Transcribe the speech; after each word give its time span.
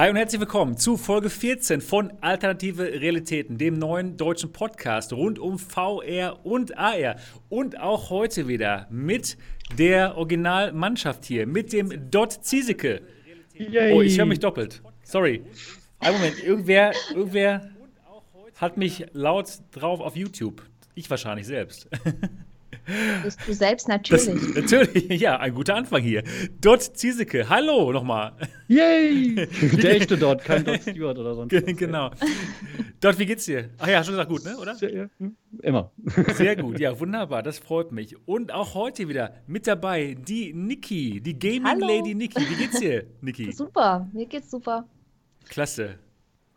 Hi 0.00 0.08
und 0.08 0.16
herzlich 0.16 0.40
willkommen 0.40 0.78
zu 0.78 0.96
Folge 0.96 1.28
14 1.28 1.82
von 1.82 2.10
Alternative 2.22 2.84
Realitäten, 2.84 3.58
dem 3.58 3.78
neuen 3.78 4.16
deutschen 4.16 4.50
Podcast 4.50 5.12
rund 5.12 5.38
um 5.38 5.58
VR 5.58 6.38
und 6.42 6.78
AR. 6.78 7.16
Und 7.50 7.78
auch 7.78 8.08
heute 8.08 8.48
wieder 8.48 8.86
mit 8.90 9.36
der 9.76 10.16
Originalmannschaft 10.16 11.26
hier, 11.26 11.46
mit 11.46 11.74
dem 11.74 12.10
Dot 12.10 12.32
Ziesecke. 12.32 13.02
Oh, 13.92 14.00
ich 14.00 14.16
höre 14.16 14.24
mich 14.24 14.40
doppelt. 14.40 14.82
Sorry. 15.02 15.44
Ein 15.98 16.14
Moment, 16.14 16.42
irgendwer, 16.42 16.92
irgendwer 17.14 17.70
hat 18.56 18.78
mich 18.78 19.04
laut 19.12 19.50
drauf 19.70 20.00
auf 20.00 20.16
YouTube. 20.16 20.62
Ich 20.94 21.10
wahrscheinlich 21.10 21.46
selbst. 21.46 21.90
Bist 23.22 23.40
du 23.46 23.52
selbst 23.52 23.88
natürlich. 23.88 24.26
Das, 24.26 24.54
natürlich, 24.54 25.20
ja, 25.20 25.38
ein 25.38 25.54
guter 25.54 25.74
Anfang 25.76 26.02
hier. 26.02 26.22
Dot 26.60 26.82
Ziesecke, 26.82 27.48
hallo 27.48 27.92
nochmal. 27.92 28.32
Yay! 28.68 29.34
Der 29.82 29.96
echte 29.96 30.16
Dot, 30.16 30.44
kein 30.44 30.64
Dot 30.64 30.82
Stewart 30.82 31.18
oder 31.18 31.34
sonst 31.34 31.52
was. 31.52 31.76
Genau. 31.76 32.10
Dot, 33.00 33.18
wie 33.18 33.26
geht's 33.26 33.44
dir? 33.44 33.70
Ach 33.78 33.88
ja, 33.88 34.04
schon 34.04 34.12
gesagt, 34.12 34.30
gut, 34.30 34.44
ne, 34.44 34.56
oder? 34.56 34.74
Sehr, 34.74 35.10
hm, 35.18 35.36
immer. 35.62 35.90
Sehr 36.34 36.56
gut, 36.56 36.78
ja, 36.78 36.98
wunderbar, 36.98 37.42
das 37.42 37.58
freut 37.58 37.92
mich. 37.92 38.16
Und 38.26 38.52
auch 38.52 38.74
heute 38.74 39.08
wieder 39.08 39.34
mit 39.46 39.66
dabei 39.66 40.16
die 40.18 40.52
Niki, 40.52 41.20
die 41.20 41.38
Gaming 41.38 41.64
hallo. 41.64 41.86
Lady 41.86 42.14
Niki. 42.14 42.40
Wie 42.48 42.54
geht's 42.56 42.80
dir, 42.80 43.06
Niki? 43.20 43.52
Super, 43.52 44.08
mir 44.12 44.26
geht's 44.26 44.50
super. 44.50 44.86
Klasse. 45.48 45.98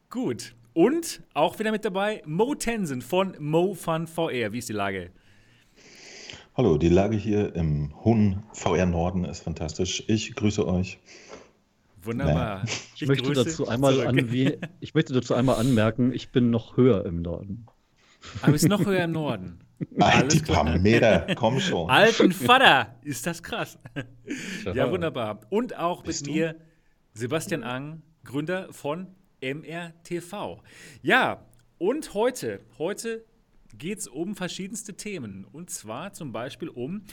Gut. 0.10 0.54
Und 0.74 1.22
auch 1.34 1.60
wieder 1.60 1.72
mit 1.72 1.86
dabei 1.86 2.24
Mo 2.26 2.56
Tensen 2.56 3.02
von 3.02 3.36
Mo 3.40 3.74
Fun 3.76 4.08
VR. 4.08 4.52
Wie 4.54 4.58
ist 4.58 4.70
die 4.70 4.74
Lage? 4.74 5.12
Hallo, 6.56 6.78
die 6.78 6.90
Lage 6.90 7.18
hier 7.18 7.56
im 7.56 7.92
hohen 8.04 8.44
VR 8.54 8.86
Norden 8.86 9.26
ist 9.26 9.40
fantastisch. 9.40 10.04
Ich 10.06 10.36
grüße 10.36 10.68
euch. 10.68 11.00
Wunderbar. 12.04 12.64
Ich, 12.96 13.08
möchte 13.08 13.34
dazu 13.34 13.68
einmal 13.68 14.06
an, 14.06 14.16
ich 14.80 14.94
möchte 14.94 15.14
dazu 15.14 15.34
einmal 15.34 15.56
anmerken, 15.56 16.14
ich 16.14 16.32
bin 16.32 16.52
noch 16.52 16.78
höher 16.78 17.08
im 17.08 17.24
Norden. 17.24 17.66
Aber 18.44 18.52
bist 18.52 18.68
noch 18.68 18.86
höher 18.86 19.04
im 19.06 19.14
Norden. 19.14 19.62
Die 19.80 20.40
paar 20.42 20.78
Meter, 20.78 21.26
komm 21.34 21.60
schon. 21.60 21.90
Alten 21.90 22.32
Vater, 22.32 23.00
ist 23.02 23.26
das 23.26 23.42
krass. 23.42 23.80
Ja, 24.76 24.92
wunderbar. 24.92 25.40
Und 25.50 25.76
auch 25.76 26.04
Bist 26.04 26.28
mit 26.28 26.36
du? 26.36 26.40
mir 26.40 26.56
Sebastian 27.14 27.64
Ang, 27.64 28.04
Gründer 28.24 28.72
von 28.72 29.08
MRTV. 29.42 30.62
Ja, 31.02 31.44
und 31.80 32.14
heute, 32.14 32.60
heute 32.78 33.26
geht 33.78 34.00
es 34.00 34.08
um 34.08 34.36
verschiedenste 34.36 34.96
Themen. 34.96 35.46
Und 35.52 35.70
zwar 35.70 36.14
zum 36.14 36.32
Beispiel 36.32 36.70
um 36.70 37.04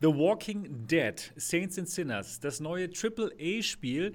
The 0.00 0.08
Walking 0.08 0.86
Dead, 0.86 1.32
Saints 1.36 1.78
and 1.78 1.88
Sinners, 1.88 2.40
das 2.40 2.60
neue 2.60 2.88
AAA-Spiel 2.90 4.14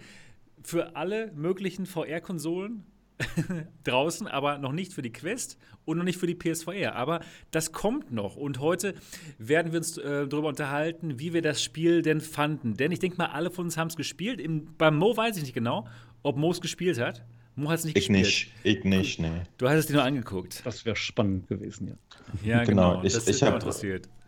für 0.64 0.96
alle 0.96 1.32
möglichen 1.34 1.86
VR-Konsolen 1.86 2.84
draußen, 3.84 4.28
aber 4.28 4.58
noch 4.58 4.72
nicht 4.72 4.94
für 4.94 5.02
die 5.02 5.12
Quest 5.12 5.58
und 5.86 5.98
noch 5.98 6.04
nicht 6.04 6.20
für 6.20 6.28
die 6.28 6.36
PSVR. 6.36 6.96
Aber 6.96 7.22
das 7.52 7.72
kommt 7.72 8.12
noch. 8.12 8.36
Und 8.36 8.60
heute 8.60 8.94
werden 9.38 9.72
wir 9.72 9.80
uns 9.80 9.98
äh, 9.98 10.28
darüber 10.28 10.50
unterhalten, 10.50 11.20
wie 11.20 11.34
wir 11.34 11.42
das 11.42 11.64
Spiel 11.64 12.02
denn 12.02 12.22
fanden. 12.22 12.76
Denn 12.76 12.92
ich 12.92 13.00
denke 13.00 13.18
mal, 13.18 13.28
alle 13.28 13.50
von 13.50 13.66
uns 13.66 13.78
haben 13.78 13.88
es 13.88 13.96
gespielt. 13.96 14.40
Im, 14.40 14.76
beim 14.78 14.98
Mo 14.98 15.16
weiß 15.16 15.38
ich 15.38 15.44
nicht 15.44 15.54
genau, 15.54 15.88
ob 16.24 16.38
Mo 16.38 16.52
es 16.52 16.62
gespielt 16.62 17.00
hat. 17.00 17.24
Mo 17.58 17.72
hat 17.72 17.80
es 17.80 17.86
nicht 17.86 17.98
ich 17.98 18.08
gespielt. 18.08 18.24
Nicht, 18.24 18.54
ich 18.64 18.84
nicht, 18.84 19.20
nee. 19.20 19.42
Du 19.58 19.68
hast 19.68 19.78
es 19.78 19.86
dir 19.88 19.94
nur 19.94 20.04
angeguckt. 20.04 20.62
Das 20.64 20.86
wäre 20.86 20.96
spannend 20.96 21.48
gewesen, 21.48 21.88
ja. 21.88 21.96
Ja, 22.44 22.64
genau. 22.64 22.92
genau. 22.92 23.04
Ich, 23.04 23.14
das 23.14 23.28
ich 23.28 23.42
habe 23.42 23.60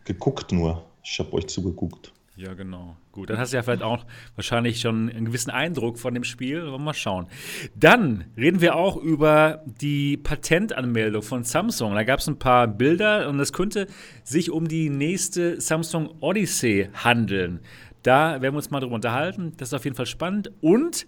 geguckt 0.04 0.50
nur. 0.50 0.84
Ich 1.04 1.16
habe 1.20 1.32
euch 1.34 1.46
zugeguckt. 1.46 2.12
Ja, 2.34 2.54
genau. 2.54 2.96
Gut, 3.12 3.30
dann 3.30 3.38
hast 3.38 3.52
du 3.52 3.56
ja 3.56 3.62
vielleicht 3.62 3.82
auch 3.82 4.04
wahrscheinlich 4.34 4.80
schon 4.80 5.10
einen 5.10 5.26
gewissen 5.26 5.50
Eindruck 5.50 5.98
von 5.98 6.12
dem 6.12 6.24
Spiel. 6.24 6.76
Mal 6.76 6.92
schauen. 6.92 7.28
Dann 7.76 8.24
reden 8.36 8.60
wir 8.60 8.74
auch 8.74 8.96
über 8.96 9.62
die 9.64 10.16
Patentanmeldung 10.16 11.22
von 11.22 11.44
Samsung. 11.44 11.94
Da 11.94 12.02
gab 12.02 12.18
es 12.18 12.26
ein 12.26 12.38
paar 12.38 12.66
Bilder 12.66 13.28
und 13.28 13.38
es 13.38 13.52
könnte 13.52 13.86
sich 14.24 14.50
um 14.50 14.66
die 14.66 14.90
nächste 14.90 15.60
Samsung 15.60 16.16
Odyssey 16.20 16.88
handeln. 16.94 17.60
Da 18.02 18.42
werden 18.42 18.54
wir 18.54 18.58
uns 18.58 18.70
mal 18.70 18.80
drüber 18.80 18.96
unterhalten. 18.96 19.52
Das 19.58 19.68
ist 19.68 19.74
auf 19.74 19.84
jeden 19.84 19.96
Fall 19.96 20.06
spannend. 20.06 20.50
Und 20.60 21.06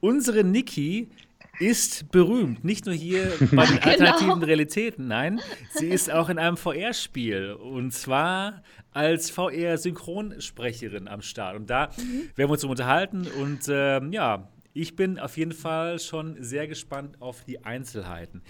unsere 0.00 0.44
Niki 0.44 1.08
ist 1.62 2.10
berühmt. 2.10 2.64
Nicht 2.64 2.86
nur 2.86 2.94
hier 2.94 3.32
bei 3.52 3.66
den 3.66 3.76
genau. 3.76 3.88
alternativen 3.88 4.34
genau. 4.34 4.46
Realitäten, 4.46 5.06
nein, 5.06 5.40
sie 5.70 5.88
ist 5.88 6.10
auch 6.10 6.28
in 6.28 6.38
einem 6.38 6.56
VR-Spiel. 6.56 7.52
Und 7.52 7.92
zwar 7.92 8.62
als 8.92 9.30
VR-Synchronsprecherin 9.30 11.08
am 11.08 11.22
Start. 11.22 11.56
Und 11.56 11.70
da 11.70 11.90
mhm. 11.96 12.30
werden 12.36 12.48
wir 12.48 12.50
uns 12.50 12.64
unterhalten. 12.64 13.26
Und 13.40 13.60
ähm, 13.68 14.12
ja, 14.12 14.48
ich 14.74 14.96
bin 14.96 15.18
auf 15.18 15.36
jeden 15.36 15.52
Fall 15.52 15.98
schon 15.98 16.36
sehr 16.42 16.66
gespannt 16.66 17.20
auf 17.20 17.44
die 17.44 17.64
Einzelheiten. 17.64 18.42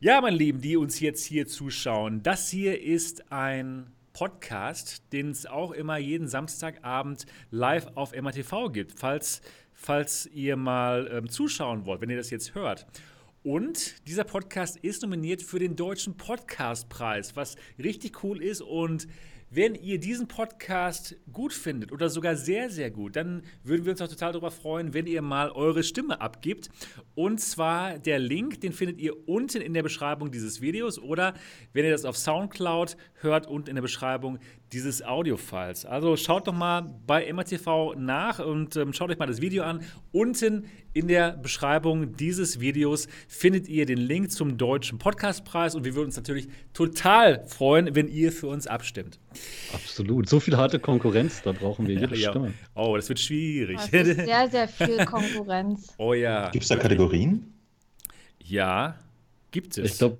Ja, 0.00 0.20
meine 0.20 0.36
Lieben, 0.36 0.60
die 0.60 0.76
uns 0.76 0.98
jetzt 1.00 1.24
hier 1.24 1.46
zuschauen, 1.46 2.22
das 2.22 2.48
hier 2.48 2.82
ist 2.82 3.30
ein 3.30 3.92
Podcast, 4.12 5.12
den 5.12 5.30
es 5.30 5.46
auch 5.46 5.70
immer 5.70 5.96
jeden 5.96 6.26
Samstagabend 6.26 7.26
live 7.50 7.86
auf 7.94 8.20
MATV 8.20 8.72
gibt. 8.72 8.98
Falls 8.98 9.42
falls 9.88 10.28
ihr 10.34 10.56
mal 10.56 11.08
ähm, 11.10 11.30
zuschauen 11.30 11.86
wollt, 11.86 12.02
wenn 12.02 12.10
ihr 12.10 12.18
das 12.18 12.28
jetzt 12.28 12.54
hört. 12.54 12.86
Und 13.42 14.06
dieser 14.06 14.24
Podcast 14.24 14.76
ist 14.76 15.00
nominiert 15.00 15.42
für 15.42 15.58
den 15.58 15.76
Deutschen 15.76 16.18
Podcastpreis, 16.18 17.36
was 17.36 17.56
richtig 17.78 18.22
cool 18.22 18.42
ist 18.42 18.60
und 18.60 19.08
wenn 19.50 19.74
ihr 19.74 19.98
diesen 19.98 20.28
Podcast 20.28 21.16
gut 21.32 21.54
findet 21.54 21.90
oder 21.90 22.10
sogar 22.10 22.36
sehr, 22.36 22.68
sehr 22.68 22.90
gut, 22.90 23.16
dann 23.16 23.42
würden 23.64 23.86
wir 23.86 23.92
uns 23.92 24.02
auch 24.02 24.08
total 24.08 24.32
darüber 24.32 24.50
freuen, 24.50 24.92
wenn 24.92 25.06
ihr 25.06 25.22
mal 25.22 25.50
eure 25.50 25.82
Stimme 25.82 26.20
abgibt. 26.20 26.68
Und 27.14 27.40
zwar 27.40 27.98
der 27.98 28.18
Link, 28.18 28.60
den 28.60 28.74
findet 28.74 28.98
ihr 28.98 29.26
unten 29.26 29.62
in 29.62 29.72
der 29.72 29.82
Beschreibung 29.82 30.30
dieses 30.30 30.60
Videos 30.60 30.98
oder 30.98 31.32
wenn 31.72 31.86
ihr 31.86 31.90
das 31.90 32.04
auf 32.04 32.18
Soundcloud 32.18 32.98
hört, 33.22 33.46
unten 33.46 33.70
in 33.70 33.76
der 33.76 33.82
Beschreibung 33.82 34.38
dieses 34.72 35.02
Audiofiles. 35.02 35.86
Also 35.86 36.16
schaut 36.16 36.46
doch 36.46 36.52
mal 36.52 36.82
bei 37.06 37.32
MRTV 37.32 37.94
nach 37.96 38.38
und 38.38 38.76
ähm, 38.76 38.92
schaut 38.92 39.10
euch 39.10 39.18
mal 39.18 39.26
das 39.26 39.40
Video 39.40 39.64
an. 39.64 39.82
Unten 40.12 40.66
in 40.92 41.08
der 41.08 41.32
Beschreibung 41.32 42.16
dieses 42.16 42.60
Videos 42.60 43.08
findet 43.28 43.68
ihr 43.68 43.86
den 43.86 43.98
Link 43.98 44.30
zum 44.30 44.58
Deutschen 44.58 44.98
Podcastpreis 44.98 45.74
und 45.74 45.84
wir 45.84 45.94
würden 45.94 46.06
uns 46.06 46.16
natürlich 46.16 46.48
total 46.72 47.46
freuen, 47.46 47.94
wenn 47.94 48.08
ihr 48.08 48.32
für 48.32 48.48
uns 48.48 48.66
abstimmt. 48.66 49.18
Absolut. 49.72 50.28
So 50.28 50.40
viel 50.40 50.56
harte 50.56 50.78
Konkurrenz, 50.78 51.42
da 51.42 51.52
brauchen 51.52 51.86
wir 51.86 51.94
jede 51.94 52.16
ja. 52.16 52.30
Stimme. 52.30 52.52
Oh, 52.74 52.96
das 52.96 53.08
wird 53.08 53.20
schwierig. 53.20 53.78
Das 53.90 54.06
ist 54.06 54.16
sehr, 54.24 54.48
sehr 54.50 54.68
viel 54.68 55.04
Konkurrenz. 55.04 55.94
oh 55.96 56.12
ja. 56.12 56.50
Gibt 56.50 56.64
es 56.64 56.68
da 56.68 56.76
Kategorien? 56.76 57.54
Ja, 58.42 58.98
gibt 59.50 59.78
es. 59.78 59.92
Ich 59.92 59.98
glaube, 59.98 60.18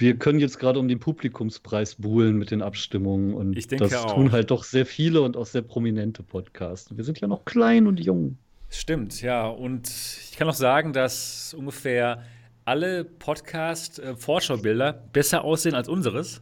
wir 0.00 0.16
können 0.16 0.40
jetzt 0.40 0.58
gerade 0.58 0.78
um 0.78 0.88
den 0.88 0.98
Publikumspreis 0.98 1.96
buhlen 1.96 2.36
mit 2.36 2.50
den 2.50 2.62
Abstimmungen 2.62 3.34
und 3.34 3.54
das 3.80 3.94
auch. 3.94 4.14
tun 4.14 4.32
halt 4.32 4.50
doch 4.50 4.64
sehr 4.64 4.86
viele 4.86 5.20
und 5.20 5.36
auch 5.36 5.46
sehr 5.46 5.62
prominente 5.62 6.22
Podcasts. 6.22 6.96
Wir 6.96 7.04
sind 7.04 7.20
ja 7.20 7.28
noch 7.28 7.44
klein 7.44 7.86
und 7.86 8.00
jung. 8.00 8.38
Stimmt, 8.70 9.20
ja. 9.20 9.46
Und 9.46 9.88
ich 9.88 10.36
kann 10.36 10.48
auch 10.48 10.54
sagen, 10.54 10.92
dass 10.92 11.54
ungefähr 11.54 12.22
alle 12.64 13.04
Podcast-Vorschaubilder 13.04 14.92
besser 15.12 15.44
aussehen 15.44 15.74
als 15.74 15.88
unseres. 15.88 16.40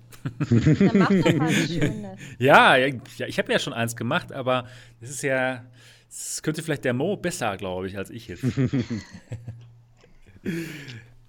Dann 0.51 0.91
mach 0.95 1.09
doch 1.09 1.35
mal 1.35 1.51
schönes. 1.67 2.19
Ja, 2.39 2.77
ja, 2.77 2.95
ich 3.27 3.39
habe 3.39 3.53
ja 3.53 3.59
schon 3.59 3.73
eins 3.73 3.97
gemacht, 3.97 4.31
aber 4.33 4.67
es 5.01 5.11
ist 5.11 5.23
ja, 5.23 5.65
es 6.09 6.43
könnte 6.43 6.63
vielleicht 6.63 6.85
der 6.85 6.93
Mo 6.95 7.17
besser, 7.17 7.57
glaube 7.57 7.87
ich, 7.87 7.97
als 7.97 8.11
ich 8.11 8.29
jetzt. 8.29 8.45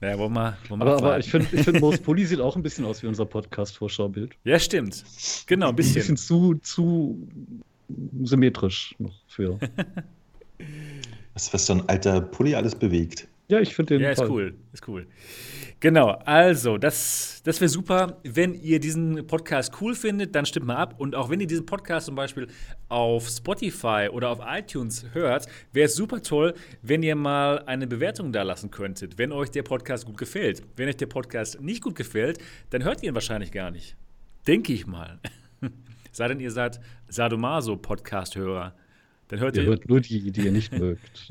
Naja, 0.01 0.17
wollen 0.17 0.33
wir, 0.33 0.57
wollen 0.69 0.79
wir 0.79 0.87
aber, 0.87 0.97
aber 0.97 1.19
ich 1.19 1.29
finde, 1.29 1.47
ich 1.51 1.63
find, 1.63 1.81
Moos 1.81 1.97
Pulli 2.01 2.25
sieht 2.25 2.39
auch 2.39 2.55
ein 2.55 2.63
bisschen 2.63 2.85
aus 2.85 3.03
wie 3.03 3.07
unser 3.07 3.25
Podcast-Vorschaubild. 3.25 4.31
Ja, 4.45 4.57
stimmt. 4.57 5.03
Genau, 5.45 5.69
ein 5.69 5.75
bisschen. 5.75 6.01
Ein 6.01 6.15
bisschen 6.15 6.17
zu, 6.17 6.55
zu 6.61 7.27
symmetrisch 8.23 8.95
noch 8.97 9.13
für. 9.27 9.59
was, 11.33 11.53
was 11.53 11.65
so 11.65 11.73
ein 11.73 11.89
alter 11.89 12.21
Pulli 12.21 12.55
alles 12.55 12.75
bewegt. 12.75 13.27
Ja, 13.49 13.59
ich 13.59 13.75
finde 13.75 13.95
den. 13.95 14.03
Ja, 14.03 14.11
ist 14.11 14.19
Fall. 14.19 14.29
cool. 14.29 14.55
Ist 14.71 14.87
cool. 14.87 15.07
Genau, 15.79 16.09
also, 16.09 16.77
das, 16.77 17.41
das 17.43 17.59
wäre 17.61 17.69
super, 17.69 18.19
wenn 18.23 18.53
ihr 18.53 18.79
diesen 18.79 19.25
Podcast 19.25 19.73
cool 19.81 19.95
findet, 19.95 20.35
dann 20.35 20.45
stimmt 20.45 20.67
mal 20.67 20.75
ab. 20.75 20.95
Und 20.99 21.15
auch 21.15 21.29
wenn 21.29 21.39
ihr 21.39 21.47
diesen 21.47 21.65
Podcast 21.65 22.05
zum 22.05 22.15
Beispiel 22.15 22.47
auf 22.89 23.27
Spotify 23.27 24.09
oder 24.11 24.29
auf 24.29 24.39
iTunes 24.45 25.05
hört, 25.13 25.47
wäre 25.73 25.85
es 25.85 25.95
super 25.95 26.21
toll, 26.21 26.53
wenn 26.83 27.01
ihr 27.01 27.15
mal 27.15 27.63
eine 27.65 27.87
Bewertung 27.87 28.31
da 28.31 28.43
lassen 28.43 28.69
könntet, 28.69 29.17
wenn 29.17 29.31
euch 29.31 29.49
der 29.49 29.63
Podcast 29.63 30.05
gut 30.05 30.17
gefällt. 30.17 30.61
Wenn 30.75 30.87
euch 30.87 30.97
der 30.97 31.07
Podcast 31.07 31.59
nicht 31.59 31.81
gut 31.81 31.95
gefällt, 31.95 32.37
dann 32.69 32.83
hört 32.83 33.01
ihr 33.01 33.09
ihn 33.09 33.15
wahrscheinlich 33.15 33.51
gar 33.51 33.71
nicht. 33.71 33.95
Denke 34.45 34.73
ich 34.73 34.85
mal. 34.85 35.19
Sei 36.11 36.27
denn, 36.27 36.39
ihr 36.39 36.51
seid 36.51 36.79
Sadomaso-Podcast-Hörer. 37.07 38.75
Dann 39.29 39.39
hört 39.39 39.55
ihr. 39.55 39.63
Ihr 39.63 39.69
hört 39.69 39.87
nur 39.87 40.01
die, 40.01 40.31
die 40.31 40.41
ihr 40.41 40.51
nicht 40.51 40.73
mögt. 40.77 41.27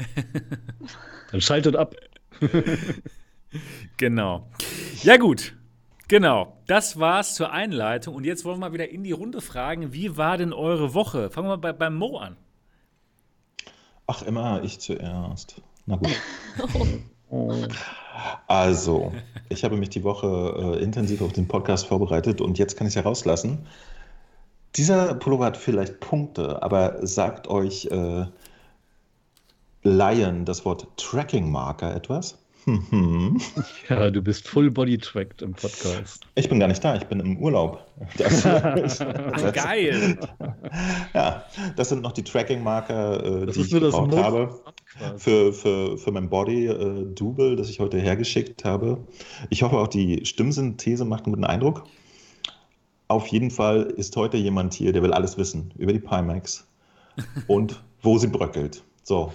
Dann 1.31 1.41
schaltet 1.41 1.77
ab. 1.77 1.95
genau. 3.97 4.49
Ja, 5.03 5.17
gut. 5.17 5.55
Genau, 6.07 6.57
das 6.67 6.99
war's 6.99 7.35
zur 7.35 7.53
Einleitung. 7.53 8.15
Und 8.15 8.25
jetzt 8.25 8.45
wollen 8.45 8.57
wir 8.57 8.69
mal 8.69 8.73
wieder 8.73 8.89
in 8.89 9.05
die 9.05 9.13
Runde 9.13 9.43
fragen, 9.43 9.93
wie 9.93 10.17
war 10.17 10.39
denn 10.39 10.55
eure 10.55 10.95
Woche? 10.95 11.29
Fangen 11.29 11.49
wir 11.49 11.57
mal 11.57 11.61
bei, 11.61 11.73
beim 11.73 11.97
Mo 11.97 12.17
an. 12.17 12.37
Ach, 14.07 14.23
immer 14.23 14.63
ich 14.63 14.79
zuerst. 14.79 15.61
Na 15.85 15.97
gut. 15.97 16.17
Also, 18.47 19.13
ich 19.51 19.65
habe 19.65 19.77
mich 19.77 19.91
die 19.91 20.03
Woche 20.03 20.77
äh, 20.79 20.83
intensiv 20.83 21.21
auf 21.21 21.35
den 21.35 21.47
Podcast 21.47 21.87
vorbereitet 21.87 22.41
und 22.41 22.59
jetzt 22.59 22.77
kann 22.77 22.87
ich 22.87 22.93
es 22.93 22.97
herauslassen. 22.97 23.67
Dieser 24.79 25.15
Pullover 25.15 25.47
hat 25.47 25.57
vielleicht 25.57 25.99
Punkte, 25.99 26.63
aber 26.63 27.05
sagt 27.05 27.49
euch 27.49 27.87
äh, 27.87 28.27
Lion 29.83 30.45
das 30.45 30.65
Wort 30.65 30.87
Tracking 30.97 31.51
Marker 31.51 31.95
etwas? 31.97 32.39
Ja, 33.89 34.11
du 34.11 34.23
bist 34.23 34.47
full 34.47 34.71
body 34.71 34.99
tracked 34.99 35.43
im 35.43 35.53
Podcast. 35.53 36.27
Ich 36.35 36.49
bin 36.49 36.61
gar 36.61 36.69
nicht 36.69 36.85
da, 36.85 36.97
ich 36.97 37.05
bin 37.05 37.19
im 37.19 37.39
Urlaub. 37.39 37.87
Das, 38.19 38.43
das, 38.43 38.99
geil. 39.55 40.19
Ja, 41.15 41.45
das 41.77 41.89
sind 41.89 42.03
noch 42.03 42.13
die 42.13 42.23
Tracking-Marker, 42.23 43.43
äh, 43.43 43.47
die 43.47 43.61
ich 43.61 43.71
gebraucht 43.71 44.15
habe 44.17 44.61
für, 45.17 45.53
für, 45.53 45.97
für 45.97 46.13
mein 46.13 46.29
Body-Double, 46.29 47.55
äh, 47.55 47.57
das 47.57 47.71
ich 47.71 47.81
heute 47.81 47.99
hergeschickt 47.99 48.65
habe. 48.65 48.99
Ich 49.49 49.63
hoffe 49.63 49.79
auch, 49.79 49.89
die 49.89 50.27
Stimmsynthese 50.27 51.05
macht 51.07 51.25
einen 51.25 51.33
guten 51.33 51.47
Eindruck. 51.47 51.85
Auf 53.09 53.27
jeden 53.29 53.51
Fall 53.51 53.83
ist 53.97 54.15
heute 54.17 54.37
jemand 54.37 54.75
hier, 54.75 54.93
der 54.93 55.03
will 55.03 55.13
alles 55.13 55.39
wissen 55.39 55.73
über 55.79 55.93
die 55.93 55.99
Pimax 55.99 56.67
und 57.47 57.83
wo 58.03 58.19
sie 58.19 58.29
bröckelt. 58.29 58.85
So. 59.03 59.33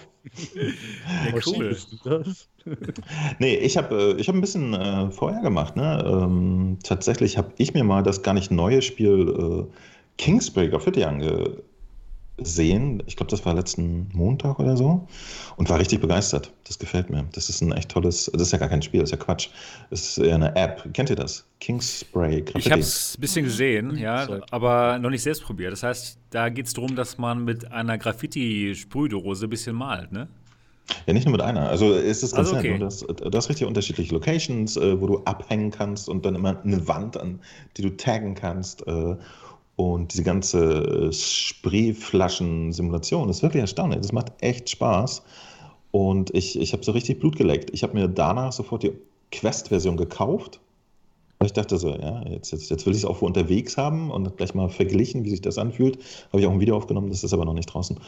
Ja, 0.54 1.34
cool. 1.48 1.76
nee, 3.40 3.56
ich 3.56 3.76
habe 3.76 4.14
äh, 4.16 4.22
ich 4.22 4.30
hab 4.30 4.36
ein 4.36 4.42
bisschen 4.42 4.74
äh, 4.74 5.12
vorher 5.12 5.42
gemacht. 5.42 5.76
Ne? 5.76 6.04
Ähm, 6.08 6.78
tatsächlich 6.84 7.38
habe 7.38 7.52
ich 7.58 7.74
mir 7.74 7.84
mal 7.84 8.04
das 8.04 8.22
gar 8.22 8.34
nicht 8.34 8.52
neue 8.52 8.82
Spiel 8.82 9.68
äh, 9.68 9.74
Kingsbreaker 10.18 10.80
für 10.80 10.92
die 10.92 11.04
angesehen. 12.38 13.04
Ich 13.06 13.16
glaube, 13.16 13.30
das 13.30 13.46
war 13.46 13.54
letzten 13.54 14.10
Montag 14.14 14.60
oder 14.60 14.76
so. 14.76 15.08
Und 15.56 15.70
war 15.70 15.80
richtig 15.80 16.02
begeistert. 16.02 16.52
Das 16.66 16.80
gefällt 16.80 17.10
mir. 17.10 17.26
Das 17.34 17.50
ist 17.50 17.62
ein 17.62 17.72
echt 17.72 17.90
tolles. 17.90 18.30
Das 18.34 18.42
ist 18.42 18.52
ja 18.52 18.58
gar 18.58 18.70
kein 18.70 18.82
Spiel, 18.82 19.02
das 19.02 19.12
ist 19.12 19.20
ja 19.20 19.24
Quatsch. 19.24 19.50
Das 19.90 20.02
ist 20.02 20.18
eher 20.18 20.36
eine 20.36 20.56
App. 20.56 20.94
Kennt 20.94 21.10
ihr 21.10 21.16
das? 21.16 21.46
Kingspray 21.60 22.42
Graffiti. 22.42 22.60
Ich 22.60 22.72
habe 22.72 22.82
es 22.82 23.18
ein 23.18 23.22
bisschen 23.22 23.46
gesehen, 23.46 23.98
ja, 23.98 24.28
aber 24.52 25.00
noch 25.00 25.10
nicht 25.10 25.24
selbst 25.24 25.44
probiert. 25.44 25.72
Das 25.72 25.84
heißt, 25.84 26.18
da 26.32 26.50
geht 26.50 26.68
es 26.68 26.74
darum, 26.74 26.96
dass 26.96 27.18
man 27.18 27.44
mit 27.44 27.72
einer 27.72 27.98
Graffiti-Sprühdose 27.98 29.48
ein 29.48 29.50
bisschen 29.50 29.76
malt, 29.76 30.12
ne? 30.12 30.28
Ja, 31.06 31.14
nicht 31.14 31.26
nur 31.26 31.32
mit 31.32 31.42
einer. 31.42 31.70
Also 31.70 31.94
es 31.94 32.24
ist 32.24 32.36
ganz 32.36 32.50
also 32.50 32.60
okay. 32.60 32.72
nett. 32.72 32.82
Du 32.82 32.86
hast, 32.86 33.02
du 33.02 33.32
hast 33.38 33.50
richtig 33.50 33.66
unterschiedliche 33.66 34.14
Locations, 34.14 34.76
äh, 34.76 35.00
wo 35.00 35.08
du 35.08 35.24
abhängen 35.24 35.72
kannst 35.72 36.10
und 36.10 36.26
dann 36.26 36.36
immer 36.36 36.62
eine 36.62 36.86
Wand, 36.90 37.16
an 37.16 37.40
die 37.78 37.84
du 37.84 37.96
taggen 37.96 38.36
kannst. 38.36 38.86
Äh, 39.78 39.82
und 39.82 40.14
diese 40.14 40.24
ganze 40.24 41.12
Spreeflaschen-Simulation 41.12 43.30
ist 43.30 43.44
wirklich 43.44 43.62
erstaunlich. 43.62 44.02
Das 44.02 44.12
macht 44.12 44.34
echt 44.42 44.70
Spaß. 44.70 45.24
Und 45.92 46.34
ich, 46.34 46.60
ich 46.60 46.74
habe 46.74 46.84
so 46.84 46.92
richtig 46.92 47.20
Blut 47.20 47.36
geleckt. 47.36 47.70
Ich 47.74 47.84
habe 47.84 47.94
mir 47.94 48.08
danach 48.08 48.52
sofort 48.52 48.84
die 48.84 48.94
Quest-Version 49.32 49.98
gekauft 49.98 50.60
und 51.44 51.48
ich 51.48 51.54
dachte 51.54 51.78
so, 51.78 51.90
ja, 51.90 52.24
jetzt, 52.30 52.54
jetzt, 52.54 52.70
jetzt 52.70 52.86
will 52.86 52.94
ich 52.94 53.00
es 53.00 53.06
auch 53.06 53.22
wo 53.22 53.26
unterwegs 53.26 53.76
haben 53.76 54.12
und 54.12 54.38
gleich 54.38 54.56
mal 54.56 54.70
verglichen, 54.70 55.26
wie 55.26 55.30
sich 55.30 55.42
das 55.42 55.58
anfühlt. 55.58 55.98
Habe 56.30 56.40
ich 56.40 56.48
auch 56.48 56.52
ein 56.52 56.62
Video 56.62 56.78
aufgenommen, 56.78 57.10
das 57.10 57.26
ist 57.26 57.34
aber 57.34 57.44
noch 57.44 57.54
nicht 57.54 57.66
draußen. 57.66 58.00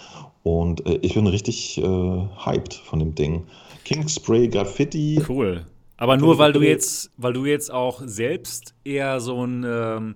Und 0.43 0.85
äh, 0.85 0.99
ich 1.01 1.15
bin 1.15 1.27
richtig 1.27 1.77
äh, 1.77 1.83
hyped 1.83 2.75
von 2.75 2.99
dem 2.99 3.13
Ding. 3.13 3.43
King 3.83 4.07
Spray 4.07 4.47
Graffiti. 4.47 5.21
Cool. 5.27 5.65
Aber 5.97 6.15
nur 6.15 6.37
weil 6.37 6.53
du 6.53 6.61
jetzt, 6.61 7.11
weil 7.17 7.33
du 7.33 7.45
jetzt 7.45 7.73
auch 7.73 8.01
selbst 8.05 8.73
eher 8.85 9.19
so 9.19 9.45
ein 9.45 9.65
ähm, 9.67 10.15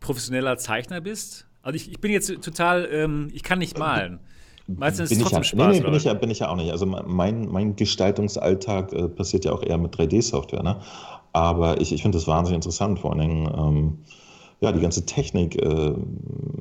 professioneller 0.00 0.56
Zeichner 0.58 1.00
bist. 1.00 1.46
Also 1.62 1.76
ich, 1.76 1.90
ich 1.90 2.00
bin 2.00 2.12
jetzt 2.12 2.28
total, 2.42 2.88
ähm, 2.90 3.28
ich 3.32 3.42
kann 3.42 3.58
nicht 3.58 3.78
malen. 3.78 4.20
Meistens 4.66 5.10
ist 5.10 5.16
es 5.16 5.22
trotzdem 5.22 5.38
ja, 5.38 5.44
Spaß, 5.44 5.66
nee, 5.72 5.80
nee, 5.80 5.84
bin 5.86 5.94
ich, 5.94 6.04
ja, 6.04 6.14
bin 6.14 6.30
ich 6.30 6.38
ja 6.40 6.50
auch 6.50 6.56
nicht. 6.56 6.70
Also 6.70 6.84
mein, 6.84 7.48
mein 7.48 7.74
Gestaltungsalltag 7.76 8.92
äh, 8.92 9.08
passiert 9.08 9.46
ja 9.46 9.52
auch 9.52 9.62
eher 9.62 9.78
mit 9.78 9.94
3D-Software. 9.94 10.62
Ne? 10.62 10.80
Aber 11.32 11.80
ich, 11.80 11.92
ich 11.92 12.02
finde 12.02 12.18
das 12.18 12.26
wahnsinnig 12.26 12.56
interessant, 12.56 12.98
vor 12.98 13.12
allen 13.12 13.20
Dingen 13.20 13.50
ähm, 13.56 13.98
ja, 14.60 14.72
die 14.72 14.80
ganze 14.80 15.06
Technik 15.06 15.56
äh, 15.56 15.94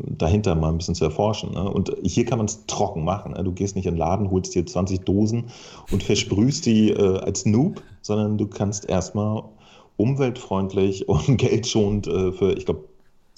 dahinter 0.06 0.56
mal 0.56 0.69
ein 0.69 0.78
bisschen 0.78 0.95
zu 0.95 1.04
erforschen. 1.04 1.51
Ne? 1.54 1.69
Und 1.69 1.92
hier 2.04 2.25
kann 2.25 2.38
man 2.38 2.45
es 2.45 2.66
trocken 2.68 3.04
machen. 3.04 3.33
Ne? 3.33 3.44
Du 3.44 3.51
gehst 3.51 3.75
nicht 3.75 3.88
in 3.88 3.95
den 3.95 4.00
Laden, 4.00 4.30
holst 4.30 4.56
dir 4.56 4.66
20 4.66 5.01
Dosen 5.01 5.45
und 5.92 6.04
versprühst 6.04 6.66
die 6.66 6.92
äh, 6.92 7.19
als 7.19 7.45
Noob, 7.45 7.81
sondern 8.01 8.38
du 8.38 8.48
kannst 8.48 8.88
erstmal 8.88 9.44
umweltfreundlich 9.98 11.10
und 11.10 11.38
geldschonend 11.38 12.07
äh, 12.07 12.31
für, 12.31 12.54
ich 12.54 12.66
glaube, 12.66 12.87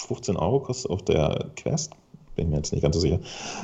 15 0.09 0.37
Euro 0.37 0.59
kostet 0.59 0.89
auf 0.89 1.03
der 1.03 1.45
Quest, 1.55 1.91
bin 2.35 2.45
ich 2.45 2.51
mir 2.51 2.57
jetzt 2.57 2.73
nicht 2.73 2.81
ganz 2.81 2.95
so 2.95 3.01
sicher, 3.01 3.19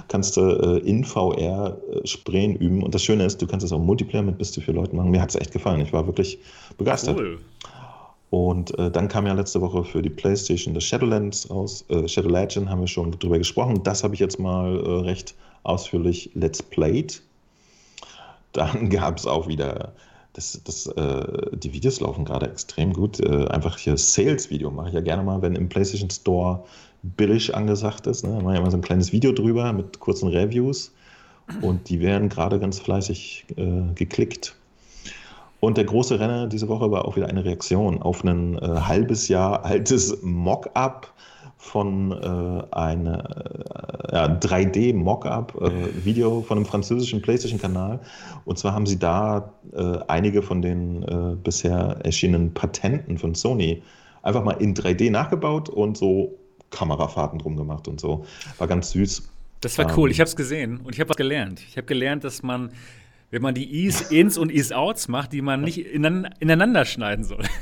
kannst 0.08 0.38
du 0.38 0.42
äh, 0.42 0.78
in 0.88 1.04
VR 1.04 1.78
äh, 1.92 2.06
Sprayen 2.08 2.56
üben. 2.56 2.84
Und 2.84 2.94
das 2.94 3.04
Schöne 3.04 3.26
ist, 3.26 3.42
du 3.42 3.48
kannst 3.48 3.66
es 3.66 3.72
auch 3.72 3.80
Multiplayer 3.80 4.22
mit 4.22 4.38
bis 4.38 4.52
zu 4.52 4.62
vier 4.62 4.76
Leuten 4.76 4.96
machen. 4.96 5.10
Mir 5.10 5.22
hat 5.22 5.30
es 5.30 5.36
echt 5.36 5.52
gefallen. 5.52 5.82
Ich 5.82 5.92
war 5.92 6.06
wirklich 6.06 6.38
begeistert. 6.78 7.18
Cool. 7.18 7.40
Und 8.30 8.78
äh, 8.78 8.92
dann 8.92 9.08
kam 9.08 9.26
ja 9.26 9.34
letzte 9.34 9.62
Woche 9.62 9.84
für 9.84 10.02
die 10.02 10.10
PlayStation 10.10 10.74
das 10.74 10.84
Shadowlands 10.84 11.50
aus. 11.50 11.86
Äh, 11.90 12.08
Shadow 12.08 12.30
Legend 12.30 12.70
haben 12.70 12.82
wir 12.82 12.88
schon 12.88 13.12
drüber 13.12 13.40
gesprochen. 13.40 13.82
Das 13.84 14.04
habe 14.04 14.14
ich 14.14 14.20
jetzt 14.20 14.40
mal 14.40 14.78
äh, 14.78 14.90
recht 15.02 15.34
ausführlich 15.64 16.30
Let's 16.36 16.62
Played. 16.62 17.22
Dann 18.52 18.90
gab 18.90 19.18
es 19.18 19.26
auch 19.26 19.48
wieder, 19.48 19.94
das, 20.36 20.60
das, 20.66 20.88
äh, 20.88 21.58
die 21.58 21.72
Videos 21.72 22.02
laufen 22.02 22.26
gerade 22.26 22.48
extrem 22.48 22.92
gut. 22.92 23.20
Äh, 23.22 23.48
einfach 23.48 23.78
hier 23.78 23.98
Sales-Video 23.98 24.70
mache 24.70 24.90
ich 24.90 24.94
ja 24.94 25.02
gerne 25.02 25.24
mal, 25.24 25.42
wenn 25.42 25.56
im 25.56 25.70
PlayStation 25.70 26.10
Store 26.10 26.64
billig 27.04 27.56
angesagt 27.56 28.06
ist. 28.08 28.24
Ne? 28.24 28.36
Da 28.36 28.42
mache 28.42 28.56
ich 28.56 28.60
immer 28.60 28.72
so 28.72 28.78
ein 28.78 28.82
kleines 28.82 29.14
Video 29.14 29.32
drüber 29.32 29.72
mit 29.72 30.00
kurzen 30.00 30.30
Reviews. 30.30 30.92
Und 31.62 31.90
die 31.90 32.02
werden 32.02 32.28
gerade 32.28 32.60
ganz 32.60 32.80
fleißig 32.80 33.46
äh, 33.56 33.94
geklickt. 33.94 34.56
Und 35.62 35.78
der 35.78 35.86
große 35.86 36.20
Renner 36.20 36.48
diese 36.48 36.68
Woche 36.68 36.92
war 36.92 37.06
auch 37.06 37.16
wieder 37.16 37.28
eine 37.28 37.46
Reaktion 37.46 38.02
auf 38.02 38.24
ein 38.24 38.58
äh, 38.58 38.68
halbes 38.68 39.30
Jahr 39.30 39.64
altes 39.64 40.18
Mock-up 40.22 41.14
von 41.58 42.12
äh, 42.12 42.76
einem 42.76 43.16
äh, 43.16 43.20
ja, 44.12 44.28
3D-Mock-up-Video 44.28 46.40
äh, 46.40 46.44
von 46.44 46.58
einem 46.58 46.66
französischen 46.66 47.22
PlayStation-Kanal. 47.22 48.00
Und 48.46 48.60
zwar 48.60 48.74
haben 48.74 48.86
sie 48.86 49.00
da 49.00 49.54
äh, 49.74 49.98
einige 50.08 50.42
von 50.42 50.62
den 50.62 51.04
äh, 51.04 51.36
bisher 51.36 52.00
erschienenen 52.04 52.54
Patenten 52.54 53.18
von 53.18 53.36
Sony 53.36 53.82
einfach 54.22 54.44
mal 54.44 54.54
in 54.54 54.76
3D 54.76 55.12
nachgebaut 55.12 55.70
und 55.70 55.98
so 55.98 56.38
Kamerafahrten 56.72 57.40
drum 57.40 57.56
gemacht 57.56 57.88
und 57.88 58.00
so. 58.00 58.26
War 58.58 58.68
ganz 58.68 58.92
süß. 58.92 59.30
Das 59.62 59.78
war 59.78 59.98
cool. 59.98 60.10
Ähm, 60.10 60.12
ich 60.12 60.20
habe 60.20 60.28
es 60.28 60.36
gesehen 60.36 60.82
und 60.84 60.94
ich 60.94 61.00
habe 61.00 61.10
was 61.10 61.18
gelernt. 61.18 61.62
Ich 61.68 61.78
habe 61.78 61.88
gelernt, 61.88 62.24
dass 62.24 62.44
man 62.44 62.72
wenn 63.32 63.42
man 63.42 63.54
die 63.54 63.86
Is 63.86 64.02
ins 64.12 64.38
und 64.38 64.52
Is 64.52 64.72
outs 64.72 65.08
macht, 65.08 65.34
die 65.34 65.42
man 65.42 65.62
nicht 65.62 65.78
ineinander 65.78 66.86
schneiden 66.86 67.26
soll. 67.26 67.44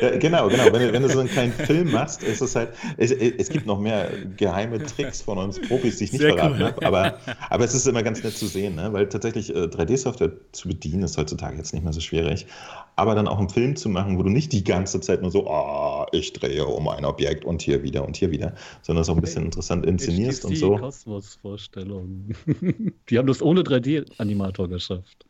Ja, 0.00 0.16
genau, 0.16 0.48
genau. 0.48 0.64
Wenn 0.72 0.80
du, 0.80 0.92
wenn 0.92 1.02
du 1.02 1.08
so 1.08 1.20
einen 1.20 1.28
kleinen 1.28 1.52
Film 1.52 1.92
machst, 1.92 2.24
ist 2.24 2.40
es 2.40 2.56
halt, 2.56 2.70
es, 2.96 3.12
es 3.12 3.48
gibt 3.48 3.64
noch 3.64 3.78
mehr 3.78 4.10
geheime 4.36 4.82
Tricks 4.82 5.22
von 5.22 5.38
uns 5.38 5.60
Profis, 5.60 5.98
die 5.98 6.04
ich 6.04 6.12
nicht 6.12 6.22
Sehr 6.22 6.34
verraten 6.34 6.56
cool. 6.58 6.66
habe, 6.66 6.86
aber, 6.86 7.18
aber 7.48 7.64
es 7.64 7.72
ist 7.72 7.86
immer 7.86 8.02
ganz 8.02 8.24
nett 8.24 8.36
zu 8.36 8.46
sehen, 8.46 8.74
ne? 8.74 8.92
weil 8.92 9.08
tatsächlich 9.08 9.54
äh, 9.54 9.66
3D-Software 9.66 10.32
zu 10.50 10.66
bedienen 10.66 11.04
ist 11.04 11.16
heutzutage 11.16 11.56
jetzt 11.58 11.72
nicht 11.72 11.84
mehr 11.84 11.92
so 11.92 12.00
schwierig. 12.00 12.46
Aber 13.00 13.14
dann 13.14 13.26
auch 13.26 13.38
einen 13.38 13.48
Film 13.48 13.76
zu 13.76 13.88
machen, 13.88 14.18
wo 14.18 14.22
du 14.22 14.28
nicht 14.28 14.52
die 14.52 14.62
ganze 14.62 15.00
Zeit 15.00 15.22
nur 15.22 15.30
so, 15.30 15.46
oh, 15.46 16.04
ich 16.12 16.34
drehe 16.34 16.66
um 16.66 16.86
ein 16.86 17.06
Objekt 17.06 17.46
und 17.46 17.62
hier 17.62 17.82
wieder 17.82 18.04
und 18.06 18.14
hier 18.14 18.30
wieder, 18.30 18.52
sondern 18.82 19.00
es 19.00 19.08
auch 19.08 19.14
ein 19.14 19.22
bisschen 19.22 19.46
interessant 19.46 19.86
inszenierst 19.86 20.44
und 20.44 20.54
so. 20.54 20.76
Kosmos-Vorstellung. 20.76 22.34
die 23.08 23.16
haben 23.16 23.26
das 23.26 23.40
ohne 23.40 23.62
3D-Animator 23.62 24.68
geschafft. 24.68 25.24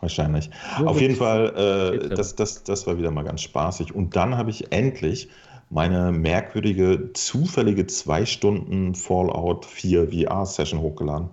Wahrscheinlich. 0.00 0.48
Ja, 0.78 0.86
Auf 0.86 0.98
jeden 0.98 1.16
Fall, 1.16 2.00
äh, 2.00 2.08
das, 2.08 2.34
das, 2.34 2.62
das 2.64 2.86
war 2.86 2.96
wieder 2.96 3.10
mal 3.10 3.24
ganz 3.24 3.42
spaßig. 3.42 3.94
Und 3.94 4.16
dann 4.16 4.38
habe 4.38 4.48
ich 4.48 4.72
endlich 4.72 5.28
meine 5.68 6.10
merkwürdige, 6.10 7.10
zufällige 7.12 7.86
zwei 7.86 8.24
Stunden 8.24 8.94
Fallout 8.94 9.66
4 9.66 10.08
VR-Session 10.08 10.80
hochgeladen. 10.80 11.28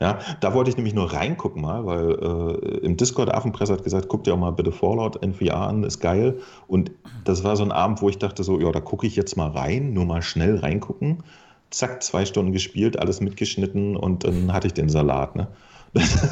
Ja, 0.00 0.20
da 0.40 0.54
wollte 0.54 0.70
ich 0.70 0.76
nämlich 0.76 0.94
nur 0.94 1.12
reingucken 1.12 1.60
mal, 1.60 1.84
weil 1.84 2.10
äh, 2.12 2.76
im 2.86 2.96
Discord 2.96 3.34
Affenpresse 3.34 3.72
hat 3.72 3.82
gesagt, 3.82 4.08
guck 4.08 4.22
dir 4.22 4.34
auch 4.34 4.38
mal 4.38 4.52
bitte 4.52 4.70
Fallout 4.70 5.16
in 5.16 5.34
VR 5.34 5.56
an, 5.56 5.82
ist 5.82 5.98
geil. 5.98 6.38
Und 6.68 6.92
das 7.24 7.42
war 7.42 7.56
so 7.56 7.64
ein 7.64 7.72
Abend, 7.72 8.00
wo 8.00 8.08
ich 8.08 8.18
dachte 8.18 8.44
so, 8.44 8.60
ja, 8.60 8.70
da 8.70 8.80
gucke 8.80 9.08
ich 9.08 9.16
jetzt 9.16 9.36
mal 9.36 9.50
rein, 9.50 9.92
nur 9.94 10.04
mal 10.04 10.22
schnell 10.22 10.56
reingucken. 10.56 11.24
Zack, 11.70 12.02
zwei 12.02 12.24
Stunden 12.24 12.52
gespielt, 12.52 12.98
alles 12.98 13.20
mitgeschnitten 13.20 13.96
und 13.96 14.24
dann 14.24 14.52
hatte 14.52 14.68
ich 14.68 14.74
den 14.74 14.88
Salat. 14.88 15.34
Ne? 15.34 15.48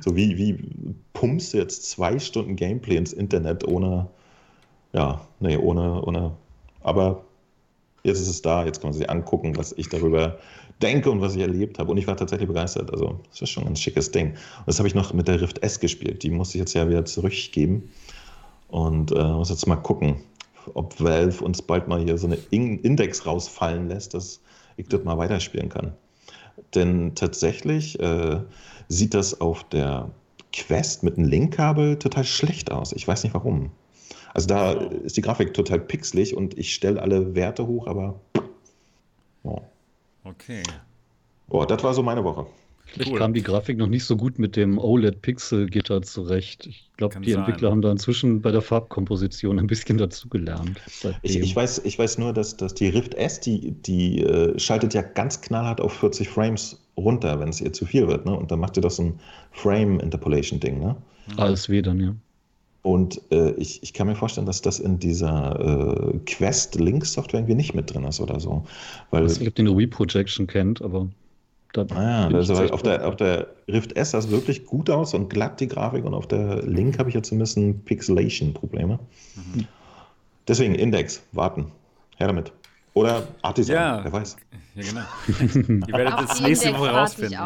so 0.00 0.14
wie, 0.14 0.38
wie 0.38 0.56
pumpst 1.12 1.52
du 1.52 1.58
jetzt 1.58 1.90
zwei 1.90 2.18
Stunden 2.20 2.54
Gameplay 2.54 2.96
ins 2.96 3.12
Internet 3.12 3.66
ohne, 3.66 4.06
ja, 4.92 5.20
nee, 5.40 5.56
ohne, 5.56 6.02
ohne, 6.02 6.32
aber 6.82 7.24
jetzt 8.04 8.20
ist 8.20 8.28
es 8.28 8.42
da, 8.42 8.64
jetzt 8.64 8.80
kann 8.80 8.90
man 8.90 8.98
sich 8.98 9.10
angucken, 9.10 9.56
was 9.56 9.72
ich 9.72 9.88
darüber 9.88 10.38
denke 10.82 11.10
und 11.10 11.20
was 11.20 11.34
ich 11.34 11.42
erlebt 11.42 11.78
habe. 11.78 11.90
Und 11.90 11.98
ich 11.98 12.06
war 12.06 12.16
tatsächlich 12.16 12.48
begeistert. 12.48 12.92
Also, 12.92 13.20
das 13.30 13.42
ist 13.42 13.50
schon 13.50 13.66
ein 13.66 13.76
schickes 13.76 14.10
Ding. 14.10 14.30
Und 14.30 14.66
das 14.66 14.78
habe 14.78 14.88
ich 14.88 14.94
noch 14.94 15.12
mit 15.12 15.28
der 15.28 15.40
Rift 15.40 15.62
S 15.62 15.80
gespielt. 15.80 16.22
Die 16.22 16.30
musste 16.30 16.58
ich 16.58 16.60
jetzt 16.60 16.74
ja 16.74 16.88
wieder 16.88 17.04
zurückgeben. 17.04 17.90
Und 18.68 19.12
äh, 19.12 19.22
muss 19.22 19.50
jetzt 19.50 19.66
mal 19.66 19.76
gucken, 19.76 20.16
ob 20.74 21.00
Valve 21.00 21.42
uns 21.42 21.62
bald 21.62 21.88
mal 21.88 22.00
hier 22.00 22.18
so 22.18 22.26
eine 22.26 22.36
Index 22.50 23.26
rausfallen 23.26 23.88
lässt, 23.88 24.14
dass 24.14 24.40
ich 24.76 24.88
das 24.88 25.04
mal 25.04 25.18
weiterspielen 25.18 25.68
kann. 25.68 25.92
Denn 26.74 27.14
tatsächlich 27.14 27.98
äh, 28.00 28.40
sieht 28.88 29.14
das 29.14 29.40
auf 29.40 29.64
der 29.64 30.10
Quest 30.52 31.02
mit 31.02 31.16
einem 31.16 31.28
Linkkabel 31.28 31.98
total 31.98 32.24
schlecht 32.24 32.70
aus. 32.70 32.92
Ich 32.92 33.06
weiß 33.06 33.22
nicht 33.22 33.34
warum. 33.34 33.70
Also 34.34 34.48
da 34.48 34.72
ist 34.72 35.16
die 35.16 35.20
Grafik 35.20 35.54
total 35.54 35.80
pixelig 35.80 36.36
und 36.36 36.58
ich 36.58 36.74
stelle 36.74 37.00
alle 37.00 37.34
Werte 37.34 37.66
hoch, 37.66 37.86
aber. 37.86 38.20
Oh. 39.42 39.60
Okay. 40.24 40.62
Boah, 41.48 41.66
das 41.66 41.82
war 41.82 41.94
so 41.94 42.02
meine 42.02 42.24
Woche. 42.24 42.46
Vielleicht 42.88 43.12
cool. 43.12 43.18
kam 43.18 43.34
die 43.34 43.42
Grafik 43.42 43.76
noch 43.76 43.86
nicht 43.86 44.04
so 44.04 44.16
gut 44.16 44.38
mit 44.38 44.56
dem 44.56 44.78
OLED-Pixel-Gitter 44.78 46.00
zurecht. 46.00 46.66
Ich 46.66 46.90
glaube, 46.96 47.20
die 47.20 47.32
sein. 47.32 47.40
Entwickler 47.40 47.70
haben 47.70 47.82
da 47.82 47.90
inzwischen 47.90 48.40
bei 48.40 48.50
der 48.50 48.62
Farbkomposition 48.62 49.58
ein 49.58 49.66
bisschen 49.66 49.98
dazugelernt. 49.98 50.80
Ich, 51.20 51.38
ich, 51.38 51.54
weiß, 51.54 51.82
ich 51.84 51.98
weiß 51.98 52.16
nur, 52.16 52.32
dass, 52.32 52.56
dass 52.56 52.72
die 52.72 52.88
Rift 52.88 53.14
S, 53.14 53.40
die, 53.40 53.72
die 53.72 54.22
äh, 54.22 54.58
schaltet 54.58 54.94
ja 54.94 55.02
ganz 55.02 55.42
knallhart 55.42 55.82
auf 55.82 55.92
40 55.92 56.30
Frames 56.30 56.80
runter, 56.96 57.38
wenn 57.40 57.50
es 57.50 57.60
ihr 57.60 57.74
zu 57.74 57.84
viel 57.84 58.08
wird. 58.08 58.24
Ne? 58.24 58.34
Und 58.34 58.50
dann 58.50 58.58
macht 58.58 58.78
ihr 58.78 58.82
das 58.82 58.96
so 58.96 59.02
ein 59.02 59.20
Frame-Interpolation-Ding. 59.52 60.78
Ne? 60.78 60.96
Mhm. 61.26 61.38
ASW 61.40 61.82
dann, 61.82 62.00
ja. 62.00 62.14
Und 62.82 63.20
äh, 63.30 63.50
ich, 63.52 63.82
ich 63.82 63.92
kann 63.92 64.06
mir 64.06 64.14
vorstellen, 64.14 64.46
dass 64.46 64.62
das 64.62 64.78
in 64.78 64.98
dieser 64.98 66.14
äh, 66.14 66.18
Quest-Link-Software 66.26 67.40
irgendwie 67.40 67.56
nicht 67.56 67.74
mit 67.74 67.92
drin 67.92 68.04
ist 68.04 68.20
oder 68.20 68.40
so. 68.40 68.64
Weil, 69.10 69.24
ich 69.24 69.30
weiß 69.30 69.40
nicht, 69.40 69.48
ob 69.48 69.54
den 69.56 69.68
Reprojection 69.68 70.46
kennt, 70.46 70.80
aber 70.80 71.08
da 71.72 71.86
ah, 71.90 72.28
also 72.28 72.54
auf, 72.54 72.82
der, 72.82 73.06
auf 73.06 73.16
der 73.16 73.48
Rift 73.68 73.96
S 73.96 74.12
sah 74.12 74.18
es 74.18 74.30
wirklich 74.30 74.64
gut 74.64 74.88
aus 74.88 75.12
und 75.12 75.28
glatt 75.28 75.60
die 75.60 75.68
Grafik 75.68 76.04
und 76.04 76.14
auf 76.14 76.26
der 76.26 76.62
Link 76.62 76.98
habe 76.98 77.10
ich 77.10 77.14
ja 77.14 77.22
zumindest 77.22 77.58
Pixelation-Probleme. 77.84 78.98
Mhm. 79.34 79.66
Deswegen 80.46 80.74
Index, 80.74 81.22
warten. 81.32 81.66
Her 82.16 82.28
damit. 82.28 82.52
Oder 82.94 83.28
Artisan, 83.42 83.76
ja, 83.76 84.00
wer 84.02 84.12
weiß. 84.12 84.36
Ja, 84.74 84.82
genau. 84.82 85.78
Ihr 85.86 85.94
werdet 85.94 86.14
das 86.18 86.40
nächste 86.40 86.72
Woche 86.72 86.90
rausfinden. 86.90 87.38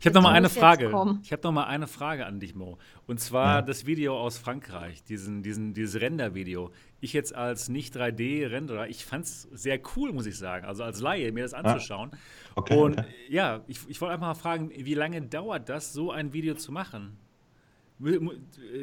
Ich, 0.00 0.06
habe 0.06 0.14
noch 0.14 0.22
mal 0.22 0.32
eine 0.32 0.48
Frage. 0.48 0.86
Ich 1.22 1.32
habe 1.32 1.42
noch 1.42 1.52
mal 1.52 1.64
eine 1.64 1.86
Frage 1.86 2.26
an 2.26 2.40
dich, 2.40 2.54
Mo. 2.54 2.78
Und 3.06 3.20
zwar 3.20 3.56
ja. 3.56 3.62
das 3.62 3.86
Video 3.86 4.18
aus 4.18 4.38
Frankreich, 4.38 5.02
diesen, 5.02 5.42
diesen, 5.42 5.74
dieses 5.74 6.00
Render-Video. 6.00 6.70
Ich 7.00 7.12
jetzt 7.12 7.34
als 7.34 7.68
nicht 7.68 7.96
3D-Renderer, 7.96 8.88
ich 8.88 9.04
fand 9.04 9.24
es 9.24 9.42
sehr 9.52 9.80
cool, 9.96 10.12
muss 10.12 10.26
ich 10.26 10.38
sagen. 10.38 10.66
Also 10.66 10.84
als 10.84 11.00
Laie, 11.00 11.32
mir 11.32 11.42
das 11.42 11.54
anzuschauen. 11.54 12.10
Ah. 12.12 12.18
Okay, 12.56 12.76
Und 12.76 12.98
okay. 12.98 13.06
ja, 13.28 13.62
ich, 13.66 13.80
ich 13.88 14.00
wollte 14.00 14.14
einfach 14.14 14.28
mal 14.28 14.34
fragen, 14.34 14.70
wie 14.74 14.94
lange 14.94 15.22
dauert 15.22 15.68
das, 15.68 15.92
so 15.92 16.10
ein 16.10 16.32
Video 16.32 16.54
zu 16.54 16.72
machen? 16.72 17.18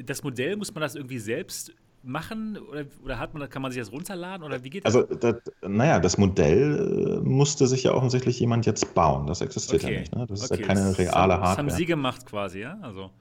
Das 0.03 0.23
Modell, 0.23 0.57
muss 0.57 0.73
man 0.73 0.81
das 0.81 0.95
irgendwie 0.95 1.19
selbst 1.19 1.73
machen 2.05 2.57
oder, 2.57 2.85
oder 3.03 3.19
hat 3.19 3.33
man, 3.33 3.49
kann 3.49 3.61
man 3.61 3.71
sich 3.71 3.81
das 3.81 3.91
runterladen 3.91 4.45
oder 4.45 4.63
wie 4.63 4.69
geht 4.69 4.85
das? 4.85 4.95
Also, 4.95 5.15
das, 5.15 5.35
naja, 5.61 5.99
das 5.99 6.17
Modell 6.17 7.19
äh, 7.23 7.27
musste 7.27 7.67
sich 7.67 7.83
ja 7.83 7.93
offensichtlich 7.93 8.39
jemand 8.39 8.65
jetzt 8.65 8.93
bauen. 8.93 9.27
Das 9.27 9.41
existiert 9.41 9.83
okay. 9.83 9.93
ja 9.93 9.99
nicht. 10.01 10.15
Ne? 10.15 10.25
Das 10.27 10.43
ist 10.43 10.51
okay. 10.51 10.61
ja 10.61 10.67
keine 10.67 10.97
reale 10.97 11.33
Hardware. 11.33 11.41
Das 11.41 11.57
haben 11.57 11.69
Sie 11.69 11.85
gemacht 11.85 12.25
quasi, 12.25 12.59
ja? 12.59 12.77
Also. 12.81 13.11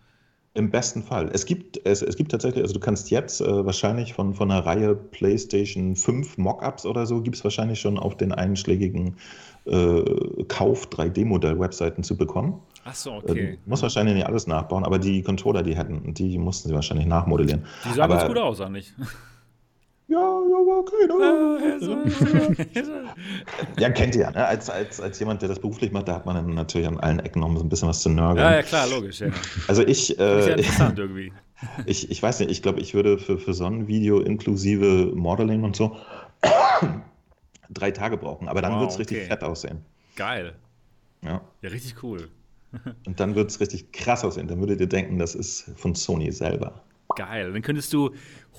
Im 0.56 0.70
besten 0.70 1.02
Fall. 1.02 1.30
Es 1.32 1.46
gibt, 1.46 1.84
es, 1.84 2.00
es 2.00 2.16
gibt 2.16 2.30
tatsächlich, 2.30 2.62
also 2.62 2.74
du 2.74 2.80
kannst 2.80 3.10
jetzt 3.10 3.40
äh, 3.40 3.66
wahrscheinlich 3.66 4.14
von, 4.14 4.34
von 4.34 4.52
einer 4.52 4.64
Reihe 4.64 4.94
PlayStation 4.94 5.96
5 5.96 6.38
Mockups 6.38 6.86
oder 6.86 7.06
so, 7.06 7.20
gibt 7.20 7.34
es 7.34 7.42
wahrscheinlich 7.42 7.80
schon 7.80 7.98
auf 7.98 8.16
den 8.16 8.30
einschlägigen 8.30 9.16
äh, 9.64 10.04
Kauf-3D-Modell-Webseiten 10.46 12.04
zu 12.04 12.16
bekommen. 12.16 12.60
Ach 12.84 12.94
so, 12.94 13.14
okay. 13.14 13.54
Äh, 13.54 13.58
muss 13.66 13.82
wahrscheinlich 13.82 14.14
nicht 14.14 14.26
alles 14.26 14.46
nachbauen, 14.46 14.84
aber 14.84 15.00
die 15.00 15.22
Controller, 15.22 15.64
die 15.64 15.76
hätten, 15.76 16.14
die 16.14 16.38
mussten 16.38 16.68
sie 16.68 16.74
wahrscheinlich 16.74 17.06
nachmodellieren. 17.06 17.64
Die 17.84 17.94
sahen 17.94 18.10
ganz 18.10 18.26
gut 18.26 18.38
aus, 18.38 18.60
eigentlich. 18.60 18.92
Ja, 20.06 20.18
ja, 20.18 20.56
okay. 20.78 21.06
Ne? 21.08 22.04
ja, 23.78 23.90
kennt 23.90 24.14
ihr 24.14 24.22
ja. 24.22 24.30
Ne? 24.30 24.46
Als, 24.46 24.68
als, 24.68 25.00
als 25.00 25.18
jemand, 25.18 25.40
der 25.40 25.48
das 25.48 25.58
beruflich 25.58 25.92
macht, 25.92 26.08
da 26.08 26.16
hat 26.16 26.26
man 26.26 26.36
dann 26.36 26.54
natürlich 26.54 26.86
an 26.86 27.00
allen 27.00 27.20
Ecken 27.20 27.40
noch 27.40 27.48
ein 27.48 27.68
bisschen 27.70 27.88
was 27.88 28.00
zu 28.00 28.10
nörgeln. 28.10 28.44
Ja, 28.44 28.56
ja, 28.56 28.62
klar, 28.62 28.86
logisch. 28.88 29.20
Ja. 29.20 29.28
Also 29.66 29.86
ich. 29.86 30.18
Äh, 30.18 30.48
ja 30.48 30.54
interessant 30.56 30.98
irgendwie. 30.98 31.32
Ich, 31.86 32.10
ich 32.10 32.22
weiß 32.22 32.40
nicht, 32.40 32.50
ich 32.50 32.60
glaube, 32.62 32.80
ich 32.80 32.92
würde 32.92 33.16
für, 33.16 33.38
für 33.38 33.54
so 33.54 33.64
ein 33.64 33.86
Video 33.86 34.20
inklusive 34.20 35.12
Modeling 35.14 35.64
und 35.64 35.74
so 35.74 35.96
drei 37.70 37.90
Tage 37.90 38.18
brauchen. 38.18 38.48
Aber 38.48 38.60
dann 38.60 38.72
wow, 38.72 38.80
wird 38.80 38.90
es 38.90 38.98
richtig 38.98 39.18
okay. 39.18 39.26
fett 39.28 39.42
aussehen. 39.42 39.78
Geil. 40.16 40.54
Ja. 41.22 41.40
Ja, 41.62 41.70
richtig 41.70 42.02
cool. 42.02 42.28
und 43.06 43.20
dann 43.20 43.34
wird 43.34 43.50
es 43.50 43.60
richtig 43.60 43.92
krass 43.92 44.22
aussehen. 44.22 44.48
Dann 44.48 44.60
würdet 44.60 44.80
ihr 44.80 44.88
denken, 44.88 45.18
das 45.18 45.34
ist 45.34 45.70
von 45.76 45.94
Sony 45.94 46.30
selber. 46.30 46.82
Geil. 47.16 47.52
Dann 47.52 47.62
könntest 47.62 47.92
du 47.92 48.10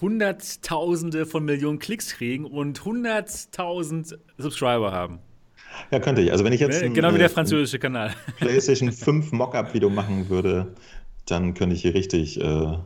Hunderttausende 0.02 1.26
von 1.26 1.46
Millionen 1.46 1.80
Klicks 1.80 2.16
kriegen 2.16 2.46
und 2.46 2.84
hunderttausend 2.84 4.18
Subscriber 4.38 4.92
haben. 4.92 5.20
Ja, 5.92 6.00
könnte 6.00 6.22
ich. 6.22 6.32
Also 6.32 6.44
wenn 6.44 6.54
ich 6.54 6.62
jetzt 6.62 6.84
ein, 6.84 6.94
genau 6.94 7.14
wie 7.14 7.18
der 7.18 7.30
französische 7.30 7.80
Kanal 7.80 8.14
PlayStation 8.40 8.92
5 8.92 9.32
Mockup-Video 9.32 9.90
machen 9.90 10.30
würde, 10.30 10.74
dann 11.26 11.54
könnte 11.54 11.76
ich 11.76 11.82
hier 11.82 11.94
richtig 11.94 12.40
äh, 12.40 12.78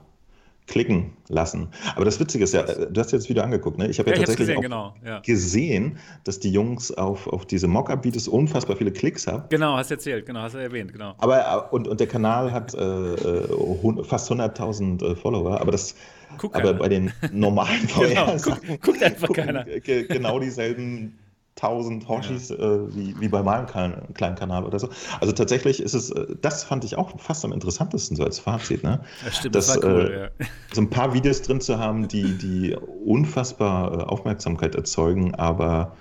klicken 0.70 1.14
lassen. 1.28 1.70
Aber 1.96 2.06
das 2.06 2.20
Witzige 2.20 2.44
ist 2.44 2.54
ja, 2.54 2.64
du 2.64 3.00
hast 3.00 3.12
das 3.12 3.28
Video 3.28 3.44
angeguckt, 3.44 3.78
ne? 3.78 3.90
Ich 3.90 4.00
habe 4.00 4.12
ja, 4.12 4.16
ja, 4.16 4.20
tatsächlich 4.22 4.48
gesehen, 4.48 4.62
genau, 4.62 4.94
ja. 5.04 5.20
gesehen, 5.20 5.98
dass 6.24 6.40
die 6.40 6.52
Jungs 6.52 6.92
auf, 6.92 7.28
auf 7.28 7.46
diese 7.46 7.68
Mockup-Videos 7.68 8.28
unfassbar 8.28 8.78
viele 8.78 8.92
Klicks 8.92 9.28
haben. 9.28 9.44
Genau, 9.50 9.76
hast 9.76 9.90
du 9.90 9.96
erzählt, 9.96 10.28
genau, 10.28 10.42
hast 10.42 10.54
du 10.54 10.60
erwähnt, 10.60 10.94
genau. 10.94 11.16
Aber 11.18 11.40
äh, 11.40 11.76
und, 11.76 11.88
und 11.88 12.00
der 12.00 12.08
Kanal 12.08 12.52
hat 12.52 12.74
äh, 12.76 12.80
äh 12.80 14.04
fast 14.04 14.32
100.000 14.32 15.04
äh, 15.04 15.16
Follower, 15.16 15.60
aber 15.60 15.72
das 15.72 15.96
Guck 16.38 16.56
aber 16.56 16.66
keiner. 16.66 16.80
bei 16.80 16.90
den 16.90 17.12
normalen 17.32 17.88
VR-Sachen 17.90 18.62
genau, 18.62 18.68
guckt, 18.68 18.82
guckt 18.84 19.04
einfach 19.04 19.30
keiner. 19.34 19.66
Genau 19.66 20.40
dieselben 20.40 21.18
1000 21.62 22.08
Hoshis, 22.08 22.50
ja. 22.50 22.56
äh, 22.56 22.96
wie, 22.96 23.20
wie 23.20 23.28
bei 23.28 23.44
meinem 23.44 23.68
kleinen, 23.68 24.14
kleinen 24.14 24.36
Kanal 24.36 24.64
oder 24.64 24.80
so. 24.80 24.90
Also 25.20 25.34
tatsächlich 25.34 25.82
ist 25.82 25.94
es, 25.94 26.12
äh, 26.12 26.36
das 26.42 26.64
fand 26.64 26.84
ich 26.84 26.98
auch 26.98 27.20
fast 27.20 27.44
am 27.46 27.52
interessantesten 27.52 28.16
so 28.16 28.24
als 28.24 28.40
Fazit. 28.40 28.84
Ne? 28.84 29.02
Ja, 29.26 29.32
stimmt, 29.32 29.56
das, 29.56 29.68
das 29.68 29.84
war 29.84 29.90
cool, 29.90 30.32
äh, 30.40 30.44
ja. 30.44 30.48
So 30.74 30.82
ein 30.82 30.90
paar 30.90 31.14
Videos 31.14 31.42
drin 31.42 31.62
zu 31.62 31.80
haben, 31.80 32.08
die, 32.08 32.38
die 32.38 32.76
unfassbar 33.06 33.92
äh, 33.92 34.04
Aufmerksamkeit 34.04 34.76
erzeugen, 34.76 35.36
aber 35.36 35.96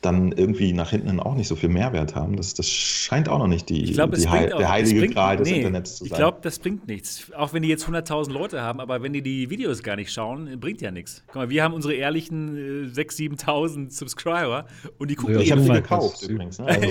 dann 0.00 0.32
irgendwie 0.32 0.72
nach 0.72 0.90
hinten 0.90 1.20
auch 1.20 1.34
nicht 1.34 1.48
so 1.48 1.56
viel 1.56 1.68
Mehrwert 1.68 2.14
haben. 2.14 2.36
Das, 2.36 2.54
das 2.54 2.68
scheint 2.68 3.28
auch 3.28 3.38
noch 3.38 3.46
nicht 3.46 3.68
die, 3.68 3.92
glaub, 3.92 4.12
die 4.12 4.26
Heil, 4.28 4.52
auch, 4.52 4.58
der 4.58 4.70
heilige 4.70 5.00
bringt, 5.00 5.14
Gral 5.14 5.36
des 5.36 5.50
nee, 5.50 5.58
Internets 5.58 5.96
zu 5.96 6.04
sein. 6.04 6.06
Ich 6.06 6.14
glaube, 6.14 6.38
das 6.40 6.58
bringt 6.58 6.88
nichts. 6.88 7.30
Auch 7.34 7.52
wenn 7.52 7.62
die 7.62 7.68
jetzt 7.68 7.86
100.000 7.86 8.32
Leute 8.32 8.62
haben, 8.62 8.80
aber 8.80 9.02
wenn 9.02 9.12
die 9.12 9.20
die 9.20 9.50
Videos 9.50 9.82
gar 9.82 9.96
nicht 9.96 10.10
schauen, 10.10 10.58
bringt 10.58 10.80
ja 10.80 10.90
nichts. 10.90 11.22
Guck 11.26 11.36
mal, 11.36 11.50
wir 11.50 11.62
haben 11.62 11.74
unsere 11.74 11.94
ehrlichen 11.94 12.56
äh, 12.56 12.88
6.000, 12.88 13.44
7.000 13.44 13.90
Subscriber 13.90 14.66
und 14.98 15.10
die 15.10 15.16
gucken 15.16 15.34
ja, 15.34 15.40
Ich 15.40 15.52
habe 15.52 15.60
sie 15.60 15.72
gekauft 15.72 16.22
übrigens. 16.22 16.58
Ne? 16.58 16.66
Also 16.66 16.88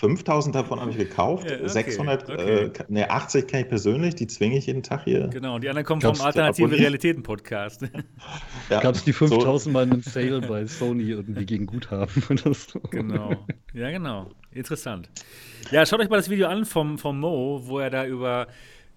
5.000 0.00 0.52
davon 0.52 0.80
habe 0.80 0.92
ich 0.92 0.98
gekauft. 0.98 1.50
Ja, 1.50 1.56
okay, 1.56 1.68
600, 1.68 2.30
okay. 2.30 2.64
Äh, 2.64 2.70
ne, 2.88 3.10
80 3.10 3.46
kenne 3.46 3.64
ich 3.64 3.68
persönlich, 3.68 4.14
die 4.14 4.26
zwinge 4.26 4.56
ich 4.56 4.66
jeden 4.66 4.82
Tag 4.82 5.04
hier. 5.04 5.28
Genau, 5.28 5.56
und 5.56 5.64
die 5.64 5.68
anderen 5.68 5.84
kommen 5.84 6.00
Gab's 6.00 6.18
vom 6.18 6.26
Alternative 6.26 6.70
Realitäten 6.70 7.22
Podcast. 7.22 7.82
ja, 8.70 8.80
Gab 8.80 8.94
es 8.94 9.04
die 9.04 9.12
5.000 9.12 9.58
so. 9.58 9.70
mal 9.70 9.82
in 9.84 9.92
einem 9.92 10.02
Sale 10.02 10.40
bei 10.40 10.66
Sony 10.66 11.14
und 11.14 11.34
die 11.34 11.44
gegen 11.88 12.00
Guthaben 12.06 12.22
oder 12.30 12.54
so. 12.54 12.80
Genau. 12.90 13.46
Ja, 13.72 13.90
genau. 13.90 14.30
Interessant. 14.50 15.08
Ja, 15.70 15.86
schaut 15.86 16.00
euch 16.00 16.08
mal 16.08 16.16
das 16.16 16.30
Video 16.30 16.48
an 16.48 16.64
vom, 16.64 16.98
vom 16.98 17.20
Mo, 17.20 17.62
wo 17.64 17.78
er 17.78 17.90
da 17.90 18.06
über 18.06 18.48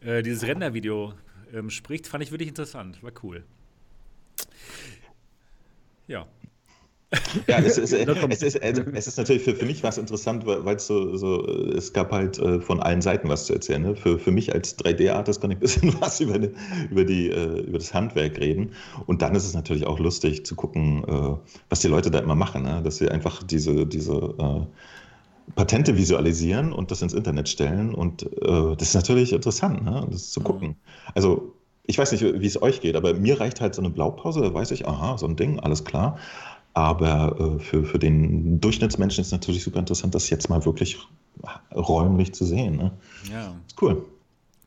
äh, 0.01 0.21
dieses 0.21 0.43
Rendervideo 0.43 1.13
ähm, 1.53 1.69
spricht. 1.69 2.07
Fand 2.07 2.23
ich 2.23 2.31
wirklich 2.31 2.49
interessant. 2.49 3.01
War 3.03 3.11
cool. 3.23 3.43
Ja. 6.07 6.27
Ja, 7.47 7.59
es 7.59 7.77
ist, 7.77 7.93
es 7.93 8.41
ist, 8.41 8.61
also, 8.61 8.81
es 8.93 9.07
ist 9.07 9.17
natürlich 9.17 9.43
für, 9.43 9.55
für 9.55 9.65
mich 9.65 9.83
was 9.83 9.97
interessant, 9.97 10.45
weil 10.45 10.75
es 10.75 10.87
so, 10.87 11.15
so, 11.17 11.45
es 11.45 11.93
gab 11.93 12.11
halt 12.11 12.39
äh, 12.39 12.59
von 12.59 12.81
allen 12.81 13.01
Seiten 13.01 13.29
was 13.29 13.45
zu 13.45 13.53
erzählen. 13.53 13.81
Ne? 13.81 13.95
Für, 13.95 14.19
für 14.19 14.31
mich 14.31 14.53
als 14.53 14.77
3D-Artist 14.77 15.41
kann 15.41 15.51
ich 15.51 15.57
ein 15.57 15.61
bisschen 15.61 15.95
was 16.01 16.19
über, 16.19 16.39
die, 16.39 16.49
über, 16.89 17.03
die, 17.03 17.29
äh, 17.29 17.61
über 17.61 17.77
das 17.77 17.93
Handwerk 17.93 18.39
reden. 18.39 18.71
Und 19.05 19.21
dann 19.21 19.35
ist 19.35 19.45
es 19.45 19.53
natürlich 19.53 19.85
auch 19.85 19.99
lustig 19.99 20.45
zu 20.45 20.55
gucken, 20.55 21.03
äh, 21.07 21.37
was 21.69 21.79
die 21.79 21.87
Leute 21.87 22.11
da 22.11 22.19
immer 22.19 22.35
machen. 22.35 22.63
Ne? 22.63 22.81
Dass 22.83 22.97
sie 22.97 23.09
einfach 23.09 23.43
diese, 23.43 23.85
diese 23.85 24.67
Patente 25.55 25.97
visualisieren 25.97 26.73
und 26.73 26.91
das 26.91 27.01
ins 27.01 27.13
Internet 27.13 27.49
stellen. 27.49 27.93
Und 27.93 28.27
das 28.41 28.81
ist 28.81 28.95
natürlich 28.95 29.31
interessant, 29.31 29.83
ne? 29.83 30.07
das 30.09 30.31
zu 30.31 30.41
gucken. 30.41 30.75
Also 31.13 31.53
ich 31.87 31.97
weiß 31.97 32.11
nicht, 32.11 32.23
wie 32.23 32.45
es 32.45 32.61
euch 32.61 32.81
geht, 32.81 32.95
aber 32.95 33.13
mir 33.13 33.39
reicht 33.39 33.61
halt 33.61 33.75
so 33.75 33.81
eine 33.81 33.89
Blaupause, 33.89 34.41
da 34.41 34.53
weiß 34.53 34.71
ich, 34.71 34.87
aha, 34.87 35.17
so 35.17 35.27
ein 35.27 35.35
Ding, 35.35 35.59
alles 35.59 35.83
klar. 35.83 36.17
Aber 36.75 37.57
äh, 37.57 37.59
für, 37.59 37.85
für 37.85 37.97
den 37.97 38.59
Durchschnittsmenschen 38.59 39.21
ist 39.21 39.27
es 39.27 39.31
natürlich 39.31 39.63
super 39.63 39.79
interessant, 39.79 40.13
das 40.13 40.29
jetzt 40.29 40.49
mal 40.49 40.65
wirklich 40.65 40.97
räumlich 41.73 42.33
zu 42.33 42.45
sehen. 42.45 42.75
Ne? 42.75 42.91
Ja. 43.31 43.55
Ist 43.65 43.81
cool. 43.81 44.05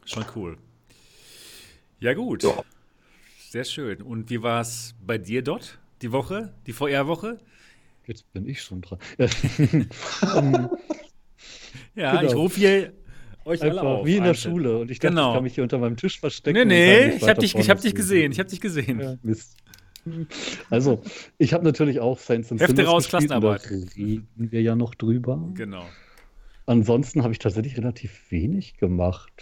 Schon 0.07 0.25
cool. 0.35 0.57
Ja, 2.01 2.15
gut. 2.15 2.45
Ja. 2.45 2.65
Sehr 3.51 3.65
schön. 3.65 4.01
Und 4.01 4.31
wie 4.31 4.43
war 4.43 4.63
es 4.63 4.95
bei 5.07 5.19
dir 5.19 5.43
dort, 5.43 5.79
die 6.01 6.11
Woche, 6.11 6.55
die 6.67 6.73
VR-Woche? 6.73 7.39
Jetzt 8.07 8.33
bin 8.33 8.49
ich 8.49 8.63
schon 8.63 8.81
dran. 8.81 8.99
ja, 11.95 12.17
genau. 12.17 12.23
ich 12.23 12.35
rufe 12.35 12.59
hier 12.59 12.95
euch 13.45 13.63
Einfach 13.63 13.81
alle 13.81 13.89
auf. 13.89 14.07
Wie 14.07 14.17
in 14.17 14.25
der 14.25 14.33
Schule. 14.33 14.79
Und 14.79 14.91
ich 14.91 14.99
dachte, 14.99 15.15
genau. 15.15 15.29
ich 15.31 15.35
kann 15.35 15.43
mich 15.43 15.55
hier 15.57 15.63
unter 15.63 15.77
meinem 15.77 15.99
Tisch 15.99 16.21
verstecken. 16.21 16.69
Nee, 16.69 17.09
nee, 17.09 17.17
ich 17.17 17.29
habe 17.29 17.39
dich, 17.39 17.55
hab 17.69 17.83
dich 17.83 17.95
gesehen. 17.95 18.33
Ich 18.33 18.39
habe 18.39 18.49
dich 18.49 18.63
gesehen. 18.63 18.99
Ja, 18.99 19.17
Mist. 19.23 19.59
Also, 20.71 21.03
ich 21.39 21.55
habe 21.55 21.65
natürlich 21.65 22.01
auch 22.01 22.19
Saints 22.19 22.53
and 22.53 22.61
Hefte 22.61 22.85
raus, 22.85 23.09
Klassenarbeit. 23.09 23.65
Da 23.65 23.75
reden 23.97 24.29
wir 24.37 24.63
ja 24.63 24.77
noch 24.77 24.95
drüber. 24.95 25.51
Genau. 25.55 25.85
Ansonsten 26.67 27.23
habe 27.23 27.33
ich 27.33 27.39
tatsächlich 27.39 27.79
relativ 27.79 28.31
wenig 28.31 28.77
gemacht. 28.77 29.33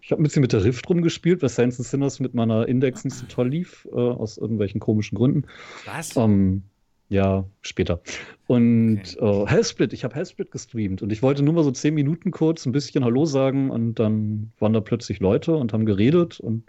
Ich 0.00 0.10
habe 0.10 0.22
ein 0.22 0.24
bisschen 0.24 0.40
mit 0.40 0.54
der 0.54 0.64
Rift 0.64 0.88
rumgespielt, 0.88 1.42
weil 1.42 1.50
Saints 1.50 1.76
Sinners 1.76 2.18
mit 2.18 2.32
meiner 2.32 2.66
Index 2.66 3.04
nicht 3.04 3.16
so 3.16 3.26
toll 3.26 3.50
lief, 3.50 3.86
äh, 3.92 3.96
aus 3.96 4.38
irgendwelchen 4.38 4.80
komischen 4.80 5.18
Gründen. 5.18 5.44
Was? 5.84 6.16
Ähm, 6.16 6.62
ja, 7.10 7.44
später. 7.60 8.00
Und 8.46 9.16
okay. 9.18 9.42
äh, 9.42 9.46
Hellsplit, 9.46 9.92
ich 9.92 10.04
habe 10.04 10.14
Hellsplit 10.14 10.50
gestreamt 10.50 11.02
und 11.02 11.12
ich 11.12 11.22
wollte 11.22 11.42
nur 11.42 11.54
mal 11.54 11.64
so 11.64 11.70
zehn 11.70 11.94
Minuten 11.94 12.30
kurz 12.30 12.64
ein 12.66 12.72
bisschen 12.72 13.04
Hallo 13.04 13.24
sagen 13.26 13.70
und 13.70 13.96
dann 13.96 14.52
waren 14.58 14.72
da 14.72 14.80
plötzlich 14.80 15.20
Leute 15.20 15.54
und 15.56 15.72
haben 15.72 15.86
geredet 15.86 16.40
und 16.40 16.64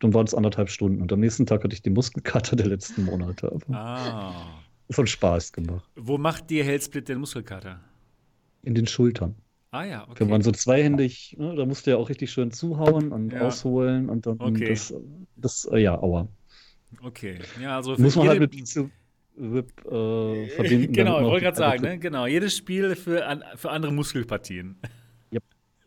dann 0.00 0.14
waren 0.14 0.26
es 0.26 0.34
anderthalb 0.34 0.70
Stunden. 0.70 1.00
Und 1.00 1.12
am 1.12 1.20
nächsten 1.20 1.46
Tag 1.46 1.64
hatte 1.64 1.74
ich 1.74 1.82
die 1.82 1.90
Muskelkater 1.90 2.56
der 2.56 2.66
letzten 2.66 3.04
Monate. 3.04 3.56
ah. 3.72 4.60
Das 4.88 4.98
hat 4.98 5.08
Spaß 5.08 5.52
gemacht. 5.52 5.88
Wo 5.96 6.16
macht 6.16 6.48
dir 6.50 6.64
Hellsplit 6.64 7.08
den 7.08 7.18
Muskelkater? 7.18 7.80
In 8.62 8.74
den 8.74 8.86
Schultern. 8.86 9.34
Ah 9.72 9.84
ja, 9.84 10.04
okay. 10.04 10.20
Wenn 10.20 10.28
man 10.28 10.42
so 10.42 10.52
zweihändig, 10.52 11.36
ne, 11.38 11.54
da 11.56 11.66
musst 11.66 11.86
du 11.86 11.90
ja 11.90 11.96
auch 11.96 12.08
richtig 12.08 12.30
schön 12.30 12.52
zuhauen 12.52 13.10
und 13.10 13.32
ja. 13.32 13.40
ausholen 13.40 14.08
und 14.08 14.26
dann 14.26 14.38
okay. 14.38 14.68
das, 14.68 14.94
das, 15.36 15.64
äh, 15.72 15.78
ja, 15.78 16.00
aua. 16.00 16.28
Okay, 17.02 17.38
ja, 17.60 17.76
also 17.76 17.96
muss 17.98 18.14
man 18.14 18.28
halt 18.28 18.40
mit 18.40 18.54
Whip 18.54 19.84
äh, 19.84 20.48
verbinden. 20.48 20.92
genau, 20.94 21.18
ich 21.20 21.26
wollte 21.26 21.44
gerade 21.44 21.56
sagen, 21.56 21.82
ne? 21.82 21.98
genau. 21.98 22.26
Jedes 22.26 22.56
Spiel 22.56 22.94
für, 22.94 23.26
an, 23.26 23.42
für 23.56 23.70
andere 23.70 23.92
Muskelpartien. 23.92 24.76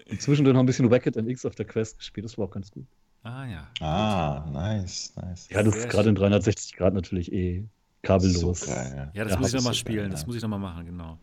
Und 0.10 0.22
zwischendurch 0.22 0.54
noch 0.54 0.62
ein 0.62 0.66
bisschen 0.66 0.89
Wacket 0.89 1.16
X 1.16 1.46
auf 1.46 1.56
der 1.56 1.66
Quest 1.66 1.98
gespielt, 2.00 2.25
das 2.25 2.38
war 2.38 2.46
auch 2.46 2.51
ganz 2.51 2.72
gut. 2.72 2.86
Ah 3.23 3.45
ja. 3.45 3.67
Ah, 3.81 4.45
nice, 4.51 5.13
nice. 5.15 5.49
Ja, 5.49 5.61
das 5.63 5.73
Sehr 5.73 5.83
ist 5.83 5.89
gerade 5.89 6.09
in 6.09 6.15
360 6.15 6.75
Grad 6.75 6.93
natürlich 6.93 7.31
eh 7.33 7.65
kabellos. 8.01 8.61
So 8.61 8.71
geil, 8.71 8.93
ja. 8.95 9.11
ja, 9.13 9.23
das 9.23 9.33
ja, 9.33 9.39
muss 9.39 9.47
ich 9.49 9.55
nochmal 9.55 9.73
so 9.73 9.79
spielen, 9.79 10.03
geil, 10.03 10.09
das 10.09 10.25
muss 10.25 10.35
ich 10.35 10.41
nochmal 10.41 10.59
machen, 10.59 10.85
genau. 10.85 11.17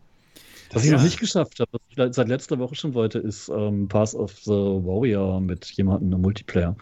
Was 0.73 0.85
ich 0.85 0.91
noch 0.91 1.01
nicht 1.01 1.19
geschafft 1.19 1.59
habe, 1.59 1.71
was 1.71 1.81
ich 1.89 2.15
seit 2.15 2.27
letzter 2.27 2.59
Woche 2.59 2.75
schon 2.75 2.93
wollte, 2.93 3.19
ist 3.19 3.49
ähm, 3.49 3.87
Pass 3.87 4.13
of 4.13 4.37
the 4.39 4.51
Warrior 4.51 5.39
mit 5.39 5.65
jemandem 5.71 6.11
im 6.11 6.21
Multiplayer. 6.21 6.75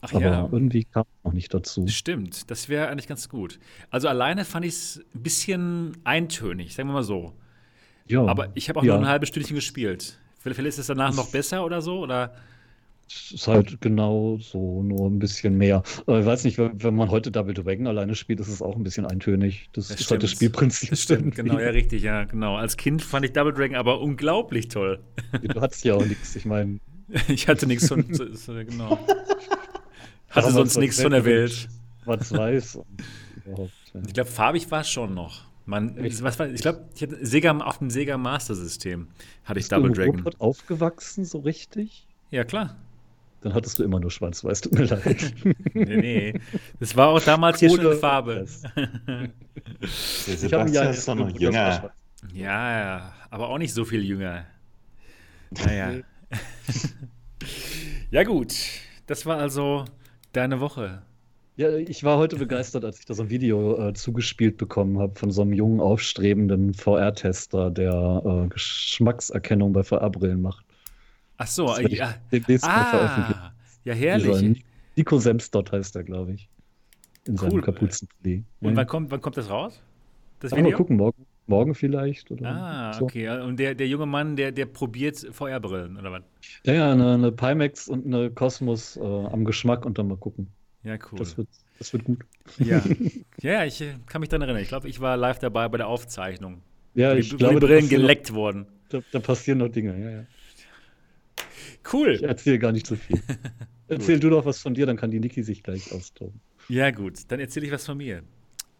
Ach 0.00 0.12
Aber 0.12 0.24
ja. 0.24 0.48
irgendwie 0.52 0.84
kam 0.84 1.04
es 1.04 1.24
noch 1.24 1.32
nicht 1.32 1.52
dazu. 1.54 1.86
Stimmt, 1.88 2.50
das 2.50 2.68
wäre 2.68 2.88
eigentlich 2.88 3.08
ganz 3.08 3.28
gut. 3.28 3.58
Also 3.90 4.08
alleine 4.08 4.44
fand 4.44 4.64
ich 4.64 4.74
es 4.74 5.04
ein 5.14 5.22
bisschen 5.22 5.96
eintönig, 6.04 6.74
sagen 6.74 6.88
wir 6.88 6.94
mal 6.94 7.02
so. 7.02 7.32
Ja. 8.06 8.24
Aber 8.26 8.48
ich 8.54 8.68
habe 8.68 8.80
auch 8.80 8.84
ja. 8.84 8.94
nur 8.94 9.04
ein 9.04 9.08
halbes 9.08 9.28
Stündchen 9.28 9.56
gespielt. 9.56 10.18
Vielleicht 10.38 10.60
ist 10.60 10.78
es 10.78 10.86
danach 10.86 11.14
noch 11.14 11.30
besser 11.30 11.64
oder 11.64 11.82
so? 11.82 11.98
Oder? 11.98 12.34
Ist 13.32 13.48
halt 13.48 13.80
genau 13.80 14.38
so, 14.38 14.82
nur 14.82 15.08
ein 15.08 15.18
bisschen 15.18 15.56
mehr. 15.56 15.82
ich 16.00 16.06
weiß 16.06 16.44
nicht, 16.44 16.58
wenn 16.58 16.94
man 16.94 17.10
heute 17.10 17.30
Double 17.30 17.54
Dragon 17.54 17.86
alleine 17.86 18.14
spielt, 18.14 18.40
ist 18.40 18.48
es 18.48 18.62
auch 18.62 18.76
ein 18.76 18.82
bisschen 18.82 19.06
eintönig. 19.06 19.70
Das, 19.72 19.88
das 19.88 20.00
ist 20.00 20.10
halt 20.10 20.22
das 20.22 20.30
Spielprinzip. 20.32 20.90
Das 20.90 21.02
stimmt, 21.02 21.36
genau, 21.36 21.58
ja, 21.58 21.68
richtig, 21.70 22.02
ja, 22.02 22.24
genau. 22.24 22.56
Als 22.56 22.76
Kind 22.76 23.02
fand 23.02 23.24
ich 23.24 23.32
Double 23.32 23.52
Dragon 23.52 23.76
aber 23.76 24.00
unglaublich 24.00 24.68
toll. 24.68 25.00
Du 25.42 25.60
hattest 25.60 25.84
ja 25.84 25.94
auch 25.94 26.04
nichts, 26.04 26.36
ich 26.36 26.44
meine. 26.44 26.80
ich 27.28 27.48
hatte 27.48 27.66
nichts 27.66 27.88
von, 27.88 28.04
genau. 28.06 28.98
Hatte 30.30 30.52
sonst 30.52 30.76
nichts 30.76 31.00
von 31.00 31.12
der 31.12 31.24
Welt. 31.24 31.68
Was 32.04 32.32
weiß. 32.32 32.80
Ich 34.06 34.12
glaube, 34.12 34.30
farbig 34.30 34.70
war 34.70 34.82
es 34.82 34.90
schon 34.90 35.14
noch. 35.14 35.48
Man, 35.64 35.96
was 36.22 36.38
war, 36.38 36.48
ich 36.48 36.62
glaube, 36.62 36.88
ich 36.94 37.02
hatte 37.02 37.24
Sega 37.24 37.56
auf 37.58 37.78
dem 37.78 37.90
Sega 37.90 38.16
Master 38.16 38.54
System 38.54 39.08
hatte 39.44 39.60
ich 39.60 39.64
Bist 39.64 39.72
Double 39.72 39.92
du 39.92 40.00
Dragon. 40.00 40.24
aufgewachsen 40.38 41.24
so 41.26 41.40
richtig? 41.40 42.06
Ja, 42.30 42.44
klar. 42.44 42.76
Dann 43.40 43.54
hattest 43.54 43.78
du 43.78 43.84
immer 43.84 44.00
nur 44.00 44.10
schwarz-weiß, 44.10 44.62
tut 44.62 44.72
mir 44.72 44.84
leid. 44.84 45.34
nee, 45.74 45.96
nee. 45.96 46.40
Das 46.80 46.96
war 46.96 47.08
auch 47.08 47.20
damals 47.20 47.60
hier 47.60 47.70
schon 47.70 47.92
in 47.92 47.98
Farbe. 47.98 48.46
ich 50.26 50.52
habe 50.52 50.70
ja 50.70 50.90
ist 50.90 51.06
doch 51.06 51.14
noch 51.14 51.30
jünger. 51.38 51.92
Ja, 52.34 52.78
ja, 52.78 53.12
aber 53.30 53.48
auch 53.48 53.58
nicht 53.58 53.72
so 53.72 53.84
viel 53.84 54.02
jünger. 54.04 54.44
Naja. 55.50 55.92
ja, 58.10 58.24
gut. 58.24 58.54
Das 59.06 59.24
war 59.24 59.38
also 59.38 59.84
deine 60.32 60.60
Woche. 60.60 61.02
Ja, 61.56 61.74
ich 61.74 62.04
war 62.04 62.18
heute 62.18 62.36
begeistert, 62.36 62.84
als 62.84 63.00
ich 63.00 63.06
da 63.06 63.14
so 63.14 63.24
ein 63.24 63.30
Video 63.30 63.88
äh, 63.88 63.92
zugespielt 63.92 64.58
bekommen 64.58 64.98
habe 65.00 65.18
von 65.18 65.32
so 65.32 65.42
einem 65.42 65.52
jungen, 65.52 65.80
aufstrebenden 65.80 66.72
VR-Tester, 66.72 67.70
der 67.70 68.22
äh, 68.24 68.48
Geschmackserkennung 68.48 69.72
bei 69.72 69.82
VR-Brillen 69.82 70.40
macht. 70.40 70.64
Ach 71.38 71.46
so, 71.46 71.66
das 71.66 71.90
ja. 71.90 72.14
Demnächst 72.30 72.64
ah, 72.64 72.68
mal 72.68 72.84
veröffentlicht. 72.90 73.40
Ja, 73.84 73.94
herrlich. 73.94 74.64
Nico 74.96 75.18
Semstott 75.18 75.72
heißt 75.72 75.96
er, 75.96 76.02
glaube 76.02 76.32
ich. 76.32 76.48
In 77.26 77.34
cool. 77.34 77.50
seinem 77.50 77.62
Kapuzenpulli. 77.62 78.44
Und 78.60 78.76
wann 78.76 78.86
kommt, 78.86 79.10
wann 79.10 79.20
kommt 79.20 79.36
das 79.36 79.48
raus? 79.48 79.80
Das 80.40 80.52
Video? 80.52 80.64
Mal 80.64 80.72
gucken, 80.72 80.96
morgen, 80.96 81.26
morgen 81.46 81.74
vielleicht. 81.74 82.30
Oder 82.30 82.46
ah, 82.46 82.92
so. 82.92 83.04
okay. 83.04 83.28
Und 83.40 83.58
der, 83.58 83.74
der 83.74 83.86
junge 83.86 84.06
Mann, 84.06 84.34
der, 84.34 84.50
der 84.50 84.66
probiert 84.66 85.18
Feuerbrillen, 85.30 85.96
oder 85.96 86.10
was? 86.12 86.22
Ja, 86.64 86.74
ja, 86.74 86.92
eine, 86.92 87.14
eine 87.14 87.32
Pimax 87.32 87.88
und 87.88 88.06
eine 88.06 88.30
Cosmos 88.30 88.96
äh, 88.96 89.00
am 89.00 89.44
Geschmack 89.44 89.86
und 89.86 89.98
dann 89.98 90.08
mal 90.08 90.16
gucken. 90.16 90.48
Ja, 90.82 90.94
cool. 91.12 91.18
Das 91.18 91.36
wird, 91.36 91.48
das 91.78 91.92
wird 91.92 92.04
gut. 92.04 92.24
Ja, 92.58 92.82
ja 93.40 93.64
ich 93.64 93.80
äh, 93.80 93.94
kann 94.06 94.20
mich 94.20 94.30
daran 94.30 94.42
erinnern. 94.42 94.62
Ich 94.62 94.68
glaube, 94.68 94.88
ich 94.88 95.00
war 95.00 95.16
live 95.16 95.38
dabei 95.38 95.68
bei 95.68 95.78
der 95.78 95.86
Aufzeichnung. 95.86 96.62
Ja, 96.94 97.14
ich 97.14 97.30
die, 97.30 97.36
glaube, 97.36 97.60
die 97.60 97.66
Brillen 97.66 97.88
geleckt 97.88 98.32
wurden. 98.32 98.66
Da, 98.88 99.00
da, 99.12 99.20
passieren 99.20 99.58
noch 99.58 99.68
Dinge, 99.68 100.00
ja, 100.00 100.10
ja. 100.10 100.24
Cool. 101.92 102.14
Ich 102.14 102.22
erzähle 102.22 102.58
gar 102.58 102.72
nicht 102.72 102.86
so 102.86 102.96
viel. 102.96 103.20
Erzähl 103.88 104.20
du 104.20 104.28
doch 104.28 104.44
was 104.44 104.60
von 104.60 104.74
dir, 104.74 104.86
dann 104.86 104.96
kann 104.96 105.10
die 105.10 105.20
Niki 105.20 105.42
sich 105.42 105.62
gleich 105.62 105.92
austoben. 105.92 106.40
Ja, 106.68 106.90
gut. 106.90 107.20
Dann 107.28 107.40
erzähle 107.40 107.66
ich 107.66 107.72
was 107.72 107.86
von 107.86 107.96
mir. 107.96 108.22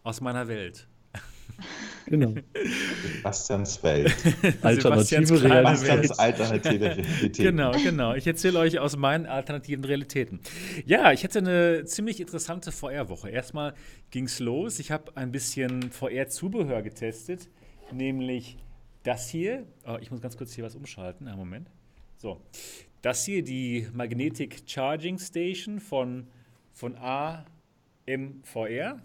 Aus 0.02 0.20
meiner 0.20 0.48
Welt. 0.48 0.86
Genau. 2.06 2.34
Sebastians 3.16 3.82
Welt. 3.82 4.14
Alternative 4.62 5.42
Realität. 5.42 6.18
alternative 6.18 6.84
Realität. 6.96 7.36
Genau, 7.36 7.72
genau. 7.72 8.14
Ich 8.14 8.26
erzähle 8.26 8.58
euch 8.60 8.78
aus 8.78 8.96
meinen 8.96 9.26
alternativen 9.26 9.84
Realitäten. 9.84 10.40
Ja, 10.86 11.12
ich 11.12 11.24
hatte 11.24 11.40
eine 11.40 11.84
ziemlich 11.84 12.20
interessante 12.20 12.72
VR-Woche. 12.72 13.28
Erstmal 13.28 13.74
ging 14.10 14.24
es 14.24 14.38
los. 14.38 14.78
Ich 14.78 14.90
habe 14.90 15.16
ein 15.16 15.32
bisschen 15.32 15.90
VR-Zubehör 15.90 16.82
getestet, 16.82 17.48
nämlich 17.92 18.56
das 19.02 19.28
hier. 19.28 19.66
Oh, 19.86 19.98
ich 20.00 20.10
muss 20.10 20.22
ganz 20.22 20.36
kurz 20.36 20.54
hier 20.54 20.64
was 20.64 20.76
umschalten. 20.76 21.28
Einen 21.28 21.38
Moment. 21.38 21.68
So, 22.16 22.40
das 23.02 23.24
hier, 23.24 23.42
die 23.42 23.88
Magnetic 23.92 24.62
Charging 24.66 25.18
Station 25.18 25.80
von, 25.80 26.28
von 26.72 26.94
AMVR. 26.96 29.00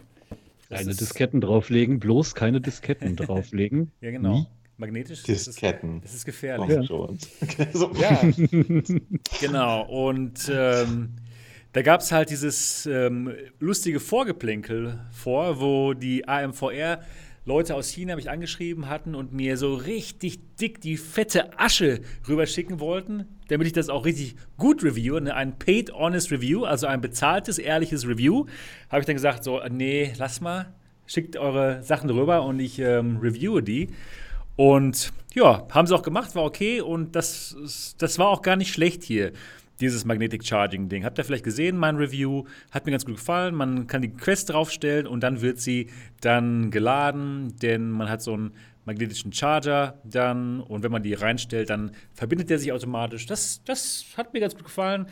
Keine 0.69 0.95
Disketten 0.95 1.41
drauflegen, 1.41 1.99
bloß 1.99 2.35
keine 2.35 2.61
Disketten 2.61 3.15
drauflegen. 3.15 3.91
Ja, 4.01 4.11
genau. 4.11 4.39
Nie? 4.39 4.47
Magnetisch. 4.77 5.23
Disketten. 5.23 6.01
Das 6.01 6.13
ist, 6.13 6.13
das 6.13 6.15
ist 6.15 6.25
gefährlich. 6.25 6.69
Ja. 6.69 6.81
ja. 7.99 8.21
genau. 9.39 9.83
Und 9.83 10.51
ähm, 10.51 11.15
da 11.73 11.81
gab 11.81 12.01
es 12.01 12.11
halt 12.11 12.29
dieses 12.29 12.85
ähm, 12.85 13.33
lustige 13.59 13.99
Vorgeplänkel 13.99 14.99
vor, 15.11 15.61
wo 15.61 15.93
die 15.93 16.27
AMVR 16.27 17.01
Leute 17.45 17.75
aus 17.75 17.89
China 17.89 18.15
mich 18.15 18.29
angeschrieben 18.29 18.87
hatten 18.87 19.15
und 19.15 19.33
mir 19.33 19.57
so 19.57 19.73
richtig 19.73 20.39
dick 20.55 20.79
die 20.79 20.95
fette 20.95 21.59
Asche 21.59 21.99
rüberschicken 22.27 22.79
wollten, 22.79 23.27
damit 23.49 23.67
ich 23.67 23.73
das 23.73 23.89
auch 23.89 24.05
richtig 24.05 24.35
gut 24.57 24.81
review, 24.81 25.19
ne? 25.19 25.35
ein 25.35 25.59
paid 25.59 25.91
honest 25.91 26.31
review, 26.31 26.63
also 26.63 26.87
ein 26.87 27.01
bezahltes, 27.01 27.57
ehrliches 27.57 28.07
Review, 28.07 28.45
habe 28.89 29.01
ich 29.01 29.05
dann 29.05 29.15
gesagt, 29.15 29.43
so, 29.43 29.59
nee, 29.69 30.13
lass 30.17 30.39
mal, 30.39 30.73
schickt 31.05 31.35
eure 31.35 31.83
Sachen 31.83 32.09
rüber 32.09 32.43
und 32.43 32.59
ich 32.59 32.79
ähm, 32.79 33.17
reviewe 33.17 33.61
die. 33.61 33.89
Und 34.55 35.11
ja, 35.33 35.67
haben 35.71 35.87
sie 35.87 35.95
auch 35.95 36.03
gemacht, 36.03 36.35
war 36.35 36.43
okay 36.43 36.79
und 36.79 37.13
das, 37.15 37.95
das 37.97 38.19
war 38.19 38.27
auch 38.27 38.41
gar 38.41 38.55
nicht 38.55 38.71
schlecht 38.71 39.03
hier 39.03 39.33
dieses 39.83 40.05
Magnetic 40.05 40.45
Charging 40.45 40.89
Ding. 40.89 41.05
Habt 41.05 41.17
ihr 41.17 41.23
vielleicht 41.23 41.43
gesehen, 41.43 41.77
mein 41.77 41.97
Review? 41.97 42.45
Hat 42.71 42.85
mir 42.85 42.91
ganz 42.91 43.05
gut 43.05 43.15
gefallen. 43.15 43.53
Man 43.53 43.85
kann 43.87 44.01
die 44.01 44.09
Quest 44.09 44.49
draufstellen 44.49 45.05
und 45.05 45.21
dann 45.21 45.41
wird 45.41 45.59
sie 45.59 45.91
dann 46.21 46.71
geladen, 46.71 47.55
denn 47.61 47.91
man 47.91 48.09
hat 48.09 48.21
so 48.21 48.33
einen 48.33 48.53
magnetischen 48.85 49.31
Charger 49.31 50.01
dann 50.03 50.59
und 50.59 50.83
wenn 50.83 50.91
man 50.91 51.03
die 51.03 51.13
reinstellt, 51.13 51.69
dann 51.69 51.91
verbindet 52.13 52.49
der 52.49 52.59
sich 52.59 52.71
automatisch. 52.71 53.25
Das, 53.25 53.63
das 53.63 54.05
hat 54.17 54.33
mir 54.33 54.39
ganz 54.39 54.55
gut 54.55 54.65
gefallen. 54.65 55.07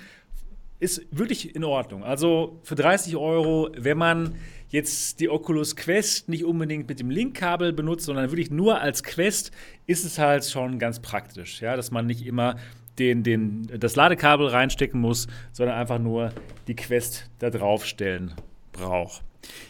Ist 0.80 1.06
wirklich 1.12 1.56
in 1.56 1.64
Ordnung. 1.64 2.04
Also 2.04 2.60
für 2.64 2.76
30 2.76 3.16
Euro, 3.16 3.70
wenn 3.78 4.00
man 4.00 4.36
jetzt 4.70 5.20
die 5.20 5.30
Oculus 5.30 5.76
Quest 5.76 6.28
nicht 6.28 6.44
unbedingt 6.44 6.88
mit 6.88 7.00
dem 7.00 7.10
Linkkabel 7.10 7.72
benutzt, 7.74 8.06
sondern 8.06 8.32
wirklich 8.32 8.50
nur 8.50 8.82
als 8.82 9.04
Quest, 9.04 9.52
ist 9.86 10.06
es 10.06 10.18
halt 10.18 10.46
schon 10.46 10.80
ganz 10.80 11.00
praktisch, 11.02 11.62
ja, 11.62 11.76
dass 11.76 11.92
man 11.92 12.08
nicht 12.08 12.26
immer 12.26 12.56
den, 13.00 13.24
den, 13.24 13.68
das 13.80 13.96
Ladekabel 13.96 14.48
reinstecken 14.48 15.00
muss, 15.00 15.28
sondern 15.52 15.78
einfach 15.78 16.00
nur 16.00 16.32
die 16.68 16.76
Quest 16.76 17.30
da 17.40 17.50
draufstellen 17.50 18.34
braucht. 18.72 19.24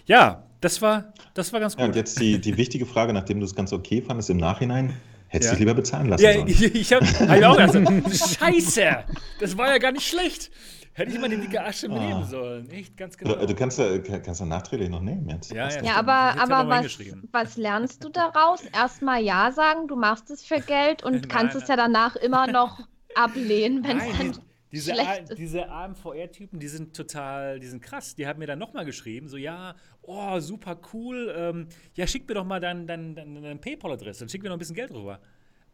Ja, 0.05 0.43
das 0.59 0.81
war, 0.81 1.13
das 1.33 1.53
war 1.53 1.59
ganz 1.59 1.75
gut. 1.75 1.81
Ja, 1.81 1.87
und 1.87 1.95
jetzt 1.95 2.19
die, 2.19 2.39
die 2.39 2.57
wichtige 2.57 2.85
Frage, 2.85 3.13
nachdem 3.13 3.39
du 3.39 3.45
es 3.45 3.55
ganz 3.55 3.73
okay 3.73 4.01
fandest 4.01 4.29
im 4.29 4.37
Nachhinein, 4.37 4.93
hättest 5.27 5.49
du 5.49 5.53
ja. 5.53 5.57
dich 5.57 5.59
lieber 5.59 5.73
bezahlen 5.73 6.09
lassen 6.09 6.23
ja, 6.23 6.33
sollen. 6.33 6.47
Ich, 6.47 6.61
ich 6.61 6.93
habe 6.93 7.05
hab 7.05 7.43
auch 7.43 7.71
gedacht, 7.71 8.39
Scheiße, 8.39 9.05
das 9.39 9.57
war 9.57 9.69
ja 9.69 9.77
gar 9.77 9.91
nicht 9.91 10.07
schlecht. 10.07 10.51
Hätte 10.93 11.13
ich 11.13 11.19
mal 11.19 11.29
die 11.29 11.37
dicke 11.37 11.63
Asche 11.63 11.89
ah. 11.89 11.99
nehmen 11.99 12.25
sollen. 12.25 12.69
Echt, 12.69 12.97
ganz 12.97 13.17
genau. 13.17 13.35
Du, 13.35 13.47
du 13.47 13.55
kannst 13.55 13.79
ja 13.79 13.97
kannst 13.97 14.43
nachträglich 14.45 14.89
noch 14.89 15.01
nehmen 15.01 15.27
jetzt. 15.29 15.51
Ja, 15.51 15.69
ja, 15.69 15.83
ja 15.83 15.95
aber, 15.95 16.35
aber 16.37 16.67
was, 16.67 16.99
was 17.31 17.55
lernst 17.55 18.03
du 18.03 18.09
daraus? 18.09 18.61
Erstmal 18.73 19.23
Ja 19.23 19.51
sagen, 19.53 19.87
du 19.87 19.95
machst 19.95 20.29
es 20.29 20.43
für 20.43 20.59
Geld 20.59 21.01
und 21.01 21.13
nein, 21.13 21.27
kannst 21.29 21.53
nein. 21.55 21.63
es 21.63 21.69
ja 21.69 21.77
danach 21.77 22.17
immer 22.17 22.47
noch 22.47 22.81
ablehnen, 23.15 23.83
wenn 23.83 23.97
es 23.97 24.17
dann 24.17 24.45
Diese, 24.71 24.93
diese 25.37 25.69
AMVR-Typen, 25.69 26.59
die 26.59 26.67
sind 26.67 26.95
total, 26.95 27.59
die 27.59 27.67
sind 27.67 27.81
krass. 27.81 28.15
Die 28.15 28.25
haben 28.25 28.39
mir 28.39 28.47
dann 28.47 28.59
nochmal 28.59 28.85
geschrieben, 28.85 29.27
so, 29.27 29.35
ja, 29.35 29.75
oh, 30.01 30.39
super 30.39 30.79
cool, 30.93 31.33
ähm, 31.37 31.67
ja, 31.95 32.07
schick 32.07 32.27
mir 32.27 32.35
doch 32.35 32.45
mal 32.45 32.61
deine 32.61 32.85
dein, 32.85 33.13
dein, 33.15 33.41
dein 33.41 33.59
PayPal-Adresse, 33.59 34.21
dann 34.21 34.29
schick 34.29 34.41
mir 34.41 34.49
noch 34.49 34.55
ein 34.55 34.59
bisschen 34.59 34.75
Geld 34.75 34.91
rüber. 34.91 35.19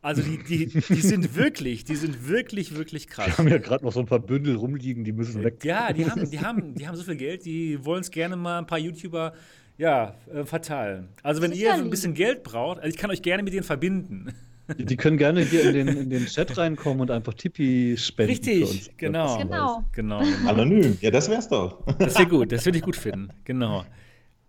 Also 0.02 0.22
die, 0.22 0.38
die, 0.44 0.68
die 0.68 1.02
sind 1.02 1.36
wirklich, 1.36 1.84
die 1.84 1.96
sind 1.96 2.28
wirklich, 2.28 2.76
wirklich 2.76 3.08
krass. 3.08 3.28
Die 3.28 3.32
haben 3.34 3.48
ja 3.48 3.58
gerade 3.58 3.84
noch 3.84 3.92
so 3.92 4.00
ein 4.00 4.06
paar 4.06 4.20
Bündel 4.20 4.56
rumliegen, 4.56 5.04
die 5.04 5.12
müssen 5.12 5.44
weg. 5.44 5.64
Ja, 5.64 5.92
die 5.92 6.10
haben, 6.10 6.30
die 6.30 6.40
haben, 6.40 6.76
die 6.76 6.88
haben 6.88 6.96
so 6.96 7.04
viel 7.04 7.16
Geld, 7.16 7.46
die 7.46 7.84
wollen 7.84 8.02
es 8.02 8.12
gerne 8.12 8.36
mal 8.36 8.60
ein 8.60 8.68
paar 8.68 8.80
YouTuber 8.80 9.34
ja, 9.78 10.16
äh, 10.34 10.44
verteilen. 10.44 11.10
Also 11.24 11.42
wenn 11.42 11.52
ihr 11.52 11.74
ein 11.74 11.90
bisschen 11.90 12.14
Geld 12.14 12.44
braucht, 12.44 12.80
also 12.80 12.90
ich 12.90 12.98
kann 12.98 13.12
euch 13.12 13.22
gerne 13.22 13.44
mit 13.44 13.54
denen 13.54 13.64
verbinden. 13.64 14.34
Die 14.78 14.98
können 14.98 15.18
gerne 15.18 15.42
hier 15.42 15.70
in 15.70 15.74
den, 15.74 15.88
in 15.88 16.10
den 16.10 16.26
Chat 16.26 16.58
reinkommen 16.58 17.02
und 17.02 17.12
einfach 17.12 17.34
Tipi 17.34 17.96
spenden. 17.98 18.32
Richtig, 18.32 18.98
genau. 18.98 19.38
Genau. 19.38 19.84
genau. 19.94 20.22
Anonym, 20.46 20.98
ja, 21.02 21.12
das 21.12 21.30
wär's 21.30 21.48
doch. 21.48 21.86
Das 21.98 22.18
wäre 22.18 22.28
gut, 22.28 22.52
das 22.52 22.66
würde 22.66 22.78
ich 22.78 22.84
gut 22.84 22.96
finden, 22.96 23.30
genau. 23.46 23.86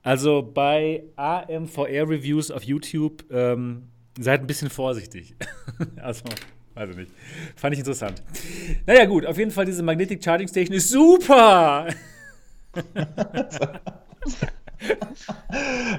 Also 0.02 0.42
bei 0.42 1.04
AMVR 1.16 2.08
Reviews 2.08 2.50
auf 2.50 2.62
YouTube 2.62 3.24
ähm, 3.30 3.84
seid 4.18 4.40
ein 4.40 4.46
bisschen 4.46 4.70
vorsichtig. 4.70 5.34
also, 6.02 6.24
weiß 6.74 6.90
ich 6.90 6.96
nicht. 6.96 7.12
Fand 7.56 7.74
ich 7.74 7.80
interessant. 7.80 8.22
Naja, 8.86 9.04
gut, 9.04 9.26
auf 9.26 9.38
jeden 9.38 9.50
Fall 9.50 9.66
diese 9.66 9.82
Magnetic 9.82 10.22
Charging 10.22 10.48
Station 10.48 10.76
ist 10.76 10.88
super! 10.88 11.88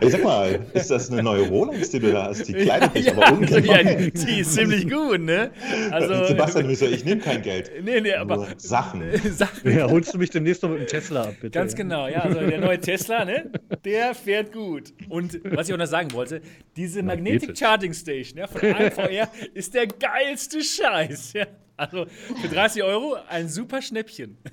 Ich 0.02 0.12
sag 0.12 0.24
mal, 0.24 0.66
ist 0.74 0.90
das 0.90 1.12
eine 1.12 1.22
neue 1.22 1.48
Rolex, 1.48 1.90
die 1.90 2.00
du 2.00 2.12
da 2.12 2.26
hast? 2.26 2.48
Die 2.48 2.54
kleidet 2.54 2.96
dich 2.96 3.08
ja, 3.08 3.14
aber 3.14 3.34
unglaublich. 3.34 3.70
Ja, 3.70 3.84
die 3.84 4.40
ist 4.40 4.54
ziemlich 4.54 4.90
gut, 4.90 5.20
ne? 5.20 5.52
Also, 5.92 6.26
Sebastian, 6.26 6.74
so, 6.76 6.86
ich 6.86 7.04
nehme 7.04 7.20
kein 7.20 7.42
Geld. 7.42 7.72
Nee, 7.84 8.00
nee, 8.00 8.14
aber. 8.14 8.48
Sachen. 8.58 9.04
Sachen. 9.32 9.78
Ja, 9.78 9.90
holst 9.90 10.14
du 10.14 10.18
mich 10.18 10.30
demnächst 10.30 10.64
noch 10.64 10.70
mit 10.70 10.82
dem 10.82 10.88
Tesla 10.88 11.24
ab, 11.24 11.36
bitte? 11.42 11.58
Ganz 11.58 11.76
genau, 11.76 12.08
ja. 12.08 12.22
Also 12.22 12.40
der 12.40 12.60
neue 12.60 12.80
Tesla, 12.80 13.26
ne? 13.26 13.52
Der 13.84 14.16
fährt 14.16 14.54
gut. 14.54 14.94
Und 15.10 15.40
was 15.44 15.68
ich 15.68 15.74
auch 15.74 15.80
noch 15.80 15.86
sagen 15.86 16.12
wollte, 16.14 16.42
diese 16.78 17.04
Magnetic 17.04 17.58
Charging 17.58 17.94
Station 17.94 18.40
ja, 18.40 18.48
von 18.48 18.62
AMVR 18.62 19.30
ist 19.54 19.74
der 19.74 19.88
geilste 19.88 20.64
Scheiß, 20.64 21.34
ja. 21.34 21.48
Also 21.80 22.06
für 22.42 22.48
30 22.50 22.84
Euro 22.84 23.16
ein 23.30 23.48
super 23.48 23.82
Schnäppchen. 23.82 24.38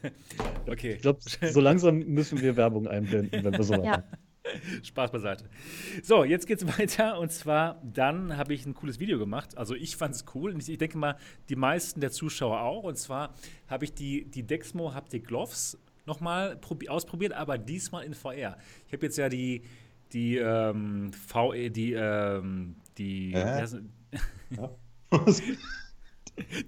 Okay. 0.68 0.94
Ich 0.94 1.02
glaube, 1.02 1.20
so 1.22 1.60
langsam 1.60 1.98
müssen 1.98 2.40
wir 2.40 2.56
Werbung 2.56 2.88
einblenden, 2.88 3.44
wenn 3.44 3.52
wir 3.52 3.62
so 3.62 3.74
machen. 3.74 3.84
Ja. 3.84 4.04
Spaß 4.82 5.12
beiseite. 5.12 5.48
So, 6.02 6.24
jetzt 6.24 6.48
geht's 6.48 6.66
weiter 6.78 7.20
und 7.20 7.30
zwar 7.30 7.80
dann 7.84 8.36
habe 8.36 8.52
ich 8.52 8.66
ein 8.66 8.74
cooles 8.74 8.98
Video 8.98 9.16
gemacht. 9.16 9.56
Also 9.56 9.76
ich 9.76 9.94
fand 9.94 10.16
es 10.16 10.24
cool 10.34 10.52
und 10.52 10.68
ich 10.68 10.78
denke 10.78 10.98
mal, 10.98 11.16
die 11.48 11.54
meisten 11.54 12.00
der 12.00 12.10
Zuschauer 12.10 12.62
auch. 12.62 12.82
Und 12.82 12.98
zwar 12.98 13.34
habe 13.68 13.84
ich 13.84 13.94
die, 13.94 14.24
die 14.28 14.42
Dexmo 14.42 14.92
Haptic 14.92 15.28
Gloves 15.28 15.78
nochmal 16.04 16.58
ausprobiert, 16.88 17.32
aber 17.32 17.58
diesmal 17.58 18.04
in 18.04 18.14
VR. 18.14 18.58
Ich 18.88 18.92
habe 18.92 19.06
jetzt 19.06 19.18
ja 19.18 19.28
die, 19.28 19.62
die 20.12 20.36
ähm, 20.38 21.12
VE, 21.12 21.70
die, 21.70 21.92
ähm, 21.92 22.74
die, 22.98 23.34
äh? 23.34 23.64
ja. 24.56 24.70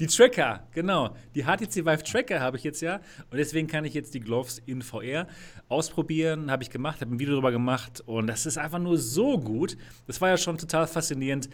Die 0.01 0.07
Tracker, 0.07 0.67
genau. 0.73 1.15
Die 1.35 1.43
HTC 1.43 1.85
Vive 1.85 2.03
Tracker 2.03 2.41
habe 2.41 2.57
ich 2.57 2.65
jetzt 2.65 2.81
ja. 2.81 2.97
Und 3.31 3.39
deswegen 3.39 3.67
kann 3.67 3.85
ich 3.85 3.95
jetzt 3.95 4.15
die 4.15 4.21
Gloves 4.21 4.63
in 4.65 4.83
VR 4.83 5.27
ausprobieren. 5.69 6.51
Habe 6.51 6.63
ich 6.63 6.71
gemacht, 6.71 7.01
habe 7.01 7.15
ein 7.15 7.19
Video 7.19 7.35
darüber 7.35 7.53
gemacht. 7.53 8.03
Und 8.07 8.27
das 8.27 8.47
ist 8.47 8.59
einfach 8.59 8.79
nur 8.79 8.99
so 8.99 9.39
gut. 9.39 9.77
Das 10.07 10.21
war 10.21 10.31
ja 10.31 10.37
schon 10.37 10.59
total 10.59 10.87
faszinierend, 10.87 11.49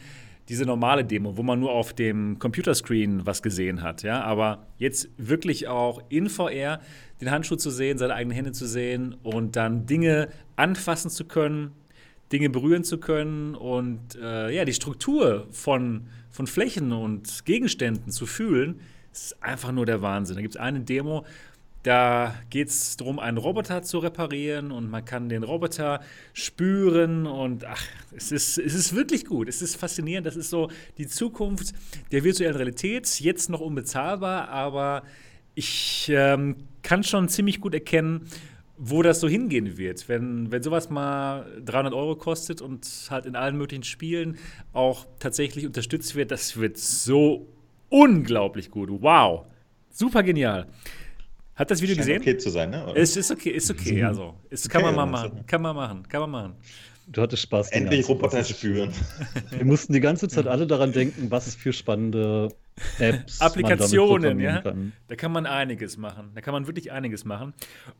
diese 0.48 0.64
normale 0.66 1.04
Demo, 1.04 1.36
wo 1.36 1.42
man 1.42 1.58
nur 1.58 1.72
auf 1.72 1.94
dem 1.94 2.38
Computerscreen 2.38 3.26
was 3.26 3.42
gesehen 3.42 3.82
hat. 3.82 4.02
Ja? 4.02 4.22
Aber 4.22 4.66
jetzt 4.78 5.08
wirklich 5.16 5.68
auch 5.68 6.02
in 6.08 6.28
VR 6.28 6.80
den 7.20 7.30
Handschuh 7.30 7.56
zu 7.56 7.70
sehen, 7.70 7.98
seine 7.98 8.14
eigenen 8.14 8.36
Hände 8.36 8.52
zu 8.52 8.66
sehen 8.66 9.14
und 9.22 9.56
dann 9.56 9.86
Dinge 9.86 10.28
anfassen 10.56 11.10
zu 11.10 11.24
können, 11.24 11.72
Dinge 12.32 12.50
berühren 12.50 12.84
zu 12.84 12.98
können 12.98 13.54
und 13.54 14.16
äh, 14.20 14.54
ja, 14.54 14.64
die 14.64 14.72
Struktur 14.72 15.46
von, 15.50 16.08
von 16.34 16.48
Flächen 16.48 16.90
und 16.90 17.44
Gegenständen 17.44 18.10
zu 18.10 18.26
fühlen, 18.26 18.80
ist 19.12 19.40
einfach 19.40 19.70
nur 19.70 19.86
der 19.86 20.02
Wahnsinn. 20.02 20.34
Da 20.34 20.42
gibt 20.42 20.56
es 20.56 20.60
eine 20.60 20.80
Demo, 20.80 21.24
da 21.84 22.34
geht 22.50 22.70
es 22.70 22.96
darum, 22.96 23.20
einen 23.20 23.38
Roboter 23.38 23.82
zu 23.82 23.98
reparieren 23.98 24.72
und 24.72 24.90
man 24.90 25.04
kann 25.04 25.28
den 25.28 25.44
Roboter 25.44 26.00
spüren 26.32 27.26
und 27.26 27.64
ach, 27.64 27.84
es 28.16 28.32
ist, 28.32 28.58
es 28.58 28.74
ist 28.74 28.96
wirklich 28.96 29.26
gut. 29.26 29.48
Es 29.48 29.62
ist 29.62 29.76
faszinierend. 29.76 30.26
Das 30.26 30.34
ist 30.34 30.50
so 30.50 30.70
die 30.98 31.06
Zukunft 31.06 31.72
der 32.10 32.24
virtuellen 32.24 32.56
Realität. 32.56 33.20
Jetzt 33.20 33.48
noch 33.48 33.60
unbezahlbar, 33.60 34.48
aber 34.48 35.04
ich 35.54 36.10
ähm, 36.12 36.56
kann 36.82 37.04
schon 37.04 37.28
ziemlich 37.28 37.60
gut 37.60 37.74
erkennen, 37.74 38.28
wo 38.86 39.02
das 39.02 39.20
so 39.20 39.28
hingehen 39.28 39.78
wird. 39.78 40.08
Wenn, 40.08 40.52
wenn 40.52 40.62
sowas 40.62 40.90
mal 40.90 41.46
300 41.64 41.94
Euro 41.94 42.16
kostet 42.16 42.60
und 42.60 42.86
halt 43.08 43.24
in 43.24 43.34
allen 43.34 43.56
möglichen 43.56 43.84
Spielen 43.84 44.36
auch 44.72 45.06
tatsächlich 45.18 45.64
unterstützt 45.64 46.14
wird, 46.14 46.30
das 46.30 46.58
wird 46.58 46.76
so 46.76 47.48
unglaublich 47.88 48.70
gut. 48.70 48.90
Wow. 48.90 49.46
Super 49.90 50.22
genial. 50.22 50.66
Hat 51.54 51.70
das 51.70 51.80
Video 51.80 51.94
Scheint 51.94 52.06
gesehen? 52.06 52.20
okay 52.20 52.36
zu 52.36 52.50
sein, 52.50 52.70
ne? 52.70 52.84
Oder? 52.84 52.96
Es 52.96 53.16
ist 53.16 53.30
okay, 53.30 53.50
ist 53.50 53.70
okay. 53.70 54.02
Also, 54.02 54.34
es 54.50 54.68
kann 54.68 54.82
man 54.82 54.94
mal 54.94 55.06
machen. 55.06 55.46
Kann 55.46 55.62
man 55.62 55.76
machen. 55.76 56.02
Kann 56.08 56.20
man 56.22 56.30
machen. 56.30 56.54
Du 57.06 57.22
hattest 57.22 57.42
Spaß. 57.42 57.70
Endlich 57.70 58.08
Roboter 58.08 58.44
spüren. 58.44 58.90
Wir 59.50 59.64
mussten 59.64 59.92
die 59.92 60.00
ganze 60.00 60.28
Zeit 60.28 60.46
alle 60.48 60.66
daran 60.66 60.92
denken, 60.92 61.30
was 61.30 61.54
für 61.54 61.72
spannende 61.72 62.48
Apps, 62.98 63.40
Applikationen, 63.40 64.40
ja. 64.40 64.60
Kann. 64.60 64.92
Da 65.08 65.16
kann 65.16 65.32
man 65.32 65.46
einiges 65.46 65.96
machen. 65.96 66.32
Da 66.34 66.40
kann 66.40 66.52
man 66.52 66.66
wirklich 66.66 66.92
einiges 66.92 67.24
machen. 67.24 67.54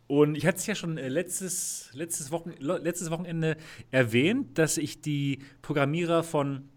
Und 0.07 0.37
ich 0.37 0.47
hatte 0.47 0.59
es 0.59 0.67
ja 0.67 0.75
schon 0.75 0.99
äh, 0.99 1.09
letztes, 1.09 1.91
letztes, 1.93 2.31
Wochen, 2.31 2.53
letztes 2.59 3.11
Wochenende 3.11 3.57
erwähnt, 3.91 4.59
dass 4.59 4.77
ich 4.77 5.01
die 5.01 5.41
Programmierer 5.63 6.23
von 6.23 6.69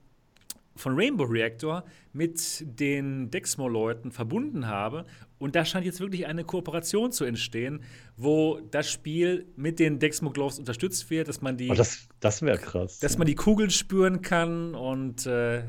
von 0.78 0.94
Rainbow 0.96 1.24
Reactor 1.24 1.84
mit 2.14 2.64
den 2.80 3.32
Dexmo-Leuten 3.32 4.12
verbunden 4.12 4.68
habe. 4.68 5.06
Und 5.40 5.56
da 5.56 5.66
scheint 5.66 5.86
jetzt 5.86 6.00
wirklich 6.00 6.28
eine 6.28 6.44
Kooperation 6.44 7.12
zu 7.12 7.26
entstehen, 7.26 7.82
wo 8.16 8.60
das 8.72 8.90
Spiel 8.90 9.48
mit 9.56 9.80
den 9.80 10.00
Dexmo 10.00 10.30
Gloves 10.30 10.60
unterstützt 10.60 11.10
wird, 11.10 11.28
dass 11.28 11.42
man 11.42 11.58
die. 11.58 11.70
Oh, 11.70 11.74
das 11.74 12.08
das 12.20 12.42
wäre 12.42 12.58
krass. 12.58 13.00
Dass 13.00 13.18
man 13.18 13.28
die 13.28 13.36
Kugeln 13.36 13.70
spüren 13.70 14.22
kann 14.22 14.76
und. 14.76 15.26
Äh, 15.26 15.64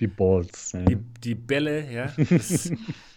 die 0.00 0.06
Balls. 0.06 0.72
Ja. 0.72 0.80
Die, 0.80 0.96
die 0.96 1.34
Bälle, 1.34 1.90
ja. 1.90 2.12
Das, 2.30 2.70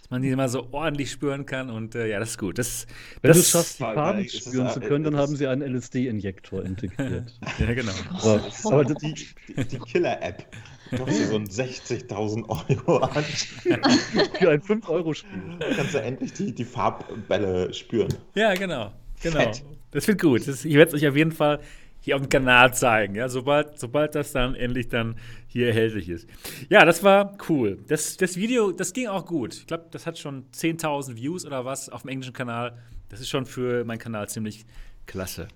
dass 0.08 0.12
man 0.12 0.22
die 0.22 0.30
immer 0.30 0.48
so 0.48 0.70
ordentlich 0.72 1.12
spüren 1.12 1.46
kann 1.46 1.70
und 1.70 1.94
äh, 1.94 2.08
ja, 2.08 2.20
das 2.20 2.30
ist 2.30 2.38
gut. 2.38 2.58
Das, 2.58 2.88
Wenn 3.22 3.30
das, 3.30 3.40
du 3.40 3.44
schaffst, 3.44 3.80
die 3.80 3.84
Farben 3.84 4.30
spüren 4.30 4.70
zu 4.70 4.80
können, 4.80 5.04
dann 5.04 5.18
haben 5.18 5.36
sie 5.36 5.48
einen 5.48 5.62
LSD-Injektor 5.62 6.64
integriert. 6.64 7.38
ja, 7.60 7.74
genau. 7.74 7.92
Aber, 8.14 8.42
aber 8.64 8.86
die, 8.86 9.14
die, 9.50 9.80
Killer-App. 9.80 10.46
Du 10.92 10.98
hast 11.06 11.28
so 11.28 11.36
ein 11.36 11.46
60.000 11.46 12.48
Euro 12.48 12.98
an. 13.00 13.24
Für 13.24 14.52
ein 14.52 14.62
5-Euro-Spiel. 14.62 15.58
Dann 15.60 15.76
kannst 15.76 15.94
du 15.94 16.02
endlich 16.02 16.32
die, 16.32 16.56
die 16.56 16.64
Farbbälle 16.64 17.74
spüren. 17.74 18.14
Ja, 18.34 18.54
genau. 18.54 18.94
genau. 19.22 19.40
Fett. 19.42 19.62
Das 19.92 20.08
wird 20.08 20.22
gut. 20.22 20.48
Das, 20.48 20.64
ich 20.64 20.76
werde 20.76 20.96
es 20.96 21.02
euch 21.02 21.10
auf 21.10 21.18
jeden 21.18 21.34
Fall 21.34 21.60
hier 22.08 22.16
auf 22.16 22.22
dem 22.22 22.30
Kanal 22.30 22.74
zeigen, 22.74 23.16
ja, 23.16 23.28
sobald, 23.28 23.78
sobald 23.78 24.16
das 24.16 24.32
dann 24.32 24.56
endlich 24.56 24.88
dann 24.88 25.18
hier 25.46 25.68
erhältlich 25.68 26.08
ist. 26.08 26.26
Ja, 26.70 26.86
das 26.86 27.04
war 27.04 27.38
cool. 27.50 27.80
Das, 27.88 28.16
das 28.16 28.38
Video, 28.38 28.72
das 28.72 28.94
ging 28.94 29.08
auch 29.08 29.26
gut. 29.26 29.56
Ich 29.56 29.68
glaube, 29.68 29.88
das 29.92 30.06
hat 30.06 30.18
schon 30.18 30.50
10.000 30.52 31.18
Views 31.18 31.46
oder 31.46 31.66
was 31.66 31.90
auf 31.90 32.04
dem 32.04 32.12
englischen 32.12 32.32
Kanal. 32.32 32.78
Das 33.10 33.20
ist 33.20 33.28
schon 33.28 33.46
für 33.46 33.84
meinen 33.84 34.00
Kanal 34.00 34.30
ziemlich 34.30 34.66
klasse. 35.06 35.50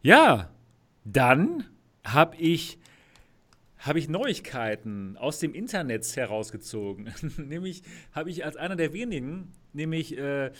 Ja, 0.00 0.48
dann 1.04 1.66
habe 2.04 2.38
ich 2.38 2.78
habe 3.76 3.98
ich 3.98 4.08
Neuigkeiten 4.08 5.18
aus 5.18 5.40
dem 5.40 5.52
Internet 5.52 6.06
herausgezogen. 6.16 7.12
nämlich 7.36 7.82
habe 8.12 8.30
ich 8.30 8.46
als 8.46 8.56
einer 8.56 8.76
der 8.76 8.94
wenigen, 8.94 9.52
nämlich 9.74 10.16
äh, 10.16 10.52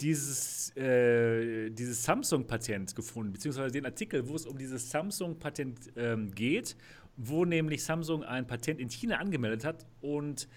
dieses, 0.00 0.74
äh, 0.76 1.70
dieses 1.70 2.02
Samsung-Patent 2.04 2.94
gefunden, 2.94 3.32
beziehungsweise 3.32 3.72
den 3.72 3.86
Artikel, 3.86 4.28
wo 4.28 4.34
es 4.34 4.46
um 4.46 4.56
dieses 4.56 4.90
Samsung-Patent 4.90 5.92
ähm, 5.96 6.34
geht, 6.34 6.76
wo 7.16 7.44
nämlich 7.44 7.84
Samsung 7.84 8.24
ein 8.24 8.46
Patent 8.46 8.80
in 8.80 8.88
China 8.88 9.16
angemeldet 9.16 9.64
hat 9.64 9.86
und 10.00 10.48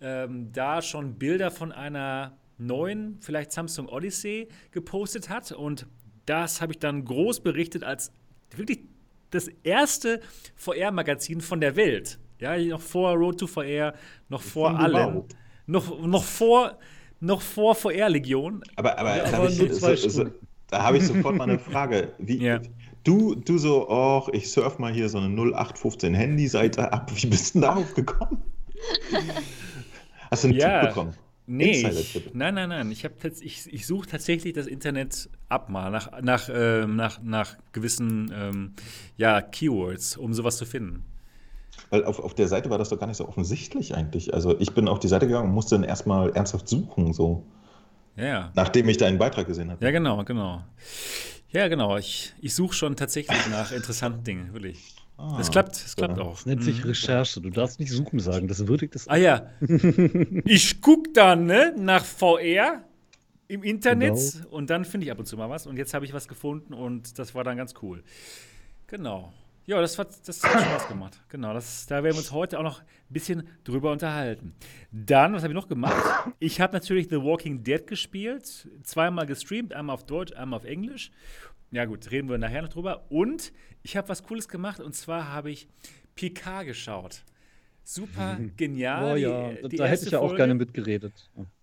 ähm, 0.00 0.52
da 0.52 0.82
schon 0.82 1.18
Bilder 1.18 1.50
von 1.50 1.72
einer 1.72 2.38
neuen, 2.58 3.18
vielleicht 3.20 3.52
Samsung 3.52 3.88
Odyssey 3.88 4.48
gepostet 4.70 5.28
hat. 5.28 5.52
Und 5.52 5.86
das 6.26 6.60
habe 6.60 6.72
ich 6.72 6.78
dann 6.78 7.04
groß 7.04 7.40
berichtet 7.40 7.84
als 7.84 8.12
wirklich 8.54 8.80
das 9.30 9.48
erste 9.62 10.20
VR-Magazin 10.54 11.40
von 11.40 11.60
der 11.60 11.76
Welt. 11.76 12.18
Ja, 12.38 12.56
noch 12.58 12.80
vor 12.80 13.14
Road 13.14 13.40
to 13.40 13.46
VR, 13.46 13.94
noch 14.28 14.42
vor 14.42 14.78
allen. 14.78 15.24
Noch, 15.66 16.06
noch 16.06 16.22
vor, 16.22 16.78
noch 17.20 17.40
vor 17.40 17.74
VR-Legion. 17.74 18.62
Aber, 18.76 18.98
aber, 18.98 19.24
aber 19.24 19.48
ich, 19.48 19.56
so, 19.74 19.94
so, 19.94 20.26
da 20.68 20.82
habe 20.82 20.98
ich 20.98 21.04
sofort 21.06 21.36
mal 21.36 21.48
eine 21.48 21.58
Frage. 21.58 22.12
Wie, 22.18 22.38
ja. 22.38 22.60
du, 23.04 23.34
du 23.34 23.58
so, 23.58 23.88
oh, 23.88 24.28
ich 24.32 24.50
surf 24.50 24.78
mal 24.78 24.92
hier 24.92 25.08
so 25.08 25.18
eine 25.18 25.28
0815 25.28 26.14
Handy-Seite 26.14 26.92
ab. 26.92 27.10
Wie 27.14 27.26
bist 27.26 27.54
du 27.54 27.60
denn 27.60 27.62
darauf 27.62 27.94
gekommen? 27.94 28.42
Hast 30.30 30.44
du 30.44 30.48
einen 30.48 30.58
ja. 30.58 30.80
Tipp 30.80 30.90
bekommen? 30.90 31.14
Nee, 31.48 31.86
ich, 31.88 32.30
nein, 32.34 32.54
nein, 32.54 32.70
nein. 32.70 32.90
Ich, 32.90 33.04
ich, 33.40 33.72
ich 33.72 33.86
suche 33.86 34.08
tatsächlich 34.08 34.52
das 34.52 34.66
Internet 34.66 35.30
ab 35.48 35.70
mal 35.70 35.90
nach, 35.90 36.20
nach, 36.20 36.48
äh, 36.48 36.86
nach, 36.86 37.22
nach 37.22 37.56
gewissen 37.70 38.32
ähm, 38.34 38.72
ja, 39.16 39.40
Keywords, 39.40 40.16
um 40.16 40.34
sowas 40.34 40.56
zu 40.56 40.66
finden. 40.66 41.04
Weil 41.90 42.04
auf, 42.04 42.18
auf 42.18 42.34
der 42.34 42.48
Seite 42.48 42.70
war 42.70 42.78
das 42.78 42.88
doch 42.88 42.98
gar 42.98 43.06
nicht 43.06 43.16
so 43.16 43.28
offensichtlich 43.28 43.94
eigentlich. 43.94 44.34
Also 44.34 44.58
ich 44.58 44.74
bin 44.74 44.88
auf 44.88 44.98
die 44.98 45.08
Seite 45.08 45.26
gegangen 45.26 45.48
und 45.48 45.54
musste 45.54 45.76
dann 45.76 45.84
erstmal 45.84 46.30
ernsthaft 46.30 46.68
suchen, 46.68 47.12
so. 47.12 47.44
Ja. 48.16 48.50
Nachdem 48.54 48.88
ich 48.88 48.96
deinen 48.96 49.18
Beitrag 49.18 49.46
gesehen 49.46 49.70
habe. 49.70 49.84
Ja, 49.84 49.90
genau, 49.90 50.24
genau. 50.24 50.62
Ja, 51.50 51.68
genau. 51.68 51.96
Ich, 51.96 52.34
ich 52.40 52.54
suche 52.54 52.74
schon 52.74 52.96
tatsächlich 52.96 53.38
nach 53.50 53.72
interessanten 53.72 54.24
Dingen, 54.24 54.52
wirklich. 54.52 54.94
Ah, 55.18 55.38
es 55.40 55.50
klappt, 55.50 55.76
es 55.76 55.96
klappt 55.96 56.18
auch. 56.18 56.34
Das 56.34 56.46
nennt 56.46 56.62
sich 56.62 56.82
mhm. 56.82 56.90
Recherche. 56.90 57.40
Du 57.40 57.50
darfst 57.50 57.80
nicht 57.80 57.90
suchen 57.90 58.18
sagen, 58.20 58.48
das 58.48 58.66
würdigt 58.66 58.94
das. 58.94 59.08
Ah 59.08 59.16
ja. 59.16 59.50
ich 60.44 60.80
gucke 60.82 61.10
dann 61.12 61.46
ne, 61.46 61.74
nach 61.76 62.04
VR 62.04 62.82
im 63.48 63.62
Internet 63.62 64.16
genau. 64.16 64.48
und 64.50 64.68
dann 64.68 64.84
finde 64.84 65.06
ich 65.06 65.12
ab 65.12 65.18
und 65.18 65.26
zu 65.26 65.36
mal 65.36 65.48
was. 65.48 65.66
Und 65.66 65.78
jetzt 65.78 65.94
habe 65.94 66.04
ich 66.04 66.12
was 66.12 66.28
gefunden 66.28 66.74
und 66.74 67.18
das 67.18 67.34
war 67.34 67.44
dann 67.44 67.56
ganz 67.56 67.74
cool. 67.80 68.02
Genau. 68.88 69.32
Ja, 69.66 69.80
das, 69.80 69.98
hat, 69.98 70.16
das 70.28 70.44
hat 70.44 70.62
Spaß 70.62 70.88
gemacht. 70.88 71.20
Genau, 71.28 71.52
das, 71.52 71.86
da 71.86 71.96
werden 71.96 72.14
wir 72.14 72.18
uns 72.18 72.30
heute 72.30 72.58
auch 72.58 72.62
noch 72.62 72.80
ein 72.80 72.86
bisschen 73.08 73.48
drüber 73.64 73.90
unterhalten. 73.90 74.54
Dann, 74.92 75.34
was 75.34 75.42
habe 75.42 75.52
ich 75.52 75.56
noch 75.56 75.66
gemacht? 75.66 75.96
Ich 76.38 76.60
habe 76.60 76.72
natürlich 76.72 77.08
The 77.08 77.16
Walking 77.16 77.64
Dead 77.64 77.84
gespielt, 77.84 78.68
zweimal 78.84 79.26
gestreamt, 79.26 79.72
einmal 79.72 79.94
auf 79.94 80.06
Deutsch, 80.06 80.32
einmal 80.32 80.60
auf 80.60 80.64
Englisch. 80.64 81.10
Ja 81.72 81.84
gut, 81.84 82.10
reden 82.12 82.28
wir 82.28 82.38
nachher 82.38 82.62
noch 82.62 82.68
drüber. 82.68 83.06
Und 83.10 83.52
ich 83.82 83.96
habe 83.96 84.08
was 84.08 84.22
Cooles 84.22 84.48
gemacht 84.48 84.78
und 84.78 84.94
zwar 84.94 85.32
habe 85.32 85.50
ich 85.50 85.66
Picard 86.14 86.66
geschaut 86.66 87.24
super 87.86 88.38
genial. 88.56 89.12
Oh 89.12 89.16
ja, 89.16 89.52
die, 89.52 89.68
die 89.68 89.76
da 89.76 89.86
hätte 89.86 90.04
ich 90.04 90.10
ja 90.10 90.18
auch 90.18 90.28
Folge. 90.28 90.38
gerne 90.38 90.54
mitgeredet. 90.54 91.12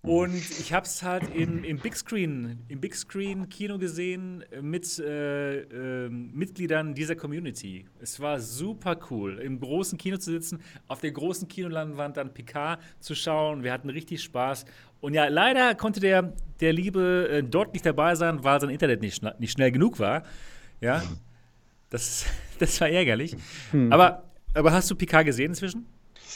Und 0.01 0.35
ich 0.35 0.71
habe 0.73 0.85
es 0.85 1.03
halt 1.03 1.23
in, 1.35 1.63
im 1.63 1.77
Big 1.77 1.95
Screen, 1.95 2.59
im 2.69 2.79
Big 2.79 2.95
Screen 2.95 3.49
Kino 3.49 3.77
gesehen 3.77 4.43
mit 4.61 4.99
äh, 4.99 5.59
äh, 6.05 6.09
Mitgliedern 6.09 6.93
dieser 6.93 7.15
Community. 7.15 7.85
Es 7.99 8.19
war 8.19 8.39
super 8.39 8.97
cool, 9.09 9.39
im 9.39 9.59
großen 9.59 9.97
Kino 9.97 10.17
zu 10.17 10.31
sitzen, 10.31 10.59
auf 10.87 11.01
der 11.01 11.11
großen 11.11 11.47
Kinoleinwand 11.47 12.17
dann 12.17 12.33
Picard 12.33 12.79
zu 12.99 13.15
schauen. 13.15 13.63
Wir 13.63 13.73
hatten 13.73 13.89
richtig 13.89 14.23
Spaß. 14.23 14.65
Und 15.01 15.13
ja, 15.13 15.27
leider 15.27 15.75
konnte 15.75 15.99
der, 15.99 16.33
der 16.61 16.71
Liebe 16.71 17.27
äh, 17.29 17.43
dort 17.43 17.73
nicht 17.73 17.85
dabei 17.85 18.15
sein, 18.15 18.43
weil 18.43 18.61
sein 18.61 18.69
Internet 18.69 19.01
nicht, 19.01 19.21
nicht 19.39 19.51
schnell 19.51 19.71
genug 19.71 19.99
war. 19.99 20.23
Ja, 20.79 21.03
das, 21.89 22.25
das 22.59 22.79
war 22.79 22.87
ärgerlich. 22.87 23.35
Hm. 23.71 23.91
Aber, 23.91 24.23
aber 24.53 24.71
hast 24.71 24.89
du 24.89 24.95
Picard 24.95 25.25
gesehen 25.25 25.51
inzwischen? 25.51 25.85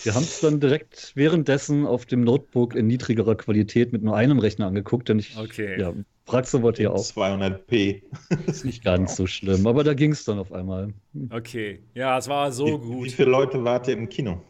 Wir 0.03 0.15
haben 0.15 0.23
es 0.23 0.39
dann 0.39 0.59
direkt 0.59 1.11
währenddessen 1.15 1.85
auf 1.85 2.05
dem 2.05 2.21
Notebook 2.21 2.75
in 2.75 2.87
niedrigerer 2.87 3.35
Qualität 3.35 3.93
mit 3.93 4.03
nur 4.03 4.15
einem 4.15 4.39
Rechner 4.39 4.67
angeguckt, 4.67 5.09
denn 5.09 5.19
ich, 5.19 5.37
okay. 5.37 5.79
ja, 5.79 5.93
Praxe 6.25 6.61
wollte 6.61 6.83
ja 6.83 6.91
auch. 6.91 7.03
200p. 7.03 8.01
ist 8.47 8.65
nicht 8.65 8.83
ganz 8.83 9.15
so 9.15 9.27
schlimm, 9.27 9.65
aber 9.65 9.83
da 9.83 9.93
ging 9.93 10.11
es 10.11 10.25
dann 10.25 10.39
auf 10.39 10.51
einmal. 10.51 10.93
Okay, 11.29 11.79
ja, 11.93 12.17
es 12.17 12.27
war 12.27 12.51
so 12.51 12.65
wie, 12.65 12.71
gut. 12.71 13.05
Wie 13.05 13.09
viele 13.09 13.31
Leute 13.31 13.63
wart 13.63 13.87
ihr 13.87 13.93
im 13.95 14.09
Kino? 14.09 14.41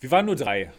Wir 0.00 0.10
waren 0.10 0.26
nur 0.26 0.36
drei. 0.36 0.70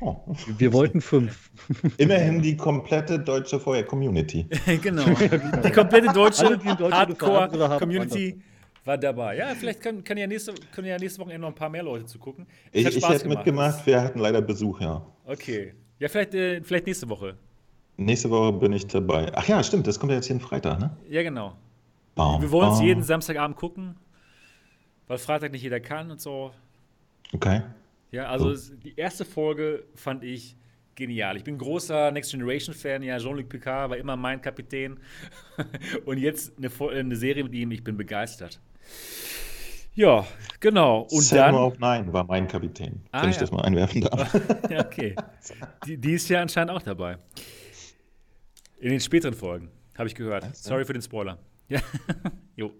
Oh. 0.00 0.16
Wir 0.56 0.72
wollten 0.72 1.00
fünf. 1.00 1.50
Immerhin 1.98 2.40
die 2.40 2.56
komplette 2.56 3.18
deutsche 3.18 3.60
Feuer-Community. 3.60 4.46
genau. 4.82 5.04
Die 5.64 5.70
komplette 5.70 6.10
deutsche 6.12 6.58
Hardcore-Community 6.64 8.40
war 8.84 8.98
dabei. 8.98 9.36
Ja, 9.36 9.54
vielleicht 9.54 9.80
kann, 9.80 10.02
kann 10.02 10.16
ja 10.16 10.26
nächste, 10.26 10.54
können 10.72 10.88
ja 10.88 10.98
nächste 10.98 11.20
Woche 11.20 11.38
noch 11.38 11.48
ein 11.48 11.54
paar 11.54 11.68
mehr 11.68 11.82
Leute 11.82 12.06
zugucken. 12.06 12.46
Ich, 12.72 12.86
ich 12.86 13.08
hätte 13.08 13.22
gemacht. 13.22 13.38
mitgemacht, 13.38 13.86
wir 13.86 14.00
hatten 14.00 14.18
leider 14.18 14.40
Besuch, 14.40 14.80
ja. 14.80 15.04
Okay. 15.26 15.74
Ja, 15.98 16.08
vielleicht, 16.08 16.34
äh, 16.34 16.62
vielleicht 16.62 16.86
nächste 16.86 17.08
Woche. 17.08 17.36
Nächste 17.96 18.30
Woche 18.30 18.52
bin 18.54 18.72
ich 18.72 18.86
dabei. 18.86 19.30
Ach 19.34 19.46
ja, 19.46 19.62
stimmt, 19.62 19.86
das 19.86 20.00
kommt 20.00 20.10
ja 20.10 20.16
jetzt 20.16 20.28
jeden 20.28 20.40
Freitag, 20.40 20.80
ne? 20.80 20.96
Ja, 21.08 21.22
genau. 21.22 21.56
Bam, 22.14 22.40
wir 22.40 22.50
wollen 22.50 22.72
es 22.72 22.80
jeden 22.80 23.02
Samstagabend 23.02 23.56
gucken, 23.56 23.96
weil 25.06 25.18
Freitag 25.18 25.52
nicht 25.52 25.62
jeder 25.62 25.80
kann 25.80 26.10
und 26.10 26.20
so. 26.20 26.52
Okay. 27.32 27.62
Ja, 28.10 28.28
also 28.28 28.54
so. 28.54 28.74
die 28.74 28.96
erste 28.96 29.24
Folge 29.24 29.84
fand 29.94 30.24
ich 30.24 30.56
genial. 30.94 31.36
Ich 31.36 31.44
bin 31.44 31.58
großer 31.58 32.10
Next 32.10 32.30
Generation 32.30 32.74
Fan, 32.74 33.02
ja, 33.02 33.18
Jean-Luc 33.18 33.48
Picard 33.48 33.90
war 33.90 33.96
immer 33.96 34.16
mein 34.16 34.40
Kapitän. 34.40 34.98
und 36.06 36.18
jetzt 36.18 36.52
eine, 36.58 36.70
eine 36.90 37.16
Serie 37.16 37.44
mit 37.44 37.54
ihm, 37.54 37.70
ich 37.70 37.84
bin 37.84 37.96
begeistert. 37.96 38.60
Ja, 39.94 40.26
genau. 40.60 41.02
Und 41.10 41.22
Sam 41.22 41.74
dann. 41.78 42.02
Nine 42.02 42.12
war 42.12 42.24
mein 42.24 42.46
Kapitän, 42.46 43.02
ah, 43.10 43.22
wenn 43.22 43.30
ja. 43.30 43.30
ich 43.30 43.38
das 43.38 43.50
mal 43.50 43.62
einwerfen 43.62 44.02
darf. 44.02 44.34
ja, 44.70 44.80
okay. 44.80 45.14
Die, 45.86 45.96
die, 45.96 46.12
ist 46.12 46.28
ja 46.28 46.40
anscheinend 46.40 46.70
auch 46.70 46.82
dabei. 46.82 47.18
In 48.78 48.90
den 48.90 49.00
späteren 49.00 49.34
Folgen, 49.34 49.68
habe 49.98 50.08
ich 50.08 50.14
gehört. 50.14 50.56
Sorry 50.56 50.84
für 50.84 50.92
den 50.92 51.02
Spoiler. 51.02 51.38
Ja, 51.68 51.80
jo. 52.56 52.72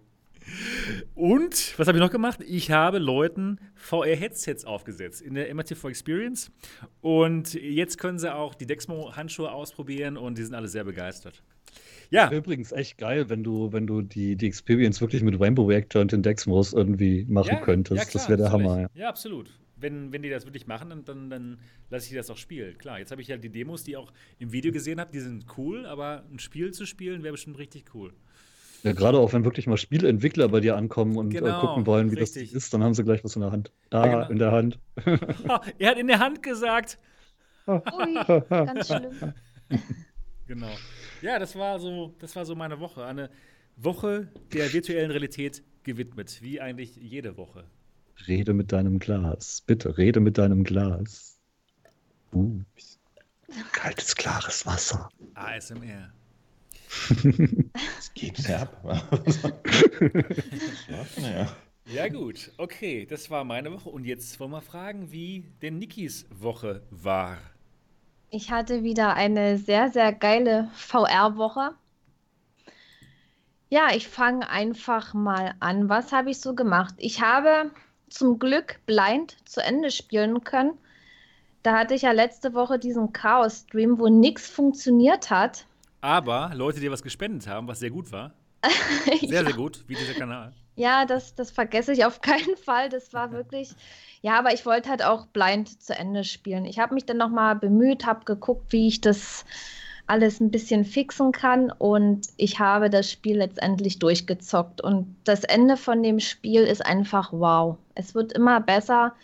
Und 1.15 1.79
was 1.79 1.87
habe 1.87 1.99
ich 1.99 2.03
noch 2.03 2.11
gemacht? 2.11 2.41
Ich 2.47 2.71
habe 2.71 2.99
Leuten 2.99 3.59
VR-Headsets 3.75 4.65
aufgesetzt 4.65 5.21
in 5.21 5.35
der 5.35 5.55
MRTV 5.55 5.89
Experience. 5.89 6.51
Und 7.01 7.55
jetzt 7.55 7.99
können 7.99 8.19
sie 8.19 8.35
auch 8.35 8.55
die 8.55 8.67
Dexmo-Handschuhe 8.67 9.53
ausprobieren 9.53 10.17
und 10.17 10.39
die 10.39 10.43
sind 10.43 10.55
alle 10.55 10.69
sehr 10.69 10.85
begeistert. 10.85 11.43
Ja. 12.11 12.31
Übrigens 12.31 12.73
echt 12.73 12.99
geil, 12.99 13.29
wenn 13.29 13.45
du, 13.45 13.73
wenn 13.73 13.87
du 13.87 14.03
die, 14.03 14.37
die 14.37 14.47
Experience 14.47 15.01
wirklich 15.01 15.23
mit 15.23 15.41
Rainbow 15.41 15.65
Reactor 15.65 16.03
und 16.03 16.13
den 16.13 16.23
Dexmos 16.23 16.73
irgendwie 16.73 17.25
machen 17.29 17.51
ja, 17.53 17.61
könntest. 17.61 17.99
Ja, 17.99 18.05
klar, 18.05 18.13
das 18.13 18.29
wäre 18.29 18.39
der 18.39 18.53
Hammer. 18.53 18.81
Ja. 18.81 18.89
ja, 18.95 19.09
absolut. 19.09 19.51
Wenn, 19.77 20.13
wenn 20.13 20.23
die 20.23 20.29
das 20.29 20.45
wirklich 20.45 20.67
machen, 20.67 20.91
dann, 20.91 21.05
dann, 21.05 21.31
dann 21.31 21.59
lasse 21.89 22.09
ich 22.09 22.15
das 22.15 22.29
auch 22.31 22.37
spielen. 22.37 22.77
Klar, 22.77 22.99
jetzt 22.99 23.13
habe 23.13 23.23
ich 23.23 23.29
ja 23.29 23.37
die 23.37 23.49
Demos, 23.49 23.85
die 23.85 23.97
auch 23.97 24.13
im 24.39 24.53
Video 24.53 24.73
gesehen 24.73 25.01
habe, 25.01 25.11
die 25.13 25.21
sind 25.21 25.47
cool, 25.57 25.87
aber 25.87 26.25
ein 26.31 26.39
Spiel 26.39 26.73
zu 26.73 26.85
spielen 26.85 27.23
wäre 27.23 27.33
bestimmt 27.33 27.59
richtig 27.59 27.95
cool. 27.95 28.13
Ja, 28.83 28.93
gerade 28.93 29.19
auch 29.19 29.33
wenn 29.33 29.45
wirklich 29.45 29.67
mal 29.67 29.77
Spieleentwickler 29.77 30.49
bei 30.49 30.61
dir 30.61 30.77
ankommen 30.77 31.17
und 31.17 31.33
äh, 31.35 31.39
genau, 31.39 31.59
äh, 31.59 31.61
gucken 31.61 31.87
wollen, 31.87 32.11
wie 32.11 32.17
richtig. 32.17 32.51
das 32.51 32.65
ist, 32.65 32.75
dann 32.75 32.83
haben 32.83 32.95
sie 32.95 33.05
gleich 33.05 33.23
was 33.25 33.37
in 33.37 33.43
der 33.43 33.53
Hand. 33.53 33.71
Da, 33.91 34.07
ja, 34.07 34.13
genau. 34.13 34.31
in 34.31 34.39
der 34.39 34.53
Hand. 34.53 34.79
er 35.79 35.91
hat 35.91 35.99
in 35.99 36.07
der 36.07 36.19
Hand 36.19 36.43
gesagt. 36.43 36.99
Ui, 37.67 38.15
ganz 38.49 38.87
schlimm. 38.87 39.35
Genau. 40.51 40.77
Ja, 41.23 41.39
das 41.39 41.55
war 41.55 41.79
so, 41.79 42.13
das 42.19 42.35
war 42.35 42.45
so 42.45 42.57
meine 42.57 42.81
Woche. 42.81 43.05
Eine 43.05 43.31
Woche 43.77 44.27
der 44.53 44.73
virtuellen 44.73 45.13
Realität 45.13 45.63
gewidmet, 45.85 46.43
wie 46.43 46.61
eigentlich 46.61 46.97
jede 46.97 47.37
Woche. 47.37 47.63
Rede 48.27 48.53
mit 48.53 48.73
deinem 48.73 48.99
Glas. 48.99 49.63
Bitte, 49.65 49.97
rede 49.97 50.19
mit 50.19 50.39
deinem 50.39 50.65
Glas. 50.65 51.39
Uh. 52.33 52.63
Kaltes, 53.71 54.17
klares 54.17 54.67
Wasser. 54.67 55.09
ASMR. 55.35 56.13
Es 58.01 58.13
geht 58.15 58.41
ja 58.41 58.63
ab. 58.63 59.07
ja, 60.89 61.57
ja, 61.95 62.09
gut. 62.09 62.51
Okay, 62.57 63.07
das 63.07 63.31
war 63.31 63.45
meine 63.45 63.71
Woche. 63.71 63.89
Und 63.89 64.05
jetzt 64.05 64.41
wollen 64.41 64.51
wir 64.51 64.63
fragen, 64.63 65.13
wie 65.13 65.45
denn 65.63 65.79
Nikis 65.79 66.27
Woche 66.29 66.83
war. 66.91 67.39
Ich 68.33 68.53
hatte 68.53 68.85
wieder 68.85 69.15
eine 69.15 69.59
sehr, 69.59 69.91
sehr 69.91 70.13
geile 70.13 70.71
VR-Woche. 70.75 71.75
Ja, 73.69 73.89
ich 73.95 74.07
fange 74.07 74.49
einfach 74.49 75.15
mal 75.15 75.55
an. 75.59 75.89
Was 75.89 76.13
habe 76.13 76.31
ich 76.31 76.41
so 76.41 76.55
gemacht? 76.55 76.95
Ich 76.99 77.21
habe 77.21 77.73
zum 78.09 78.39
Glück 78.39 78.79
Blind 78.87 79.37
zu 79.45 79.61
Ende 79.61 79.91
spielen 79.91 80.45
können. 80.45 80.79
Da 81.65 81.77
hatte 81.77 81.95
ich 81.95 82.03
ja 82.03 82.13
letzte 82.13 82.55
Woche 82.55 82.79
diesen 82.79 83.13
Chaos-Stream, 83.13 83.99
wo 83.99 84.09
nichts 84.09 84.49
funktioniert 84.49 85.31
hat. 85.31 85.67
Aber 86.01 86.53
Leute, 86.55 86.79
die 86.79 86.91
was 86.91 87.03
gespendet 87.03 87.49
haben, 87.49 87.67
was 87.67 87.81
sehr 87.81 87.91
gut 87.91 88.13
war. 88.13 88.33
Sehr, 89.23 89.41
ja. 89.41 89.45
sehr 89.45 89.55
gut, 89.55 89.85
wie 89.87 89.95
dieser 89.95 90.13
Kanal. 90.13 90.53
Ja, 90.81 91.05
das, 91.05 91.35
das 91.35 91.51
vergesse 91.51 91.93
ich 91.93 92.07
auf 92.07 92.21
keinen 92.23 92.57
Fall. 92.57 92.89
Das 92.89 93.13
war 93.13 93.33
wirklich. 93.33 93.75
Ja, 94.23 94.39
aber 94.39 94.55
ich 94.55 94.65
wollte 94.65 94.89
halt 94.89 95.05
auch 95.05 95.27
blind 95.27 95.83
zu 95.83 95.95
Ende 95.95 96.25
spielen. 96.25 96.65
Ich 96.65 96.79
habe 96.79 96.95
mich 96.95 97.05
dann 97.05 97.19
nochmal 97.19 97.55
bemüht, 97.57 98.07
habe 98.07 98.25
geguckt, 98.25 98.73
wie 98.73 98.89
ich 98.89 99.03
das 99.03 99.45
alles 100.07 100.41
ein 100.41 100.51
bisschen 100.51 100.85
fixen 100.85 101.33
kann 101.33 101.71
und 101.71 102.27
ich 102.37 102.59
habe 102.59 102.91
das 102.91 103.11
Spiel 103.11 103.37
letztendlich 103.37 103.99
durchgezockt. 103.99 104.81
Und 104.81 105.17
das 105.25 105.45
Ende 105.45 105.77
von 105.77 106.03
dem 106.03 106.19
Spiel 106.19 106.63
ist 106.63 106.85
einfach 106.85 107.31
wow. 107.33 107.77
Es 107.95 108.15
wird 108.15 108.33
immer 108.33 108.61
besser 108.61 109.15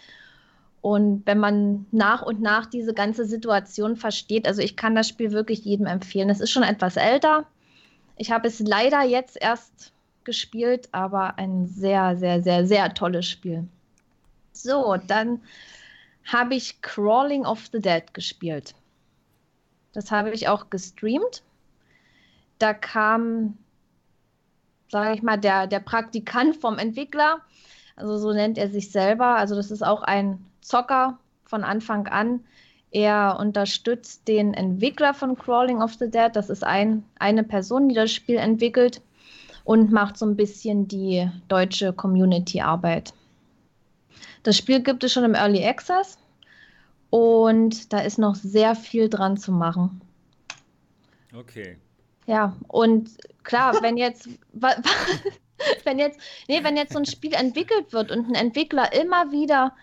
und 0.83 1.23
wenn 1.27 1.39
man 1.39 1.87
nach 1.91 2.23
und 2.23 2.41
nach 2.43 2.67
diese 2.67 2.93
ganze 2.93 3.25
Situation 3.25 3.97
versteht, 3.97 4.47
also 4.47 4.61
ich 4.61 4.77
kann 4.77 4.95
das 4.95 5.09
Spiel 5.09 5.33
wirklich 5.33 5.65
jedem 5.65 5.87
empfehlen. 5.87 6.31
Es 6.31 6.41
ist 6.41 6.51
schon 6.51 6.63
etwas 6.63 6.97
älter. 6.97 7.47
Ich 8.17 8.31
habe 8.31 8.47
es 8.47 8.61
leider 8.61 9.03
jetzt 9.03 9.37
erst 9.41 9.96
gespielt, 10.27 10.91
aber 10.93 11.39
ein 11.39 11.67
sehr, 11.67 12.19
sehr, 12.19 12.43
sehr, 12.43 12.67
sehr 12.67 12.93
tolles 12.93 13.27
Spiel. 13.27 13.67
So, 14.53 14.97
dann 15.07 15.41
habe 16.27 16.55
ich 16.55 16.83
Crawling 16.83 17.47
of 17.47 17.67
the 17.73 17.81
Dead 17.81 18.13
gespielt. 18.13 18.75
Das 19.95 20.11
habe 20.11 20.31
ich 20.33 20.49
auch 20.49 20.69
gestreamt. 20.69 21.43
Da 22.59 22.75
kam, 22.75 23.57
sage 24.91 25.15
ich 25.15 25.23
mal, 25.23 25.39
der, 25.39 25.67
der 25.67 25.81
Praktikant 25.81 26.57
vom 26.57 26.79
Entwickler, 26.79 27.41
also 27.97 28.19
so 28.19 28.33
nennt 28.33 28.59
er 28.59 28.69
sich 28.69 28.91
selber. 28.91 29.37
Also 29.37 29.55
das 29.55 29.71
ist 29.71 29.83
auch 29.83 30.03
ein 30.03 30.45
Zocker 30.61 31.19
von 31.45 31.65
Anfang 31.65 32.09
an 32.09 32.45
Er 32.91 33.39
unterstützt 33.41 34.29
den 34.29 34.55
Entwickler 34.55 35.15
von 35.15 35.37
Crawling 35.37 35.83
of 35.83 35.95
the 35.95 36.11
Dead. 36.11 36.31
Das 36.35 36.51
ist 36.51 36.65
ein, 36.65 37.05
eine 37.19 37.43
Person, 37.43 37.89
die 37.89 37.95
das 37.95 38.13
Spiel 38.13 38.37
entwickelt 38.37 39.01
und 39.67 39.91
macht 39.91 40.17
so 40.17 40.25
ein 40.25 40.37
bisschen 40.37 40.87
die 40.87 41.29
deutsche 41.49 41.93
Community-Arbeit. 41.93 43.13
Das 44.45 44.57
Spiel 44.57 44.81
gibt 44.81 45.03
es 45.03 45.13
schon 45.13 45.25
im 45.25 45.35
Early 45.35 45.67
Access 45.67 46.19
und 47.11 47.93
da 47.93 47.99
ist 47.99 48.17
noch 48.17 48.37
sehr 48.37 48.77
viel 48.77 49.09
dran 49.09 49.37
zu 49.37 49.51
machen. 49.51 50.01
Okay. 51.37 51.77
Ja, 52.27 52.57
und 52.69 53.11
klar, 53.43 53.77
wenn 53.83 53.97
jetzt, 53.97 54.29
wenn 55.85 55.99
jetzt, 55.99 56.21
nee, 56.47 56.63
wenn 56.63 56.77
jetzt 56.77 56.93
so 56.93 57.01
ein 57.01 57.05
Spiel 57.05 57.35
entwickelt 57.35 57.93
wird 57.93 58.13
und 58.13 58.29
ein 58.29 58.35
Entwickler 58.37 58.93
immer 58.93 59.33
wieder 59.33 59.75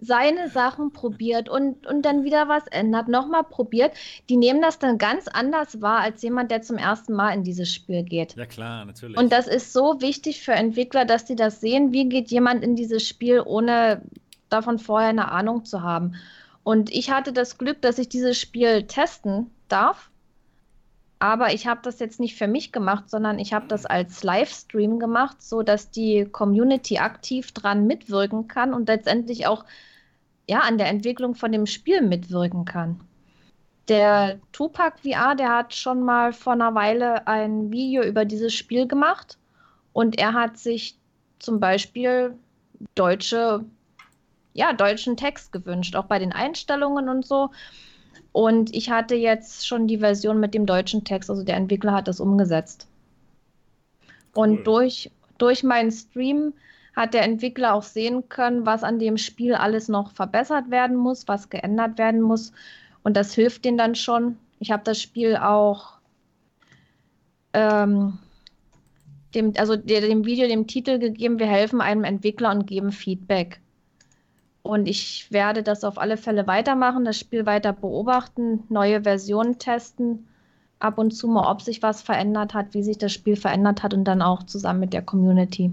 seine 0.00 0.48
Sachen 0.48 0.92
probiert 0.92 1.48
und, 1.48 1.86
und 1.86 2.02
dann 2.02 2.24
wieder 2.24 2.48
was 2.48 2.66
ändert, 2.68 3.08
nochmal 3.08 3.44
probiert, 3.44 3.92
die 4.28 4.36
nehmen 4.36 4.62
das 4.62 4.78
dann 4.78 4.98
ganz 4.98 5.28
anders 5.28 5.80
wahr 5.80 6.00
als 6.00 6.22
jemand, 6.22 6.50
der 6.50 6.62
zum 6.62 6.78
ersten 6.78 7.12
Mal 7.12 7.34
in 7.34 7.44
dieses 7.44 7.72
Spiel 7.72 8.02
geht. 8.02 8.34
Ja, 8.36 8.46
klar, 8.46 8.84
natürlich. 8.84 9.18
Und 9.18 9.32
das 9.32 9.46
ist 9.46 9.72
so 9.72 10.00
wichtig 10.00 10.42
für 10.42 10.52
Entwickler, 10.52 11.04
dass 11.04 11.24
die 11.24 11.36
das 11.36 11.60
sehen, 11.60 11.92
wie 11.92 12.08
geht 12.08 12.30
jemand 12.30 12.64
in 12.64 12.76
dieses 12.76 13.06
Spiel, 13.06 13.42
ohne 13.44 14.02
davon 14.48 14.78
vorher 14.78 15.10
eine 15.10 15.30
Ahnung 15.30 15.64
zu 15.64 15.82
haben. 15.82 16.14
Und 16.62 16.90
ich 16.90 17.10
hatte 17.10 17.32
das 17.32 17.58
Glück, 17.58 17.80
dass 17.82 17.98
ich 17.98 18.08
dieses 18.08 18.38
Spiel 18.38 18.84
testen 18.84 19.50
darf. 19.68 20.10
Aber 21.18 21.52
ich 21.52 21.66
habe 21.66 21.80
das 21.82 21.98
jetzt 22.00 22.18
nicht 22.18 22.36
für 22.36 22.46
mich 22.46 22.72
gemacht, 22.72 23.10
sondern 23.10 23.38
ich 23.38 23.52
habe 23.52 23.66
das 23.68 23.84
als 23.84 24.22
Livestream 24.22 24.98
gemacht, 24.98 25.42
so 25.42 25.62
dass 25.62 25.90
die 25.90 26.24
Community 26.24 26.98
aktiv 26.98 27.52
dran 27.52 27.86
mitwirken 27.86 28.48
kann 28.48 28.72
und 28.72 28.88
letztendlich 28.88 29.46
auch 29.46 29.66
ja, 30.50 30.62
an 30.62 30.78
der 30.78 30.88
Entwicklung 30.88 31.36
von 31.36 31.52
dem 31.52 31.64
Spiel 31.64 32.02
mitwirken 32.02 32.64
kann. 32.64 32.98
Der 33.86 34.40
Tupac 34.50 34.98
VR, 34.98 35.36
der 35.36 35.48
hat 35.48 35.76
schon 35.76 36.02
mal 36.02 36.32
vor 36.32 36.54
einer 36.54 36.74
Weile 36.74 37.28
ein 37.28 37.70
Video 37.70 38.02
über 38.02 38.24
dieses 38.24 38.52
Spiel 38.52 38.88
gemacht 38.88 39.38
und 39.92 40.18
er 40.18 40.32
hat 40.32 40.58
sich 40.58 40.98
zum 41.38 41.60
Beispiel 41.60 42.34
deutsche 42.96 43.64
ja, 44.52 44.72
deutschen 44.72 45.16
Text 45.16 45.52
gewünscht, 45.52 45.94
auch 45.94 46.06
bei 46.06 46.18
den 46.18 46.32
Einstellungen 46.32 47.08
und 47.08 47.24
so. 47.24 47.50
Und 48.32 48.74
ich 48.74 48.90
hatte 48.90 49.14
jetzt 49.14 49.68
schon 49.68 49.86
die 49.86 49.98
Version 49.98 50.40
mit 50.40 50.52
dem 50.52 50.66
deutschen 50.66 51.04
Text, 51.04 51.30
also 51.30 51.44
der 51.44 51.58
Entwickler 51.58 51.92
hat 51.92 52.08
das 52.08 52.18
umgesetzt. 52.18 52.88
Cool. 54.34 54.48
Und 54.48 54.66
durch, 54.66 55.12
durch 55.38 55.62
meinen 55.62 55.92
Stream 55.92 56.54
hat 56.96 57.14
der 57.14 57.22
Entwickler 57.22 57.74
auch 57.74 57.82
sehen 57.82 58.28
können, 58.28 58.66
was 58.66 58.82
an 58.82 58.98
dem 58.98 59.16
Spiel 59.16 59.54
alles 59.54 59.88
noch 59.88 60.12
verbessert 60.12 60.70
werden 60.70 60.96
muss, 60.96 61.28
was 61.28 61.50
geändert 61.50 61.98
werden 61.98 62.20
muss. 62.20 62.52
Und 63.02 63.16
das 63.16 63.34
hilft 63.34 63.64
denen 63.64 63.78
dann 63.78 63.94
schon. 63.94 64.36
Ich 64.58 64.70
habe 64.70 64.82
das 64.84 65.00
Spiel 65.00 65.36
auch 65.36 65.98
ähm, 67.52 68.18
dem, 69.34 69.52
also 69.56 69.76
dem 69.76 70.24
Video 70.24 70.48
dem 70.48 70.66
Titel 70.66 70.98
gegeben, 70.98 71.38
wir 71.38 71.46
helfen 71.46 71.80
einem 71.80 72.04
Entwickler 72.04 72.50
und 72.50 72.66
geben 72.66 72.92
Feedback. 72.92 73.60
Und 74.62 74.86
ich 74.86 75.30
werde 75.30 75.62
das 75.62 75.84
auf 75.84 75.98
alle 75.98 76.16
Fälle 76.16 76.46
weitermachen, 76.46 77.04
das 77.04 77.18
Spiel 77.18 77.46
weiter 77.46 77.72
beobachten, 77.72 78.64
neue 78.68 79.02
Versionen 79.02 79.58
testen, 79.58 80.28
ab 80.78 80.98
und 80.98 81.12
zu 81.12 81.28
mal, 81.28 81.50
ob 81.50 81.62
sich 81.62 81.82
was 81.82 82.02
verändert 82.02 82.52
hat, 82.52 82.74
wie 82.74 82.82
sich 82.82 82.98
das 82.98 83.12
Spiel 83.12 83.36
verändert 83.36 83.82
hat 83.82 83.94
und 83.94 84.04
dann 84.04 84.22
auch 84.22 84.42
zusammen 84.42 84.80
mit 84.80 84.92
der 84.92 85.02
Community. 85.02 85.72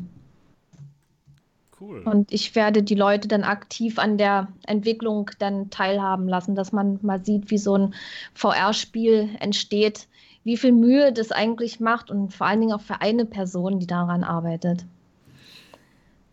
Cool. 1.80 2.02
Und 2.04 2.32
ich 2.32 2.56
werde 2.56 2.82
die 2.82 2.96
Leute 2.96 3.28
dann 3.28 3.44
aktiv 3.44 4.00
an 4.00 4.18
der 4.18 4.48
Entwicklung 4.66 5.30
dann 5.38 5.70
teilhaben 5.70 6.28
lassen, 6.28 6.56
dass 6.56 6.72
man 6.72 7.00
mal 7.04 7.24
sieht, 7.24 7.52
wie 7.52 7.60
so 7.60 7.78
ein 7.78 7.94
VR-Spiel 8.34 9.30
entsteht, 9.40 10.08
wie 10.44 10.58
viel 10.58 10.72
Mühe 10.72 11.14
das 11.14 11.32
eigentlich 11.32 11.80
macht 11.80 12.10
und 12.10 12.34
vor 12.34 12.48
allen 12.48 12.62
Dingen 12.62 12.74
auch 12.74 12.82
für 12.82 13.02
eine 13.02 13.26
Person, 13.26 13.80
die 13.80 13.86
daran 13.86 14.24
arbeitet. 14.24 14.86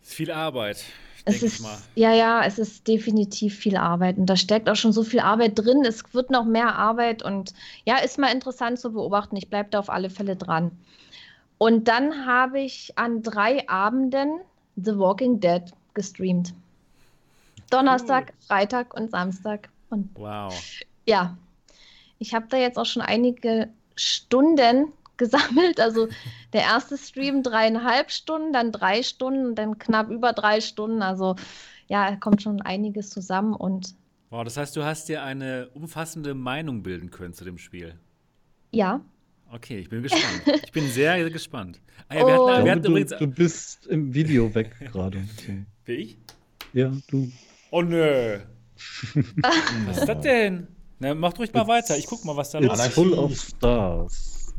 Viel 0.01 0.31
Arbeit. 0.31 0.83
Es 1.27 1.41
ist, 1.41 1.65
ja, 1.95 2.13
ja, 2.13 2.43
es 2.45 2.59
ist 2.59 2.87
definitiv 2.87 3.55
viel 3.55 3.77
Arbeit 3.77 4.17
und 4.17 4.27
da 4.27 4.35
steckt 4.35 4.69
auch 4.69 4.75
schon 4.75 4.93
so 4.93 5.03
viel 5.03 5.19
Arbeit 5.19 5.53
drin. 5.55 5.83
Es 5.83 6.13
wird 6.13 6.29
noch 6.29 6.45
mehr 6.45 6.75
Arbeit 6.75 7.23
und 7.23 7.53
ja, 7.83 7.97
ist 7.97 8.19
mal 8.19 8.31
interessant 8.31 8.79
zu 8.79 8.93
beobachten. 8.93 9.35
Ich 9.35 9.49
bleibe 9.49 9.69
da 9.71 9.79
auf 9.79 9.89
alle 9.89 10.11
Fälle 10.11 10.35
dran. 10.35 10.71
Und 11.57 11.87
dann 11.87 12.27
habe 12.27 12.59
ich 12.59 12.93
an 12.97 13.23
drei 13.23 13.67
Abenden 13.67 14.39
The 14.75 14.97
Walking 14.97 15.39
Dead 15.39 15.63
gestreamt. 15.93 16.53
Donnerstag, 17.69 18.27
cool. 18.27 18.45
Freitag 18.47 18.93
und 18.93 19.11
Samstag. 19.11 19.69
Und 19.89 20.09
wow. 20.15 20.53
Ja, 21.05 21.37
ich 22.19 22.33
habe 22.33 22.47
da 22.49 22.57
jetzt 22.57 22.77
auch 22.77 22.85
schon 22.85 23.01
einige 23.01 23.69
Stunden 23.95 24.93
gesammelt. 25.17 25.79
Also 25.79 26.07
der 26.53 26.61
erste 26.61 26.97
Stream 26.97 27.41
dreieinhalb 27.41 28.11
Stunden, 28.11 28.51
dann 28.51 28.71
drei 28.71 29.01
Stunden, 29.01 29.55
dann 29.55 29.79
knapp 29.79 30.09
über 30.09 30.33
drei 30.33 30.61
Stunden. 30.61 31.01
Also 31.01 31.35
ja, 31.87 32.15
kommt 32.17 32.41
schon 32.41 32.61
einiges 32.61 33.09
zusammen 33.09 33.53
und. 33.53 33.95
Wow, 34.29 34.43
das 34.43 34.57
heißt, 34.57 34.75
du 34.75 34.83
hast 34.83 35.07
dir 35.07 35.23
eine 35.23 35.69
umfassende 35.73 36.33
Meinung 36.33 36.83
bilden 36.83 37.11
können 37.11 37.33
zu 37.33 37.45
dem 37.45 37.57
Spiel. 37.57 37.95
Ja. 38.71 39.01
Okay, 39.55 39.79
ich 39.79 39.89
bin 39.89 40.03
gespannt. 40.03 40.61
Ich 40.65 40.71
bin 40.73 40.89
sehr 40.89 41.29
gespannt. 41.29 41.79
Ah, 42.09 42.15
ja, 42.15 42.27
wir 42.27 42.33
hatten, 42.33 42.65
wir 42.65 42.71
hatten 42.71 42.83
du, 42.83 42.89
übrigens... 42.89 43.17
du 43.17 43.27
bist 43.27 43.87
im 43.87 44.13
Video 44.13 44.53
weg 44.53 44.75
gerade. 44.79 45.23
Wie 45.85 45.93
ich? 45.93 46.17
Ja, 46.73 46.91
du. 47.07 47.31
Oh 47.71 47.81
nö. 47.81 48.39
was 49.85 49.97
ist 49.99 50.09
das 50.09 50.21
denn? 50.21 50.67
Na, 50.99 51.15
macht 51.15 51.39
ruhig 51.39 51.53
mal 51.53 51.67
weiter. 51.67 51.97
Ich 51.97 52.05
guck 52.05 52.25
mal, 52.25 52.35
was 52.35 52.51
da 52.51 52.59
los 52.59 52.77
ist. 52.77 52.93
Full 52.93 53.13
of 53.13 53.33
Stars. 53.33 54.53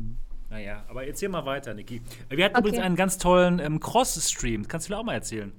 Naja, 0.49 0.83
aber 0.89 1.05
erzähl 1.05 1.29
mal 1.29 1.45
weiter, 1.45 1.75
Niki. 1.75 2.01
Wir 2.29 2.45
hatten 2.45 2.55
okay. 2.55 2.67
übrigens 2.67 2.83
einen 2.83 2.95
ganz 2.95 3.19
tollen 3.19 3.59
ähm, 3.59 3.79
Cross-Stream. 3.79 4.67
Kannst 4.67 4.89
du 4.89 4.93
mir 4.93 4.99
auch 4.99 5.03
mal 5.03 5.13
erzählen? 5.13 5.51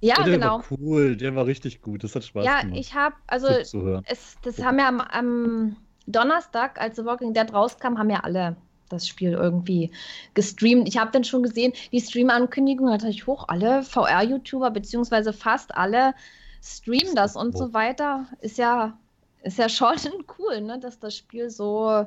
Ja, 0.00 0.16
der 0.24 0.32
genau. 0.32 0.58
War 0.58 0.64
cool, 0.70 1.16
der 1.16 1.34
war 1.36 1.44
richtig 1.46 1.82
gut. 1.82 2.04
Das 2.04 2.14
hat 2.14 2.24
Spaß 2.24 2.44
ja, 2.44 2.60
gemacht. 2.60 2.74
Ja, 2.74 2.80
ich 2.80 2.94
habe, 2.94 3.14
also, 3.26 3.48
es, 3.48 4.36
das 4.42 4.62
haben 4.62 4.78
ja 4.78 4.88
am, 4.88 5.00
am, 5.00 5.76
Donnerstag, 6.06 6.80
als 6.80 6.96
The 6.96 7.04
Walking 7.04 7.34
Dead 7.34 7.52
rauskam, 7.52 7.98
haben 7.98 8.10
ja 8.10 8.20
alle 8.20 8.56
das 8.88 9.08
Spiel 9.08 9.32
irgendwie 9.32 9.90
gestreamt. 10.34 10.86
Ich 10.86 10.98
habe 10.98 11.10
dann 11.12 11.24
schon 11.24 11.42
gesehen, 11.42 11.72
die 11.92 12.00
Stream-Ankündigung, 12.00 12.88
da 12.88 12.98
dachte 12.98 13.08
ich, 13.08 13.26
hoch, 13.26 13.46
alle 13.48 13.82
VR-YouTuber, 13.82 14.70
beziehungsweise 14.70 15.32
fast 15.32 15.74
alle 15.74 16.14
streamen 16.62 17.14
das 17.14 17.34
und 17.34 17.56
so 17.56 17.72
weiter. 17.72 18.26
Ist 18.40 18.58
ja, 18.58 18.96
ist 19.42 19.58
ja 19.58 19.68
schon 19.68 19.96
cool, 20.38 20.60
ne, 20.60 20.78
dass 20.78 20.98
das 20.98 21.16
Spiel 21.16 21.50
so 21.50 22.06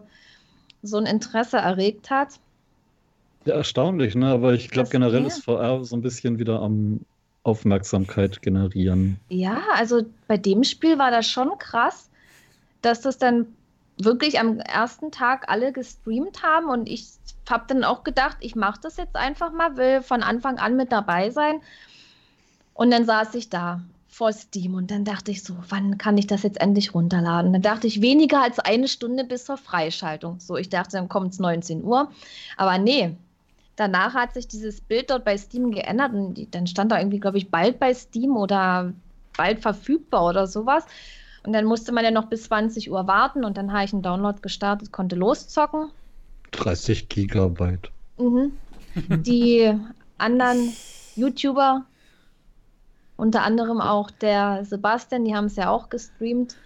so 0.86 0.98
ein 0.98 1.06
Interesse 1.06 1.58
erregt 1.58 2.10
hat. 2.10 2.40
Ja, 3.46 3.56
erstaunlich, 3.56 4.16
ne? 4.16 4.28
Aber 4.28 4.54
ich 4.54 4.70
glaube, 4.70 4.90
generell 4.90 5.22
ja. 5.22 5.28
ist 5.28 5.44
VR 5.44 5.84
so 5.84 5.96
ein 5.96 6.02
bisschen 6.02 6.40
wieder 6.40 6.62
am 6.62 7.02
Aufmerksamkeit 7.44 8.42
generieren. 8.42 9.20
Ja, 9.30 9.62
also 9.76 10.04
bei 10.28 10.38
dem 10.38 10.64
Spiel 10.64 10.98
war 10.98 11.12
das 11.12 11.28
schon 11.28 11.58
krass, 11.60 12.10
dass 12.82 13.02
das 13.02 13.18
dann 13.18 13.48
wirklich 13.98 14.40
am 14.40 14.60
ersten 14.60 15.12
Tag 15.12 15.50
alle 15.50 15.72
gestreamt 15.72 16.44
haben 16.44 16.70
und 16.70 16.90
ich 16.90 17.08
habe 17.50 17.66
dann 17.68 17.84
auch 17.84 18.04
gedacht, 18.04 18.38
ich 18.40 18.56
mache 18.56 18.82
das 18.82 18.98
jetzt 18.98 19.16
einfach 19.16 19.52
mal, 19.52 19.78
will 19.78 20.02
von 20.02 20.24
Anfang 20.24 20.58
an 20.58 20.76
mit 20.76 20.92
dabei 20.92 21.30
sein. 21.30 21.62
Und 22.74 22.92
dann 22.92 23.06
saß 23.06 23.36
ich 23.36 23.50
da 23.50 23.82
vor 24.16 24.32
Steam 24.34 24.76
und 24.76 24.92
dann 24.92 25.04
dachte 25.04 25.32
ich 25.32 25.44
so, 25.44 25.56
wann 25.70 25.98
kann 25.98 26.18
ich 26.18 26.28
das 26.28 26.44
jetzt 26.44 26.60
endlich 26.60 26.94
runterladen? 26.94 27.54
Dann 27.54 27.62
dachte 27.62 27.88
ich, 27.88 28.02
weniger 28.02 28.42
als 28.42 28.60
eine 28.60 28.88
Stunde 28.88 29.24
bis 29.24 29.46
zur 29.46 29.58
Freischaltung. 29.58 30.40
So, 30.40 30.56
ich 30.58 30.70
dachte, 30.70 30.98
dann 30.98 31.10
kommt 31.10 31.34
es 31.34 31.40
19 31.40 31.84
Uhr. 31.84 32.12
Aber 32.58 32.78
nee, 32.78 33.16
danach 33.76 34.14
hat 34.14 34.34
sich 34.34 34.48
dieses 34.48 34.82
Bild 34.82 35.10
dort 35.10 35.26
bei 35.26 35.38
Steam 35.38 35.72
geändert 35.72 36.14
und 36.14 36.56
dann 36.56 36.68
stand 36.68 36.92
da 36.92 37.00
irgendwie, 37.00 37.20
glaube 37.20 37.38
ich, 37.38 37.52
bald 37.52 37.80
bei 37.80 37.94
Steam 37.94 38.38
oder 38.38 38.94
bald 39.36 39.60
verfügbar 39.60 40.26
oder 40.28 40.48
sowas. 40.48 40.86
Und 41.46 41.54
dann 41.54 41.66
musste 41.66 41.92
man 41.92 42.04
ja 42.04 42.12
noch 42.12 42.26
bis 42.26 42.44
20 42.44 42.90
Uhr 42.92 43.08
warten 43.08 43.44
und 43.44 43.58
dann 43.58 43.72
habe 43.72 43.86
ich 43.86 43.94
einen 43.94 44.02
Download 44.02 44.40
gestartet, 44.42 44.92
konnte 44.92 45.16
loszocken. 45.16 45.90
30 46.52 47.10
Gigabyte. 47.10 47.92
Mhm. 48.18 48.54
Die 49.24 49.74
anderen 50.18 50.74
YouTuber 51.16 51.86
unter 53.18 53.44
anderem 53.44 53.80
auch 53.80 54.12
der 54.12 54.66
Sebastian, 54.66 55.24
die 55.26 55.36
haben 55.36 55.46
es 55.46 55.56
ja 55.56 55.70
auch 55.70 55.90
gestreamt. 55.90 56.58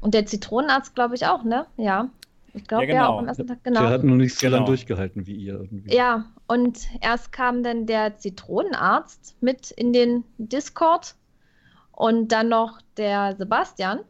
Und 0.00 0.14
der 0.14 0.26
Zitronenarzt, 0.26 0.94
glaube 0.94 1.14
ich, 1.14 1.26
auch, 1.26 1.42
ne? 1.42 1.66
Ja. 1.76 2.08
Ich 2.52 2.66
glaube, 2.66 2.84
ja, 2.84 2.90
genau. 2.90 3.02
ja, 3.02 3.08
auch 3.08 3.18
am 3.18 3.28
ersten 3.28 3.46
Tag, 3.46 3.62
genau. 3.62 3.80
Der 3.80 3.90
hat 3.90 4.04
nur 4.04 4.16
nicht 4.16 4.34
so 4.34 4.40
genau. 4.40 4.56
lange 4.56 4.66
durchgehalten 4.66 5.26
wie 5.26 5.34
ihr 5.34 5.54
irgendwie. 5.54 5.94
Ja, 5.94 6.26
und 6.48 6.88
erst 7.00 7.32
kam 7.32 7.62
dann 7.62 7.86
der 7.86 8.18
Zitronenarzt 8.18 9.36
mit 9.40 9.70
in 9.70 9.92
den 9.92 10.24
Discord 10.38 11.14
und 12.00 12.28
dann 12.28 12.48
noch 12.48 12.80
der 12.96 13.36
Sebastian. 13.36 14.00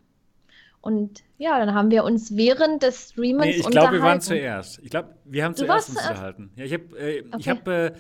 Und 0.81 1.25
ja, 1.39 1.59
dann 1.59 1.75
haben 1.75 1.91
wir 1.91 2.05
uns 2.05 2.37
während 2.37 2.85
des 2.85 3.11
Streamens 3.11 3.47
nee, 3.47 3.57
ich 3.57 3.67
glaube, 3.67 3.95
wir 3.95 4.03
waren 4.03 4.21
zuerst. 4.21 4.79
Ich 4.79 4.91
glaube, 4.91 5.17
wir 5.25 5.45
haben 5.45 5.57
zuerst 5.57 5.91
uns 5.91 5.99
unterhalten. 5.99 6.53
Ja, 6.55 6.65
ich 6.65 6.73
habe 6.73 6.97
äh, 6.97 7.25
okay. 7.33 7.51
hab, 7.51 7.67
äh, 7.67 7.93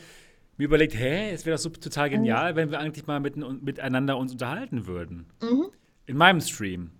mir 0.57 0.65
überlegt, 0.65 0.95
hä, 0.95 1.33
es 1.33 1.45
wäre 1.45 1.57
doch 1.57 1.63
so 1.63 1.71
total 1.71 2.09
genial, 2.09 2.53
mhm. 2.53 2.57
wenn 2.57 2.71
wir 2.71 2.79
eigentlich 2.79 3.09
mal 3.09 3.19
mit, 3.19 3.37
miteinander 3.37 4.17
uns 4.17 4.31
unterhalten 4.31 4.87
würden. 4.87 5.27
Mhm. 5.43 5.71
In 6.07 6.17
meinem 6.17 6.41
Stream. 6.41 6.93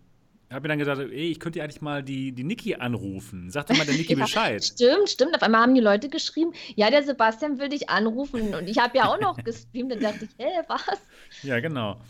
Ich 0.49 0.55
habe 0.55 0.63
mir 0.65 0.69
dann 0.71 0.79
gedacht, 0.81 0.99
ey, 0.99 1.31
ich 1.31 1.39
könnte 1.39 1.61
ja 1.61 1.65
eigentlich 1.65 1.81
mal 1.81 2.03
die, 2.03 2.33
die 2.33 2.43
Niki 2.43 2.75
anrufen. 2.75 3.51
Sag 3.51 3.69
doch 3.69 3.77
mal 3.77 3.87
der 3.87 3.95
Niki 3.95 4.15
ja, 4.19 4.25
Bescheid. 4.25 4.65
Stimmt, 4.65 5.09
stimmt. 5.09 5.37
Auf 5.37 5.43
einmal 5.45 5.61
haben 5.63 5.77
die 5.77 5.81
Leute 5.81 6.09
geschrieben, 6.09 6.53
ja, 6.75 6.91
der 6.91 7.05
Sebastian 7.05 7.61
will 7.61 7.69
dich 7.69 7.89
anrufen. 7.89 8.53
Und 8.53 8.69
ich 8.69 8.79
habe 8.79 8.99
ja 8.99 9.05
auch 9.05 9.21
noch 9.21 9.37
gestreamt. 9.45 9.93
Dann 9.93 10.01
dachte 10.01 10.25
ich, 10.25 10.31
hä, 10.45 10.51
was? 10.67 11.01
Ja, 11.45 11.61
genau. 11.61 12.01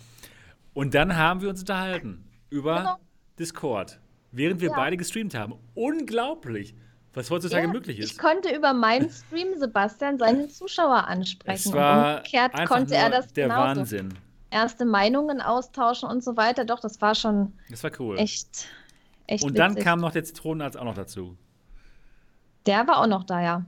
Und 0.72 0.94
dann 0.94 1.16
haben 1.16 1.40
wir 1.40 1.48
uns 1.48 1.60
unterhalten 1.60 2.24
über 2.48 2.76
genau. 2.76 2.96
Discord, 3.38 4.00
während 4.32 4.60
wir 4.60 4.70
ja. 4.70 4.76
beide 4.76 4.96
gestreamt 4.96 5.34
haben. 5.34 5.54
Unglaublich, 5.74 6.74
was 7.12 7.30
heutzutage 7.30 7.66
ja, 7.66 7.72
möglich 7.72 7.98
ist. 7.98 8.12
Ich 8.12 8.18
konnte 8.18 8.54
über 8.54 8.72
meinen 8.72 9.10
Stream 9.10 9.58
Sebastian 9.58 10.18
seine 10.18 10.48
Zuschauer 10.48 11.06
ansprechen. 11.06 11.68
Es 11.68 11.72
war 11.72 12.02
und 12.02 12.16
umgekehrt 12.18 12.68
konnte 12.68 12.94
er 12.94 13.10
das 13.10 13.32
der 13.32 13.48
genauso. 13.48 13.80
Wahnsinn 13.80 14.14
erste 14.50 14.84
Meinungen 14.84 15.40
austauschen 15.40 16.08
und 16.08 16.22
so 16.22 16.36
weiter. 16.36 16.64
Doch, 16.64 16.80
das 16.80 17.00
war 17.00 17.14
schon 17.14 17.52
das 17.68 17.82
war 17.82 17.92
cool. 17.98 18.18
echt, 18.18 18.68
echt 19.26 19.44
Und 19.44 19.56
dann 19.58 19.76
kam 19.76 20.00
noch 20.00 20.12
der 20.12 20.24
Zitronenarzt 20.24 20.76
auch 20.76 20.84
noch 20.84 20.94
dazu. 20.94 21.36
Der 22.66 22.86
war 22.86 22.98
auch 22.98 23.06
noch 23.06 23.24
da, 23.24 23.40
ja. 23.40 23.64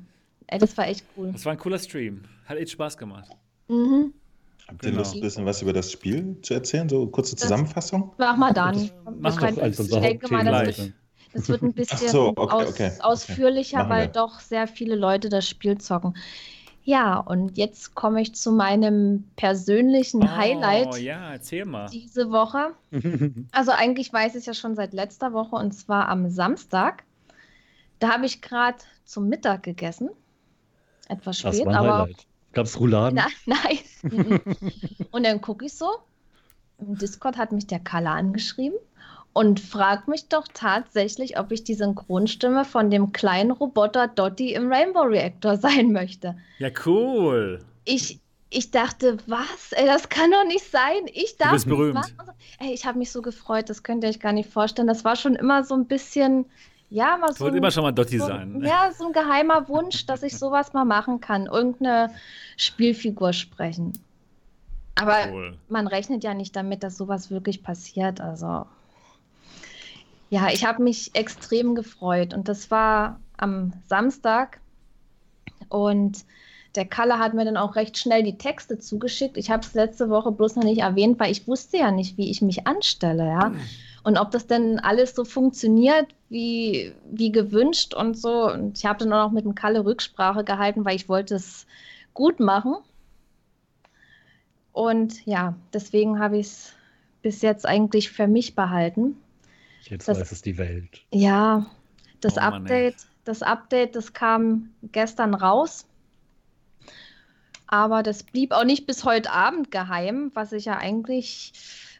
Ey, 0.49 0.59
das 0.59 0.77
war 0.77 0.87
echt 0.87 1.07
cool. 1.17 1.33
Das 1.33 1.45
war 1.47 1.53
ein 1.53 1.59
cooler 1.59 1.79
Stream. 1.79 2.25
Hat 2.45 2.59
echt 2.59 2.73
Spaß 2.73 2.99
gemacht. 2.99 3.31
Mhm. 3.69 4.13
Habt 4.73 4.85
ihr 4.85 4.91
genau. 4.91 5.03
Lust, 5.03 5.15
ein 5.15 5.21
bisschen 5.21 5.45
was 5.45 5.61
über 5.61 5.73
das 5.75 5.93
Spiel 5.93 6.37
zu 6.41 6.55
erzählen? 6.55 6.89
So 6.89 7.07
kurze 7.07 7.37
Zusammenfassung? 7.37 8.13
mach 8.17 8.37
mal 8.37 8.53
dann. 8.55 8.91
Mach 9.19 9.37
doch 9.37 9.59
als 9.59 9.79
ich 9.79 9.91
denke 9.91 10.33
mal, 10.33 10.45
das 10.45 10.79
wird, 10.79 10.93
das 11.35 11.49
wird 11.49 11.63
ein 11.63 11.73
bisschen 11.75 12.09
so, 12.09 12.33
okay, 12.37 12.55
aus, 12.55 12.69
okay. 12.71 12.93
ausführlicher, 13.01 13.81
okay. 13.81 13.91
weil 13.91 14.09
doch 14.09 14.41
sehr 14.41 14.67
viele 14.67 14.95
Leute 14.95 15.29
das 15.29 15.47
Spiel 15.47 15.77
zocken. 15.79 16.15
Ja, 16.85 17.19
und 17.19 17.59
jetzt 17.59 17.95
komme 17.95 18.23
ich 18.23 18.35
zu 18.35 18.51
meinem 18.51 19.25
persönlichen 19.37 20.23
oh, 20.23 20.29
Highlight. 20.29 20.99
ja, 21.01 21.33
erzähl 21.33 21.67
mal. 21.67 21.89
Diese 21.91 22.31
Woche. 22.31 22.73
also 23.53 23.73
eigentlich 23.73 24.11
weiß 24.13 24.35
ich 24.35 24.41
es 24.41 24.47
ja 24.47 24.55
schon 24.55 24.75
seit 24.75 24.95
letzter 24.95 25.35
Woche 25.35 25.57
und 25.57 25.73
zwar 25.73 26.09
am 26.09 26.31
Samstag. 26.31 27.05
Da 27.99 28.15
habe 28.15 28.27
ich 28.27 28.41
gerade 28.41 28.79
zum 29.05 29.29
Mittag 29.29 29.63
gegessen. 29.63 30.09
Etwas 31.09 31.39
spät, 31.39 31.53
das 31.53 31.67
war 31.67 31.73
ein 31.73 31.77
aber. 31.77 32.09
Gab 32.53 32.67
es 32.67 32.79
Rouladen? 32.79 33.17
Na, 33.17 33.27
nein. 33.65 33.79
und 35.11 35.25
dann 35.25 35.41
gucke 35.41 35.67
ich 35.67 35.75
so. 35.75 35.89
Im 36.79 36.99
Discord 36.99 37.37
hat 37.37 37.53
mich 37.53 37.67
der 37.67 37.81
Kalle 37.81 38.11
angeschrieben 38.11 38.79
und 39.33 39.61
fragt 39.61 40.09
mich 40.09 40.29
doch 40.29 40.47
tatsächlich, 40.53 41.39
ob 41.39 41.53
ich 41.53 41.65
die 41.65 41.75
Synchronstimme 41.75 42.65
von 42.65 42.91
dem 42.91 43.13
kleinen 43.13 43.51
Roboter 43.51 44.09
Dottie 44.09 44.53
im 44.53 44.71
Rainbow 44.71 45.03
Reactor 45.03 45.57
sein 45.59 45.93
möchte. 45.93 46.37
Ja, 46.59 46.69
cool. 46.85 47.65
Ich, 47.85 48.21
ich 48.51 48.71
dachte, 48.71 49.17
was? 49.27 49.73
Ey, 49.73 49.87
das 49.87 50.09
kann 50.09 50.31
doch 50.31 50.45
nicht 50.45 50.71
sein. 50.71 51.07
Ich 51.13 51.37
darf 51.37 51.51
du 51.51 51.55
bist 51.55 51.69
berühmt. 51.69 52.15
Ey, 52.59 52.73
ich 52.73 52.85
habe 52.85 52.99
mich 52.99 53.11
so 53.11 53.23
gefreut, 53.23 53.71
das 53.71 53.83
könnt 53.83 54.05
ihr 54.05 54.11
euch 54.11 54.21
gar 54.21 54.33
nicht 54.33 54.51
vorstellen. 54.51 54.89
Das 54.89 55.05
war 55.05 55.17
schon 55.17 55.35
immer 55.35 55.65
so 55.65 55.75
ein 55.75 55.87
bisschen, 55.87 56.47
ja, 56.93 57.17
mal 57.17 57.33
so. 57.33 57.41
Wollte 57.41 57.57
immer 57.57 57.71
schon 57.71 57.85
mal 57.85 57.93
Dottie 57.93 58.19
so, 58.19 58.27
sein. 58.27 58.59
Ne? 58.59 58.69
Ja, 58.69 58.91
so 58.97 59.07
ein 59.07 59.13
geheimer 59.13 59.69
Wunsch, 59.69 60.07
dass 60.07 60.23
ich 60.23 60.39
sowas 60.39 60.73
mal 60.73 60.85
machen 60.85 61.21
kann. 61.21 61.47
Irgendeine 61.47 62.11
Spielfigur 62.57 63.33
sprechen. 63.33 63.93
Aber 64.95 65.17
cool. 65.33 65.57
man 65.69 65.87
rechnet 65.87 66.23
ja 66.23 66.35
nicht 66.35 66.55
damit, 66.55 66.83
dass 66.83 66.99
sowas 66.99 67.31
wirklich 67.31 67.63
passiert. 67.63 68.21
Also. 68.21 68.67
Ja, 70.29 70.49
ich 70.53 70.65
habe 70.65 70.83
mich 70.83 71.15
extrem 71.15 71.75
gefreut 71.75 72.35
und 72.35 72.49
das 72.49 72.71
war 72.71 73.21
am 73.39 73.73
Samstag 73.89 74.61
und 75.69 76.25
der 76.75 76.87
Kalle 76.87 77.19
hat 77.19 77.35
mir 77.35 77.45
dann 77.45 77.57
auch 77.57 77.77
recht 77.77 77.99
schnell 77.99 78.23
die 78.23 78.39
Texte 78.39 78.79
zugeschickt. 78.79 79.37
Ich 79.37 79.51
habe 79.51 79.63
es 79.63 79.75
letzte 79.75 80.09
Woche 80.09 80.33
bloß 80.33 80.57
noch 80.57 80.65
nicht 80.65 80.81
erwähnt, 80.81 81.21
weil 81.21 81.31
ich 81.31 81.47
wusste 81.47 81.79
ja 81.79 81.91
nicht, 81.91 82.17
wie 82.17 82.31
ich 82.31 82.41
mich 82.43 82.67
anstelle, 82.67 83.27
ja. 83.27 83.53
Und 84.05 84.19
ob 84.19 84.33
das 84.33 84.47
denn 84.47 84.81
alles 84.81 85.15
so 85.15 85.25
funktioniert, 85.25 86.09
wie, 86.29 86.93
wie 87.11 87.31
gewünscht 87.31 87.95
und 87.95 88.17
so. 88.19 88.51
Und 88.51 88.79
ich 88.79 88.85
habe 88.85 88.99
dann 88.99 89.13
auch 89.13 89.27
noch 89.27 89.33
mit 89.33 89.45
dem 89.45 89.55
Kalle 89.55 89.85
Rücksprache 89.85 90.45
gehalten, 90.45 90.85
weil 90.85 90.97
ich 90.97 91.09
wollte 91.09 91.37
es 91.37 91.67
gut 92.15 92.41
machen. 92.41 92.77
Und 94.73 95.25
ja, 95.27 95.55
deswegen 95.73 96.19
habe 96.19 96.39
ich 96.39 96.47
es 96.47 96.73
bis 97.21 97.43
jetzt 97.43 97.67
eigentlich 97.67 98.11
für 98.11 98.27
mich 98.27 98.55
behalten. 98.55 99.17
Jetzt 99.83 100.09
das, 100.09 100.19
weiß 100.19 100.33
es 100.33 100.43
die 100.43 100.59
Welt. 100.59 101.03
Ja, 101.13 101.67
das 102.21 102.37
oh, 102.37 102.41
Update, 102.41 102.97
das 103.25 103.43
Update, 103.43 103.95
das 103.95 104.13
kam 104.13 104.71
gestern 104.83 105.35
raus. 105.35 105.87
Aber 107.67 108.03
das 108.03 108.23
blieb 108.23 108.53
auch 108.53 108.65
nicht 108.65 108.87
bis 108.87 109.05
heute 109.05 109.31
Abend 109.31 109.71
geheim, 109.71 110.31
was 110.35 110.53
ich 110.53 110.67
ja 110.67 110.77
eigentlich 110.77 111.53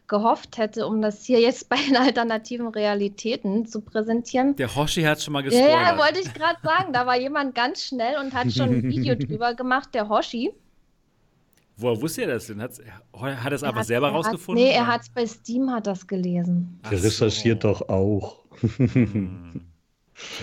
gehofft 0.09 0.59
hätte, 0.59 0.87
um 0.87 1.01
das 1.03 1.25
hier 1.25 1.41
jetzt 1.41 1.69
bei 1.71 1.77
den 1.77 1.97
alternativen 1.97 2.69
Realitäten 2.69 3.67
zu 3.67 3.81
präsentieren. 3.81 4.57
Der 4.57 4.75
Hoshi 4.75 5.03
hat 5.03 5.23
schon 5.23 5.33
mal 5.33 5.43
gespoilert. 5.43 5.71
Ja, 5.71 5.99
wollte 5.99 6.21
ich 6.21 6.33
gerade 6.35 6.59
sagen. 6.63 6.93
Da 6.93 7.07
war 7.07 7.19
jemand 7.19 7.55
ganz 7.55 7.85
schnell 7.85 8.19
und 8.19 8.35
hat 8.35 8.53
schon 8.53 8.69
ein 8.71 8.83
Video 8.91 9.15
drüber 9.15 9.55
gemacht, 9.55 9.91
der 9.95 10.09
Hoshi. 10.09 10.53
Woher 11.77 12.01
wusste 12.01 12.23
er 12.23 12.35
das 12.35 12.47
denn? 12.47 12.61
Hat's, 12.61 12.81
hat 13.13 13.51
er 13.51 13.53
es 13.53 13.63
einfach 13.63 13.85
selber 13.85 14.09
er 14.09 14.13
rausgefunden? 14.13 14.63
nee, 14.63 14.71
er 14.71 14.87
hat 14.87 15.03
es 15.03 15.09
bei 15.09 15.27
Steam 15.27 15.71
hat 15.71 15.87
das 15.87 16.07
gelesen. 16.07 16.81
Der 16.91 17.03
recherchiert 17.03 17.65
doch 17.65 17.89
auch. 17.89 18.37
Hm. 18.61 19.67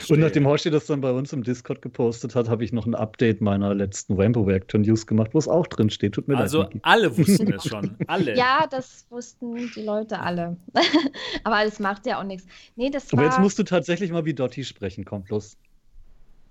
Und 0.09 0.19
nachdem 0.19 0.47
Hoshi 0.47 0.69
das 0.69 0.85
dann 0.87 1.01
bei 1.01 1.11
uns 1.11 1.31
im 1.31 1.43
Discord 1.43 1.81
gepostet 1.81 2.35
hat, 2.35 2.49
habe 2.49 2.63
ich 2.63 2.73
noch 2.73 2.85
ein 2.85 2.95
Update 2.95 3.41
meiner 3.41 3.73
letzten 3.73 4.13
Rainbow 4.15 4.41
Reactor 4.41 4.79
News 4.81 5.05
gemacht, 5.05 5.29
wo 5.33 5.37
es 5.37 5.47
auch 5.47 5.67
drin 5.67 5.89
steht. 5.89 6.13
Tut 6.13 6.27
mir 6.27 6.37
also 6.37 6.63
leid. 6.63 6.67
Also 6.73 6.79
alle 6.83 7.17
wussten 7.17 7.53
es 7.53 7.63
schon. 7.65 7.95
Alle. 8.07 8.35
Ja, 8.35 8.67
das 8.69 9.05
wussten 9.09 9.55
die 9.75 9.81
Leute 9.81 10.19
alle. 10.19 10.57
Aber 11.43 11.63
das 11.63 11.79
macht 11.79 12.05
ja 12.05 12.19
auch 12.19 12.23
nichts. 12.23 12.47
Nee, 12.75 12.89
das 12.89 13.11
Aber 13.13 13.23
jetzt 13.23 13.39
musst 13.39 13.59
du 13.59 13.63
tatsächlich 13.63 14.11
mal 14.11 14.25
wie 14.25 14.33
Dotti 14.33 14.63
sprechen, 14.63 15.05
komm 15.05 15.23
bloß. 15.23 15.57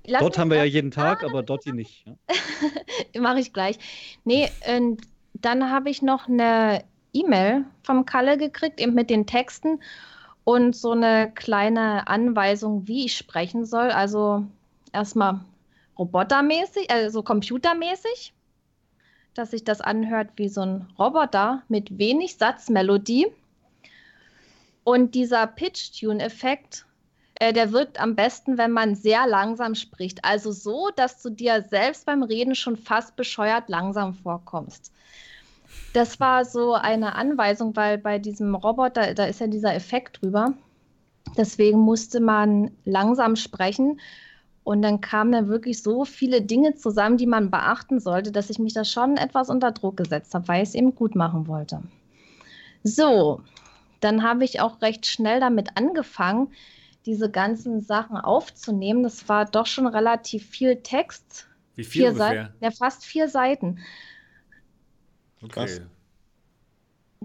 Lass 0.07 0.21
Dort 0.21 0.39
haben 0.39 0.51
wir 0.51 0.57
ja 0.57 0.65
jeden 0.65 0.91
Tag, 0.91 1.23
aber 1.23 1.43
Dotti 1.43 1.73
nicht. 1.73 2.07
Ja? 2.07 3.21
Mache 3.21 3.41
ich 3.41 3.53
gleich. 3.53 3.79
Nee, 4.25 4.49
und 4.75 5.03
dann 5.35 5.71
habe 5.71 5.91
ich 5.91 6.01
noch 6.01 6.29
eine 6.29 6.83
E-Mail 7.13 7.65
vom 7.83 8.07
Kalle 8.07 8.39
gekriegt, 8.39 8.81
eben 8.81 8.95
mit 8.95 9.11
den 9.11 9.27
Texten 9.27 9.81
und 10.49 10.75
so 10.75 10.93
eine 10.93 11.31
kleine 11.31 12.09
Anweisung, 12.09 12.89
wie 12.89 13.05
ich 13.05 13.15
sprechen 13.19 13.67
soll. 13.67 13.91
Also 13.91 14.47
erstmal 14.95 15.41
robotermäßig, 15.99 16.91
also 16.91 17.23
computermäßig, 17.23 18.33
dass 19.35 19.51
sich 19.51 19.63
das 19.63 19.83
anhört 19.83 20.31
wie 20.37 20.49
so 20.49 20.63
ein 20.63 20.87
Roboter 20.99 21.65
mit 21.69 21.99
wenig 21.99 22.39
Satzmelodie. 22.39 23.27
Und 24.85 25.15
dieser 25.15 25.47
Pitch-Tune-Effekt 25.47 26.87
äh, 27.35 27.53
der 27.53 27.73
wirkt 27.73 28.01
am 28.01 28.17
besten, 28.17 28.57
wenn 28.57 28.73
man 28.73 28.95
sehr 28.95 29.27
langsam 29.27 29.75
spricht. 29.75 30.25
Also 30.25 30.51
so, 30.51 30.89
dass 30.97 31.21
du 31.21 31.29
dir 31.29 31.63
selbst 31.69 32.07
beim 32.07 32.23
Reden 32.23 32.55
schon 32.55 32.79
fast 32.79 33.17
bescheuert 33.17 33.69
langsam 33.69 34.15
vorkommst. 34.15 34.95
Das 35.93 36.21
war 36.21 36.45
so 36.45 36.75
eine 36.75 37.15
Anweisung, 37.15 37.75
weil 37.75 37.99
bei 37.99 38.19
diesem 38.19 38.55
Roboter, 38.55 39.15
da 39.15 39.25
ist 39.25 39.41
ja 39.41 39.47
dieser 39.47 39.75
Effekt 39.75 40.23
drüber. 40.23 40.55
Deswegen 41.37 41.79
musste 41.79 42.21
man 42.21 42.71
langsam 42.85 43.37
sprechen. 43.37 44.01
Und 44.65 44.83
dann 44.83 45.01
kamen 45.01 45.33
dann 45.33 45.49
wirklich 45.49 45.83
so 45.83 46.05
viele 46.05 46.43
Dinge 46.43 46.75
zusammen, 46.75 47.17
die 47.17 47.27
man 47.27 47.51
beachten 47.51 48.01
sollte, 48.01 48.33
dass 48.33 48.51
ich 48.51 48.59
mich 48.59 48.75
da 48.75 48.85
schon 48.85 49.17
etwas 49.17 49.49
unter 49.49 49.73
Druck 49.73 49.97
gesetzt 49.97 50.35
habe, 50.35 50.47
weil 50.49 50.63
ich 50.63 50.69
es 50.69 50.75
eben 50.75 50.95
gut 50.95 51.15
machen 51.15 51.49
wollte. 51.49 51.83
So, 52.85 53.41
dann 54.01 54.23
habe 54.23 54.45
ich 54.45 54.61
auch 54.61 54.83
recht 54.83 55.07
schnell 55.07 55.41
damit 55.41 55.77
angefangen, 55.77 56.49
diese 57.07 57.31
ganzen 57.31 57.81
Sachen 57.81 58.19
aufzunehmen. 58.19 59.03
Das 59.03 59.29
war 59.29 59.47
doch 59.47 59.67
schon 59.67 59.87
relativ 59.87 60.47
viel 60.47 60.77
Text. 60.77 61.49
Wie 61.75 61.85
viel 61.85 62.03
vier 62.03 62.09
ungefähr? 62.11 62.27
Seiten, 62.27 62.55
ja, 62.61 62.71
fast 62.71 63.05
vier 63.05 63.29
Seiten. 63.29 63.79
Okay. 65.43 65.81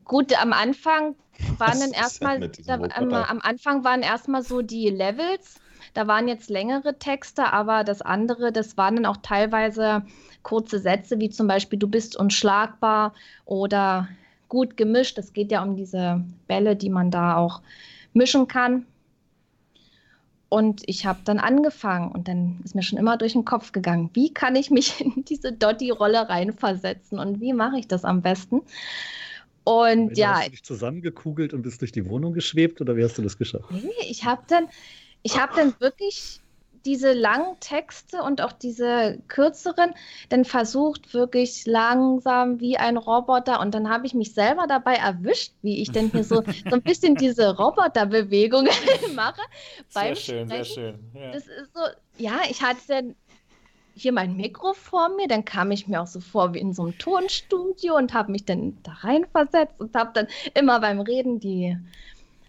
Gut, 0.05 0.39
am 0.41 0.53
Anfang 0.53 1.15
waren 1.57 1.79
dann 1.79 1.91
erstmal, 1.91 2.51
am, 2.67 3.13
am 3.13 3.41
Anfang 3.41 3.83
waren 3.83 4.01
erstmal 4.01 4.43
so 4.43 4.61
die 4.61 4.89
Levels. 4.89 5.59
Da 5.93 6.07
waren 6.07 6.27
jetzt 6.27 6.49
längere 6.49 6.97
Texte, 6.97 7.51
aber 7.51 7.83
das 7.83 8.01
andere, 8.01 8.51
das 8.51 8.77
waren 8.77 8.95
dann 8.95 9.05
auch 9.05 9.17
teilweise 9.17 10.03
kurze 10.41 10.79
Sätze, 10.79 11.19
wie 11.19 11.29
zum 11.29 11.47
Beispiel 11.47 11.77
du 11.77 11.87
bist 11.87 12.15
unschlagbar 12.15 13.13
oder 13.45 14.07
gut 14.49 14.77
gemischt. 14.77 15.17
Es 15.17 15.33
geht 15.33 15.51
ja 15.51 15.61
um 15.63 15.75
diese 15.75 16.23
Bälle, 16.47 16.75
die 16.75 16.89
man 16.89 17.11
da 17.11 17.37
auch 17.37 17.61
mischen 18.13 18.47
kann. 18.47 18.85
Und 20.53 20.83
ich 20.85 21.07
habe 21.07 21.17
dann 21.25 21.39
angefangen 21.39 22.11
und 22.11 22.27
dann 22.27 22.59
ist 22.63 22.75
mir 22.75 22.83
schon 22.83 22.99
immer 22.99 23.17
durch 23.17 23.33
den 23.33 23.43
Kopf 23.43 23.71
gegangen, 23.71 24.11
wie 24.13 24.31
kann 24.31 24.55
ich 24.55 24.69
mich 24.69 25.01
in 25.01 25.25
diese 25.25 25.51
Dotti-Rolle 25.51 26.29
reinversetzen 26.29 27.17
und 27.17 27.41
wie 27.41 27.53
mache 27.53 27.79
ich 27.79 27.87
das 27.87 28.05
am 28.05 28.21
besten? 28.21 28.61
Und 29.63 30.11
Wenn 30.11 30.15
ja. 30.15 30.35
Hast 30.35 30.45
du 30.45 30.51
dich 30.51 30.63
zusammengekugelt 30.63 31.55
und 31.55 31.63
bist 31.63 31.81
durch 31.81 31.91
die 31.91 32.05
Wohnung 32.07 32.33
geschwebt 32.33 32.81
oder 32.81 32.95
wie 32.95 33.03
hast 33.03 33.17
du 33.17 33.23
das 33.23 33.39
geschafft? 33.39 33.65
Nee, 33.71 33.89
ich 34.07 34.25
habe 34.25 34.43
dann, 34.47 34.67
ich 35.23 35.41
habe 35.41 35.53
dann 35.55 35.73
wirklich 35.79 36.42
diese 36.85 37.13
langen 37.13 37.59
Texte 37.59 38.21
und 38.21 38.41
auch 38.41 38.51
diese 38.51 39.19
kürzeren, 39.27 39.93
dann 40.29 40.45
versucht 40.45 41.13
wirklich 41.13 41.65
langsam 41.65 42.59
wie 42.59 42.77
ein 42.77 42.97
Roboter 42.97 43.59
und 43.61 43.73
dann 43.73 43.89
habe 43.89 44.05
ich 44.05 44.13
mich 44.13 44.33
selber 44.33 44.65
dabei 44.67 44.95
erwischt, 44.95 45.53
wie 45.61 45.81
ich 45.81 45.91
denn 45.91 46.11
hier 46.11 46.23
so, 46.23 46.43
so 46.69 46.75
ein 46.75 46.81
bisschen 46.81 47.15
diese 47.15 47.55
Roboterbewegungen 47.55 48.73
mache. 49.15 49.41
Sehr 49.89 50.15
schön, 50.15 50.47
Sprechen. 50.47 50.49
sehr 50.49 50.65
schön. 50.65 50.99
Ja. 51.13 51.31
Das 51.31 51.47
ist 51.47 51.73
so, 51.73 51.81
ja, 52.17 52.41
ich 52.49 52.61
hatte 52.61 52.81
dann 52.87 53.15
hier 53.95 54.11
mein 54.11 54.35
Mikro 54.35 54.73
vor 54.73 55.09
mir, 55.09 55.27
dann 55.27 55.45
kam 55.45 55.71
ich 55.71 55.87
mir 55.87 56.01
auch 56.01 56.07
so 56.07 56.19
vor 56.19 56.53
wie 56.53 56.59
in 56.59 56.73
so 56.73 56.83
einem 56.83 56.97
Tonstudio 56.97 57.95
und 57.95 58.13
habe 58.13 58.31
mich 58.31 58.45
dann 58.45 58.77
da 58.83 58.91
reinversetzt 58.93 59.79
und 59.79 59.95
habe 59.95 60.11
dann 60.13 60.27
immer 60.53 60.79
beim 60.79 60.99
Reden 60.99 61.39
die 61.39 61.77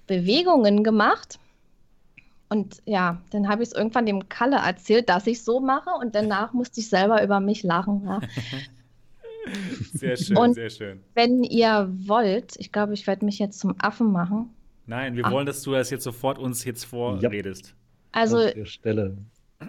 Bewegungen 0.06 0.82
gemacht. 0.82 1.38
Und 2.54 2.82
ja, 2.84 3.20
dann 3.30 3.48
habe 3.48 3.64
ich 3.64 3.70
es 3.70 3.74
irgendwann 3.74 4.06
dem 4.06 4.28
Kalle 4.28 4.58
erzählt, 4.58 5.08
dass 5.08 5.26
ich 5.26 5.42
so 5.42 5.58
mache 5.58 5.90
und 6.00 6.14
danach 6.14 6.52
musste 6.52 6.78
ich 6.78 6.88
selber 6.88 7.20
über 7.24 7.40
mich 7.40 7.64
lachen. 7.64 8.02
Ja. 8.06 8.20
Sehr 9.92 10.16
schön, 10.16 10.38
und 10.38 10.54
sehr 10.54 10.70
schön. 10.70 11.00
Wenn 11.12 11.42
ihr 11.42 11.92
wollt, 12.06 12.54
ich 12.56 12.72
glaube, 12.72 12.94
ich 12.94 13.06
werde 13.06 13.26
mich 13.26 13.38
jetzt 13.38 13.58
zum 13.60 13.74
Affen 13.78 14.10
machen. 14.10 14.48
Nein, 14.86 15.16
wir 15.16 15.26
Ach. 15.26 15.32
wollen, 15.32 15.44
dass 15.44 15.60
du 15.60 15.72
das 15.72 15.90
jetzt 15.90 16.04
sofort 16.04 16.38
uns 16.38 16.64
jetzt 16.64 16.84
vorredest. 16.84 17.66
Ja. 17.66 17.74
Also, 18.12 18.38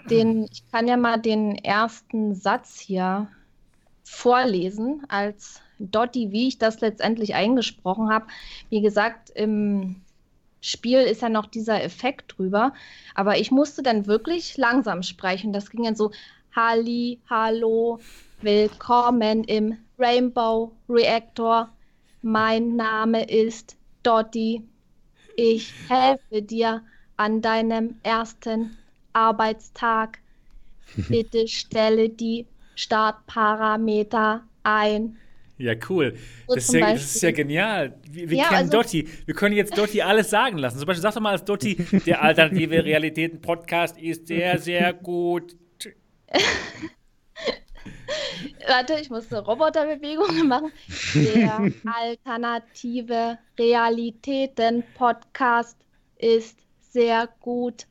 den, 0.10 0.48
ich 0.50 0.64
kann 0.72 0.88
ja 0.88 0.96
mal 0.96 1.18
den 1.20 1.56
ersten 1.56 2.36
Satz 2.36 2.80
hier 2.80 3.28
vorlesen 4.06 5.04
als 5.10 5.62
Dotti, 5.80 6.32
wie 6.32 6.48
ich 6.48 6.58
das 6.58 6.80
letztendlich 6.80 7.36
eingesprochen 7.36 8.10
habe. 8.10 8.28
Wie 8.70 8.80
gesagt, 8.80 9.30
im 9.32 10.05
Spiel 10.66 11.02
ist 11.02 11.22
ja 11.22 11.30
noch 11.30 11.46
dieser 11.46 11.84
Effekt 11.84 12.38
drüber. 12.38 12.74
Aber 13.14 13.38
ich 13.38 13.52
musste 13.52 13.84
dann 13.84 14.08
wirklich 14.08 14.58
langsam 14.58 15.04
sprechen. 15.04 15.54
Das 15.54 15.70
ging 15.70 15.84
dann 15.84 15.96
so: 15.96 16.12
Halli, 16.56 17.20
hallo, 17.30 18.00
willkommen 18.42 19.44
im 19.44 19.78
Rainbow 20.00 20.72
Reactor. 20.90 21.70
Mein 22.24 22.76
Name 22.76 23.30
ist 23.30 23.78
Dottie. 24.02 24.68
Ich 25.36 25.72
helfe 25.88 26.42
dir 26.42 26.82
an 27.16 27.44
deinem 27.44 28.00
ersten 28.02 28.76
Arbeitstag. 29.14 30.18
Bitte 31.10 31.48
stelle 31.48 32.10
die 32.10 32.48
Startparameter 32.74 34.44
ein. 34.64 35.18
Ja, 35.58 35.74
cool. 35.90 36.16
So 36.48 36.56
das, 36.56 36.66
ist 36.66 36.74
ja, 36.74 36.94
das, 36.94 37.16
ist 37.16 37.22
ja, 37.22 37.32
genial. 37.32 37.98
Wir, 38.10 38.30
wir 38.30 38.38
ja, 38.38 38.50
kennen 38.50 38.70
also, 38.70 38.72
Dotti. 38.72 39.08
Wir 39.26 39.34
können 39.34 39.56
jetzt 39.56 39.78
Dotti 39.78 40.02
alles 40.02 40.30
sagen 40.30 40.58
lassen. 40.58 40.78
Zum 40.78 40.86
Beispiel, 40.86 41.02
sag 41.02 41.14
doch 41.14 41.22
mal 41.22 41.32
als 41.32 41.46
Dotti, 41.46 41.76
der 42.06 42.22
alternative 42.22 42.84
Realitäten-Podcast 42.84 43.98
ist 43.98 44.28
sehr, 44.28 44.60
sehr 44.60 44.92
gut. 44.94 45.56
Warte, 48.68 49.00
ich 49.00 49.10
muss 49.10 49.32
eine 49.32 49.46
Roboterbewegung 49.46 50.46
machen. 50.48 50.74
Der 51.14 51.72
alternative 51.86 53.38
Realitäten-Podcast 53.58 55.78
ist 56.18 56.60
sehr 56.92 57.30
gut. 57.40 57.86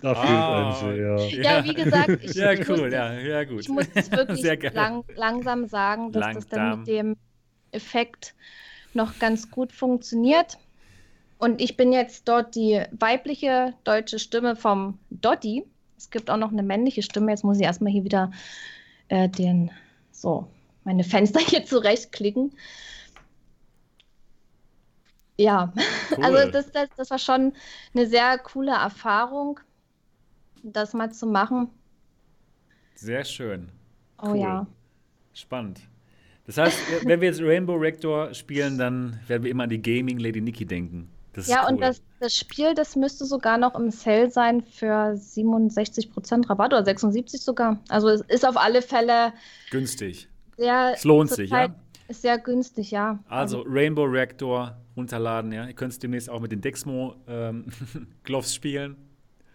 Da 0.00 0.14
fehlt 0.14 0.30
ah, 0.30 0.80
ein. 0.80 0.96
Ja. 0.96 1.16
ja, 1.18 1.64
wie 1.64 1.74
gesagt, 1.74 2.08
ich, 2.22 2.34
ja, 2.34 2.52
ich 2.52 2.68
cool, 2.68 2.92
ja, 2.92 3.12
ja, 3.14 3.44
gut. 3.44 3.60
Ich 3.60 3.68
muss 3.68 3.86
es 3.94 4.10
wirklich 4.10 4.42
lang, 4.72 5.04
langsam 5.16 5.66
sagen, 5.66 6.12
dass 6.12 6.20
Langsam. 6.20 6.40
das 6.40 6.48
dann 6.48 6.78
mit 6.78 6.88
dem 6.88 7.16
Effekt 7.72 8.34
noch 8.94 9.18
ganz 9.18 9.50
gut 9.50 9.72
funktioniert. 9.72 10.58
Und 11.38 11.60
ich 11.60 11.76
bin 11.76 11.92
jetzt 11.92 12.28
dort 12.28 12.54
die 12.54 12.82
weibliche 12.92 13.74
deutsche 13.84 14.18
Stimme 14.18 14.56
vom 14.56 14.98
Dotti. 15.10 15.64
Es 15.98 16.10
gibt 16.10 16.30
auch 16.30 16.36
noch 16.36 16.52
eine 16.52 16.62
männliche 16.62 17.02
Stimme. 17.02 17.30
Jetzt 17.32 17.44
muss 17.44 17.58
ich 17.58 17.64
erstmal 17.64 17.92
hier 17.92 18.04
wieder 18.04 18.30
äh, 19.08 19.28
den, 19.28 19.70
so, 20.12 20.46
meine 20.84 21.04
Fenster 21.04 21.40
hier 21.46 21.64
zurechtklicken. 21.64 22.52
Ja, 25.36 25.72
cool. 26.16 26.24
also 26.24 26.50
das, 26.50 26.70
das, 26.70 26.88
das 26.96 27.10
war 27.10 27.18
schon 27.18 27.52
eine 27.94 28.06
sehr 28.06 28.38
coole 28.38 28.72
Erfahrung 28.72 29.60
das 30.62 30.94
mal 30.94 31.12
zu 31.12 31.26
machen. 31.26 31.68
Sehr 32.94 33.24
schön. 33.24 33.70
Oh 34.22 34.28
cool. 34.28 34.38
ja. 34.38 34.66
Spannend. 35.32 35.80
Das 36.46 36.58
heißt, 36.58 36.78
wenn 37.04 37.20
wir 37.20 37.28
jetzt 37.28 37.40
Rainbow 37.40 37.74
Rector 37.74 38.32
spielen, 38.34 38.78
dann 38.78 39.18
werden 39.26 39.44
wir 39.44 39.50
immer 39.50 39.64
an 39.64 39.70
die 39.70 39.80
Gaming 39.80 40.18
Lady 40.18 40.40
Nikki 40.40 40.66
denken. 40.66 41.08
ja, 41.46 41.64
cool. 41.64 41.72
und 41.72 41.80
das, 41.80 42.02
das 42.20 42.34
Spiel, 42.34 42.74
das 42.74 42.96
müsste 42.96 43.24
sogar 43.24 43.58
noch 43.58 43.74
im 43.78 43.90
Sale 43.90 44.30
sein 44.30 44.60
für 44.60 45.14
67% 45.14 46.48
Rabatt 46.48 46.72
oder 46.72 46.84
76 46.84 47.40
sogar. 47.40 47.80
Also 47.88 48.08
es 48.08 48.20
ist 48.22 48.46
auf 48.46 48.56
alle 48.56 48.82
Fälle 48.82 49.32
günstig. 49.70 50.28
Sehr, 50.56 50.92
es 50.94 51.04
lohnt 51.04 51.30
sich, 51.30 51.50
ja. 51.50 51.74
Ist 52.06 52.20
sehr 52.20 52.38
günstig, 52.38 52.90
ja. 52.90 53.18
Also 53.28 53.64
Rainbow 53.66 54.04
Reactor 54.04 54.76
runterladen, 54.94 55.50
ja. 55.52 55.66
Ihr 55.66 55.72
könnt 55.72 55.92
es 55.92 55.98
demnächst 55.98 56.28
auch 56.28 56.40
mit 56.40 56.52
den 56.52 56.60
Dexmo 56.60 57.14
ähm, 57.26 57.64
Gloves 58.24 58.54
spielen. 58.54 58.96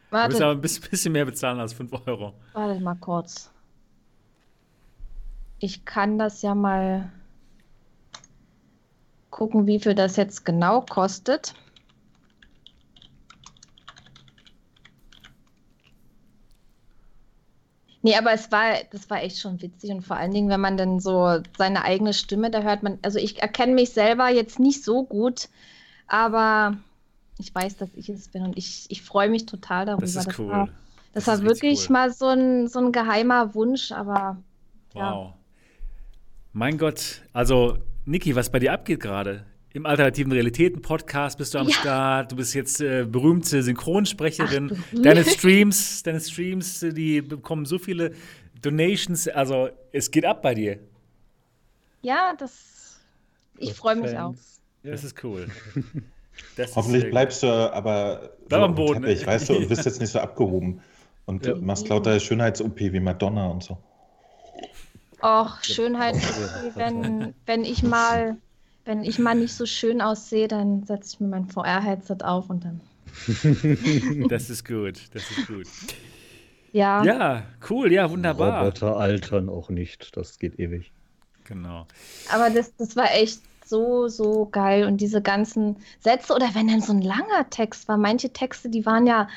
Warte. 0.09 0.29
Du 0.29 0.33
musst 0.33 0.41
aber 0.41 0.53
ein 0.53 0.89
bisschen 0.89 1.11
mehr 1.11 1.25
bezahlen 1.25 1.59
als 1.59 1.73
5 1.73 1.91
Euro. 2.07 2.33
Warte 2.53 2.79
mal 2.81 2.95
kurz. 2.95 3.51
Ich 5.59 5.85
kann 5.85 6.17
das 6.17 6.41
ja 6.41 6.55
mal 6.55 7.11
gucken, 9.29 9.67
wie 9.67 9.79
viel 9.79 9.95
das 9.95 10.15
jetzt 10.15 10.45
genau 10.45 10.81
kostet. 10.81 11.53
Nee, 18.01 18.15
aber 18.15 18.31
es 18.31 18.49
war, 18.51 18.75
das 18.91 19.09
war 19.09 19.21
echt 19.21 19.39
schon 19.39 19.61
witzig 19.61 19.91
und 19.91 20.03
vor 20.03 20.15
allen 20.15 20.31
Dingen, 20.31 20.49
wenn 20.49 20.61
man 20.61 20.77
dann 20.77 21.01
so 21.01 21.41
seine 21.57 21.83
eigene 21.83 22.13
Stimme, 22.13 22.49
da 22.49 22.61
hört 22.61 22.81
man, 22.81 22.97
also 23.01 23.19
ich 23.19 23.41
erkenne 23.41 23.73
mich 23.73 23.89
selber 23.91 24.29
jetzt 24.29 24.57
nicht 24.57 24.85
so 24.85 25.03
gut, 25.03 25.49
aber 26.07 26.77
ich 27.39 27.55
weiß, 27.55 27.77
dass 27.77 27.89
ich 27.95 28.09
es 28.09 28.27
bin 28.27 28.43
und 28.43 28.57
ich, 28.57 28.85
ich 28.89 29.01
freue 29.01 29.29
mich 29.29 29.45
total 29.45 29.85
darüber. 29.85 30.01
Das 30.01 30.15
ist 30.15 30.37
cool. 30.37 30.47
Das 30.47 30.57
war, 30.57 30.69
das, 31.13 31.25
das 31.25 31.27
war 31.27 31.43
wirklich 31.43 31.87
cool. 31.87 31.93
mal 31.93 32.11
so 32.11 32.27
ein, 32.27 32.67
so 32.67 32.79
ein 32.79 32.91
geheimer 32.91 33.55
Wunsch, 33.55 33.91
aber. 33.91 34.37
Ja. 34.93 35.13
Wow. 35.13 35.33
Mein 36.51 36.77
Gott, 36.77 37.21
also 37.31 37.77
Niki, 38.05 38.35
was 38.35 38.51
bei 38.51 38.59
dir 38.59 38.73
abgeht 38.73 38.99
gerade? 38.99 39.45
Im 39.71 39.85
alternativen 39.85 40.31
Realitäten-Podcast 40.31 41.37
bist 41.37 41.53
du 41.53 41.59
am 41.59 41.67
ja. 41.67 41.75
Start. 41.75 42.31
Du 42.31 42.35
bist 42.35 42.55
jetzt 42.55 42.81
äh, 42.81 43.05
berühmte 43.05 43.61
Synchronsprecherin. 43.61 44.71
Ach, 44.73 45.01
deine 45.01 45.23
Streams, 45.23 46.01
deine 46.03 46.19
Streams, 46.19 46.79
die 46.79 47.21
bekommen 47.21 47.65
so 47.65 47.77
viele 47.77 48.13
Donations. 48.61 49.27
Also 49.27 49.69
es 49.91 50.09
geht 50.09 50.25
ab 50.25 50.41
bei 50.41 50.55
dir. 50.55 50.79
Ja, 52.01 52.33
das. 52.37 52.99
Ich 53.57 53.73
freue 53.73 53.95
mich 53.95 54.17
auch. 54.17 54.33
Das 54.83 55.03
ist 55.03 55.23
cool. 55.23 55.47
Das 56.55 56.75
Hoffentlich 56.75 57.09
bleibst 57.09 57.43
du 57.43 57.47
aber 57.47 58.31
so 58.49 58.55
am 58.57 58.75
Boden. 58.75 59.03
Teppich, 59.03 59.25
weißt 59.25 59.49
du, 59.49 59.57
und 59.57 59.69
bist 59.69 59.85
jetzt 59.85 59.99
nicht 59.99 60.11
so 60.11 60.19
abgehoben 60.19 60.81
und 61.25 61.45
ja. 61.45 61.55
machst 61.55 61.87
lauter 61.87 62.19
Schönheits-OP 62.19 62.79
wie 62.79 62.99
Madonna 62.99 63.47
und 63.47 63.63
so. 63.63 63.77
Och, 65.21 65.63
Schönheit, 65.63 66.15
wenn, 66.75 67.33
wenn 67.45 67.65
ich 67.65 67.83
mal, 67.83 68.37
wenn 68.85 69.03
ich 69.03 69.19
mal 69.19 69.35
nicht 69.35 69.53
so 69.53 69.65
schön 69.65 70.01
aussehe, 70.01 70.47
dann 70.47 70.83
setze 70.85 71.13
ich 71.13 71.19
mir 71.19 71.27
mein 71.27 71.49
VR-Headset 71.49 72.23
auf 72.23 72.49
und 72.49 72.63
dann. 72.63 72.81
das 74.29 74.49
ist 74.49 74.65
gut, 74.65 75.13
das 75.13 75.23
ist 75.29 75.47
gut. 75.47 75.67
Ja. 76.71 77.03
Ja, 77.03 77.43
cool, 77.69 77.91
ja, 77.91 78.09
wunderbar. 78.09 78.59
Roboter 78.59 78.97
altern 78.97 79.49
auch 79.49 79.69
nicht, 79.69 80.15
das 80.15 80.39
geht 80.39 80.59
ewig. 80.59 80.91
Genau. 81.43 81.87
Aber 82.31 82.49
das, 82.49 82.75
das 82.75 82.95
war 82.95 83.11
echt 83.13 83.41
so, 83.69 84.07
so 84.07 84.47
geil. 84.51 84.85
Und 84.85 84.97
diese 85.01 85.21
ganzen 85.21 85.77
Sätze 85.99 86.33
oder 86.33 86.49
wenn 86.53 86.67
dann 86.67 86.81
so 86.81 86.91
ein 86.91 87.01
langer 87.01 87.49
Text 87.49 87.87
war, 87.87 87.97
manche 87.97 88.31
Texte, 88.31 88.69
die 88.69 88.85
waren 88.85 89.05
ja 89.07 89.27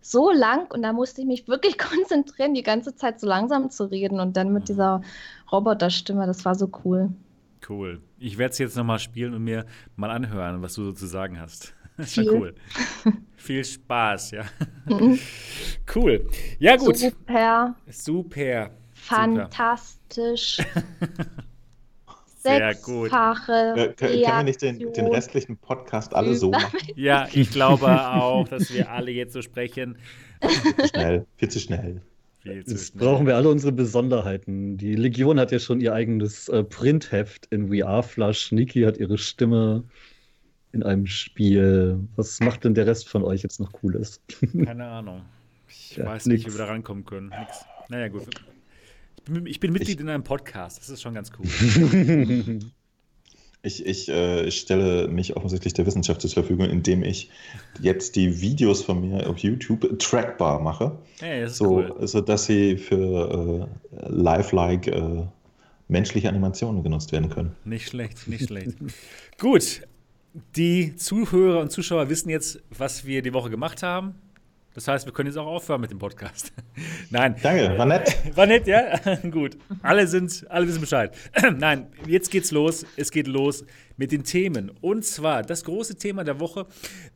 so 0.00 0.30
lang 0.30 0.70
und 0.70 0.82
da 0.82 0.92
musste 0.92 1.22
ich 1.22 1.26
mich 1.26 1.48
wirklich 1.48 1.78
konzentrieren, 1.78 2.54
die 2.54 2.62
ganze 2.62 2.94
Zeit 2.94 3.20
so 3.20 3.26
langsam 3.26 3.70
zu 3.70 3.90
reden 3.90 4.20
und 4.20 4.36
dann 4.36 4.52
mit 4.52 4.64
mhm. 4.64 4.66
dieser 4.66 5.00
Roboterstimme, 5.50 6.26
das 6.26 6.44
war 6.44 6.54
so 6.54 6.70
cool. 6.84 7.10
Cool. 7.68 8.00
Ich 8.18 8.38
werde 8.38 8.52
es 8.52 8.58
jetzt 8.58 8.76
nochmal 8.76 8.98
spielen 8.98 9.34
und 9.34 9.42
mir 9.42 9.66
mal 9.96 10.10
anhören, 10.10 10.62
was 10.62 10.74
du 10.74 10.84
so 10.84 10.92
zu 10.92 11.06
sagen 11.06 11.40
hast. 11.40 11.72
Das 11.98 12.14
war 12.18 12.24
cool. 12.26 12.54
Viel 13.36 13.64
Spaß, 13.64 14.32
ja. 14.32 14.44
Mhm. 14.84 15.18
cool. 15.94 16.28
Ja, 16.58 16.76
gut. 16.76 16.98
Super. 16.98 17.74
Super. 17.88 18.70
Fantastisch. 18.92 20.58
Sehr 22.46 22.74
gut. 22.74 23.10
Äh, 23.12 23.92
können 23.94 24.12
wir 24.12 24.42
nicht 24.42 24.62
den, 24.62 24.92
den, 24.92 25.06
restlichen 25.06 25.56
Podcast 25.56 26.14
alle 26.14 26.34
so 26.34 26.50
machen? 26.50 26.78
Ja, 26.96 27.28
ich 27.32 27.50
glaube 27.50 27.86
auch, 27.86 28.48
dass 28.48 28.72
wir 28.72 28.90
alle 28.90 29.10
jetzt 29.10 29.32
so 29.32 29.42
sprechen. 29.42 29.98
Viel 30.40 30.76
zu 30.76 30.88
schnell, 30.88 31.26
viel 31.36 31.48
zu 31.48 31.60
schnell. 31.60 32.02
Jetzt 32.44 32.96
brauchen 32.96 33.26
wir 33.26 33.36
alle 33.36 33.48
unsere 33.48 33.72
Besonderheiten. 33.72 34.76
Die 34.76 34.94
Legion 34.94 35.40
hat 35.40 35.50
ja 35.50 35.58
schon 35.58 35.80
ihr 35.80 35.92
eigenes 35.92 36.48
äh, 36.48 36.62
Printheft 36.62 37.46
in 37.46 37.68
VR-Flush. 37.68 38.52
Niki 38.52 38.82
hat 38.82 38.98
ihre 38.98 39.18
Stimme 39.18 39.84
in 40.72 40.82
einem 40.82 41.06
Spiel. 41.06 41.98
Was 42.14 42.38
macht 42.40 42.64
denn 42.64 42.74
der 42.74 42.86
Rest 42.86 43.08
von 43.08 43.24
euch 43.24 43.42
jetzt 43.42 43.58
noch 43.58 43.72
Cooles? 43.72 44.20
Keine 44.64 44.86
Ahnung. 44.86 45.22
Ich 45.68 45.98
weiß 45.98 46.26
nix. 46.26 46.44
nicht, 46.44 46.46
wie 46.46 46.58
wir 46.58 46.66
da 46.66 46.70
rankommen 46.70 47.04
können. 47.04 47.30
Nix. 47.30 47.64
Naja, 47.88 48.08
gut. 48.08 48.28
Ich 49.26 49.32
bin, 49.32 49.46
ich 49.46 49.58
bin 49.58 49.72
Mitglied 49.72 49.96
ich, 49.96 50.00
in 50.00 50.08
einem 50.08 50.22
Podcast. 50.22 50.78
Das 50.78 50.88
ist 50.88 51.02
schon 51.02 51.14
ganz 51.14 51.30
cool. 51.38 52.60
Ich, 53.62 53.84
ich, 53.84 54.08
äh, 54.08 54.44
ich, 54.44 54.60
stelle 54.60 55.08
mich 55.08 55.36
offensichtlich 55.36 55.72
der 55.72 55.86
Wissenschaft 55.86 56.20
zur 56.20 56.30
Verfügung, 56.30 56.70
indem 56.70 57.02
ich 57.02 57.30
jetzt 57.80 58.14
die 58.14 58.40
Videos 58.40 58.84
von 58.84 59.00
mir 59.00 59.28
auf 59.28 59.38
YouTube 59.38 59.98
trackbar 59.98 60.60
mache. 60.60 60.96
Hey, 61.18 61.40
das 61.40 61.52
ist 61.52 61.58
so, 61.58 61.78
cool. 61.78 62.06
Sodass 62.06 62.44
sie 62.44 62.76
für 62.76 63.68
äh, 63.90 64.08
lifelike 64.08 64.92
äh, 64.92 65.24
menschliche 65.88 66.28
Animationen 66.28 66.84
genutzt 66.84 67.10
werden 67.10 67.28
können. 67.28 67.56
Nicht 67.64 67.88
schlecht, 67.88 68.28
nicht 68.28 68.46
schlecht. 68.46 68.76
Gut, 69.40 69.82
die 70.54 70.94
Zuhörer 70.94 71.58
und 71.58 71.72
Zuschauer 71.72 72.08
wissen 72.08 72.28
jetzt, 72.28 72.62
was 72.70 73.04
wir 73.04 73.20
die 73.20 73.32
Woche 73.32 73.50
gemacht 73.50 73.82
haben. 73.82 74.14
Das 74.76 74.88
heißt, 74.88 75.06
wir 75.06 75.12
können 75.14 75.28
jetzt 75.28 75.38
auch 75.38 75.46
aufhören 75.46 75.80
mit 75.80 75.90
dem 75.90 75.98
Podcast. 75.98 76.52
Nein. 77.10 77.34
Danke, 77.42 77.78
war 77.78 77.86
nett. 77.86 78.14
War 78.36 78.44
nett, 78.44 78.66
ja? 78.66 79.16
Gut. 79.30 79.56
Alle 79.80 80.06
sind, 80.06 80.44
alle 80.50 80.68
wissen 80.68 80.82
Bescheid. 80.82 81.16
Nein, 81.56 81.86
jetzt 82.06 82.30
geht's 82.30 82.50
los. 82.50 82.84
Es 82.94 83.10
geht 83.10 83.26
los 83.26 83.64
mit 83.96 84.12
den 84.12 84.22
Themen. 84.22 84.70
Und 84.82 85.06
zwar 85.06 85.42
das 85.42 85.64
große 85.64 85.96
Thema 85.96 86.24
der 86.24 86.40
Woche: 86.40 86.66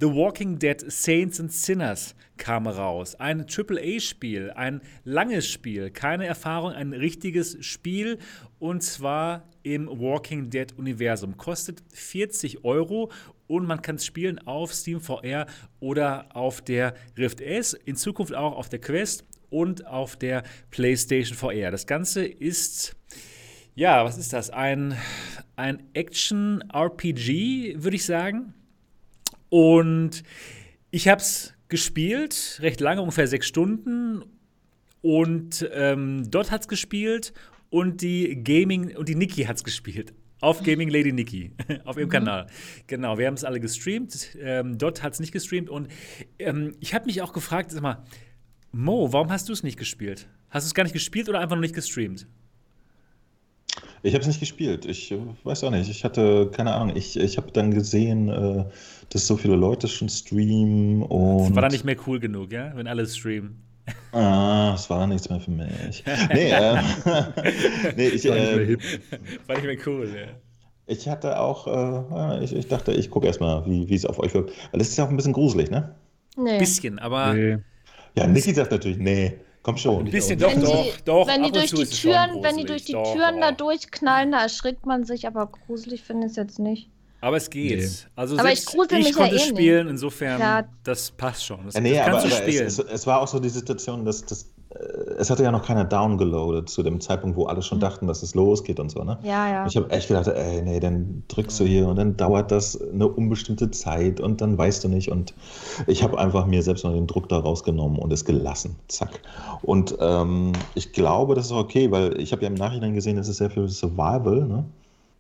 The 0.01 0.07
Walking 0.07 0.59
Dead 0.59 0.83
Saints 0.91 1.39
and 1.39 1.53
Sinners 1.53 2.15
kam 2.39 2.67
raus. 2.67 3.15
Ein 3.17 3.45
AAA-Spiel, 3.47 4.53
ein 4.53 4.81
langes 5.05 5.47
Spiel, 5.47 5.91
keine 5.91 6.25
Erfahrung, 6.25 6.73
ein 6.73 6.95
richtiges 6.95 7.59
Spiel. 7.61 8.17
Und 8.59 8.83
zwar 8.83 9.51
im 9.63 9.87
Walking 9.87 10.49
Dead-Universum. 10.49 11.37
Kostet 11.37 11.83
40 11.93 12.65
Euro 12.65 13.11
und 13.51 13.67
man 13.67 13.83
kann 13.83 13.97
es 13.97 14.07
spielen 14.07 14.39
auf 14.47 14.73
Steam 14.73 15.01
VR 15.01 15.45
oder 15.81 16.37
auf 16.37 16.63
der 16.63 16.95
Rift 17.19 17.41
S, 17.41 17.73
in 17.73 17.97
Zukunft 17.97 18.33
auch 18.33 18.57
auf 18.57 18.69
der 18.69 18.81
Quest 18.81 19.25
und 19.51 19.89
auf 19.89 20.17
der 20.17 20.45
PlayStation 20.71 21.37
VR. 21.37 21.73
Das 21.73 21.89
Ganze 21.89 22.25
ist, 22.25 22.95
ja, 23.75 24.05
was 24.05 24.19
ist 24.19 24.33
das? 24.33 24.51
Ein, 24.51 24.97
ein 25.57 25.83
Action-RPG, 25.95 27.83
würde 27.83 27.97
ich 27.97 28.05
sagen. 28.05 28.55
Und 29.49 30.23
ich 30.93 31.09
habe 31.09 31.21
es 31.21 31.53
gespielt, 31.67 32.61
recht 32.63 32.81
lange, 32.81 33.01
ungefähr 33.03 33.27
sechs 33.27 33.49
Stunden. 33.49 34.23
Und 35.03 35.69
ähm, 35.73 36.31
dort 36.31 36.53
hat 36.53 36.61
es 36.61 36.69
gespielt 36.69 37.33
und 37.69 38.01
die 38.01 38.45
Gaming 38.45 38.97
und 38.97 39.09
die 39.09 39.17
Niki 39.17 39.43
hat 39.43 39.57
es 39.57 39.65
gespielt. 39.65 40.13
Auf 40.41 40.63
Gaming 40.63 40.89
Lady 40.89 41.13
Nikki, 41.13 41.53
auf 41.85 41.97
ihrem 41.97 42.09
mhm. 42.09 42.13
Kanal. 42.13 42.47
Genau, 42.87 43.19
wir 43.19 43.27
haben 43.27 43.35
es 43.35 43.45
alle 43.45 43.61
gestreamt. 43.61 44.37
Ähm, 44.41 44.79
dort 44.79 45.03
hat 45.03 45.13
es 45.13 45.21
nicht 45.21 45.33
gestreamt. 45.33 45.69
Und 45.69 45.89
ähm, 46.39 46.75
ich 46.81 46.95
habe 46.95 47.07
mich 47.07 47.21
auch 47.23 47.33
gefragt, 47.33 47.71
sag 47.71 47.83
mal, 47.83 48.03
Mo, 48.73 49.13
warum 49.13 49.31
hast 49.31 49.49
du 49.49 49.53
es 49.53 49.63
nicht 49.63 49.79
gespielt? 49.79 50.29
Hast 50.49 50.65
du 50.65 50.69
es 50.69 50.75
gar 50.75 50.85
nicht 50.85 50.93
gespielt 50.93 51.29
oder 51.29 51.41
einfach 51.41 51.57
nur 51.57 51.63
nicht 51.63 51.75
gestreamt? 51.75 52.27
Ich 54.03 54.15
habe 54.15 54.23
es 54.23 54.29
nicht 54.29 54.41
gespielt. 54.41 54.87
Ich 54.87 55.13
äh, 55.13 55.19
weiß 55.45 55.65
auch 55.65 55.71
nicht. 55.71 55.91
Ich 55.91 56.05
hatte 56.05 56.51
keine 56.53 56.73
Ahnung. 56.73 56.97
Ich, 56.97 57.19
ich 57.19 57.37
habe 57.37 57.51
dann 57.53 57.73
gesehen, 57.73 58.29
äh, 58.29 58.65
dass 59.11 59.27
so 59.27 59.37
viele 59.37 59.57
Leute 59.57 59.89
schon 59.89 60.09
streamen 60.09 61.03
und. 61.03 61.49
Das 61.49 61.55
war 61.55 61.63
dann 61.63 61.73
nicht 61.73 61.85
mehr 61.85 61.97
cool 62.07 62.19
genug, 62.19 62.53
ja? 62.53 62.73
Wenn 62.75 62.87
alle 62.87 63.07
streamen. 63.07 63.70
Ah, 64.13 64.73
es 64.75 64.89
war 64.91 65.07
nichts 65.07 65.29
mehr 65.29 65.41
für 65.41 65.51
mich. 65.51 66.05
Nee, 66.33 66.51
äh, 66.53 66.83
nee 67.97 68.09
ich, 68.09 68.25
äh, 68.25 68.77
war 69.47 69.57
nicht 69.57 69.67
mehr 69.67 69.79
cool, 69.87 70.09
ja. 70.15 70.29
Ich 70.87 71.09
hatte 71.09 71.39
auch, 71.39 71.67
äh, 71.69 72.45
ich, 72.45 72.55
ich 72.55 72.67
dachte, 72.67 72.93
ich 72.93 73.11
gucke 73.11 73.27
erstmal, 73.27 73.65
wie 73.67 73.95
es 73.95 74.05
auf 74.05 74.19
euch 74.19 74.35
wirkt. 74.35 74.51
Weil 74.73 74.79
das 74.79 74.89
ist 74.89 74.99
ja 74.99 75.05
auch 75.05 75.11
ein 75.11 75.17
bisschen 75.17 75.33
gruselig, 75.33 75.71
ne? 75.71 75.95
Nee. 76.37 76.59
Bisschen, 76.59 76.99
aber. 76.99 77.35
Nee. 77.35 77.59
Ja, 78.17 78.27
Niki 78.27 78.53
sagt 78.53 78.73
natürlich, 78.73 78.99
nee. 78.99 79.39
Komm 79.63 79.77
schon. 79.77 80.07
Ein 80.07 80.11
bisschen, 80.11 80.39
doch, 80.39 80.55
doch, 80.55 81.01
doch. 81.05 81.27
Wenn 81.29 81.43
die 81.43 81.53
durch 81.53 81.71
die 81.71 81.85
Türen, 81.85 82.43
wenn 82.43 82.57
die 82.57 82.65
durch 82.65 82.85
die 82.85 82.95
Türen 82.95 83.41
da 83.41 83.53
durchknallen, 83.53 84.33
da 84.33 84.43
erschrickt 84.43 84.87
man 84.87 85.05
sich, 85.05 85.27
aber 85.27 85.47
gruselig 85.49 86.03
finde 86.03 86.27
ich 86.27 86.31
es 86.31 86.37
jetzt 86.37 86.59
nicht. 86.59 86.89
Aber 87.21 87.37
es 87.37 87.51
geht. 87.51 87.79
Nee. 87.79 87.89
Also 88.17 88.39
aber 88.39 88.53
ich, 88.53 88.61
ich 88.61 88.67
konnte 88.67 88.99
ja 88.99 89.33
eh 89.33 89.39
spielen, 89.39 89.87
nicht. 89.87 89.93
insofern, 89.93 90.41
ja. 90.41 90.65
das 90.85 91.11
passt 91.11 91.45
schon. 91.45 91.61
Das, 91.67 91.75
ja, 91.75 91.81
nee, 91.81 91.95
das 91.95 92.07
kannst 92.07 92.27
aber, 92.27 92.29
du 92.29 92.43
spielen. 92.43 92.67
Es, 92.67 92.79
es, 92.79 92.87
es, 92.91 93.07
war 93.07 93.21
auch 93.21 93.29
so 93.29 93.39
die 93.39 93.51
Situation, 93.51 94.07
dass, 94.07 94.25
dass 94.25 94.47
äh, 94.71 94.77
es 95.19 95.29
hatte 95.29 95.43
ja 95.43 95.53
noch 95.53 95.63
keiner 95.63 95.85
downgeloadet 95.85 96.71
zu 96.71 96.83
dem 96.83 96.99
Zeitpunkt, 97.01 97.37
wo 97.37 97.45
alle 97.45 97.61
schon 97.61 97.77
mhm. 97.77 97.83
dachten, 97.83 98.07
dass 98.07 98.23
es 98.23 98.35
losgeht 98.35 98.81
und 98.81 98.91
so. 98.91 99.05
Ne? 99.05 99.19
Ja, 99.23 99.51
ja. 99.51 99.67
Ich 99.67 99.77
habe 99.77 99.91
echt 99.91 100.09
gedacht, 100.09 100.29
ey, 100.29 100.63
nee, 100.63 100.81
dann 100.81 101.25
drückst 101.29 101.61
du 101.61 101.65
hier 101.65 101.89
und 101.89 101.97
dann 101.97 102.17
dauert 102.17 102.51
das 102.51 102.81
eine 102.81 103.07
unbestimmte 103.07 103.71
Zeit 103.71 104.21
und 104.21 104.41
dann 104.41 104.57
weißt 104.57 104.85
du 104.85 104.89
nicht. 104.89 105.11
Und 105.11 105.35
ich 105.87 106.03
habe 106.03 106.19
einfach 106.19 106.47
mir 106.47 106.63
selbst 106.63 106.85
noch 106.85 106.95
den 106.95 107.07
Druck 107.07 107.29
da 107.29 107.39
rausgenommen 107.39 107.99
und 107.99 108.13
es 108.15 108.25
gelassen. 108.25 108.77
Zack. 108.89 109.21
Und 109.61 109.95
ähm, 110.01 110.53
ich 110.75 110.93
glaube, 110.95 111.35
das 111.35 111.47
ist 111.47 111.53
okay, 111.53 111.91
weil 111.91 112.19
ich 112.19 112.33
habe 112.33 112.43
ja 112.43 112.49
im 112.49 112.55
Nachhinein 112.55 112.95
gesehen, 112.95 113.19
es 113.19 113.29
ist 113.29 113.37
sehr 113.37 113.51
viel 113.51 113.69
Survival. 113.69 114.47
Ne? 114.47 114.65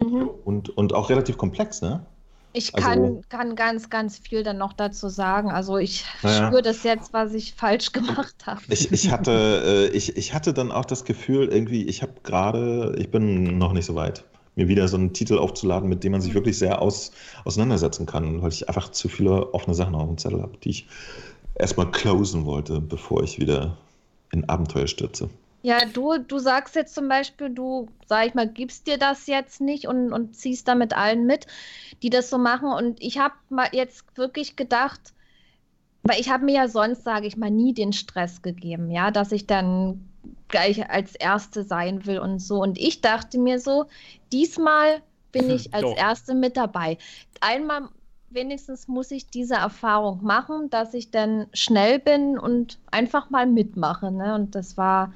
Mhm. 0.02 0.30
Und, 0.44 0.70
und 0.76 0.94
auch 0.94 1.10
relativ 1.10 1.36
komplex, 1.38 1.82
ne? 1.82 2.04
Ich 2.52 2.72
kann, 2.72 3.00
also, 3.00 3.22
kann 3.28 3.54
ganz, 3.54 3.90
ganz 3.90 4.18
viel 4.18 4.42
dann 4.42 4.58
noch 4.58 4.72
dazu 4.72 5.08
sagen. 5.08 5.50
Also 5.50 5.78
ich 5.78 6.04
naja. 6.22 6.48
spüre 6.48 6.62
das 6.62 6.82
jetzt, 6.82 7.12
was 7.12 7.32
ich 7.32 7.54
falsch 7.54 7.92
gemacht 7.92 8.34
habe. 8.44 8.60
Ich, 8.68 8.90
ich, 8.90 9.10
hatte, 9.10 9.88
äh, 9.92 9.96
ich, 9.96 10.16
ich 10.16 10.34
hatte 10.34 10.52
dann 10.52 10.72
auch 10.72 10.84
das 10.84 11.04
Gefühl, 11.04 11.48
irgendwie, 11.48 11.84
ich 11.84 12.02
habe 12.02 12.14
gerade, 12.24 12.96
ich 12.98 13.10
bin 13.10 13.56
noch 13.58 13.72
nicht 13.72 13.86
so 13.86 13.94
weit, 13.94 14.24
mir 14.56 14.66
wieder 14.66 14.88
so 14.88 14.96
einen 14.96 15.12
Titel 15.12 15.38
aufzuladen, 15.38 15.88
mit 15.88 16.02
dem 16.02 16.12
man 16.12 16.20
sich 16.20 16.32
mhm. 16.32 16.36
wirklich 16.36 16.58
sehr 16.58 16.82
aus, 16.82 17.12
auseinandersetzen 17.44 18.06
kann, 18.06 18.42
weil 18.42 18.50
ich 18.50 18.68
einfach 18.68 18.88
zu 18.90 19.08
viele 19.08 19.54
offene 19.54 19.74
Sachen 19.74 19.94
auf 19.94 20.08
dem 20.08 20.18
Zettel 20.18 20.42
habe, 20.42 20.56
die 20.64 20.70
ich 20.70 20.88
erstmal 21.54 21.88
closen 21.92 22.46
wollte, 22.46 22.80
bevor 22.80 23.22
ich 23.22 23.38
wieder 23.38 23.76
in 24.32 24.48
Abenteuer 24.48 24.88
stürze. 24.88 25.30
Ja, 25.62 25.84
du, 25.84 26.18
du 26.18 26.38
sagst 26.38 26.74
jetzt 26.74 26.94
zum 26.94 27.08
Beispiel, 27.08 27.50
du, 27.50 27.88
sag 28.06 28.26
ich 28.26 28.34
mal, 28.34 28.48
gibst 28.48 28.86
dir 28.86 28.96
das 28.96 29.26
jetzt 29.26 29.60
nicht 29.60 29.86
und, 29.86 30.12
und 30.12 30.34
ziehst 30.34 30.66
da 30.68 30.74
mit 30.74 30.96
allen 30.96 31.26
mit, 31.26 31.46
die 32.02 32.10
das 32.10 32.30
so 32.30 32.38
machen. 32.38 32.72
Und 32.72 33.02
ich 33.02 33.18
habe 33.18 33.34
mal 33.50 33.68
jetzt 33.72 34.16
wirklich 34.16 34.56
gedacht, 34.56 35.12
weil 36.02 36.18
ich 36.18 36.30
habe 36.30 36.44
mir 36.46 36.54
ja 36.54 36.68
sonst, 36.68 37.04
sage 37.04 37.26
ich 37.26 37.36
mal, 37.36 37.50
nie 37.50 37.74
den 37.74 37.92
Stress 37.92 38.40
gegeben, 38.40 38.90
ja, 38.90 39.10
dass 39.10 39.32
ich 39.32 39.46
dann 39.46 40.08
gleich 40.48 40.88
als 40.90 41.14
Erste 41.14 41.62
sein 41.62 42.06
will 42.06 42.18
und 42.18 42.38
so. 42.38 42.62
Und 42.62 42.78
ich 42.78 43.02
dachte 43.02 43.38
mir 43.38 43.58
so, 43.58 43.86
diesmal 44.32 45.02
bin 45.30 45.50
ich 45.54 45.74
als 45.74 45.82
Doch. 45.82 45.96
Erste 45.96 46.34
mit 46.34 46.56
dabei. 46.56 46.96
Einmal 47.40 47.88
wenigstens 48.30 48.88
muss 48.88 49.10
ich 49.10 49.26
diese 49.26 49.54
Erfahrung 49.54 50.22
machen, 50.22 50.70
dass 50.70 50.94
ich 50.94 51.10
dann 51.10 51.48
schnell 51.52 51.98
bin 51.98 52.38
und 52.38 52.78
einfach 52.90 53.28
mal 53.28 53.46
mitmache. 53.46 54.10
Ne? 54.10 54.34
Und 54.34 54.54
das 54.54 54.76
war 54.76 55.12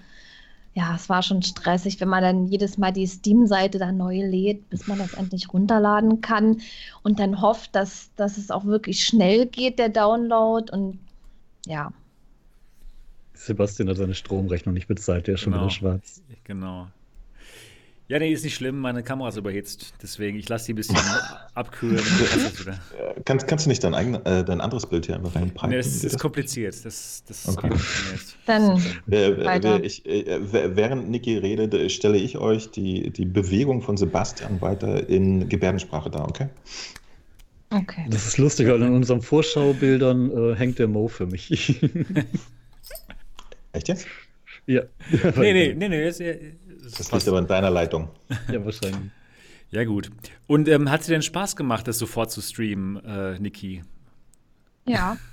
ja, 0.74 0.94
es 0.96 1.08
war 1.08 1.22
schon 1.22 1.40
stressig, 1.42 2.00
wenn 2.00 2.08
man 2.08 2.22
dann 2.22 2.46
jedes 2.46 2.78
Mal 2.78 2.92
die 2.92 3.06
Steam-Seite 3.06 3.78
dann 3.78 3.96
neu 3.96 4.22
lädt, 4.26 4.68
bis 4.70 4.88
man 4.88 4.98
das 4.98 5.14
endlich 5.14 5.52
runterladen 5.52 6.20
kann 6.20 6.60
und 7.04 7.20
dann 7.20 7.40
hofft, 7.40 7.76
dass, 7.76 8.10
dass 8.16 8.38
es 8.38 8.50
auch 8.50 8.64
wirklich 8.64 9.04
schnell 9.04 9.46
geht, 9.46 9.78
der 9.78 9.88
Download 9.88 10.70
und 10.72 10.98
ja. 11.66 11.92
Sebastian 13.34 13.88
hat 13.88 13.98
seine 13.98 14.14
Stromrechnung 14.14 14.74
nicht 14.74 14.88
bezahlt, 14.88 15.28
der 15.28 15.34
ist 15.34 15.44
genau. 15.44 15.56
schon 15.56 15.64
wieder 15.64 15.74
schwarz. 15.74 16.22
Genau. 16.42 16.88
Ja, 18.06 18.18
nee, 18.18 18.32
ist 18.32 18.44
nicht 18.44 18.54
schlimm. 18.54 18.80
Meine 18.80 19.02
Kamera 19.02 19.30
ist 19.30 19.38
überhitzt. 19.38 19.94
Deswegen, 20.02 20.38
ich 20.38 20.46
lasse 20.48 20.66
die 20.66 20.74
ein 20.74 20.76
bisschen 20.76 20.98
abkühlen. 21.54 22.04
kannst, 23.24 23.48
kannst 23.48 23.64
du 23.64 23.70
nicht 23.70 23.82
dein, 23.82 23.94
eigen, 23.94 24.14
äh, 24.26 24.44
dein 24.44 24.60
anderes 24.60 24.84
Bild 24.86 25.06
hier 25.06 25.16
einfach 25.16 25.34
reinpacken? 25.34 25.70
Nee, 25.70 25.76
das 25.76 26.04
ist 26.04 26.18
kompliziert. 26.18 26.84
Das, 26.84 27.24
das 27.26 27.48
okay. 27.48 27.70
Dann 28.44 28.76
weiter. 29.06 29.82
Ich, 29.82 30.04
äh, 30.04 30.38
während 30.76 31.08
Niki 31.08 31.38
redet, 31.38 31.90
stelle 31.92 32.18
ich 32.18 32.36
euch 32.36 32.70
die, 32.70 33.10
die 33.10 33.24
Bewegung 33.24 33.80
von 33.80 33.96
Sebastian 33.96 34.60
weiter 34.60 35.08
in 35.08 35.48
Gebärdensprache 35.48 36.10
dar, 36.10 36.28
okay? 36.28 36.48
Okay. 37.70 38.06
Das 38.10 38.26
ist 38.26 38.36
lustig, 38.36 38.68
weil 38.68 38.82
in 38.82 38.92
unseren 38.92 39.22
Vorschaubildern 39.22 40.30
äh, 40.30 40.54
hängt 40.56 40.78
der 40.78 40.88
Mo 40.88 41.08
für 41.08 41.26
mich. 41.26 41.80
Echt 43.72 43.88
jetzt? 43.88 44.06
Ja. 44.66 44.82
nee, 45.36 45.52
nee, 45.52 45.74
nee, 45.76 45.88
nee. 45.88 46.04
Das, 46.04 46.20
das 46.90 47.12
liegt 47.12 47.28
aber 47.28 47.38
in 47.38 47.46
deiner 47.46 47.70
Leitung. 47.70 48.08
Ja, 48.52 48.64
wahrscheinlich. 48.64 49.10
Ja, 49.70 49.84
gut. 49.84 50.10
Und 50.46 50.68
ähm, 50.68 50.90
hat 50.90 51.00
es 51.00 51.06
dir 51.06 51.14
denn 51.14 51.22
Spaß 51.22 51.56
gemacht, 51.56 51.88
das 51.88 51.98
sofort 51.98 52.30
zu 52.30 52.40
streamen, 52.40 53.04
äh, 53.04 53.38
Niki? 53.38 53.82
Ja. 54.86 55.16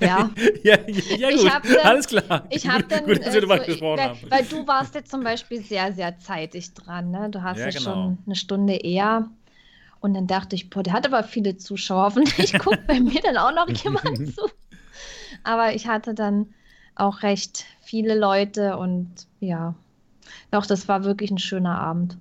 Ja. 0.00 0.30
ja, 0.62 0.78
ja, 0.88 1.30
gut. 1.30 1.44
Dann, 1.44 1.76
Alles 1.82 2.06
klar. 2.06 2.46
Ich 2.48 2.66
habe 2.66 2.84
dann. 2.84 3.04
Gut, 3.04 3.18
dass 3.18 3.34
wir 3.34 3.42
darüber 3.42 3.58
gesprochen 3.58 3.98
weil, 3.98 4.08
haben. 4.08 4.30
Weil 4.30 4.44
du 4.46 4.66
warst 4.66 4.94
jetzt 4.94 5.10
zum 5.10 5.22
Beispiel 5.22 5.62
sehr, 5.62 5.92
sehr 5.92 6.18
zeitig 6.18 6.72
dran. 6.72 7.10
Ne? 7.10 7.28
Du 7.30 7.42
hast 7.42 7.58
ja, 7.58 7.66
ja 7.66 7.70
genau. 7.70 7.82
schon 7.82 8.18
eine 8.24 8.34
Stunde 8.34 8.76
eher. 8.76 9.28
Und 10.00 10.14
dann 10.14 10.26
dachte 10.26 10.56
ich, 10.56 10.70
boah, 10.70 10.82
der 10.82 10.94
hat 10.94 11.06
aber 11.06 11.22
viele 11.22 11.58
Zuschauer. 11.58 12.04
Hoffentlich 12.04 12.58
guckt 12.58 12.86
bei 12.86 12.98
mir 12.98 13.20
dann 13.22 13.36
auch 13.36 13.52
noch 13.52 13.68
jemand 13.68 14.34
zu. 14.34 14.48
Aber 15.42 15.74
ich 15.74 15.86
hatte 15.86 16.14
dann 16.14 16.46
auch 16.94 17.22
recht 17.22 17.66
viele 17.82 18.18
Leute 18.18 18.78
und 18.78 19.10
ja, 19.40 19.74
doch, 20.50 20.66
das 20.66 20.88
war 20.88 21.04
wirklich 21.04 21.30
ein 21.30 21.38
schöner 21.38 21.78
Abend. 21.78 22.18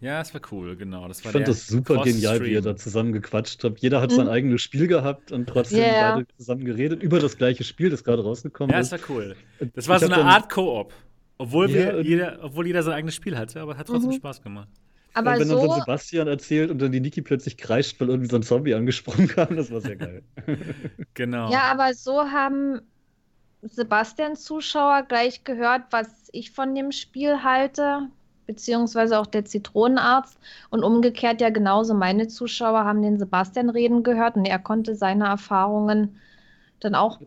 Ja, 0.00 0.18
das 0.18 0.32
war 0.32 0.40
cool, 0.50 0.76
genau. 0.76 1.06
Das 1.08 1.22
war 1.24 1.30
ich 1.30 1.32
fand 1.32 1.48
das 1.48 1.66
super 1.66 2.02
genial, 2.02 2.42
wie 2.42 2.52
ihr 2.52 2.62
da 2.62 2.74
zusammen 2.74 3.12
gequatscht 3.12 3.62
habt. 3.64 3.80
Jeder 3.80 4.00
hat 4.00 4.10
mhm. 4.10 4.16
sein 4.16 4.28
eigenes 4.28 4.62
Spiel 4.62 4.86
gehabt 4.86 5.30
und 5.30 5.46
trotzdem 5.46 5.80
yeah. 5.80 6.14
beide 6.14 6.26
zusammen 6.38 6.64
geredet 6.64 7.02
über 7.02 7.18
das 7.18 7.36
gleiche 7.36 7.64
Spiel, 7.64 7.90
das 7.90 8.02
gerade 8.02 8.22
rausgekommen 8.22 8.74
ist. 8.74 8.90
Ja, 8.92 8.96
das 8.96 9.08
war 9.08 9.16
cool. 9.16 9.36
Das 9.74 9.88
war 9.88 9.96
ich 9.96 10.06
so 10.06 10.12
eine 10.12 10.24
Art 10.24 10.50
Koop. 10.50 10.94
Obwohl, 11.36 11.70
yeah, 11.70 12.00
jeder, 12.00 12.38
obwohl 12.42 12.66
jeder 12.66 12.82
sein 12.82 12.94
eigenes 12.94 13.14
Spiel 13.14 13.36
hatte, 13.36 13.60
aber 13.60 13.76
hat 13.76 13.86
trotzdem 13.86 14.10
mhm. 14.10 14.14
Spaß 14.14 14.42
gemacht. 14.42 14.68
Aber 15.12 15.32
und 15.32 15.40
wenn 15.40 15.48
so 15.48 15.56
dann 15.56 15.66
von 15.66 15.80
Sebastian 15.80 16.28
erzählt 16.28 16.70
und 16.70 16.80
dann 16.80 16.92
die 16.92 17.00
Niki 17.00 17.20
plötzlich 17.20 17.56
kreischt, 17.56 18.00
weil 18.00 18.08
irgendwie 18.08 18.30
so 18.30 18.36
ein 18.36 18.42
Zombie 18.42 18.74
angesprungen 18.74 19.28
kam, 19.28 19.56
das 19.56 19.70
war 19.70 19.80
sehr 19.80 19.96
geil. 19.96 20.22
genau. 21.14 21.50
Ja, 21.50 21.62
aber 21.72 21.92
so 21.94 22.20
haben 22.20 22.80
Sebastians 23.62 24.44
Zuschauer 24.44 25.02
gleich 25.02 25.44
gehört, 25.44 25.82
was 25.90 26.28
ich 26.32 26.50
von 26.50 26.74
dem 26.74 26.92
Spiel 26.92 27.42
halte, 27.42 28.08
beziehungsweise 28.46 29.18
auch 29.18 29.26
der 29.26 29.44
Zitronenarzt. 29.44 30.38
Und 30.70 30.82
umgekehrt 30.82 31.40
ja 31.40 31.50
genauso. 31.50 31.94
Meine 31.94 32.28
Zuschauer 32.28 32.84
haben 32.84 33.02
den 33.02 33.18
Sebastian 33.18 33.70
reden 33.70 34.02
gehört 34.02 34.36
und 34.36 34.46
er 34.46 34.58
konnte 34.58 34.94
seine 34.94 35.26
Erfahrungen 35.26 36.20
dann 36.80 36.94
auch 36.94 37.20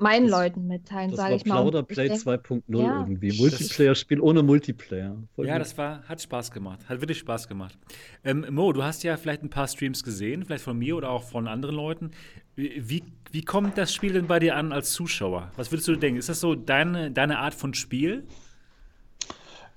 meinen 0.00 0.28
das, 0.28 0.40
Leuten 0.40 0.66
mitteilen, 0.66 1.14
sage 1.14 1.36
ich 1.36 1.44
mal. 1.44 1.62
Plauderplay 1.62 2.10
2.0 2.10 2.62
ja. 2.68 3.00
irgendwie. 3.00 3.38
Multiplayer-Spiel 3.38 4.20
ohne 4.20 4.42
Multiplayer. 4.42 5.16
Voll 5.34 5.46
ja, 5.46 5.54
gut. 5.54 5.62
das 5.62 5.78
war, 5.78 6.02
hat 6.04 6.20
Spaß 6.20 6.50
gemacht. 6.50 6.80
Hat 6.88 7.00
wirklich 7.00 7.18
Spaß 7.18 7.48
gemacht. 7.48 7.78
Ähm, 8.24 8.46
Mo, 8.50 8.72
du 8.72 8.82
hast 8.82 9.02
ja 9.02 9.16
vielleicht 9.16 9.42
ein 9.42 9.50
paar 9.50 9.68
Streams 9.68 10.02
gesehen, 10.02 10.44
vielleicht 10.44 10.64
von 10.64 10.78
mir 10.78 10.96
oder 10.96 11.10
auch 11.10 11.22
von 11.22 11.48
anderen 11.48 11.76
Leuten. 11.76 12.10
Wie, 12.56 13.04
wie 13.30 13.42
kommt 13.42 13.78
das 13.78 13.94
Spiel 13.94 14.12
denn 14.12 14.26
bei 14.26 14.38
dir 14.38 14.56
an 14.56 14.72
als 14.72 14.92
Zuschauer? 14.92 15.50
Was 15.56 15.70
würdest 15.70 15.88
du 15.88 15.96
denken? 15.96 16.18
Ist 16.18 16.28
das 16.28 16.40
so 16.40 16.54
deine, 16.54 17.10
deine 17.10 17.38
Art 17.38 17.54
von 17.54 17.74
Spiel? 17.74 18.24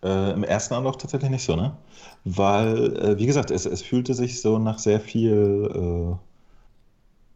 Äh, 0.03 0.34
Im 0.34 0.43
ersten 0.43 0.74
Anlauf 0.74 0.97
tatsächlich 0.97 1.32
nicht 1.32 1.43
so, 1.43 1.55
ne? 1.55 1.78
Weil, 2.26 2.97
äh, 2.97 3.17
wie 3.17 3.26
gesagt, 3.26 3.51
es, 3.51 3.65
es 3.65 3.82
fühlte 3.82 4.13
sich 4.13 4.41
so 4.41 4.59
nach 4.59 4.80
sehr 4.80 4.99
viel 4.99 6.17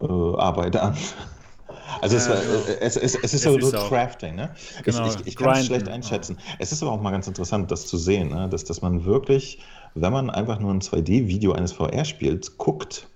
äh, 0.02 0.06
äh 0.06 0.38
Arbeit 0.38 0.76
an. 0.76 0.96
Also 2.02 2.18
es, 2.18 2.30
war, 2.30 2.38
es, 2.82 2.98
es, 2.98 3.16
es 3.16 3.34
ist 3.34 3.44
so 3.44 3.58
nur 3.58 3.72
Crafting, 3.72 4.36
ne? 4.36 4.50
Genau, 4.84 5.08
ich, 5.08 5.16
ich, 5.22 5.28
ich 5.28 5.36
kann 5.36 5.58
es 5.58 5.66
schlecht 5.66 5.88
einschätzen. 5.88 6.38
Es 6.60 6.72
ist 6.72 6.82
aber 6.82 6.92
auch 6.92 7.02
mal 7.02 7.12
ganz 7.12 7.28
interessant, 7.28 7.72
das 7.72 7.88
zu 7.88 7.98
sehen, 7.98 8.30
ne? 8.30 8.48
dass, 8.50 8.64
dass 8.64 8.82
man 8.82 9.06
wirklich, 9.06 9.60
wenn 9.96 10.14
man 10.14 10.30
einfach 10.30 10.60
nur 10.60 10.74
ein 10.74 10.82
2D-Video 10.82 11.54
eines 11.54 11.74
VR-Spiels 11.74 12.58
guckt, 12.58 13.08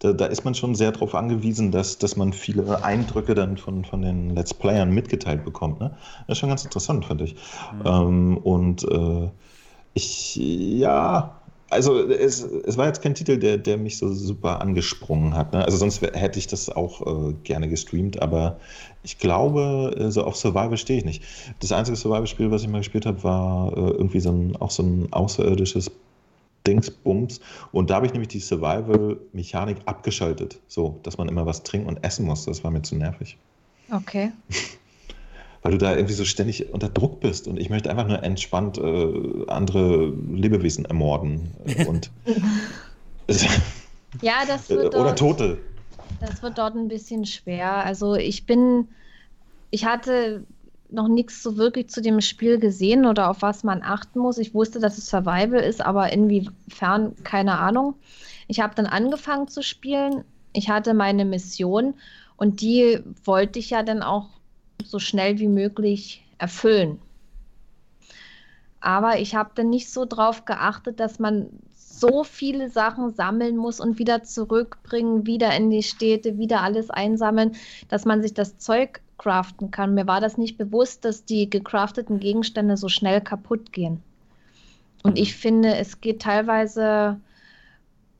da, 0.00 0.12
da, 0.12 0.26
ist 0.26 0.44
man 0.44 0.54
schon 0.54 0.74
sehr 0.74 0.90
darauf 0.90 1.14
angewiesen, 1.14 1.70
dass, 1.70 1.98
dass 1.98 2.16
man 2.16 2.32
viele 2.32 2.82
Eindrücke 2.82 3.34
dann 3.34 3.56
von, 3.56 3.84
von 3.84 4.02
den 4.02 4.30
Let's 4.30 4.52
Playern 4.52 4.90
mitgeteilt 4.90 5.44
bekommt. 5.44 5.80
Ne? 5.80 5.90
Das 6.26 6.36
ist 6.36 6.38
schon 6.38 6.48
ganz 6.48 6.64
interessant, 6.64 7.04
finde 7.04 7.24
ich. 7.24 7.34
Mhm. 7.34 7.86
Ähm, 7.86 8.36
und 8.38 8.82
äh, 8.82 9.30
ich, 9.94 10.34
ja, 10.36 11.41
also 11.72 12.08
es, 12.08 12.42
es 12.42 12.76
war 12.76 12.86
jetzt 12.86 13.02
kein 13.02 13.14
Titel, 13.14 13.38
der, 13.38 13.58
der 13.58 13.76
mich 13.76 13.98
so 13.98 14.12
super 14.12 14.60
angesprungen 14.60 15.34
hat. 15.34 15.52
Ne? 15.52 15.64
Also 15.64 15.76
sonst 15.78 16.02
hätte 16.02 16.38
ich 16.38 16.46
das 16.46 16.68
auch 16.68 17.30
äh, 17.30 17.32
gerne 17.44 17.68
gestreamt, 17.68 18.22
aber 18.22 18.58
ich 19.02 19.18
glaube, 19.18 19.94
äh, 19.98 20.10
so 20.10 20.24
auf 20.24 20.36
Survival 20.36 20.76
stehe 20.76 20.98
ich 20.98 21.04
nicht. 21.04 21.24
Das 21.60 21.72
einzige 21.72 21.96
Survival-Spiel, 21.96 22.50
was 22.50 22.62
ich 22.62 22.68
mal 22.68 22.78
gespielt 22.78 23.06
habe, 23.06 23.24
war 23.24 23.76
äh, 23.76 23.80
irgendwie 23.80 24.20
so 24.20 24.30
ein, 24.30 24.56
auch 24.56 24.70
so 24.70 24.82
ein 24.82 25.12
außerirdisches 25.12 25.90
Dingsbums. 26.66 27.40
Und 27.72 27.90
da 27.90 27.96
habe 27.96 28.06
ich 28.06 28.12
nämlich 28.12 28.28
die 28.28 28.40
Survival-Mechanik 28.40 29.78
abgeschaltet, 29.86 30.60
so, 30.68 31.00
dass 31.02 31.18
man 31.18 31.28
immer 31.28 31.46
was 31.46 31.62
trinken 31.62 31.88
und 31.88 32.04
essen 32.04 32.26
muss. 32.26 32.44
Das 32.44 32.62
war 32.62 32.70
mir 32.70 32.82
zu 32.82 32.94
nervig. 32.96 33.36
Okay. 33.90 34.32
Weil 35.62 35.72
du 35.72 35.78
da 35.78 35.94
irgendwie 35.94 36.14
so 36.14 36.24
ständig 36.24 36.72
unter 36.72 36.88
Druck 36.88 37.20
bist 37.20 37.46
und 37.46 37.58
ich 37.58 37.70
möchte 37.70 37.88
einfach 37.88 38.06
nur 38.06 38.22
entspannt 38.22 38.78
äh, 38.78 39.46
andere 39.46 40.12
Lebewesen 40.30 40.84
ermorden. 40.84 41.52
Äh, 41.64 41.86
und 41.86 42.10
ja, 44.22 44.44
das 44.46 44.68
wird 44.68 44.94
Oder 44.94 45.04
dort, 45.04 45.18
Tote. 45.18 45.58
Das 46.20 46.42
wird 46.42 46.58
dort 46.58 46.74
ein 46.74 46.88
bisschen 46.88 47.24
schwer. 47.24 47.76
Also 47.84 48.16
ich 48.16 48.44
bin, 48.44 48.88
ich 49.70 49.84
hatte 49.84 50.44
noch 50.90 51.08
nichts 51.08 51.42
so 51.42 51.56
wirklich 51.56 51.88
zu 51.88 52.02
dem 52.02 52.20
Spiel 52.20 52.58
gesehen 52.58 53.06
oder 53.06 53.30
auf 53.30 53.42
was 53.42 53.64
man 53.64 53.82
achten 53.82 54.18
muss. 54.18 54.38
Ich 54.38 54.54
wusste, 54.54 54.78
dass 54.80 54.98
es 54.98 55.06
Survival 55.08 55.60
ist, 55.60 55.80
aber 55.80 56.12
inwiefern 56.12 57.14
keine 57.24 57.58
Ahnung. 57.58 57.94
Ich 58.48 58.60
habe 58.60 58.74
dann 58.74 58.86
angefangen 58.86 59.48
zu 59.48 59.62
spielen. 59.62 60.24
Ich 60.52 60.68
hatte 60.68 60.92
meine 60.92 61.24
Mission 61.24 61.94
und 62.36 62.60
die 62.60 63.00
wollte 63.24 63.58
ich 63.58 63.70
ja 63.70 63.82
dann 63.82 64.02
auch 64.02 64.28
so 64.86 64.98
schnell 64.98 65.38
wie 65.38 65.48
möglich 65.48 66.24
erfüllen. 66.38 66.98
Aber 68.80 69.18
ich 69.20 69.34
habe 69.34 69.50
dann 69.54 69.70
nicht 69.70 69.90
so 69.90 70.04
drauf 70.04 70.44
geachtet, 70.44 70.98
dass 70.98 71.18
man 71.18 71.48
so 71.74 72.24
viele 72.24 72.68
Sachen 72.68 73.14
sammeln 73.14 73.56
muss 73.56 73.78
und 73.78 73.98
wieder 73.98 74.24
zurückbringen, 74.24 75.24
wieder 75.24 75.54
in 75.56 75.70
die 75.70 75.84
Städte, 75.84 76.36
wieder 76.36 76.62
alles 76.62 76.90
einsammeln, 76.90 77.54
dass 77.88 78.04
man 78.04 78.22
sich 78.22 78.34
das 78.34 78.58
Zeug 78.58 79.00
craften 79.18 79.70
kann. 79.70 79.94
Mir 79.94 80.08
war 80.08 80.20
das 80.20 80.36
nicht 80.36 80.58
bewusst, 80.58 81.04
dass 81.04 81.24
die 81.24 81.48
gecrafteten 81.48 82.18
Gegenstände 82.18 82.76
so 82.76 82.88
schnell 82.88 83.20
kaputt 83.20 83.72
gehen. 83.72 84.02
Und 85.04 85.16
ich 85.16 85.36
finde, 85.36 85.76
es 85.76 86.00
geht 86.00 86.22
teilweise 86.22 87.20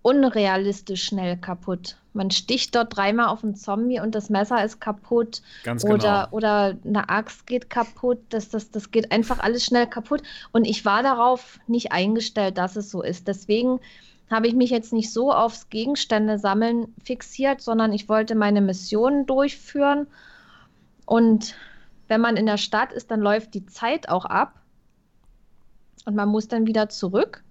unrealistisch 0.03 1.05
schnell 1.05 1.37
kaputt. 1.37 1.97
Man 2.13 2.31
sticht 2.31 2.75
dort 2.75 2.97
dreimal 2.97 3.29
auf 3.29 3.43
einen 3.43 3.55
Zombie 3.55 4.01
und 4.01 4.15
das 4.15 4.29
Messer 4.29 4.63
ist 4.65 4.81
kaputt. 4.81 5.43
Ganz 5.65 5.85
oder, 5.85 5.97
genau. 5.97 6.37
Oder 6.37 6.77
eine 6.85 7.09
Axt 7.09 7.47
geht 7.47 7.71
kaputt. 7.71 8.19
Das, 8.29 8.51
das, 8.51 8.71
das 8.71 8.91
geht 8.91 9.13
einfach 9.13 9.39
alles 9.39 9.65
schnell 9.65 9.87
kaputt. 9.87 10.23
Und 10.53 10.67
ich 10.67 10.85
war 10.85 11.03
darauf 11.03 11.59
nicht 11.67 11.93
eingestellt, 11.93 12.59
dass 12.59 12.77
es 12.77 12.91
so 12.91 13.03
ist. 13.03 13.29
Deswegen 13.29 13.81
habe 14.31 14.47
ich 14.47 14.55
mich 14.55 14.71
jetzt 14.71 14.93
nicht 14.93 15.13
so 15.13 15.33
aufs 15.33 15.69
Gegenstände 15.69 16.39
sammeln 16.39 16.89
fixiert, 17.05 17.61
sondern 17.61 17.93
ich 17.93 18.09
wollte 18.09 18.35
meine 18.35 18.61
Missionen 18.61 19.27
durchführen 19.27 20.07
und 21.07 21.55
wenn 22.09 22.21
man 22.21 22.37
in 22.37 22.47
der 22.47 22.59
Stadt 22.59 22.93
ist, 22.93 23.11
dann 23.11 23.21
läuft 23.21 23.55
die 23.55 23.67
Zeit 23.67 24.09
auch 24.09 24.25
ab 24.25 24.61
und 26.05 26.15
man 26.15 26.29
muss 26.29 26.49
dann 26.49 26.67
wieder 26.67 26.89
zurück. 26.89 27.45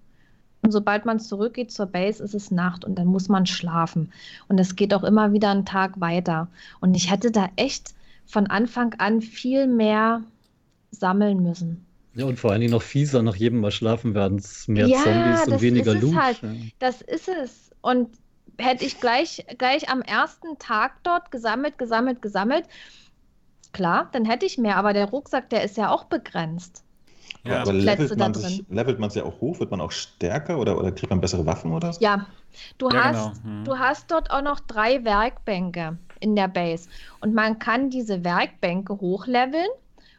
Und 0.61 0.71
sobald 0.71 1.05
man 1.05 1.19
zurückgeht 1.19 1.71
zur 1.71 1.87
Base, 1.87 2.23
ist 2.23 2.35
es 2.35 2.51
Nacht 2.51 2.85
und 2.85 2.95
dann 2.95 3.07
muss 3.07 3.29
man 3.29 3.45
schlafen. 3.45 4.11
Und 4.47 4.59
es 4.59 4.75
geht 4.75 4.93
auch 4.93 5.03
immer 5.03 5.33
wieder 5.33 5.49
einen 5.49 5.65
Tag 5.65 5.99
weiter. 5.99 6.47
Und 6.81 6.95
ich 6.95 7.09
hätte 7.09 7.31
da 7.31 7.49
echt 7.55 7.95
von 8.25 8.47
Anfang 8.47 8.93
an 8.99 9.21
viel 9.21 9.67
mehr 9.67 10.21
sammeln 10.91 11.41
müssen. 11.41 11.85
Ja, 12.13 12.25
und 12.25 12.39
vor 12.39 12.51
allen 12.51 12.61
Dingen 12.61 12.73
noch 12.73 12.81
fieser, 12.81 13.23
nach 13.23 13.35
jedem 13.35 13.61
Mal 13.61 13.71
schlafen 13.71 14.13
werden 14.13 14.37
es 14.37 14.67
mehr 14.67 14.87
ja, 14.87 14.99
Zombies 14.99 15.47
und 15.47 15.61
weniger 15.61 15.95
Loot. 15.95 16.15
Halt. 16.15 16.41
Ja. 16.41 16.49
Das 16.79 17.01
ist 17.01 17.27
es. 17.27 17.71
Und 17.81 18.09
hätte 18.57 18.85
ich 18.85 18.99
gleich, 18.99 19.45
gleich 19.57 19.89
am 19.89 20.01
ersten 20.01 20.59
Tag 20.59 21.01
dort 21.03 21.31
gesammelt, 21.31 21.77
gesammelt, 21.77 22.21
gesammelt, 22.21 22.65
Klar, 23.73 24.09
dann 24.11 24.25
hätte 24.25 24.45
ich 24.45 24.57
mehr, 24.57 24.77
aber 24.77 24.93
der 24.93 25.09
Rucksack, 25.09 25.49
der 25.49 25.63
ist 25.63 25.77
ja 25.77 25.89
auch 25.89 26.05
begrenzt. 26.05 26.83
Ja, 27.43 27.61
aber 27.61 27.73
levelt 27.73 28.15
man, 28.17 28.33
sich, 28.33 28.63
levelt 28.69 28.99
man 28.99 29.09
sich 29.09 29.23
auch 29.23 29.41
hoch? 29.41 29.59
Wird 29.59 29.71
man 29.71 29.81
auch 29.81 29.91
stärker 29.91 30.59
oder, 30.59 30.77
oder 30.77 30.91
kriegt 30.91 31.09
man 31.09 31.21
bessere 31.21 31.45
Waffen 31.45 31.73
oder 31.73 31.93
so? 31.93 31.99
Ja, 32.01 32.27
du, 32.77 32.89
ja, 32.89 33.03
hast, 33.03 33.43
genau. 33.43 33.55
hm. 33.55 33.63
du 33.65 33.79
hast 33.79 34.11
dort 34.11 34.29
auch 34.29 34.43
noch 34.43 34.59
drei 34.59 35.03
Werkbänke 35.03 35.97
in 36.19 36.35
der 36.35 36.47
Base. 36.47 36.87
Und 37.19 37.33
man 37.33 37.57
kann 37.57 37.89
diese 37.89 38.23
Werkbänke 38.23 38.93
hochleveln. 38.93 39.69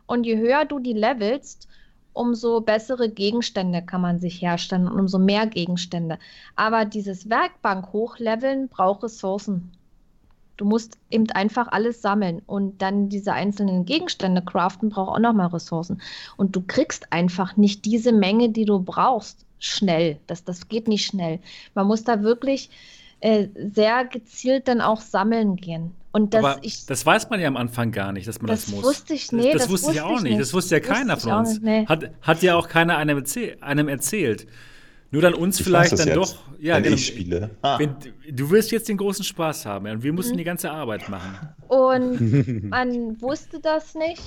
Und 0.07 0.25
je 0.25 0.37
höher 0.37 0.64
du 0.64 0.81
die 0.81 0.93
levelst, 0.95 1.68
umso 2.12 2.61
bessere 2.61 3.09
Gegenstände 3.09 3.83
kann 3.83 4.01
man 4.01 4.18
sich 4.18 4.43
herstellen 4.43 4.89
und 4.89 4.99
umso 4.99 5.18
mehr 5.18 5.47
Gegenstände. 5.47 6.18
Aber 6.57 6.85
dieses 6.85 7.31
Werkbank 7.31 7.93
hochleveln 7.93 8.68
braucht 8.68 9.05
Ressourcen. 9.05 9.73
Du 10.63 10.69
musst 10.69 10.97
eben 11.11 11.29
einfach 11.33 11.67
alles 11.73 12.03
sammeln 12.03 12.41
und 12.47 12.81
dann 12.83 13.09
diese 13.09 13.33
einzelnen 13.33 13.85
Gegenstände 13.85 14.43
craften 14.43 14.91
braucht 14.91 15.17
auch 15.17 15.19
nochmal 15.19 15.49
Ressourcen. 15.49 16.01
Und 16.37 16.55
du 16.55 16.63
kriegst 16.65 17.13
einfach 17.13 17.57
nicht 17.57 17.85
diese 17.85 18.13
Menge, 18.13 18.49
die 18.49 18.65
du 18.65 18.79
brauchst, 18.79 19.45
schnell. 19.59 20.19
Das, 20.29 20.45
das 20.45 20.69
geht 20.69 20.87
nicht 20.87 21.05
schnell. 21.05 21.41
Man 21.75 21.89
muss 21.89 22.05
da 22.05 22.23
wirklich 22.23 22.71
äh, 23.19 23.49
sehr 23.75 24.05
gezielt 24.05 24.69
dann 24.69 24.81
auch 24.81 25.01
sammeln 25.01 25.57
gehen. 25.57 25.91
Und 26.13 26.33
das, 26.33 26.59
ich, 26.63 26.87
das 26.87 27.05
weiß 27.05 27.29
man 27.29 27.41
ja 27.41 27.49
am 27.49 27.57
Anfang 27.57 27.91
gar 27.91 28.13
nicht, 28.13 28.29
dass 28.29 28.41
man 28.41 28.47
das, 28.47 28.67
das 28.67 28.75
muss. 28.77 28.85
Wusste 28.85 29.15
ich, 29.15 29.33
nee, 29.33 29.53
das, 29.53 29.63
das, 29.63 29.71
wusste 29.73 29.91
ich 29.91 30.01
auch 30.01 30.21
nicht. 30.21 30.39
Das 30.39 30.55
wusste 30.55 30.77
ja 30.77 30.81
keiner 30.81 31.17
von 31.17 31.33
uns. 31.33 31.55
Nicht, 31.55 31.65
nee. 31.65 31.87
hat, 31.87 32.13
hat 32.23 32.41
ja 32.43 32.55
auch 32.55 32.69
keiner 32.69 32.99
einem, 32.99 33.25
einem 33.63 33.89
erzählt. 33.89 34.47
Nur 35.13 35.21
dann 35.21 35.35
uns 35.35 35.61
ich 35.61 35.65
vielleicht 35.65 35.93
dann 35.93 36.09
jetzt, 36.09 36.17
doch. 36.17 36.37
Ja, 36.59 36.77
wenn 36.77 36.85
genau, 36.85 36.97
ich 36.97 37.07
spiele. 37.07 37.51
Ah. 37.61 37.79
Wenn, 37.79 37.97
du 38.31 38.51
wirst 38.51 38.73
jetzt 38.73 38.89
den 38.89 38.97
großen 38.97 39.25
Spaß 39.25 39.67
haben 39.67 39.87
und 39.87 40.03
wir 40.03 40.13
mussten 40.13 40.33
mhm. 40.33 40.39
die 40.39 40.45
ganze 40.45 40.71
Arbeit 40.71 41.09
machen. 41.11 41.51
Und 41.69 42.71
man 42.71 43.21
wusste 43.21 43.61
das 43.61 43.95
nicht. 43.95 44.23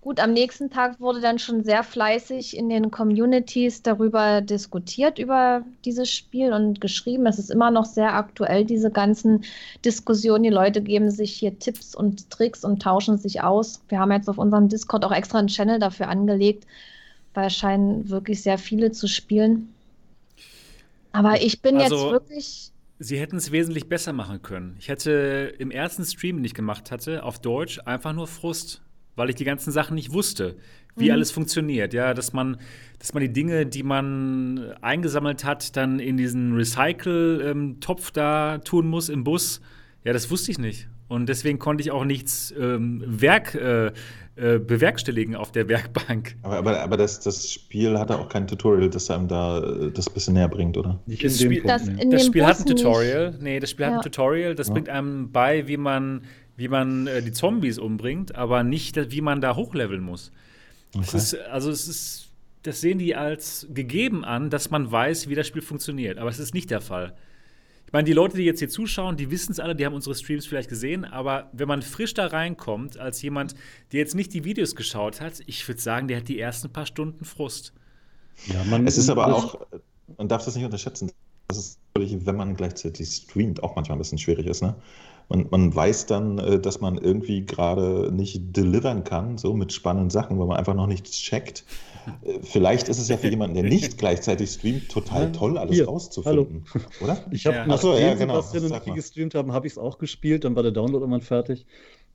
Gut, 0.00 0.20
am 0.20 0.32
nächsten 0.32 0.70
Tag 0.70 1.00
wurde 1.00 1.20
dann 1.20 1.38
schon 1.38 1.62
sehr 1.62 1.84
fleißig 1.84 2.56
in 2.56 2.68
den 2.68 2.90
Communities 2.90 3.82
darüber 3.82 4.40
diskutiert, 4.40 5.18
über 5.18 5.62
dieses 5.84 6.10
Spiel 6.10 6.52
und 6.52 6.80
geschrieben. 6.80 7.26
Es 7.26 7.38
ist 7.38 7.50
immer 7.50 7.70
noch 7.70 7.84
sehr 7.84 8.14
aktuell, 8.14 8.64
diese 8.64 8.90
ganzen 8.90 9.44
Diskussionen. 9.84 10.44
Die 10.44 10.50
Leute 10.50 10.82
geben 10.82 11.10
sich 11.10 11.32
hier 11.32 11.58
Tipps 11.58 11.94
und 11.94 12.30
Tricks 12.30 12.64
und 12.64 12.80
tauschen 12.80 13.18
sich 13.18 13.42
aus. 13.42 13.82
Wir 13.88 14.00
haben 14.00 14.10
jetzt 14.10 14.28
auf 14.28 14.38
unserem 14.38 14.68
Discord 14.68 15.04
auch 15.04 15.12
extra 15.12 15.38
einen 15.38 15.48
Channel 15.48 15.78
dafür 15.78 16.08
angelegt, 16.08 16.64
weil 17.34 17.46
es 17.46 17.56
scheinen 17.56 18.08
wirklich 18.08 18.42
sehr 18.42 18.58
viele 18.58 18.92
zu 18.92 19.06
spielen. 19.06 19.72
Aber 21.12 21.40
ich 21.42 21.60
bin 21.62 21.76
also, 21.76 21.96
jetzt 21.96 22.12
wirklich. 22.12 22.70
Sie 23.00 23.18
hätten 23.18 23.36
es 23.36 23.52
wesentlich 23.52 23.88
besser 23.88 24.12
machen 24.12 24.42
können. 24.42 24.76
Ich 24.78 24.88
hätte 24.88 25.54
im 25.58 25.70
ersten 25.70 26.04
Stream, 26.04 26.36
den 26.36 26.44
ich 26.44 26.54
gemacht 26.54 26.90
hatte, 26.90 27.22
auf 27.22 27.38
Deutsch 27.40 27.80
einfach 27.84 28.12
nur 28.12 28.26
Frust, 28.26 28.82
weil 29.14 29.30
ich 29.30 29.36
die 29.36 29.44
ganzen 29.44 29.70
Sachen 29.70 29.94
nicht 29.94 30.12
wusste, 30.12 30.56
wie 30.96 31.06
mhm. 31.06 31.12
alles 31.12 31.30
funktioniert. 31.30 31.94
Ja, 31.94 32.12
dass 32.12 32.32
man, 32.32 32.58
dass 32.98 33.14
man 33.14 33.22
die 33.22 33.32
Dinge, 33.32 33.66
die 33.66 33.84
man 33.84 34.72
eingesammelt 34.80 35.44
hat, 35.44 35.76
dann 35.76 36.00
in 36.00 36.16
diesen 36.16 36.54
Recycle-Topf 36.54 38.10
da 38.10 38.58
tun 38.58 38.88
muss 38.88 39.08
im 39.08 39.22
Bus. 39.22 39.60
Ja, 40.04 40.12
das 40.12 40.30
wusste 40.30 40.50
ich 40.50 40.58
nicht. 40.58 40.88
Und 41.08 41.28
deswegen 41.28 41.58
konnte 41.58 41.82
ich 41.82 41.90
auch 41.90 42.04
nichts 42.04 42.52
ähm, 42.58 43.02
Werk 43.06 43.54
äh, 43.54 43.92
äh, 44.38 44.58
bewerkstelligen 44.58 45.34
auf 45.34 45.50
der 45.50 45.68
Werkbank. 45.68 46.36
Aber, 46.42 46.58
aber, 46.58 46.80
aber 46.80 46.96
das, 46.96 47.18
das 47.20 47.50
Spiel 47.50 47.98
hatte 47.98 48.16
auch 48.18 48.28
kein 48.28 48.46
Tutorial, 48.46 48.88
das 48.88 49.10
einem 49.10 49.26
da 49.26 49.58
äh, 49.58 49.90
das 49.90 50.06
ein 50.06 50.14
bisschen 50.14 50.34
näher 50.34 50.48
bringt, 50.48 50.76
oder? 50.76 51.00
Nicht 51.06 51.24
das 51.24 51.40
Spiel, 51.40 51.60
Punkt, 51.60 51.68
das, 51.68 51.86
nee. 51.86 52.08
das 52.08 52.26
Spiel 52.26 52.46
hat 52.46 52.60
ein 52.60 52.66
Tutorial. 52.66 53.30
Nicht. 53.30 53.42
Nee, 53.42 53.60
das 53.60 53.70
Spiel 53.70 53.86
ja. 53.86 53.90
hat 53.90 53.98
ein 53.98 54.02
Tutorial, 54.02 54.54
das 54.54 54.68
ja. 54.68 54.74
bringt 54.74 54.88
einem 54.88 55.32
bei, 55.32 55.66
wie 55.66 55.76
man, 55.76 56.22
wie 56.56 56.68
man 56.68 57.08
äh, 57.08 57.20
die 57.20 57.32
Zombies 57.32 57.78
umbringt, 57.78 58.36
aber 58.36 58.62
nicht, 58.62 59.10
wie 59.10 59.20
man 59.20 59.40
da 59.40 59.56
hochleveln 59.56 60.02
muss. 60.02 60.30
Okay. 60.94 61.04
Es 61.04 61.14
ist, 61.14 61.34
also 61.34 61.70
es 61.70 61.88
ist, 61.88 62.28
das 62.62 62.80
sehen 62.80 62.98
die 62.98 63.16
als 63.16 63.66
gegeben 63.74 64.24
an, 64.24 64.50
dass 64.50 64.70
man 64.70 64.90
weiß, 64.90 65.28
wie 65.28 65.34
das 65.34 65.48
Spiel 65.48 65.62
funktioniert. 65.62 66.18
Aber 66.18 66.30
es 66.30 66.38
ist 66.38 66.54
nicht 66.54 66.70
der 66.70 66.80
Fall. 66.80 67.14
Ich 67.88 67.92
meine, 67.94 68.04
die 68.04 68.12
Leute, 68.12 68.36
die 68.36 68.42
jetzt 68.42 68.58
hier 68.58 68.68
zuschauen, 68.68 69.16
die 69.16 69.30
wissen 69.30 69.50
es 69.50 69.60
alle, 69.60 69.74
die 69.74 69.86
haben 69.86 69.94
unsere 69.94 70.14
Streams 70.14 70.44
vielleicht 70.44 70.68
gesehen, 70.68 71.06
aber 71.06 71.48
wenn 71.54 71.68
man 71.68 71.80
frisch 71.80 72.12
da 72.12 72.26
reinkommt, 72.26 72.98
als 72.98 73.22
jemand, 73.22 73.54
der 73.92 74.00
jetzt 74.00 74.14
nicht 74.14 74.34
die 74.34 74.44
Videos 74.44 74.76
geschaut 74.76 75.22
hat, 75.22 75.40
ich 75.46 75.66
würde 75.66 75.80
sagen, 75.80 76.06
der 76.06 76.18
hat 76.18 76.28
die 76.28 76.38
ersten 76.38 76.68
paar 76.68 76.84
Stunden 76.84 77.24
Frust. 77.24 77.72
Ja, 78.44 78.62
man, 78.64 78.86
es 78.86 78.98
ist 78.98 79.08
aber 79.08 79.34
auch, 79.34 79.66
man 80.18 80.28
darf 80.28 80.44
das 80.44 80.54
nicht 80.54 80.66
unterschätzen, 80.66 81.12
dass 81.46 81.56
es 81.56 81.78
natürlich, 81.94 82.26
wenn 82.26 82.36
man 82.36 82.56
gleichzeitig 82.56 83.08
streamt, 83.08 83.62
auch 83.62 83.74
manchmal 83.74 83.96
ein 83.96 84.00
bisschen 84.00 84.18
schwierig 84.18 84.46
ist. 84.46 84.60
Ne? 84.60 84.74
Man, 85.30 85.46
man 85.50 85.74
weiß 85.74 86.04
dann, 86.04 86.36
äh, 86.36 86.60
dass 86.60 86.82
man 86.82 86.98
irgendwie 86.98 87.46
gerade 87.46 88.12
nicht 88.12 88.54
delivern 88.54 89.04
kann, 89.04 89.38
so 89.38 89.54
mit 89.54 89.72
spannenden 89.72 90.10
Sachen, 90.10 90.38
weil 90.38 90.46
man 90.46 90.58
einfach 90.58 90.74
noch 90.74 90.88
nichts 90.88 91.12
checkt. 91.12 91.64
Vielleicht 92.42 92.88
ist 92.88 92.98
es 92.98 93.08
ja 93.08 93.16
für 93.16 93.28
jemanden, 93.30 93.54
der 93.54 93.64
nicht 93.64 93.98
gleichzeitig 93.98 94.50
streamt, 94.50 94.88
total 94.88 95.32
toll, 95.32 95.58
alles 95.58 95.74
Hier, 95.76 95.86
rauszufinden. 95.86 96.64
Hallo. 96.72 96.84
Oder? 97.00 97.24
Ich 97.30 97.46
habe, 97.46 97.56
ja. 97.56 97.66
nachdem 97.66 97.90
so, 97.90 97.98
ja, 97.98 98.14
genau. 98.14 98.40
Sebastian 98.40 98.72
und 98.72 98.86
ich 98.86 98.94
gestreamt 98.94 99.34
haben, 99.34 99.52
habe 99.52 99.66
ich 99.66 99.74
es 99.74 99.78
auch 99.78 99.98
gespielt, 99.98 100.44
dann 100.44 100.56
war 100.56 100.62
der 100.62 100.72
Download 100.72 101.02
irgendwann 101.02 101.22
fertig 101.22 101.66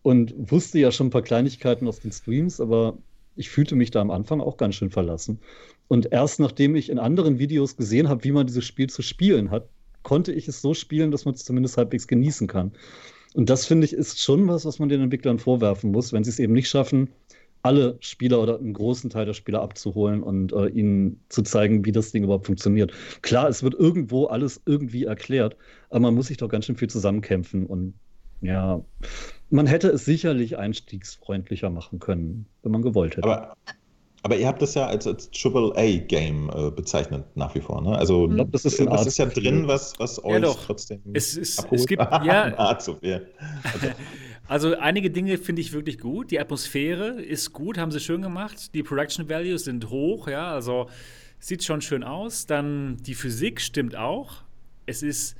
und 0.01 0.33
wusste 0.37 0.79
ja 0.79 0.91
schon 0.91 1.07
ein 1.07 1.11
paar 1.11 1.21
Kleinigkeiten 1.21 1.87
aus 1.87 1.99
den 1.99 2.11
Streams, 2.11 2.59
aber 2.59 2.97
ich 3.35 3.49
fühlte 3.49 3.75
mich 3.75 3.91
da 3.91 4.01
am 4.01 4.11
Anfang 4.11 4.41
auch 4.41 4.57
ganz 4.57 4.75
schön 4.75 4.91
verlassen. 4.91 5.39
Und 5.87 6.11
erst 6.11 6.39
nachdem 6.39 6.75
ich 6.75 6.89
in 6.89 6.99
anderen 6.99 7.39
Videos 7.39 7.75
gesehen 7.75 8.09
habe, 8.09 8.23
wie 8.23 8.31
man 8.31 8.45
dieses 8.45 8.65
Spiel 8.65 8.89
zu 8.89 9.01
spielen 9.01 9.49
hat, 9.49 9.67
konnte 10.03 10.33
ich 10.33 10.47
es 10.47 10.61
so 10.61 10.73
spielen, 10.73 11.11
dass 11.11 11.25
man 11.25 11.33
es 11.33 11.45
zumindest 11.45 11.77
halbwegs 11.77 12.07
genießen 12.07 12.47
kann. 12.47 12.73
Und 13.33 13.49
das 13.49 13.65
finde 13.65 13.85
ich 13.85 13.93
ist 13.93 14.21
schon 14.21 14.47
was, 14.47 14.65
was 14.65 14.77
man 14.77 14.89
den 14.89 15.01
Entwicklern 15.01 15.39
vorwerfen 15.39 15.91
muss, 15.91 16.13
wenn 16.13 16.23
sie 16.23 16.29
es 16.29 16.39
eben 16.39 16.53
nicht 16.53 16.69
schaffen, 16.69 17.09
alle 17.63 17.97
Spieler 18.01 18.41
oder 18.41 18.59
einen 18.59 18.73
großen 18.73 19.09
Teil 19.09 19.25
der 19.25 19.33
Spieler 19.33 19.61
abzuholen 19.61 20.21
und 20.21 20.51
äh, 20.51 20.67
ihnen 20.67 21.21
zu 21.29 21.41
zeigen, 21.41 21.85
wie 21.85 21.93
das 21.93 22.11
Ding 22.11 22.23
überhaupt 22.23 22.45
funktioniert. 22.45 22.91
Klar, 23.21 23.47
es 23.47 23.63
wird 23.63 23.73
irgendwo 23.73 24.25
alles 24.25 24.61
irgendwie 24.65 25.05
erklärt, 25.05 25.55
aber 25.89 26.01
man 26.01 26.13
muss 26.15 26.27
sich 26.27 26.37
doch 26.37 26.49
ganz 26.49 26.65
schön 26.65 26.75
viel 26.75 26.89
zusammenkämpfen 26.89 27.65
und 27.65 27.93
ja, 28.41 28.83
man 29.49 29.65
hätte 29.65 29.87
es 29.89 30.03
sicherlich 30.03 30.57
einstiegsfreundlicher 30.57 31.69
machen 31.69 31.99
können, 31.99 32.45
wenn 32.61 32.73
man 32.73 32.81
gewollt 32.81 33.15
hätte. 33.15 33.23
Aber, 33.29 33.55
aber 34.23 34.35
ihr 34.35 34.47
habt 34.47 34.61
das 34.61 34.73
ja 34.73 34.87
als, 34.87 35.07
als 35.07 35.31
AAA-Game 35.33 36.51
äh, 36.53 36.71
bezeichnet 36.71 37.23
nach 37.35 37.55
wie 37.55 37.61
vor, 37.61 37.81
ne? 37.81 37.97
Also 37.97 38.27
ich 38.27 38.35
glaub, 38.35 38.51
das 38.51 38.65
ist, 38.65 38.85
was 38.85 39.05
ist 39.05 39.17
ja 39.17 39.25
drin, 39.27 39.67
was, 39.69 39.97
was 39.99 40.21
euch 40.25 40.43
ja, 40.43 40.53
trotzdem 40.53 40.99
es, 41.13 41.37
ist, 41.37 41.65
es 41.71 41.85
gibt 41.85 42.01
ja 42.01 42.53
ah, 42.57 42.77
zu 42.77 42.95
viel. 42.95 43.29
Also, 43.63 43.87
Also 44.53 44.77
einige 44.77 45.09
Dinge 45.09 45.39
finde 45.39 45.63
ich 45.63 45.73
wirklich 45.73 45.97
gut. 45.97 46.29
Die 46.29 46.39
Atmosphäre 46.39 47.19
ist 47.19 47.53
gut, 47.53 47.79
haben 47.79 47.89
sie 47.89 47.99
schön 47.99 48.21
gemacht. 48.21 48.75
Die 48.75 48.83
Production 48.83 49.27
Values 49.27 49.63
sind 49.63 49.89
hoch, 49.89 50.27
ja, 50.27 50.51
also 50.51 50.91
sieht 51.39 51.63
schon 51.63 51.81
schön 51.81 52.03
aus. 52.03 52.45
Dann 52.45 52.97
die 52.97 53.15
Physik 53.15 53.59
stimmt 53.59 53.95
auch. 53.95 54.43
Es 54.85 55.01
ist, 55.01 55.35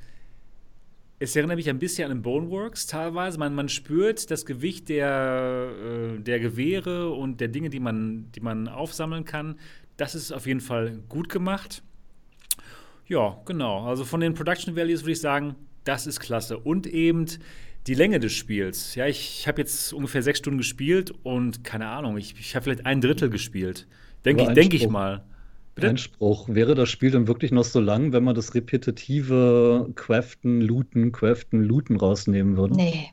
es 1.20 1.36
erinnert 1.36 1.58
mich 1.58 1.70
ein 1.70 1.78
bisschen 1.78 2.10
an 2.10 2.16
den 2.16 2.22
Boneworks 2.22 2.88
teilweise. 2.88 3.38
Man, 3.38 3.54
man 3.54 3.68
spürt 3.68 4.32
das 4.32 4.46
Gewicht 4.46 4.88
der, 4.88 5.70
äh, 6.16 6.18
der 6.18 6.40
Gewehre 6.40 7.10
und 7.10 7.40
der 7.40 7.46
Dinge, 7.46 7.70
die 7.70 7.78
man, 7.78 8.32
die 8.32 8.40
man 8.40 8.66
aufsammeln 8.66 9.24
kann. 9.24 9.60
Das 9.96 10.16
ist 10.16 10.32
auf 10.32 10.48
jeden 10.48 10.60
Fall 10.60 10.98
gut 11.08 11.28
gemacht. 11.28 11.84
Ja, 13.06 13.40
genau. 13.44 13.86
Also 13.86 14.04
von 14.04 14.18
den 14.18 14.34
Production 14.34 14.74
Values 14.74 15.02
würde 15.02 15.12
ich 15.12 15.20
sagen, 15.20 15.54
das 15.84 16.08
ist 16.08 16.18
klasse. 16.18 16.58
Und 16.58 16.88
eben 16.88 17.26
die 17.86 17.94
Länge 17.94 18.18
des 18.18 18.32
Spiels. 18.32 18.94
Ja, 18.94 19.06
ich, 19.06 19.40
ich 19.40 19.48
habe 19.48 19.60
jetzt 19.60 19.92
ungefähr 19.92 20.22
sechs 20.22 20.38
Stunden 20.38 20.58
gespielt 20.58 21.12
und 21.22 21.64
keine 21.64 21.88
Ahnung, 21.88 22.16
ich, 22.16 22.34
ich 22.38 22.54
habe 22.54 22.64
vielleicht 22.64 22.86
ein 22.86 23.00
Drittel 23.00 23.30
gespielt. 23.30 23.86
Denke 24.24 24.44
ich, 24.44 24.48
denk 24.50 24.74
ich 24.74 24.88
mal. 24.88 25.24
Bitte? 25.74 25.88
Einspruch. 25.88 26.48
Wäre 26.48 26.74
das 26.74 26.88
Spiel 26.88 27.10
dann 27.10 27.26
wirklich 27.26 27.50
noch 27.50 27.64
so 27.64 27.80
lang, 27.80 28.12
wenn 28.12 28.22
man 28.22 28.34
das 28.34 28.54
repetitive 28.54 29.90
Craften, 29.96 30.60
Looten, 30.60 31.10
Craften, 31.12 31.64
Looten 31.64 31.96
rausnehmen 31.96 32.56
würde? 32.56 32.76
Nee. 32.76 33.10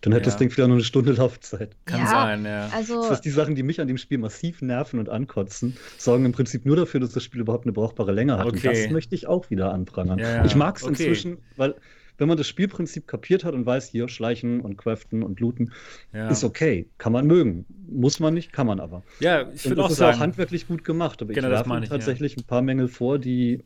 Dann 0.00 0.14
hätte 0.14 0.24
ja. 0.24 0.30
das 0.30 0.38
Ding 0.38 0.50
vielleicht 0.50 0.68
noch 0.68 0.76
eine 0.76 0.84
Stunde 0.84 1.12
Laufzeit. 1.12 1.76
Kann 1.84 2.00
ja, 2.00 2.06
sein, 2.06 2.44
ja. 2.46 2.70
Also 2.72 3.02
das 3.02 3.10
heißt, 3.10 3.24
die 3.24 3.30
Sachen, 3.30 3.54
die 3.54 3.62
mich 3.62 3.82
an 3.82 3.86
dem 3.86 3.98
Spiel 3.98 4.16
massiv 4.16 4.62
nerven 4.62 4.98
und 4.98 5.10
ankotzen, 5.10 5.76
sorgen 5.98 6.24
im 6.24 6.32
Prinzip 6.32 6.64
nur 6.64 6.76
dafür, 6.76 7.00
dass 7.00 7.12
das 7.12 7.22
Spiel 7.22 7.42
überhaupt 7.42 7.66
eine 7.66 7.72
brauchbare 7.72 8.12
Länge 8.12 8.38
hat. 8.38 8.46
Okay. 8.46 8.68
Und 8.68 8.76
das 8.76 8.90
möchte 8.90 9.14
ich 9.14 9.26
auch 9.26 9.50
wieder 9.50 9.74
anprangern. 9.74 10.18
Ja, 10.18 10.42
ich 10.46 10.56
mag 10.56 10.78
es 10.78 10.84
okay. 10.84 10.92
inzwischen, 10.92 11.38
weil 11.56 11.74
wenn 12.20 12.28
man 12.28 12.36
das 12.36 12.46
Spielprinzip 12.46 13.08
kapiert 13.08 13.44
hat 13.44 13.54
und 13.54 13.64
weiß, 13.64 13.88
hier 13.88 14.08
schleichen 14.08 14.60
und 14.60 14.76
craften 14.76 15.22
und 15.22 15.40
looten, 15.40 15.72
ja. 16.12 16.28
ist 16.28 16.44
okay. 16.44 16.86
Kann 16.98 17.12
man 17.12 17.26
mögen. 17.26 17.64
Muss 17.88 18.20
man 18.20 18.34
nicht, 18.34 18.52
kann 18.52 18.66
man 18.66 18.78
aber. 18.78 19.02
Ja, 19.20 19.50
ich 19.50 19.62
finde 19.62 19.82
auch 19.82 19.88
Das 19.88 19.98
ist 19.98 20.02
auch 20.02 20.18
handwerklich 20.18 20.68
gut 20.68 20.84
gemacht, 20.84 21.22
aber 21.22 21.32
genau, 21.32 21.48
ich 21.48 21.52
werfe 21.52 21.88
tatsächlich 21.88 22.36
ja. 22.36 22.42
ein 22.42 22.44
paar 22.44 22.60
Mängel 22.60 22.88
vor, 22.88 23.18
die, 23.18 23.64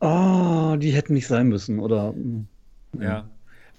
oh, 0.00 0.76
die 0.78 0.92
hätten 0.92 1.14
nicht 1.14 1.26
sein 1.26 1.48
müssen 1.48 1.80
oder. 1.80 2.14
Ja. 2.98 3.28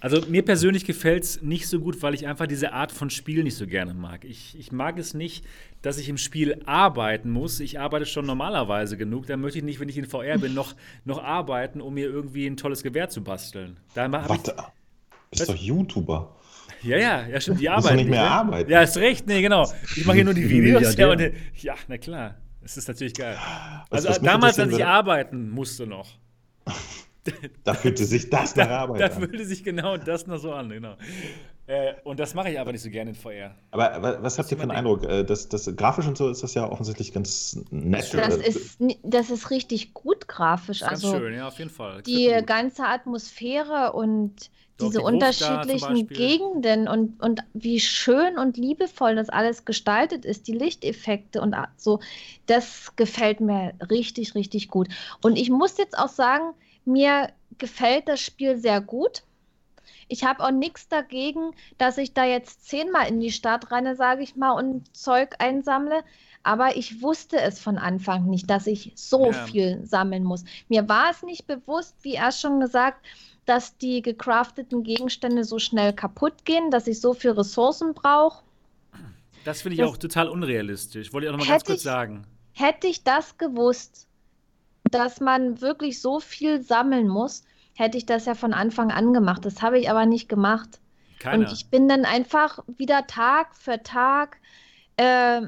Also 0.04 0.20
mir 0.28 0.44
persönlich 0.44 0.84
gefällt 0.84 1.24
es 1.24 1.42
nicht 1.42 1.66
so 1.66 1.80
gut, 1.80 2.02
weil 2.02 2.14
ich 2.14 2.28
einfach 2.28 2.46
diese 2.46 2.74
Art 2.74 2.92
von 2.92 3.10
Spiel 3.10 3.42
nicht 3.42 3.56
so 3.56 3.66
gerne 3.66 3.94
mag. 3.94 4.26
Ich, 4.26 4.54
ich 4.60 4.74
mag 4.74 5.00
es 5.00 5.14
nicht, 5.14 5.46
dass 5.82 5.98
ich 5.98 6.10
im 6.10 6.18
Spiel 6.18 6.62
arbeiten 6.66 7.32
muss. 7.32 7.62
Ich 7.62 7.80
arbeite 7.80 8.06
schon 8.06 8.26
normalerweise 8.26 8.98
genug. 8.98 9.28
Dann 9.28 9.40
möchte 9.40 9.60
ich 9.60 9.64
nicht, 9.64 9.80
wenn 9.80 9.88
ich 9.88 9.98
in 9.98 10.04
VR 10.04 10.40
bin, 10.40 10.54
noch, 10.54 10.76
noch 11.06 11.24
arbeiten, 11.24 11.80
um 11.80 11.94
mir 11.94 12.08
irgendwie 12.08 12.46
ein 12.46 12.58
tolles 12.58 12.84
Gewehr 12.84 13.08
zu 13.08 13.24
basteln. 13.24 13.78
Da 13.94 14.12
Warte, 14.12 14.54
ich, 15.32 15.40
bist 15.40 15.48
doch 15.48 15.56
YouTuber. 15.56 16.36
Ja, 16.82 16.98
ja, 16.98 17.26
ja, 17.26 17.40
stimmt. 17.40 17.62
Die 17.62 17.70
arbeiten. 17.70 17.96
Nicht 17.96 18.10
mehr 18.10 18.24
ne? 18.24 18.30
arbeiten. 18.30 18.70
Ja, 18.70 18.82
hast 18.82 18.98
recht. 18.98 19.26
Nee, 19.26 19.42
genau. 19.42 19.72
Ich 19.96 20.06
mache 20.06 20.18
hier 20.18 20.26
nur 20.26 20.34
die 20.34 20.50
Videos. 20.50 20.98
Ja, 20.98 21.14
ja, 21.16 21.30
ja, 21.62 21.76
na 21.88 21.98
klar. 21.98 22.36
Das 22.62 22.76
ist 22.76 22.90
natürlich 22.90 23.14
geil. 23.14 23.38
Also 23.90 24.10
was, 24.10 24.18
was 24.18 24.22
damals, 24.22 24.60
als 24.60 24.74
ich 24.74 24.86
arbeiten 24.86 25.50
musste 25.50 25.88
noch. 25.88 26.10
Da 27.64 27.74
fühlte 27.74 28.06
sich 28.06 28.30
das 28.30 28.56
nach 28.56 28.70
Arbeit 28.70 29.02
da, 29.02 29.06
an. 29.06 29.12
Da 29.12 29.20
fühlte 29.20 29.46
sich 29.46 29.64
genau 29.64 29.98
das 29.98 30.28
noch 30.28 30.38
so 30.38 30.54
an, 30.54 30.70
genau. 30.70 30.96
Äh, 31.66 31.94
und 32.04 32.20
das 32.20 32.34
mache 32.34 32.52
ich 32.52 32.60
aber 32.60 32.74
nicht 32.74 32.82
so 32.82 32.90
gerne 32.90 33.12
in 33.12 33.16
VR. 33.16 33.56
Aber, 33.72 33.94
aber 33.94 34.22
was 34.22 34.38
habt 34.38 34.52
ihr 34.52 34.58
für 34.58 34.64
einen 34.64 34.72
Eindruck? 34.72 35.04
Äh, 35.04 35.24
das, 35.24 35.48
das, 35.48 35.74
grafisch 35.76 36.06
und 36.06 36.18
so 36.18 36.30
ist 36.30 36.44
das 36.44 36.54
ja 36.56 36.70
offensichtlich 36.70 37.14
ganz 37.14 37.58
nett. 37.72 38.14
Das, 38.14 38.36
ist, 38.36 38.78
das 39.02 39.30
ist 39.30 39.50
richtig 39.50 39.94
gut 39.94 40.28
grafisch. 40.28 40.80
Das 40.80 41.00
ist 41.00 41.06
also 41.06 41.18
schön, 41.18 41.34
ja, 41.36 41.48
auf 41.48 41.58
jeden 41.60 41.70
Fall. 41.70 42.02
Die 42.02 42.38
ganze 42.46 42.84
Atmosphäre 42.84 43.94
und 43.94 44.50
Doch, 44.76 44.88
diese 44.88 45.00
die 45.00 45.06
unterschiedlichen 45.06 46.08
Gegenden 46.10 46.90
und, 46.90 47.24
und 47.24 47.40
wie 47.54 47.80
schön 47.80 48.38
und 48.38 48.58
liebevoll 48.58 49.16
das 49.16 49.30
alles 49.30 49.64
gestaltet 49.64 50.26
ist, 50.26 50.50
die 50.50 50.54
Lichteffekte 50.54 51.40
und 51.40 51.56
so, 51.78 52.02
das 52.46 52.94
gefällt 52.98 53.40
mir 53.40 53.74
richtig, 53.90 54.36
richtig 54.36 54.68
gut. 54.68 54.90
Und 55.22 55.38
ich 55.38 55.50
muss 55.50 55.78
jetzt 55.78 55.98
auch 55.98 56.10
sagen, 56.10 56.54
mir 56.86 57.32
gefällt 57.58 58.08
das 58.08 58.20
Spiel 58.20 58.58
sehr 58.58 58.82
gut. 58.82 59.24
Ich 60.08 60.24
habe 60.24 60.44
auch 60.44 60.52
nichts 60.52 60.88
dagegen, 60.88 61.52
dass 61.78 61.98
ich 61.98 62.14
da 62.14 62.26
jetzt 62.26 62.68
zehnmal 62.68 63.08
in 63.08 63.20
die 63.20 63.32
Stadt 63.32 63.72
renne, 63.72 63.96
sage 63.96 64.24
ich 64.24 64.36
mal, 64.36 64.52
und 64.52 64.96
Zeug 64.96 65.36
einsammle. 65.40 66.04
Aber 66.44 66.76
ich 66.76 67.02
wusste 67.02 67.40
es 67.40 67.60
von 67.60 67.78
Anfang 67.78 68.26
nicht, 68.30 68.50
dass 68.50 68.68
ich 68.68 68.92
so 68.96 69.32
ja. 69.32 69.46
viel 69.46 69.86
sammeln 69.86 70.24
muss. 70.24 70.44
Mir 70.68 70.90
war 70.90 71.10
es 71.10 71.24
nicht 71.24 71.48
bewusst, 71.48 71.96
wie 72.02 72.16
er 72.16 72.32
schon 72.32 72.60
gesagt, 72.60 73.06
dass 73.46 73.78
die 73.78 74.02
gecrafteten 74.02 74.84
Gegenstände 74.84 75.44
so 75.46 75.60
schnell 75.60 75.94
kaputt 75.94 76.46
gehen, 76.46 76.70
dass 76.70 76.88
ich 76.88 77.00
so 77.00 77.14
viel 77.14 77.32
Ressourcen 77.32 77.94
brauche. 77.94 78.44
Das 79.46 79.62
finde 79.62 79.76
ich 79.76 79.80
das 79.82 79.90
auch 79.90 79.98
total 79.98 80.30
unrealistisch. 80.30 81.12
Wollte 81.12 81.28
ich 81.28 81.34
auch 81.34 81.38
noch 81.38 81.46
mal 81.46 81.52
ganz 81.52 81.66
kurz 81.66 81.80
ich, 81.80 81.84
sagen. 81.84 82.26
Hätte 82.54 82.88
ich 82.88 83.04
das 83.04 83.38
gewusst, 83.38 84.08
dass 84.94 85.20
man 85.20 85.62
wirklich 85.62 86.02
so 86.02 86.20
viel 86.20 86.62
sammeln 86.62 87.08
muss, 87.08 87.44
hätte 87.76 87.98
ich 87.98 88.06
das 88.06 88.26
ja 88.26 88.36
von 88.36 88.54
Anfang 88.54 88.92
an 88.92 89.14
gemacht. 89.14 89.46
Das 89.46 89.62
habe 89.62 89.80
ich 89.80 89.90
aber 89.90 90.06
nicht 90.06 90.30
gemacht. 90.30 90.80
Keiner. 91.20 91.48
Und 91.48 91.54
ich 91.54 91.68
bin 91.68 91.88
dann 91.88 92.06
einfach 92.06 92.60
wieder 92.68 93.08
Tag 93.08 93.56
für 93.56 93.82
Tag 93.82 94.38
äh, 94.98 95.42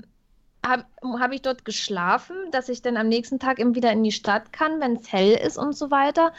habe 0.66 0.86
hab 1.20 1.32
ich 1.32 1.42
dort 1.42 1.66
geschlafen, 1.66 2.36
dass 2.52 2.70
ich 2.70 2.82
dann 2.82 2.98
am 2.98 3.08
nächsten 3.08 3.40
Tag 3.40 3.60
eben 3.60 3.76
wieder 3.76 3.92
in 3.92 4.04
die 4.04 4.12
Stadt 4.12 4.52
kann, 4.52 4.82
wenn 4.82 4.96
es 4.96 5.12
hell 5.12 5.34
ist 5.34 5.58
und 5.58 5.74
so 5.74 5.92
weiter. 5.92 6.34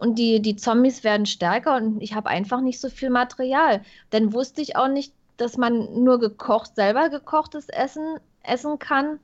Und 0.00 0.18
die, 0.18 0.40
die 0.40 0.56
Zombies 0.56 1.04
werden 1.04 1.26
stärker 1.26 1.76
und 1.76 2.00
ich 2.00 2.14
habe 2.14 2.28
einfach 2.28 2.60
nicht 2.60 2.80
so 2.80 2.88
viel 2.88 3.10
Material. 3.10 3.82
Dann 4.10 4.32
wusste 4.32 4.62
ich 4.62 4.76
auch 4.76 4.88
nicht, 4.88 5.12
dass 5.36 5.56
man 5.56 6.02
nur 6.02 6.18
gekocht, 6.18 6.76
selber 6.76 7.10
gekochtes 7.10 7.68
Essen 7.68 8.18
essen 8.42 8.78
kann. 8.78 9.18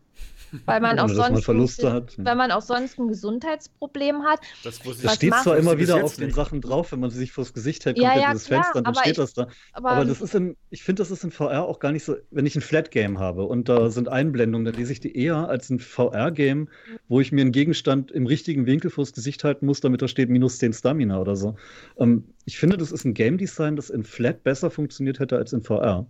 Weil 0.65 0.81
man 0.81 0.99
auch 0.99 1.09
sonst, 1.09 1.33
man 1.33 1.43
Verluste 1.43 1.93
hat. 1.93 2.15
Wenn 2.17 2.37
man 2.37 2.51
auch 2.51 2.63
sonst 2.63 2.99
ein 2.99 3.09
Gesundheitsproblem 3.09 4.23
hat. 4.23 4.41
Das, 4.63 4.81
das 4.81 5.15
steht 5.17 5.35
zwar 5.35 5.57
immer 5.57 5.79
wieder 5.79 6.03
auf 6.03 6.17
den 6.17 6.33
Sachen 6.33 6.61
drauf, 6.61 6.93
wenn 6.93 7.01
man 7.01 7.11
sich 7.11 7.33
vors 7.33 7.53
Gesicht 7.53 7.85
hält, 7.85 7.99
ja, 7.99 8.17
ja, 8.19 8.33
dieses 8.33 8.47
klar, 8.47 8.63
Fenster, 8.63 8.83
dann 8.83 8.95
steht 8.95 9.13
ich, 9.13 9.17
das 9.17 9.35
da. 9.35 9.49
Aber, 9.73 9.91
aber, 9.91 10.05
das 10.05 10.21
ist 10.21 10.35
in, 10.35 10.57
ich 10.71 10.83
finde, 10.83 11.03
das 11.03 11.11
ist 11.11 11.25
in 11.25 11.31
VR 11.31 11.65
auch 11.65 11.79
gar 11.79 11.93
nicht 11.93 12.05
so, 12.05 12.17
wenn 12.31 12.47
ich 12.47 12.57
ein 12.57 12.61
Flat-Game 12.61 13.19
habe 13.19 13.45
und 13.45 13.69
da 13.69 13.91
sind 13.91 14.09
Einblendungen, 14.09 14.65
dann 14.65 14.75
lese 14.75 14.93
ich 14.93 15.01
die 15.01 15.17
eher 15.17 15.49
als 15.49 15.71
ein 15.71 15.79
VR-Game, 15.79 16.69
wo 17.09 17.21
ich 17.21 17.33
mir 17.33 17.43
einen 17.43 17.53
Gegenstand 17.53 18.11
im 18.11 18.27
richtigen 18.27 18.67
Winkel 18.67 18.91
vors 18.91 19.13
Gesicht 19.13 19.45
halten 19.45 19.67
muss, 19.67 19.81
damit 19.81 20.03
da 20.03 20.09
steht 20.09 20.31
minus 20.31 20.59
10 20.59 20.73
Stamina 20.73 21.21
oder 21.21 21.37
so. 21.37 21.57
Ähm, 21.99 22.25
ich 22.45 22.59
finde, 22.59 22.77
das 22.77 22.93
ist 22.93 23.05
ein 23.05 23.15
Game-Design, 23.15 23.77
das 23.77 23.91
in 23.91 24.05
Flat 24.05 24.43
besser 24.43 24.71
funktioniert 24.71 25.19
hätte 25.19 25.37
als 25.37 25.53
in 25.53 25.63
VR. 25.63 26.07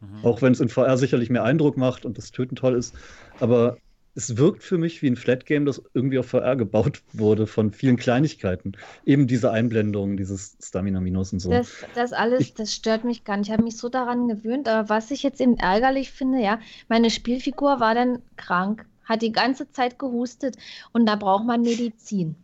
Mhm. 0.00 0.24
Auch 0.24 0.42
wenn 0.42 0.52
es 0.52 0.60
in 0.60 0.68
VR 0.68 0.96
sicherlich 0.96 1.30
mehr 1.30 1.44
Eindruck 1.44 1.76
macht 1.76 2.04
und 2.04 2.18
das 2.18 2.30
Töten 2.30 2.56
toll 2.56 2.74
ist. 2.76 2.94
Aber 3.40 3.78
es 4.16 4.38
wirkt 4.38 4.62
für 4.62 4.78
mich 4.78 5.02
wie 5.02 5.08
ein 5.08 5.16
Flat-Game, 5.16 5.66
das 5.66 5.82
irgendwie 5.92 6.18
auf 6.18 6.26
VR 6.26 6.56
gebaut 6.56 7.02
wurde 7.12 7.46
von 7.46 7.70
vielen 7.70 7.96
Kleinigkeiten. 7.96 8.72
Eben 9.04 9.26
diese 9.26 9.50
Einblendungen, 9.50 10.16
dieses 10.16 10.56
Stamina-Minus 10.62 11.34
und 11.34 11.40
so. 11.40 11.50
Das, 11.50 11.84
das 11.94 12.12
alles, 12.14 12.40
ich, 12.40 12.54
das 12.54 12.74
stört 12.74 13.04
mich 13.04 13.24
gar 13.24 13.36
nicht. 13.36 13.48
Ich 13.48 13.52
habe 13.52 13.62
mich 13.62 13.76
so 13.76 13.90
daran 13.90 14.26
gewöhnt. 14.26 14.68
Aber 14.68 14.88
was 14.88 15.10
ich 15.10 15.22
jetzt 15.22 15.40
eben 15.40 15.58
ärgerlich 15.58 16.12
finde, 16.12 16.40
ja, 16.40 16.60
meine 16.88 17.10
Spielfigur 17.10 17.78
war 17.78 17.94
dann 17.94 18.22
krank, 18.36 18.86
hat 19.04 19.20
die 19.20 19.32
ganze 19.32 19.70
Zeit 19.70 19.98
gehustet 19.98 20.56
und 20.92 21.04
da 21.06 21.16
braucht 21.16 21.44
man 21.44 21.60
Medizin. 21.60 22.36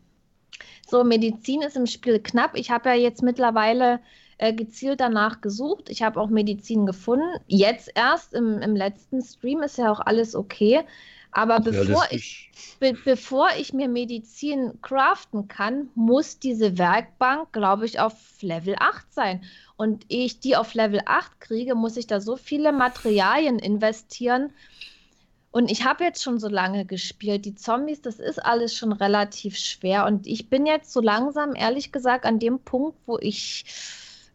So, 0.86 1.05
Medizin 1.05 1.62
ist 1.62 1.76
im 1.76 1.86
Spiel 1.86 2.20
knapp. 2.20 2.55
Ich 2.55 2.70
habe 2.70 2.90
ja 2.90 2.94
jetzt 2.94 3.22
mittlerweile 3.22 4.00
äh, 4.39 4.53
gezielt 4.53 5.01
danach 5.01 5.41
gesucht. 5.41 5.89
Ich 5.89 6.03
habe 6.03 6.20
auch 6.20 6.28
Medizin 6.28 6.87
gefunden. 6.87 7.28
Jetzt 7.47 7.91
erst 7.95 8.35
im, 8.35 8.59
im 8.61 8.76
letzten 8.76 9.22
Stream 9.22 9.62
ist 9.62 9.78
ja 9.78 9.91
auch 9.91 10.01
alles 10.01 10.35
okay. 10.35 10.80
Aber 11.35 11.61
bevor 11.61 12.05
ich, 12.11 12.51
be 12.78 12.93
bevor 12.93 13.49
ich 13.59 13.72
mir 13.72 13.89
Medizin 13.89 14.78
craften 14.83 15.49
kann, 15.49 15.89
muss 15.95 16.39
diese 16.39 16.76
Werkbank, 16.76 17.53
glaube 17.53 17.87
ich, 17.87 18.01
auf 18.01 18.12
Level 18.43 18.76
8 18.78 19.12
sein. 19.12 19.45
Und 19.76 20.05
ehe 20.11 20.26
ich 20.26 20.41
die 20.41 20.57
auf 20.57 20.74
Level 20.74 21.01
8 21.07 21.41
kriege, 21.41 21.74
muss 21.74 21.97
ich 21.97 22.07
da 22.07 22.20
so 22.20 22.37
viele 22.37 22.70
Materialien 22.72 23.59
investieren. 23.59 24.53
Und 25.53 25.70
ich 25.70 25.85
habe 25.85 26.05
jetzt 26.05 26.22
schon 26.22 26.39
so 26.39 26.49
lange 26.49 26.85
gespielt. 26.85 27.47
Die 27.47 27.55
Zombies, 27.55 28.03
das 28.03 28.18
ist 28.18 28.45
alles 28.45 28.74
schon 28.74 28.93
relativ 28.93 29.57
schwer. 29.57 30.05
Und 30.05 30.26
ich 30.26 30.51
bin 30.51 30.66
jetzt 30.66 30.93
so 30.93 31.01
langsam, 31.01 31.55
ehrlich 31.55 31.93
gesagt, 31.93 32.26
an 32.26 32.39
dem 32.39 32.59
Punkt, 32.59 32.99
wo 33.07 33.18
ich 33.18 33.64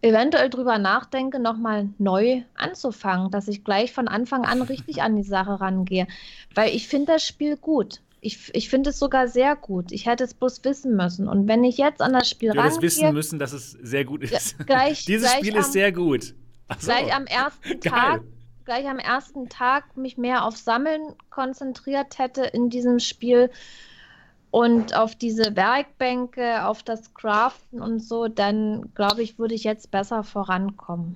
eventuell 0.01 0.49
drüber 0.49 0.77
nachdenke, 0.77 1.39
nochmal 1.39 1.89
neu 1.97 2.43
anzufangen, 2.55 3.31
dass 3.31 3.47
ich 3.47 3.63
gleich 3.63 3.93
von 3.93 4.07
Anfang 4.07 4.45
an 4.45 4.61
richtig 4.61 5.01
an 5.01 5.15
die 5.15 5.23
Sache 5.23 5.59
rangehe. 5.59 6.07
Weil 6.53 6.75
ich 6.75 6.87
finde 6.87 7.13
das 7.13 7.25
Spiel 7.25 7.57
gut. 7.57 8.01
Ich, 8.19 8.53
ich 8.53 8.69
finde 8.69 8.89
es 8.89 8.99
sogar 8.99 9.27
sehr 9.27 9.55
gut. 9.55 9.91
Ich 9.91 10.05
hätte 10.05 10.23
es 10.23 10.33
bloß 10.33 10.63
wissen 10.63 10.95
müssen. 10.95 11.27
Und 11.27 11.47
wenn 11.47 11.63
ich 11.63 11.77
jetzt 11.77 12.01
an 12.01 12.13
das 12.13 12.29
Spiel 12.29 12.49
rangehe... 12.49 12.63
Du 12.63 12.67
hättest 12.69 12.81
wissen 12.81 13.13
müssen, 13.13 13.39
dass 13.39 13.53
es 13.53 13.71
sehr 13.71 14.05
gut 14.05 14.23
ist. 14.23 14.57
Gleich, 14.65 15.05
Dieses 15.05 15.29
gleich 15.29 15.39
Spiel 15.39 15.53
am, 15.53 15.59
ist 15.59 15.73
sehr 15.73 15.91
gut. 15.91 16.33
So. 16.79 16.87
Gleich 16.87 17.13
am 17.13 17.25
ersten 17.25 17.81
Tag 17.81 18.21
gleich 18.67 18.85
am 18.85 18.99
ersten 18.99 19.47
Tag 19.47 19.95
mich 19.95 20.17
mehr 20.17 20.43
auf 20.43 20.57
Sammeln 20.57 21.15
konzentriert 21.29 22.19
hätte 22.19 22.43
in 22.43 22.69
diesem 22.69 22.99
Spiel, 22.99 23.49
und 24.51 24.95
auf 24.95 25.15
diese 25.15 25.55
Werkbänke, 25.55 26.65
auf 26.65 26.83
das 26.83 27.13
Craften 27.13 27.81
und 27.81 27.99
so, 27.99 28.27
dann 28.27 28.93
glaube 28.95 29.21
ich, 29.21 29.37
würde 29.37 29.55
ich 29.55 29.63
jetzt 29.63 29.91
besser 29.91 30.23
vorankommen. 30.23 31.15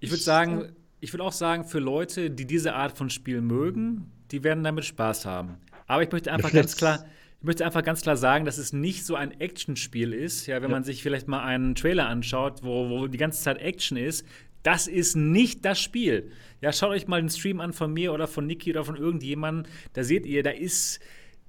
Ich 0.00 0.10
würde 0.10 0.22
sagen, 0.22 0.72
ich 1.00 1.12
würde 1.12 1.24
auch 1.24 1.32
sagen, 1.32 1.64
für 1.64 1.78
Leute, 1.78 2.30
die 2.30 2.46
diese 2.46 2.74
Art 2.74 2.96
von 2.96 3.10
Spiel 3.10 3.40
mögen, 3.40 4.10
die 4.30 4.44
werden 4.44 4.64
damit 4.64 4.84
Spaß 4.84 5.26
haben. 5.26 5.58
Aber 5.86 6.02
ich 6.02 6.10
möchte 6.10 6.32
einfach 6.32 6.52
ganz 6.52 6.76
klar, 6.76 7.04
ich 7.40 7.46
möchte 7.46 7.64
einfach 7.64 7.84
ganz 7.84 8.02
klar 8.02 8.16
sagen, 8.16 8.44
dass 8.44 8.58
es 8.58 8.72
nicht 8.72 9.06
so 9.06 9.14
ein 9.14 9.40
Actionspiel 9.40 10.12
ist. 10.12 10.46
Ja, 10.46 10.56
wenn 10.56 10.70
ja. 10.70 10.76
man 10.76 10.84
sich 10.84 11.02
vielleicht 11.02 11.28
mal 11.28 11.44
einen 11.44 11.74
Trailer 11.74 12.08
anschaut, 12.08 12.62
wo, 12.62 12.90
wo 12.90 13.06
die 13.06 13.18
ganze 13.18 13.42
Zeit 13.42 13.58
Action 13.58 13.96
ist, 13.96 14.24
das 14.62 14.88
ist 14.88 15.14
nicht 15.14 15.64
das 15.64 15.80
Spiel. 15.80 16.32
Ja, 16.60 16.72
schaut 16.72 16.90
euch 16.90 17.06
mal 17.06 17.20
den 17.20 17.30
Stream 17.30 17.60
an 17.60 17.72
von 17.72 17.92
mir 17.92 18.12
oder 18.12 18.26
von 18.26 18.46
Niki 18.46 18.70
oder 18.70 18.84
von 18.84 18.96
irgendjemandem. 18.96 19.70
Da 19.92 20.02
seht 20.02 20.26
ihr, 20.26 20.42
da 20.42 20.50
ist 20.50 21.00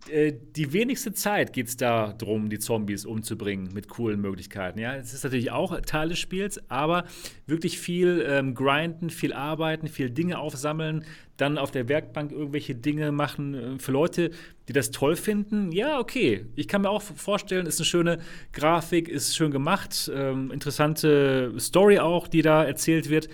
äh, 0.08 0.34
die 0.56 0.72
wenigste 0.72 1.14
Zeit 1.14 1.54
geht 1.54 1.68
es 1.68 1.78
darum, 1.78 2.50
die 2.50 2.60
Zombies 2.60 3.06
umzubringen 3.06 3.70
mit 3.74 3.90
coolen 3.90 4.22
Möglichkeiten. 4.22 4.80
Ja, 4.80 4.96
es 4.96 5.14
ist 5.14 5.24
natürlich 5.24 5.52
auch 5.52 5.80
Teil 5.82 6.10
des 6.10 6.20
Spiels, 6.20 6.60
aber 6.70 7.06
wirklich 7.46 7.80
viel 7.80 8.26
ähm, 8.28 8.56
grinden, 8.56 9.10
viel 9.10 9.34
arbeiten, 9.34 9.88
viel 9.88 10.10
Dinge 10.10 10.40
aufsammeln, 10.40 11.06
dann 11.38 11.58
auf 11.58 11.72
der 11.72 11.88
Werkbank 11.90 12.32
irgendwelche 12.32 12.76
Dinge 12.76 13.12
machen. 13.12 13.54
Äh, 13.54 13.80
für 13.80 13.92
Leute, 13.92 14.32
die 14.68 14.74
das 14.74 14.92
toll 14.92 15.16
finden, 15.16 15.72
ja, 15.72 16.00
okay. 16.00 16.46
Ich 16.56 16.68
kann 16.68 16.82
mir 16.82 16.90
auch 16.90 17.02
vorstellen, 17.02 17.66
ist 17.66 17.80
eine 17.80 17.86
schöne 17.86 18.20
Grafik, 18.54 19.10
ist 19.10 19.36
schön 19.36 19.52
gemacht, 19.52 20.10
ähm, 20.14 20.52
interessante 20.52 21.54
Story 21.60 22.00
auch, 22.00 22.28
die 22.28 22.42
da 22.42 22.64
erzählt 22.64 23.10
wird. 23.10 23.28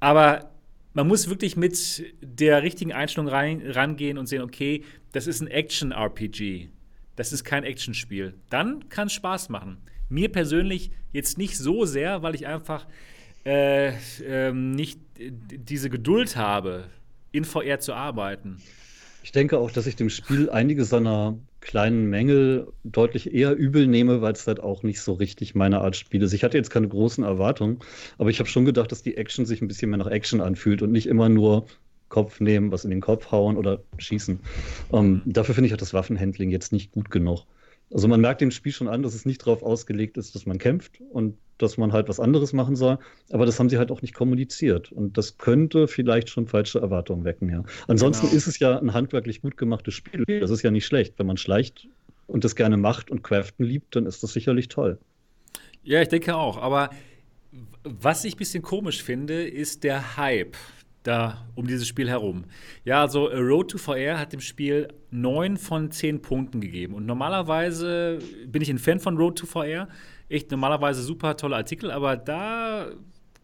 Aber 0.00 0.50
man 0.96 1.08
muss 1.08 1.28
wirklich 1.28 1.58
mit 1.58 2.04
der 2.22 2.62
richtigen 2.62 2.94
Einstellung 2.94 3.28
rein, 3.28 3.62
rangehen 3.66 4.16
und 4.16 4.26
sehen, 4.26 4.40
okay, 4.40 4.82
das 5.16 5.26
ist 5.26 5.40
ein 5.40 5.48
Action-RPG. 5.48 6.68
Das 7.16 7.32
ist 7.32 7.42
kein 7.42 7.64
Actionspiel. 7.64 8.34
Dann 8.50 8.90
kann 8.90 9.06
es 9.06 9.14
Spaß 9.14 9.48
machen. 9.48 9.78
Mir 10.10 10.30
persönlich 10.30 10.90
jetzt 11.10 11.38
nicht 11.38 11.56
so 11.56 11.86
sehr, 11.86 12.22
weil 12.22 12.34
ich 12.34 12.46
einfach 12.46 12.86
äh, 13.46 13.94
äh, 14.22 14.52
nicht 14.52 15.00
diese 15.18 15.88
Geduld 15.88 16.36
habe, 16.36 16.84
in 17.32 17.46
VR 17.46 17.80
zu 17.80 17.94
arbeiten. 17.94 18.58
Ich 19.22 19.32
denke 19.32 19.58
auch, 19.58 19.70
dass 19.70 19.86
ich 19.86 19.96
dem 19.96 20.10
Spiel 20.10 20.50
einige 20.50 20.84
seiner 20.84 21.38
kleinen 21.62 22.04
Mängel 22.10 22.68
deutlich 22.84 23.32
eher 23.32 23.56
übel 23.56 23.86
nehme, 23.86 24.20
weil 24.20 24.34
es 24.34 24.46
halt 24.46 24.60
auch 24.60 24.82
nicht 24.82 25.00
so 25.00 25.14
richtig 25.14 25.54
meine 25.54 25.80
Art 25.80 25.96
Spiel 25.96 26.22
ist. 26.22 26.34
Ich 26.34 26.44
hatte 26.44 26.58
jetzt 26.58 26.70
keine 26.70 26.88
großen 26.88 27.24
Erwartungen, 27.24 27.78
aber 28.18 28.28
ich 28.28 28.38
habe 28.38 28.50
schon 28.50 28.66
gedacht, 28.66 28.92
dass 28.92 29.02
die 29.02 29.16
Action 29.16 29.46
sich 29.46 29.62
ein 29.62 29.68
bisschen 29.68 29.88
mehr 29.88 29.98
nach 29.98 30.10
Action 30.10 30.42
anfühlt 30.42 30.82
und 30.82 30.92
nicht 30.92 31.06
immer 31.06 31.30
nur 31.30 31.66
Kopf 32.08 32.40
nehmen, 32.40 32.70
was 32.72 32.84
in 32.84 32.90
den 32.90 33.00
Kopf 33.00 33.30
hauen 33.30 33.56
oder 33.56 33.80
schießen. 33.98 34.40
Ähm, 34.92 35.22
dafür 35.24 35.54
finde 35.54 35.68
ich 35.68 35.74
auch 35.74 35.78
das 35.78 35.94
Waffenhandling 35.94 36.50
jetzt 36.50 36.72
nicht 36.72 36.92
gut 36.92 37.10
genug. 37.10 37.44
Also 37.92 38.08
man 38.08 38.20
merkt 38.20 38.40
dem 38.40 38.50
Spiel 38.50 38.72
schon 38.72 38.88
an, 38.88 39.02
dass 39.02 39.14
es 39.14 39.26
nicht 39.26 39.42
darauf 39.42 39.62
ausgelegt 39.62 40.16
ist, 40.16 40.34
dass 40.34 40.44
man 40.44 40.58
kämpft 40.58 41.00
und 41.12 41.36
dass 41.58 41.78
man 41.78 41.92
halt 41.92 42.08
was 42.08 42.18
anderes 42.18 42.52
machen 42.52 42.74
soll. 42.74 42.98
Aber 43.30 43.46
das 43.46 43.58
haben 43.58 43.68
sie 43.68 43.78
halt 43.78 43.90
auch 43.90 44.02
nicht 44.02 44.12
kommuniziert. 44.12 44.90
Und 44.90 45.16
das 45.16 45.38
könnte 45.38 45.86
vielleicht 45.86 46.28
schon 46.28 46.46
falsche 46.48 46.80
Erwartungen 46.80 47.24
wecken, 47.24 47.48
ja. 47.48 47.64
Ansonsten 47.86 48.26
genau. 48.26 48.36
ist 48.36 48.46
es 48.48 48.58
ja 48.58 48.78
ein 48.78 48.92
handwerklich 48.92 49.40
gut 49.40 49.56
gemachtes 49.56 49.94
Spiel. 49.94 50.24
Das 50.40 50.50
ist 50.50 50.62
ja 50.62 50.70
nicht 50.70 50.84
schlecht. 50.84 51.14
Wenn 51.18 51.26
man 51.26 51.36
schleicht 51.36 51.88
und 52.26 52.44
das 52.44 52.56
gerne 52.56 52.76
macht 52.76 53.10
und 53.10 53.22
Craften 53.22 53.64
liebt, 53.64 53.94
dann 53.94 54.06
ist 54.06 54.22
das 54.22 54.32
sicherlich 54.32 54.68
toll. 54.68 54.98
Ja, 55.84 56.02
ich 56.02 56.08
denke 56.08 56.34
auch. 56.34 56.58
Aber 56.58 56.90
was 57.84 58.24
ich 58.24 58.34
ein 58.34 58.38
bisschen 58.38 58.62
komisch 58.62 59.02
finde, 59.02 59.46
ist 59.46 59.84
der 59.84 60.16
Hype 60.16 60.56
da 61.06 61.46
um 61.54 61.66
dieses 61.66 61.86
Spiel 61.86 62.08
herum. 62.08 62.44
Ja, 62.84 63.02
also 63.02 63.26
Road 63.26 63.70
to 63.70 63.78
VR 63.78 64.18
hat 64.18 64.32
dem 64.32 64.40
Spiel 64.40 64.88
9 65.10 65.56
von 65.56 65.90
10 65.90 66.22
Punkten 66.22 66.60
gegeben. 66.60 66.94
Und 66.94 67.06
normalerweise 67.06 68.18
bin 68.46 68.62
ich 68.62 68.70
ein 68.70 68.78
Fan 68.78 69.00
von 69.00 69.16
Road 69.16 69.38
to 69.38 69.46
VR. 69.46 69.88
Echt 70.28 70.50
normalerweise 70.50 71.02
super 71.02 71.36
tolle 71.36 71.56
Artikel, 71.56 71.90
aber 71.90 72.16
da 72.16 72.90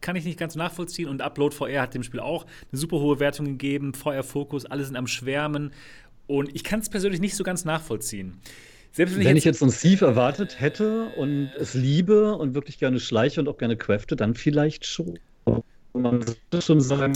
kann 0.01 0.17
ich 0.17 0.25
nicht 0.25 0.39
ganz 0.39 0.57
nachvollziehen. 0.57 1.09
Und 1.09 1.23
Upload 1.23 1.55
VR 1.55 1.83
hat 1.83 1.95
dem 1.95 2.03
Spiel 2.03 2.21
auch 2.21 2.45
eine 2.71 2.79
super 2.79 2.99
hohe 2.99 3.21
Wertung 3.21 3.47
gegeben. 3.47 3.95
VR 3.95 4.23
Fokus, 4.23 4.67
alle 4.67 4.85
sind 4.85 4.97
am 4.97 5.07
Schwärmen. 5.07 5.73
Und 6.27 6.55
ich 6.55 6.65
kann 6.65 6.81
es 6.81 6.89
persönlich 6.89 7.21
nicht 7.21 7.37
so 7.37 7.45
ganz 7.45 7.65
nachvollziehen. 7.65 8.41
Selbst 8.91 9.17
wenn, 9.17 9.25
wenn 9.25 9.37
ich, 9.37 9.45
jetzt, 9.45 9.57
ich 9.57 9.61
jetzt 9.63 9.81
so 9.81 9.87
ein 9.89 9.93
Thief 9.93 10.03
erwartet 10.03 10.61
hätte 10.61 11.07
und 11.17 11.51
es 11.59 11.73
liebe 11.73 12.37
und 12.37 12.55
wirklich 12.55 12.79
gerne 12.79 13.01
schleiche 13.01 13.41
und 13.41 13.49
auch 13.49 13.57
gerne 13.57 13.77
crafte, 13.77 14.17
dann 14.17 14.35
vielleicht 14.35 14.85
schon 14.85 15.19
man 15.93 16.23
sollte 16.23 16.63
schon 16.63 16.81
sagen, 16.81 17.13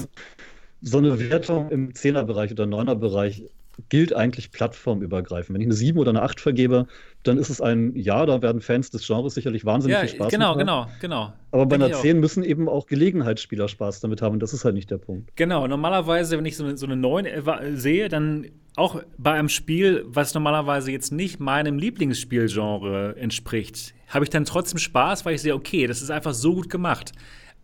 so 0.83 0.99
eine 0.99 1.19
Wertung 1.19 1.71
im 1.71 1.93
10er-Bereich 1.93 2.53
oder 2.53 2.65
9er-Bereich 2.65 3.45
gilt 3.89 4.15
eigentlich 4.15 4.53
plattformübergreifend. 4.53 5.55
Wenn 5.55 5.61
ich 5.61 5.67
eine 5.67 5.75
7 5.75 5.99
oder 5.99 6.11
eine 6.11 6.23
8 6.23 6.41
vergebe, 6.41 6.87
dann 7.23 7.39
ist 7.39 7.51
es 7.51 7.61
ein 7.61 7.95
Ja, 7.95 8.25
da 8.25 8.41
werden 8.41 8.61
Fans 8.61 8.91
des 8.91 9.07
Genres 9.07 9.35
sicherlich 9.35 9.65
wahnsinnig 9.65 9.95
ja, 9.95 10.01
viel 10.01 10.17
Spaß 10.17 10.31
genau, 10.31 10.55
mit 10.55 10.61
Genau, 10.61 10.85
genau, 10.85 10.93
genau. 11.01 11.33
Aber 11.51 11.67
bei 11.67 11.77
Denk 11.77 11.93
einer 11.93 12.03
10 12.03 12.21
müssen 12.21 12.43
eben 12.43 12.69
auch 12.69 12.87
Gelegenheitsspieler 12.87 13.69
Spaß 13.69 14.01
damit 14.01 14.23
haben 14.23 14.35
und 14.35 14.41
das 14.41 14.55
ist 14.55 14.65
halt 14.65 14.75
nicht 14.75 14.91
der 14.91 14.99
Punkt. 14.99 15.31
Genau, 15.37 15.67
normalerweise, 15.67 16.39
wenn 16.39 16.47
ich 16.47 16.57
so 16.57 16.65
eine, 16.65 16.77
so 16.77 16.87
eine 16.87 16.97
9 16.97 17.27
sehe, 17.75 18.09
dann 18.09 18.47
auch 18.77 19.03
bei 19.19 19.33
einem 19.33 19.49
Spiel, 19.49 20.05
was 20.07 20.35
normalerweise 20.35 20.91
jetzt 20.91 21.13
nicht 21.13 21.41
meinem 21.41 21.79
Lieblingsspielgenre 21.79 23.17
entspricht, 23.17 23.95
habe 24.09 24.25
ich 24.25 24.31
dann 24.31 24.45
trotzdem 24.45 24.79
Spaß, 24.79 25.25
weil 25.25 25.35
ich 25.35 25.43
sehe, 25.43 25.55
okay, 25.55 25.87
das 25.87 26.03
ist 26.03 26.11
einfach 26.11 26.35
so 26.35 26.55
gut 26.55 26.71
gemacht. 26.71 27.13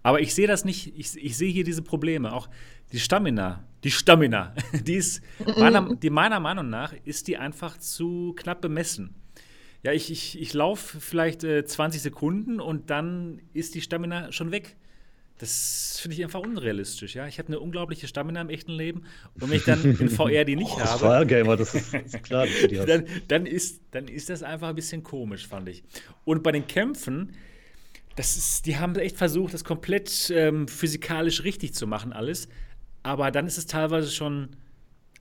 Aber 0.02 0.20
ich 0.20 0.34
sehe 0.34 0.46
das 0.46 0.64
nicht, 0.64 0.98
ich, 0.98 1.16
ich 1.16 1.36
sehe 1.36 1.52
hier 1.52 1.64
diese 1.64 1.82
Probleme. 1.82 2.32
Auch 2.32 2.48
die 2.92 3.00
Stamina, 3.00 3.64
Die 3.84 3.90
Stamina. 3.90 4.54
Die 4.84 4.94
ist, 4.94 5.22
meiner, 5.56 5.94
die 5.94 6.10
meiner 6.10 6.40
Meinung 6.40 6.68
nach, 6.68 6.92
ist 7.04 7.28
die 7.28 7.36
einfach 7.36 7.78
zu 7.78 8.34
knapp 8.36 8.60
bemessen. 8.60 9.14
Ja, 9.82 9.92
ich, 9.92 10.10
ich, 10.10 10.40
ich 10.40 10.52
laufe 10.54 11.00
vielleicht 11.00 11.42
äh, 11.42 11.64
20 11.64 12.02
Sekunden 12.02 12.60
und 12.60 12.90
dann 12.90 13.40
ist 13.52 13.74
die 13.74 13.80
Stamina 13.80 14.30
schon 14.30 14.52
weg. 14.52 14.76
Das 15.38 15.98
finde 16.00 16.16
ich 16.16 16.22
einfach 16.22 16.38
unrealistisch, 16.38 17.16
ja. 17.16 17.26
Ich 17.26 17.40
habe 17.40 17.48
eine 17.48 17.58
unglaubliche 17.58 18.06
Stamina 18.06 18.40
im 18.40 18.48
echten 18.48 18.70
Leben 18.70 19.02
und 19.34 19.50
wenn 19.50 19.56
ich 19.56 19.64
dann 19.64 19.82
in 19.82 20.08
VR 20.08 20.44
die 20.44 20.54
nicht 20.54 20.70
oh, 20.70 20.80
habe, 20.80 21.02
Wargamer, 21.02 21.56
das 21.56 21.74
ist, 21.74 21.92
das 21.92 22.14
ist 22.14 22.22
klar, 22.22 22.46
dann, 22.86 23.06
dann, 23.26 23.46
ist, 23.46 23.80
dann 23.90 24.06
ist 24.06 24.30
das 24.30 24.44
einfach 24.44 24.68
ein 24.68 24.76
bisschen 24.76 25.02
komisch, 25.02 25.48
fand 25.48 25.68
ich. 25.68 25.82
Und 26.24 26.44
bei 26.44 26.52
den 26.52 26.68
Kämpfen, 26.68 27.32
das 28.16 28.36
ist, 28.36 28.66
die 28.66 28.78
haben 28.78 28.94
echt 28.96 29.16
versucht, 29.16 29.54
das 29.54 29.64
komplett 29.64 30.30
ähm, 30.34 30.68
physikalisch 30.68 31.44
richtig 31.44 31.74
zu 31.74 31.86
machen, 31.86 32.12
alles. 32.12 32.48
Aber 33.02 33.30
dann 33.30 33.46
ist 33.46 33.58
es 33.58 33.66
teilweise 33.66 34.10
schon 34.10 34.50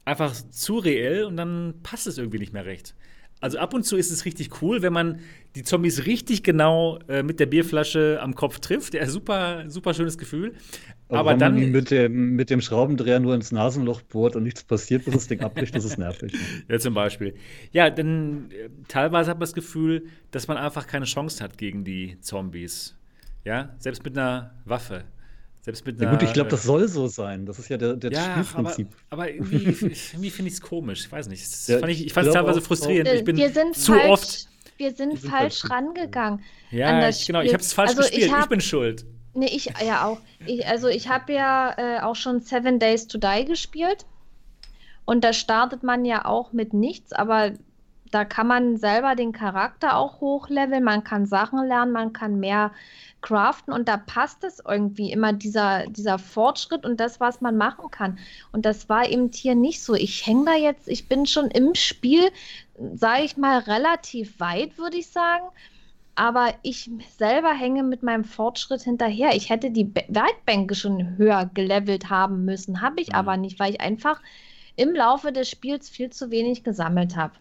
einfach 0.05 0.33
zu 0.51 0.77
reell 0.77 1.25
und 1.25 1.37
dann 1.37 1.75
passt 1.83 2.07
es 2.07 2.17
irgendwie 2.17 2.39
nicht 2.39 2.53
mehr 2.53 2.65
recht. 2.65 2.95
Also 3.41 3.57
ab 3.57 3.73
und 3.73 3.83
zu 3.83 3.97
ist 3.97 4.11
es 4.11 4.23
richtig 4.23 4.61
cool, 4.61 4.83
wenn 4.83 4.93
man 4.93 5.19
die 5.55 5.63
Zombies 5.63 6.05
richtig 6.05 6.43
genau 6.43 6.99
äh, 7.09 7.23
mit 7.23 7.39
der 7.39 7.47
Bierflasche 7.47 8.19
am 8.21 8.35
Kopf 8.35 8.59
trifft. 8.59 8.93
Ja, 8.93 9.07
super, 9.07 9.65
super 9.67 9.95
schönes 9.95 10.19
Gefühl. 10.19 10.53
Aber, 11.09 11.31
Aber 11.31 11.33
dann. 11.35 11.55
Man 11.55 11.71
mit 11.71 11.89
dem, 11.89 12.35
mit 12.35 12.51
dem 12.51 12.61
Schraubendreher 12.61 13.19
nur 13.19 13.33
ins 13.33 13.51
Nasenloch 13.51 14.01
bohrt 14.03 14.35
und 14.35 14.43
nichts 14.43 14.63
passiert, 14.63 15.05
bis 15.05 15.15
das 15.15 15.27
Ding 15.27 15.41
abbricht, 15.41 15.75
das 15.75 15.83
ist 15.83 15.97
nervig. 15.97 16.33
Ja, 16.69 16.77
zum 16.77 16.93
Beispiel. 16.93 17.33
Ja, 17.71 17.89
dann 17.89 18.51
äh, 18.51 18.69
teilweise 18.87 19.31
hat 19.31 19.37
man 19.37 19.41
das 19.41 19.53
Gefühl, 19.53 20.05
dass 20.29 20.47
man 20.47 20.57
einfach 20.57 20.85
keine 20.85 21.05
Chance 21.05 21.43
hat 21.43 21.57
gegen 21.57 21.83
die 21.83 22.17
Zombies. 22.21 22.95
Ja, 23.43 23.75
selbst 23.79 24.05
mit 24.05 24.15
einer 24.17 24.53
Waffe. 24.65 25.03
Selbst 25.61 25.85
mit 25.85 26.01
einer, 26.01 26.11
ja 26.11 26.17
gut, 26.17 26.27
ich 26.27 26.33
glaube, 26.33 26.49
das 26.49 26.63
soll 26.63 26.87
so 26.87 27.07
sein. 27.07 27.45
Das 27.45 27.59
ist 27.59 27.69
ja 27.69 27.77
der, 27.77 27.95
der 27.95 28.11
ja, 28.11 28.31
Spielprinzip. 28.31 28.87
Aber, 29.09 29.23
aber 29.23 29.33
irgendwie, 29.33 29.65
irgendwie 30.13 30.29
finde 30.31 30.49
ich 30.49 30.55
es 30.55 30.61
komisch. 30.61 31.01
Ich 31.05 31.11
weiß 31.11 31.27
nicht. 31.27 31.43
Ja, 31.67 31.77
fand 31.77 31.91
ich, 31.91 32.05
ich 32.05 32.13
fand 32.13 32.27
es 32.27 32.33
teilweise 32.33 32.61
frustrierend. 32.61 33.09
Ich 33.13 33.23
bin 33.23 33.37
zu 33.73 33.93
falsch, 33.93 34.09
oft. 34.09 34.47
Wir 34.77 34.91
sind, 34.95 35.21
wir 35.21 35.29
falsch, 35.29 35.61
falsch 35.61 35.71
rangegangen. 35.71 36.41
Ja, 36.71 37.07
ich, 37.07 37.27
genau. 37.27 37.41
Ich 37.41 37.53
habe 37.53 37.61
es 37.61 37.73
falsch 37.73 37.91
also 37.91 38.01
gespielt. 38.01 38.25
Ich, 38.25 38.31
hab, 38.33 38.43
ich, 38.43 38.49
bin 38.49 38.61
schuld. 38.61 39.05
Nee, 39.35 39.51
ich 39.53 39.71
ja 39.85 40.07
auch. 40.07 40.19
Ich, 40.47 40.65
also 40.65 40.87
ich 40.87 41.09
habe 41.09 41.31
ja 41.31 41.75
äh, 41.77 42.01
auch 42.01 42.15
schon 42.15 42.39
Seven 42.39 42.79
Days 42.79 43.07
to 43.07 43.19
Die 43.19 43.45
gespielt. 43.45 44.05
Und 45.05 45.23
da 45.23 45.31
startet 45.31 45.83
man 45.83 46.05
ja 46.05 46.25
auch 46.25 46.53
mit 46.53 46.73
nichts, 46.73 47.13
aber 47.13 47.51
da 48.11 48.25
kann 48.25 48.47
man 48.47 48.77
selber 48.77 49.15
den 49.15 49.31
Charakter 49.31 49.95
auch 49.95 50.21
hochleveln, 50.21 50.83
man 50.83 51.03
kann 51.03 51.25
Sachen 51.25 51.65
lernen, 51.67 51.91
man 51.91 52.13
kann 52.13 52.39
mehr 52.39 52.71
craften 53.21 53.73
und 53.73 53.87
da 53.87 53.97
passt 53.97 54.43
es 54.43 54.61
irgendwie 54.67 55.11
immer 55.11 55.33
dieser, 55.33 55.85
dieser 55.87 56.19
Fortschritt 56.19 56.85
und 56.85 56.99
das, 56.99 57.19
was 57.19 57.41
man 57.41 57.57
machen 57.57 57.89
kann. 57.91 58.17
Und 58.51 58.65
das 58.65 58.89
war 58.89 59.07
eben 59.07 59.31
hier 59.33 59.55
nicht 59.55 59.81
so. 59.81 59.93
Ich 59.93 60.25
hänge 60.25 60.45
da 60.45 60.55
jetzt, 60.55 60.87
ich 60.87 61.07
bin 61.07 61.25
schon 61.25 61.49
im 61.51 61.75
Spiel, 61.75 62.31
sage 62.93 63.23
ich 63.23 63.37
mal, 63.37 63.59
relativ 63.59 64.39
weit, 64.39 64.77
würde 64.77 64.97
ich 64.97 65.07
sagen. 65.07 65.45
Aber 66.15 66.53
ich 66.61 66.89
selber 67.17 67.53
hänge 67.53 67.83
mit 67.83 68.03
meinem 68.03 68.25
Fortschritt 68.25 68.81
hinterher. 68.81 69.33
Ich 69.33 69.49
hätte 69.49 69.71
die 69.71 69.89
Werkbänke 70.09 70.75
schon 70.75 71.17
höher 71.17 71.49
gelevelt 71.53 72.09
haben 72.09 72.43
müssen, 72.43 72.81
habe 72.81 73.01
ich 73.01 73.09
mhm. 73.09 73.15
aber 73.15 73.37
nicht, 73.37 73.59
weil 73.59 73.73
ich 73.73 73.81
einfach 73.81 74.21
im 74.75 74.93
Laufe 74.93 75.31
des 75.31 75.49
Spiels 75.49 75.89
viel 75.89 76.09
zu 76.09 76.31
wenig 76.31 76.63
gesammelt 76.63 77.15
habe. 77.15 77.33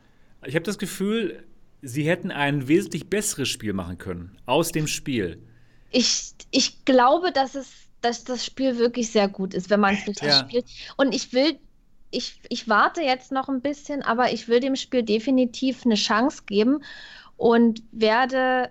Ich 0.46 0.54
habe 0.54 0.64
das 0.64 0.78
Gefühl, 0.78 1.44
sie 1.82 2.08
hätten 2.08 2.30
ein 2.30 2.68
wesentlich 2.68 3.08
besseres 3.08 3.48
Spiel 3.48 3.72
machen 3.72 3.98
können 3.98 4.36
aus 4.46 4.72
dem 4.72 4.86
Spiel 4.86 5.42
ich, 5.90 6.32
ich 6.50 6.84
glaube, 6.84 7.32
dass 7.32 7.54
es, 7.54 7.70
dass 8.00 8.24
das 8.24 8.44
Spiel 8.44 8.78
wirklich 8.78 9.10
sehr 9.10 9.28
gut 9.28 9.54
ist, 9.54 9.70
wenn 9.70 9.80
man 9.80 9.94
es 9.94 10.06
richtig 10.06 10.28
ja. 10.28 10.38
spielt. 10.38 10.66
Und 10.96 11.14
ich 11.14 11.32
will, 11.32 11.58
ich, 12.10 12.40
ich 12.48 12.68
warte 12.68 13.02
jetzt 13.02 13.32
noch 13.32 13.48
ein 13.48 13.60
bisschen, 13.60 14.02
aber 14.02 14.32
ich 14.32 14.48
will 14.48 14.60
dem 14.60 14.76
Spiel 14.76 15.02
definitiv 15.02 15.84
eine 15.84 15.96
Chance 15.96 16.42
geben 16.46 16.82
und 17.36 17.82
werde 17.92 18.70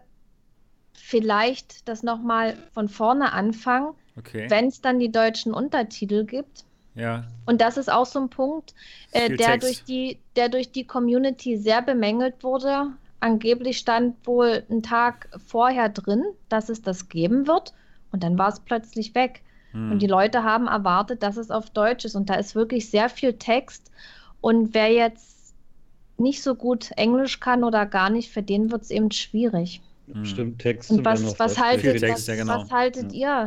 vielleicht 0.94 1.88
das 1.88 2.04
nochmal 2.04 2.58
von 2.74 2.88
vorne 2.88 3.32
anfangen, 3.34 3.94
okay. 4.18 4.46
wenn 4.50 4.68
es 4.68 4.82
dann 4.82 5.00
die 5.00 5.12
deutschen 5.12 5.54
Untertitel 5.54 6.26
gibt. 6.26 6.66
Ja. 6.96 7.26
Und 7.46 7.62
das 7.62 7.78
ist 7.78 7.92
auch 7.92 8.06
so 8.06 8.20
ein 8.20 8.30
Punkt, 8.30 8.74
äh, 9.12 9.36
der, 9.36 9.58
durch 9.58 9.84
die, 9.84 10.20
der 10.36 10.50
durch 10.50 10.72
die 10.72 10.86
Community 10.86 11.58
sehr 11.58 11.82
bemängelt 11.82 12.44
wurde 12.44 12.92
angeblich 13.20 13.78
stand 13.78 14.16
wohl 14.26 14.64
ein 14.70 14.84
Tag 14.84 15.30
vorher 15.46 15.90
drin, 15.90 16.24
dass 16.50 16.70
es 16.70 16.82
das 16.82 17.10
geben 17.10 17.48
wird. 17.48 17.74
Und 18.12 18.24
dann 18.24 18.38
war 18.38 18.50
es 18.50 18.60
plötzlich 18.60 19.16
weg. 19.16 19.42
Hm. 19.72 19.92
Und 19.92 20.02
die 20.02 20.08
Leute 20.08 20.44
haben 20.44 20.68
erwartet, 20.68 21.22
dass 21.24 21.38
es 21.38 21.52
auf 21.52 21.70
Deutsch 21.70 22.06
ist. 22.06 22.16
Und 22.16 22.30
da 22.30 22.36
ist 22.36 22.56
wirklich 22.56 22.90
sehr 22.90 23.10
viel 23.10 23.34
Text. 23.34 23.92
Und 24.42 24.74
wer 24.74 24.92
jetzt 24.92 25.54
nicht 26.18 26.42
so 26.42 26.56
gut 26.56 26.92
Englisch 26.98 27.40
kann 27.40 27.64
oder 27.64 27.86
gar 27.86 28.10
nicht, 28.10 28.32
für 28.32 28.44
den 28.44 28.72
wird 28.72 28.84
es 28.84 28.92
eben 28.92 29.12
schwierig. 29.12 29.82
Hm. 30.12 30.26
Stimmt, 30.26 30.60
Text. 30.60 30.92
Und 30.92 31.06
was, 31.06 31.40
was, 31.40 31.60
haltet, 31.60 32.00
Text, 32.00 32.14
was, 32.14 32.28
ja, 32.28 32.36
genau. 32.36 32.62
was 32.62 32.72
haltet 32.72 33.14
ja. 33.14 33.46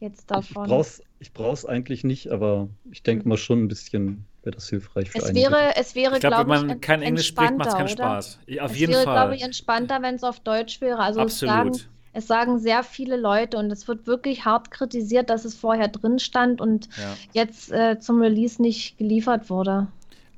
ihr 0.00 0.08
jetzt 0.08 0.30
davon? 0.30 0.84
Ich 1.18 1.32
brauche 1.32 1.54
es 1.54 1.64
eigentlich 1.64 2.04
nicht, 2.04 2.30
aber 2.30 2.68
ich 2.90 3.02
denke 3.02 3.28
mal 3.28 3.38
schon 3.38 3.64
ein 3.64 3.68
bisschen 3.68 4.26
wäre 4.44 4.54
das 4.54 4.68
hilfreich 4.68 5.10
für 5.10 5.18
es 5.18 5.34
wäre, 5.34 5.76
es 5.76 5.94
wäre, 5.94 6.18
glaube 6.18 6.44
glaub, 6.44 6.60
wenn 6.60 6.66
man 6.66 6.80
kein 6.80 7.02
Englisch 7.02 7.28
spricht, 7.28 7.56
macht 7.56 7.70
es 7.70 7.74
keinen 7.74 7.88
Spaß. 7.88 8.38
Auf 8.60 8.72
es 8.72 8.78
jeden 8.78 8.92
wäre, 8.92 9.04
Fall. 9.04 9.14
glaube 9.14 9.36
ich, 9.36 9.42
entspannter, 9.42 10.02
wenn 10.02 10.14
es 10.14 10.22
auf 10.22 10.40
Deutsch 10.40 10.80
wäre. 10.80 10.98
Also 10.98 11.20
Absolut. 11.20 11.54
Es 11.54 11.78
sagen, 11.78 11.90
es 12.12 12.26
sagen 12.26 12.58
sehr 12.58 12.82
viele 12.82 13.16
Leute 13.16 13.56
und 13.58 13.70
es 13.70 13.88
wird 13.88 14.06
wirklich 14.06 14.44
hart 14.44 14.70
kritisiert, 14.70 15.30
dass 15.30 15.44
es 15.44 15.54
vorher 15.54 15.88
drin 15.88 16.18
stand 16.18 16.60
und 16.60 16.88
ja. 16.96 17.16
jetzt 17.32 17.72
äh, 17.72 17.98
zum 17.98 18.20
Release 18.20 18.62
nicht 18.62 18.96
geliefert 18.98 19.50
wurde. 19.50 19.88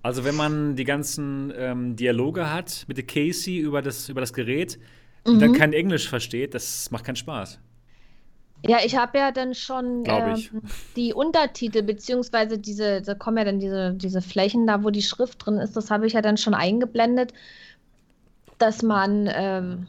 Also 0.02 0.24
wenn 0.24 0.36
man 0.36 0.76
die 0.76 0.84
ganzen 0.84 1.52
ähm, 1.56 1.96
Dialoge 1.96 2.50
hat 2.50 2.84
mit 2.86 2.96
der 2.96 3.04
Casey 3.06 3.58
über 3.58 3.82
das, 3.82 4.08
über 4.08 4.20
das 4.20 4.32
Gerät 4.32 4.78
mhm. 5.26 5.32
und 5.32 5.40
dann 5.40 5.52
kein 5.52 5.72
Englisch 5.72 6.08
versteht, 6.08 6.54
das 6.54 6.90
macht 6.90 7.04
keinen 7.04 7.16
Spaß. 7.16 7.58
Ja, 8.68 8.78
ich 8.84 8.96
habe 8.96 9.18
ja 9.18 9.32
dann 9.32 9.54
schon 9.54 10.04
ähm, 10.06 10.62
die 10.96 11.14
Untertitel, 11.14 11.82
beziehungsweise 11.82 12.58
diese, 12.58 13.02
da 13.02 13.14
kommen 13.14 13.38
ja 13.38 13.44
dann 13.44 13.60
diese, 13.60 13.92
diese 13.94 14.22
Flächen 14.22 14.66
da, 14.66 14.82
wo 14.82 14.90
die 14.90 15.02
Schrift 15.02 15.44
drin 15.44 15.58
ist, 15.58 15.76
das 15.76 15.90
habe 15.90 16.06
ich 16.06 16.14
ja 16.14 16.22
dann 16.22 16.36
schon 16.36 16.54
eingeblendet, 16.54 17.32
dass 18.58 18.82
man 18.82 19.28
ähm, 19.32 19.86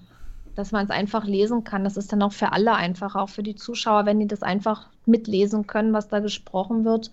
dass 0.58 0.72
man 0.72 0.84
es 0.84 0.90
einfach 0.90 1.24
lesen 1.26 1.64
kann. 1.64 1.84
Das 1.84 1.98
ist 1.98 2.12
dann 2.12 2.24
auch 2.24 2.34
für 2.34 2.52
alle 2.52 2.74
einfach, 2.74 3.16
auch 3.16 3.30
für 3.30 3.44
die 3.44 3.56
Zuschauer, 3.56 4.08
wenn 4.08 4.20
die 4.20 4.26
das 4.28 4.42
einfach 4.42 4.88
mitlesen 5.06 5.68
können, 5.68 5.94
was 5.94 6.08
da 6.08 6.20
gesprochen 6.20 6.84
wird. 6.84 7.12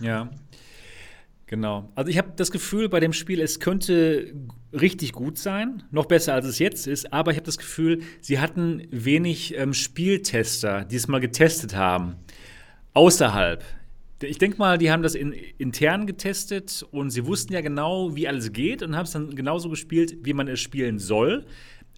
Ja. 0.00 0.28
Genau. 1.50 1.90
Also 1.96 2.08
ich 2.08 2.16
habe 2.16 2.30
das 2.36 2.52
Gefühl 2.52 2.88
bei 2.88 3.00
dem 3.00 3.12
Spiel, 3.12 3.40
es 3.40 3.58
könnte 3.58 4.32
richtig 4.72 5.12
gut 5.12 5.36
sein, 5.36 5.82
noch 5.90 6.06
besser 6.06 6.32
als 6.32 6.46
es 6.46 6.60
jetzt 6.60 6.86
ist, 6.86 7.12
aber 7.12 7.32
ich 7.32 7.38
habe 7.38 7.44
das 7.44 7.58
Gefühl, 7.58 8.02
sie 8.20 8.38
hatten 8.38 8.86
wenig 8.92 9.58
ähm, 9.58 9.74
Spieltester, 9.74 10.84
die 10.84 10.94
es 10.94 11.08
mal 11.08 11.18
getestet 11.18 11.74
haben, 11.74 12.14
außerhalb. 12.94 13.64
Ich 14.22 14.38
denke 14.38 14.58
mal, 14.58 14.78
die 14.78 14.92
haben 14.92 15.02
das 15.02 15.16
in, 15.16 15.32
intern 15.58 16.06
getestet 16.06 16.86
und 16.92 17.10
sie 17.10 17.26
wussten 17.26 17.52
ja 17.52 17.62
genau, 17.62 18.14
wie 18.14 18.28
alles 18.28 18.52
geht 18.52 18.84
und 18.84 18.94
haben 18.94 19.06
es 19.06 19.10
dann 19.10 19.34
genauso 19.34 19.70
gespielt, 19.70 20.18
wie 20.22 20.34
man 20.34 20.46
es 20.46 20.60
spielen 20.60 21.00
soll. 21.00 21.46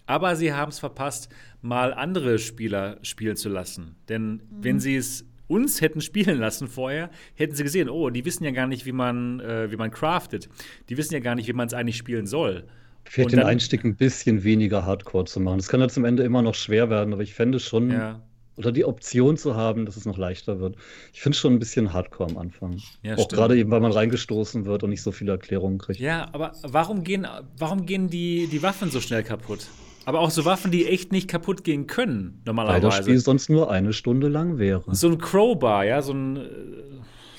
Aber 0.07 0.35
sie 0.35 0.51
haben 0.51 0.69
es 0.69 0.79
verpasst, 0.79 1.29
mal 1.61 1.93
andere 1.93 2.39
Spieler 2.39 2.97
spielen 3.03 3.35
zu 3.35 3.49
lassen. 3.49 3.97
Denn 4.09 4.31
mhm. 4.31 4.41
wenn 4.61 4.79
sie 4.79 4.95
es 4.95 5.25
uns 5.53 5.81
hätten 5.81 6.01
spielen 6.01 6.39
lassen 6.39 6.67
vorher, 6.67 7.09
hätten 7.35 7.55
sie 7.55 7.63
gesehen, 7.63 7.89
oh, 7.89 8.09
die 8.09 8.25
wissen 8.25 8.43
ja 8.43 8.51
gar 8.51 8.67
nicht, 8.67 8.85
wie 8.85 8.91
man, 8.91 9.39
äh, 9.39 9.71
wie 9.71 9.77
man 9.77 9.91
craftet. 9.91 10.49
Die 10.89 10.97
wissen 10.97 11.13
ja 11.13 11.19
gar 11.19 11.35
nicht, 11.35 11.47
wie 11.47 11.53
man 11.53 11.67
es 11.67 11.73
eigentlich 11.73 11.97
spielen 11.97 12.25
soll. 12.25 12.65
Vielleicht 13.05 13.33
den 13.33 13.43
Einstieg 13.43 13.83
ein 13.83 13.95
bisschen 13.95 14.43
weniger 14.43 14.85
hardcore 14.85 15.25
zu 15.25 15.39
machen. 15.39 15.57
Das 15.57 15.67
kann 15.67 15.81
ja 15.81 15.89
zum 15.89 16.05
Ende 16.05 16.23
immer 16.23 16.41
noch 16.41 16.55
schwer 16.55 16.89
werden, 16.89 17.13
aber 17.13 17.21
ich 17.21 17.33
fände 17.33 17.59
schon, 17.59 17.91
ja. 17.91 18.21
oder 18.55 18.71
die 18.71 18.85
Option 18.85 19.37
zu 19.37 19.55
haben, 19.55 19.85
dass 19.85 19.97
es 19.97 20.05
noch 20.05 20.17
leichter 20.17 20.59
wird. 20.59 20.77
Ich 21.11 21.21
finde 21.21 21.35
es 21.35 21.39
schon 21.39 21.53
ein 21.53 21.59
bisschen 21.59 21.93
hardcore 21.93 22.31
am 22.31 22.37
Anfang. 22.37 22.81
Ja, 23.01 23.15
Auch 23.17 23.27
gerade 23.27 23.57
eben, 23.57 23.69
weil 23.71 23.81
man 23.81 23.91
reingestoßen 23.91 24.65
wird 24.65 24.83
und 24.83 24.89
nicht 24.89 25.03
so 25.03 25.11
viele 25.11 25.33
Erklärungen 25.33 25.77
kriegt. 25.77 25.99
Ja, 25.99 26.29
aber 26.31 26.53
warum 26.63 27.03
gehen, 27.03 27.27
warum 27.57 27.85
gehen 27.85 28.09
die, 28.09 28.47
die 28.47 28.63
Waffen 28.63 28.89
so 28.89 29.01
schnell 29.01 29.23
kaputt? 29.23 29.67
Aber 30.05 30.19
auch 30.19 30.31
so 30.31 30.45
Waffen, 30.45 30.71
die 30.71 30.87
echt 30.87 31.11
nicht 31.11 31.27
kaputt 31.27 31.63
gehen 31.63 31.87
können, 31.87 32.41
normalerweise. 32.45 32.83
Weil 32.83 32.89
das 32.89 32.97
Spiel 32.97 33.19
sonst 33.19 33.49
nur 33.49 33.71
eine 33.71 33.93
Stunde 33.93 34.27
lang 34.27 34.57
wäre. 34.57 34.83
So 34.93 35.07
ein 35.09 35.17
Crowbar, 35.17 35.85
ja, 35.85 36.01
so 36.01 36.13
ein. 36.13 36.37
Äh, 36.37 36.49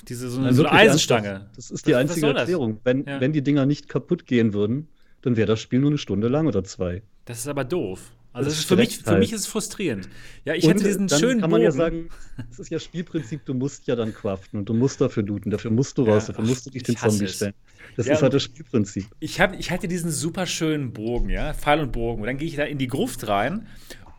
diese, 0.08 0.28
so, 0.28 0.40
eine, 0.40 0.52
so 0.52 0.64
eine 0.64 0.72
Eisenstange. 0.72 1.48
Das 1.56 1.70
ist 1.70 1.86
die 1.86 1.92
was, 1.92 1.98
einzige 2.00 2.28
was 2.28 2.36
Erklärung. 2.36 2.78
Wenn, 2.84 3.04
ja. 3.06 3.20
wenn 3.20 3.32
die 3.32 3.42
Dinger 3.42 3.64
nicht 3.64 3.88
kaputt 3.88 4.26
gehen 4.26 4.52
würden, 4.52 4.88
dann 5.22 5.36
wäre 5.36 5.46
das 5.46 5.60
Spiel 5.60 5.80
nur 5.80 5.90
eine 5.90 5.98
Stunde 5.98 6.28
lang 6.28 6.46
oder 6.46 6.62
zwei. 6.64 7.02
Das 7.24 7.38
ist 7.38 7.48
aber 7.48 7.64
doof. 7.64 8.12
Also 8.34 8.50
das 8.50 8.58
ist 8.58 8.66
für, 8.66 8.74
mich, 8.74 8.98
für 8.98 9.06
halt. 9.06 9.20
mich 9.20 9.32
ist 9.32 9.42
es 9.42 9.46
frustrierend. 9.46 10.08
Ja, 10.44 10.54
ich 10.54 10.64
und 10.64 10.70
hätte 10.70 10.82
diesen 10.82 11.06
dann 11.06 11.20
schönen 11.20 11.40
kann 11.40 11.50
man 11.50 11.60
Bogen. 11.60 11.64
ja 11.64 11.70
sagen, 11.70 12.08
es 12.50 12.58
ist 12.58 12.68
ja 12.68 12.80
Spielprinzip, 12.80 13.44
du 13.44 13.54
musst 13.54 13.86
ja 13.86 13.94
dann 13.94 14.12
craften 14.12 14.58
und 14.58 14.68
du 14.68 14.74
musst 14.74 15.00
dafür 15.00 15.22
looten, 15.22 15.50
dafür 15.50 15.70
musst 15.70 15.96
du 15.98 16.02
raus, 16.02 16.26
ja, 16.26 16.32
dafür 16.32 16.44
musst 16.44 16.66
du 16.66 16.70
dich 16.70 16.82
den 16.82 16.96
Zombie 16.96 17.28
stellen. 17.28 17.54
Das 17.96 18.06
ja, 18.06 18.14
ist 18.14 18.22
halt 18.22 18.34
das 18.34 18.42
Spielprinzip. 18.42 19.06
Ich, 19.20 19.40
hab, 19.40 19.56
ich 19.56 19.70
hatte 19.70 19.86
diesen 19.86 20.10
super 20.10 20.46
schönen 20.46 20.92
Bogen, 20.92 21.30
ja, 21.30 21.54
Pfeil 21.54 21.78
und 21.78 21.92
Bogen. 21.92 22.22
Und 22.22 22.26
dann 22.26 22.36
gehe 22.36 22.48
ich 22.48 22.56
da 22.56 22.64
in 22.64 22.78
die 22.78 22.88
Gruft 22.88 23.28
rein 23.28 23.68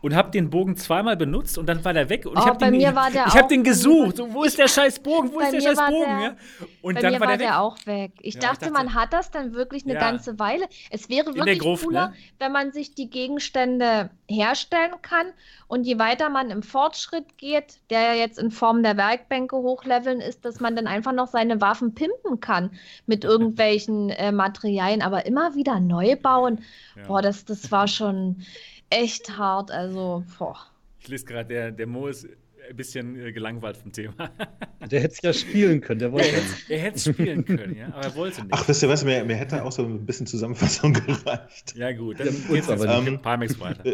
und 0.06 0.14
habe 0.14 0.30
den 0.30 0.50
Bogen 0.50 0.76
zweimal 0.76 1.16
benutzt 1.16 1.58
und 1.58 1.66
dann 1.66 1.84
war 1.84 1.92
der 1.92 2.08
weg 2.08 2.26
und 2.26 2.36
oh, 2.36 2.40
ich 2.40 2.46
habe 2.46 2.58
den, 2.58 2.74
ich, 2.74 2.82
ich 2.82 3.34
hab 3.34 3.48
den 3.48 3.64
gesucht. 3.64 4.20
Wo 4.20 4.44
ist 4.44 4.56
der 4.56 4.68
scheiß 4.68 5.00
Bogen? 5.00 5.32
Wo 5.32 5.40
ist 5.40 5.52
der 5.52 5.60
scheiß 5.60 5.78
Bogen? 5.90 6.18
Der, 6.18 6.20
ja? 6.20 6.36
Und 6.80 6.94
bei 6.94 7.00
dann 7.00 7.12
mir 7.12 7.20
war, 7.20 7.26
der, 7.26 7.38
der 7.38 7.60
auch 7.60 7.76
weg. 7.86 8.12
Ich, 8.20 8.34
ja, 8.34 8.40
dachte, 8.40 8.66
ich 8.66 8.70
dachte, 8.70 8.72
man 8.72 8.94
hat 8.94 9.12
das 9.12 9.32
dann 9.32 9.52
wirklich 9.52 9.82
eine 9.82 9.94
ja. 9.94 10.00
ganze 10.00 10.38
Weile. 10.38 10.66
Es 10.90 11.08
wäre 11.08 11.34
wirklich 11.34 11.58
Gruft, 11.58 11.82
cooler, 11.82 12.10
ne? 12.10 12.14
wenn 12.38 12.52
man 12.52 12.70
sich 12.70 12.94
die 12.94 13.10
Gegenstände 13.10 14.10
herstellen 14.28 14.92
kann 15.02 15.26
und 15.66 15.88
je 15.88 15.98
weiter 15.98 16.28
man 16.28 16.50
im 16.50 16.62
Fortschritt 16.62 17.36
geht, 17.36 17.80
der 17.90 18.02
ja 18.02 18.14
jetzt 18.14 18.38
in 18.38 18.52
Form 18.52 18.84
der 18.84 18.96
Werkbänke 18.96 19.56
hochleveln 19.56 20.20
ist, 20.20 20.44
dass 20.44 20.60
man 20.60 20.76
dann 20.76 20.86
einfach 20.86 21.12
noch 21.12 21.26
seine 21.26 21.60
Waffen 21.60 21.96
pimpen 21.96 22.38
kann 22.38 22.70
mit 23.06 23.24
irgendwelchen 23.24 24.10
äh, 24.10 24.30
Materialien, 24.30 25.02
aber 25.02 25.26
immer 25.26 25.56
wieder 25.56 25.80
neu 25.80 26.14
bauen. 26.14 26.60
Boah, 27.08 27.22
das, 27.22 27.44
das 27.44 27.72
war 27.72 27.88
schon 27.88 28.44
echt 28.90 29.36
hart. 29.36 29.70
Also, 29.70 30.24
boah. 30.38 30.56
Ich 31.00 31.08
lese 31.08 31.24
gerade, 31.24 31.48
der, 31.48 31.70
der 31.70 31.86
Mo 31.86 32.08
ist 32.08 32.26
ein 32.68 32.76
bisschen 32.76 33.18
äh, 33.18 33.32
gelangweilt 33.32 33.76
vom 33.76 33.92
Thema. 33.92 34.14
Der 34.90 35.00
hätte 35.00 35.14
es 35.14 35.22
ja 35.22 35.32
spielen 35.32 35.80
können. 35.80 36.00
Der 36.00 36.12
wollte 36.12 36.28
er 36.68 36.78
hätte 36.78 36.96
es 36.96 37.04
spielen 37.04 37.44
können, 37.44 37.76
ja, 37.76 37.86
aber 37.88 38.04
er 38.04 38.14
wollte 38.14 38.42
nicht. 38.42 38.52
Ach, 38.52 38.68
wisst 38.68 38.82
ihr 38.82 38.88
was? 38.88 39.04
Mir, 39.04 39.24
mir 39.24 39.34
hätte 39.34 39.64
auch 39.64 39.72
so 39.72 39.82
ein 39.82 40.04
bisschen 40.04 40.26
Zusammenfassung 40.26 40.92
gereicht. 41.06 41.74
Ja, 41.74 41.92
gut. 41.92 42.20
Dann 42.20 42.28
geht's 42.48 42.68
aber 42.68 42.86
ähm, 42.86 43.06
ein 43.06 43.22
paar 43.22 43.40
weiter. 43.40 43.84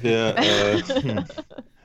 Wir, 0.00 0.36
äh, 0.36 0.82
hm. 0.82 1.24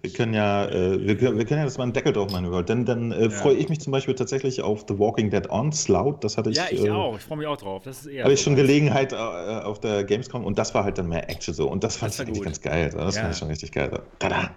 Wir 0.00 0.12
können 0.12 0.34
ja, 0.34 0.66
äh, 0.66 1.00
wir, 1.00 1.20
wir, 1.20 1.44
können 1.44 1.60
ja 1.60 1.64
das 1.64 1.78
mal 1.78 1.84
einen 1.84 1.92
Deckel 1.92 2.12
drauf 2.12 2.30
machen, 2.30 2.46
überall. 2.46 2.64
Denn 2.64 2.84
dann 2.84 3.12
äh, 3.12 3.24
ja. 3.24 3.30
freue 3.30 3.54
ich 3.54 3.68
mich 3.68 3.80
zum 3.80 3.92
Beispiel 3.92 4.14
tatsächlich 4.14 4.62
auf 4.62 4.84
The 4.88 4.98
Walking 4.98 5.30
Dead 5.30 5.48
Onslaught. 5.50 6.22
Das 6.24 6.36
hatte 6.36 6.50
ich. 6.50 6.56
Ja, 6.56 6.64
ich 6.70 6.84
äh, 6.84 6.90
auch. 6.90 7.16
Ich 7.16 7.22
freue 7.22 7.38
mich 7.38 7.46
auch 7.46 7.56
drauf. 7.56 7.82
Das 7.84 8.00
ist 8.00 8.06
eher. 8.06 8.24
Habe 8.24 8.34
ich 8.34 8.40
schon 8.40 8.56
Gelegenheit 8.56 9.12
äh, 9.12 9.16
auf 9.16 9.80
der 9.80 10.04
Gamescom 10.04 10.44
und 10.44 10.58
das 10.58 10.74
war 10.74 10.84
halt 10.84 10.98
dann 10.98 11.08
mehr 11.08 11.28
Action 11.28 11.54
so. 11.54 11.68
Und 11.68 11.84
das 11.84 11.96
fand 11.96 12.12
das 12.12 12.20
ich 12.20 12.26
eigentlich 12.26 12.42
ganz 12.42 12.60
geil. 12.60 12.90
Das 12.94 13.14
ja. 13.14 13.22
fand 13.22 13.34
ich 13.34 13.38
schon 13.38 13.48
richtig 13.48 13.72
geil. 13.72 14.00
Tada! 14.18 14.50